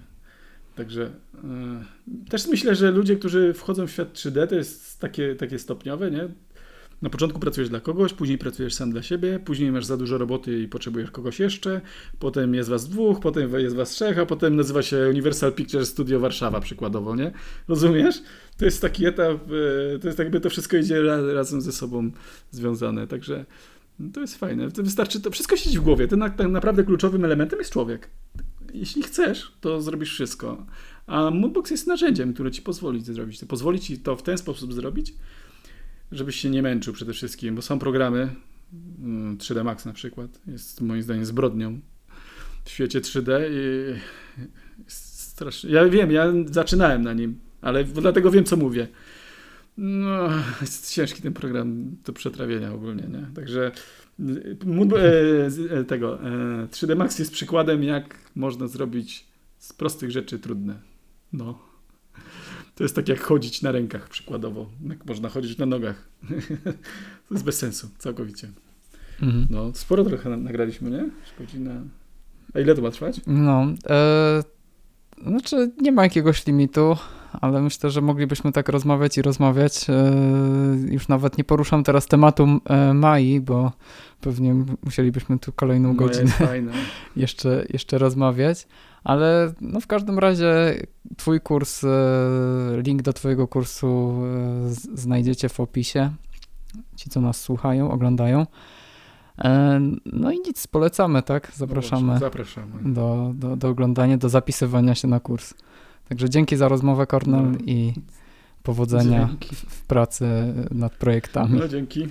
Także 0.76 1.12
e, 1.44 1.84
też 2.30 2.48
myślę, 2.48 2.76
że 2.76 2.92
ludzie, 2.92 3.16
którzy 3.16 3.54
wchodzą 3.54 3.88
w 3.88 3.92
świat 3.92 4.14
3D, 4.14 4.48
to 4.48 4.56
jest 4.56 5.00
takie, 5.00 5.36
takie 5.36 5.60
stopniowe, 5.60 6.12
nie? 6.12 6.28
Na 7.02 7.10
początku 7.10 7.40
pracujesz 7.40 7.70
dla 7.70 7.80
kogoś, 7.80 8.14
później 8.14 8.38
pracujesz 8.38 8.74
sam 8.74 8.92
dla 8.92 9.02
siebie, 9.02 9.40
później 9.46 9.72
masz 9.72 9.86
za 9.86 9.98
dużo 9.98 10.18
roboty 10.18 10.62
i 10.62 10.68
potrzebujesz 10.68 11.12
kogoś 11.12 11.40
jeszcze, 11.40 11.82
potem 12.20 12.54
jest 12.54 12.70
was 12.70 12.90
dwóch, 12.90 13.20
potem 13.20 13.54
jest 13.54 13.76
was 13.76 13.90
trzech, 13.90 14.20
a 14.20 14.26
potem 14.26 14.56
nazywa 14.56 14.82
się 14.82 14.98
Universal 15.10 15.54
Pictures 15.54 15.90
Studio 15.90 16.20
Warszawa 16.20 16.60
przykładowo, 16.60 17.16
nie? 17.16 17.32
Rozumiesz? 17.68 18.22
To 18.58 18.66
jest 18.66 18.82
taki 18.82 19.06
etap, 19.06 19.38
e, 19.96 20.00
to 20.00 20.08
jest 20.08 20.20
jakby 20.20 20.40
to 20.40 20.50
wszystko 20.50 20.78
idzie 20.78 21.02
ra, 21.02 21.34
razem 21.34 21.62
ze 21.62 21.72
sobą 21.72 22.12
związane, 22.52 23.08
także 23.08 23.46
to 24.14 24.22
jest 24.22 24.38
fajne. 24.38 24.68
Wystarczy, 24.68 25.22
to 25.22 25.32
wszystko 25.32 25.58
siedzi 25.58 25.80
w 25.80 25.82
głowie. 25.82 26.08
Ten 26.08 26.20
tak 26.20 26.50
naprawdę 26.50 26.84
kluczowym 26.84 27.26
elementem 27.26 27.60
jest 27.60 27.72
człowiek. 27.72 28.10
Jeśli 28.74 29.04
chcesz, 29.04 29.52
to 29.62 29.82
zrobisz 29.82 30.14
wszystko. 30.14 30.66
A 31.08 31.32
Moodbox 31.32 31.72
jest 31.72 31.88
narzędziem, 31.88 32.34
które 32.34 32.52
ci 32.52 32.62
pozwoli 32.62 33.02
zrobić. 33.02 33.46
Pozwoli 33.48 33.80
ci 33.80 34.00
to 34.00 34.16
w 34.16 34.24
ten 34.24 34.38
sposób 34.38 34.74
zrobić, 34.74 35.14
żebyś 36.12 36.36
się 36.36 36.50
nie 36.50 36.62
męczył 36.62 36.94
przede 36.94 37.14
wszystkim, 37.14 37.56
bo 37.56 37.62
są 37.62 37.80
programy, 37.80 38.36
mm, 39.00 39.38
3D 39.38 39.64
Max 39.64 39.86
na 39.86 39.94
przykład, 39.94 40.42
jest 40.48 40.82
moim 40.82 41.04
zdaniem 41.04 41.26
zbrodnią 41.26 41.80
w 42.66 42.70
świecie 42.70 43.02
3D 43.02 43.40
i 43.52 43.96
strasznie. 44.88 45.72
Ja 45.72 45.90
wiem, 45.90 46.12
ja 46.12 46.34
zaczynałem 46.46 47.02
na 47.02 47.14
nim, 47.14 47.40
ale 47.62 47.84
dlatego 47.84 48.32
wiem, 48.32 48.44
co 48.44 48.58
mówię. 48.58 48.88
No, 49.78 50.30
jest 50.62 50.94
ciężki 50.94 51.22
ten 51.22 51.34
program 51.34 51.96
do 52.06 52.14
przetrawienia 52.14 52.74
ogólnie, 52.74 53.04
nie? 53.04 53.28
Także 53.36 53.72
y, 54.20 54.58
e, 55.72 55.78
e, 55.80 55.84
tego 55.84 56.24
e, 56.24 56.68
3D 56.68 56.96
Max 56.96 57.20
jest 57.20 57.32
przykładem, 57.32 57.84
jak 57.84 58.16
można 58.36 58.68
zrobić 58.68 59.26
z 59.58 59.74
prostych 59.74 60.12
rzeczy 60.12 60.40
trudne. 60.40 60.80
No. 61.34 61.69
To 62.80 62.84
jest 62.84 62.96
tak 62.96 63.10
jak 63.10 63.20
chodzić 63.22 63.62
na 63.62 63.72
rękach 63.72 64.10
przykładowo. 64.10 64.70
Jak 64.90 65.06
można 65.06 65.30
chodzić 65.30 65.58
na 65.58 65.66
nogach. 65.66 66.08
to 67.28 67.34
jest 67.34 67.46
bez 67.46 67.58
sensu, 67.58 67.90
całkowicie. 67.98 68.48
Mhm. 69.22 69.48
No, 69.50 69.72
sporo 69.74 70.04
trochę 70.04 70.30
na- 70.30 70.38
nagraliśmy, 70.38 70.90
nie? 70.90 71.10
Godzina. 71.40 71.72
A 72.54 72.60
ile 72.60 72.76
to 72.76 72.82
ma 72.82 72.92
trwać? 72.92 73.22
No, 73.28 73.68
e, 73.90 74.44
znaczy 75.28 75.72
nie 75.82 75.92
ma 75.92 76.04
jakiegoś 76.04 76.48
limitu, 76.48 76.98
ale 77.32 77.62
myślę, 77.62 77.90
że 77.90 78.02
moglibyśmy 78.02 78.52
tak 78.52 78.70
rozmawiać 78.70 79.18
i 79.18 79.22
rozmawiać. 79.22 79.90
E, 79.90 80.14
już 80.92 81.08
nawet 81.08 81.38
nie 81.38 81.44
poruszam 81.44 81.84
teraz 81.84 82.08
tematu 82.08 82.48
e, 82.66 82.94
Mai, 82.94 83.42
bo 83.42 83.72
pewnie 84.22 84.56
musielibyśmy 84.84 85.40
tu 85.40 85.52
kolejną 85.52 85.90
No, 85.90 85.96
godzinę 85.96 86.32
jeszcze, 87.16 87.66
jeszcze 87.70 87.98
rozmawiać, 87.98 88.68
ale 89.04 89.54
no 89.62 89.80
w 89.80 89.88
każdym 89.88 90.20
razie 90.20 90.76
twój 91.18 91.42
kurs, 91.42 91.84
e, 91.84 91.88
link 92.86 93.02
do 93.02 93.14
twojego 93.14 93.48
kursu 93.48 94.22
znajdziecie 94.94 95.50
w 95.50 95.60
opisie. 95.60 96.12
Ci, 96.96 97.10
co 97.10 97.22
nas 97.22 97.42
słuchają, 97.42 97.92
oglądają. 97.92 98.46
No 100.06 100.32
i 100.32 100.40
nic, 100.40 100.68
polecamy, 100.68 101.24
tak? 101.24 101.52
Zapraszamy 101.56 102.02
No 102.02 102.08
właśnie, 102.08 102.26
zapraszamy. 102.26 102.94
do, 102.94 103.32
do, 103.36 103.56
do 103.56 103.70
oglądania, 103.70 104.18
do 104.18 104.30
zapisywania 104.30 104.96
się 104.96 105.08
na 105.08 105.20
kurs. 105.20 105.54
Także 106.10 106.30
dzięki 106.30 106.58
za 106.58 106.68
rozmowę, 106.68 107.08
Kornel, 107.08 107.52
No. 107.52 107.58
i 107.66 107.94
powodzenia 108.64 109.28
Dzięki. 109.28 109.56
w 109.56 109.86
pracy 109.86 110.26
nad 110.72 110.94
projektami. 110.96 111.60
No, 111.60 111.68
dzięki. 111.68 112.08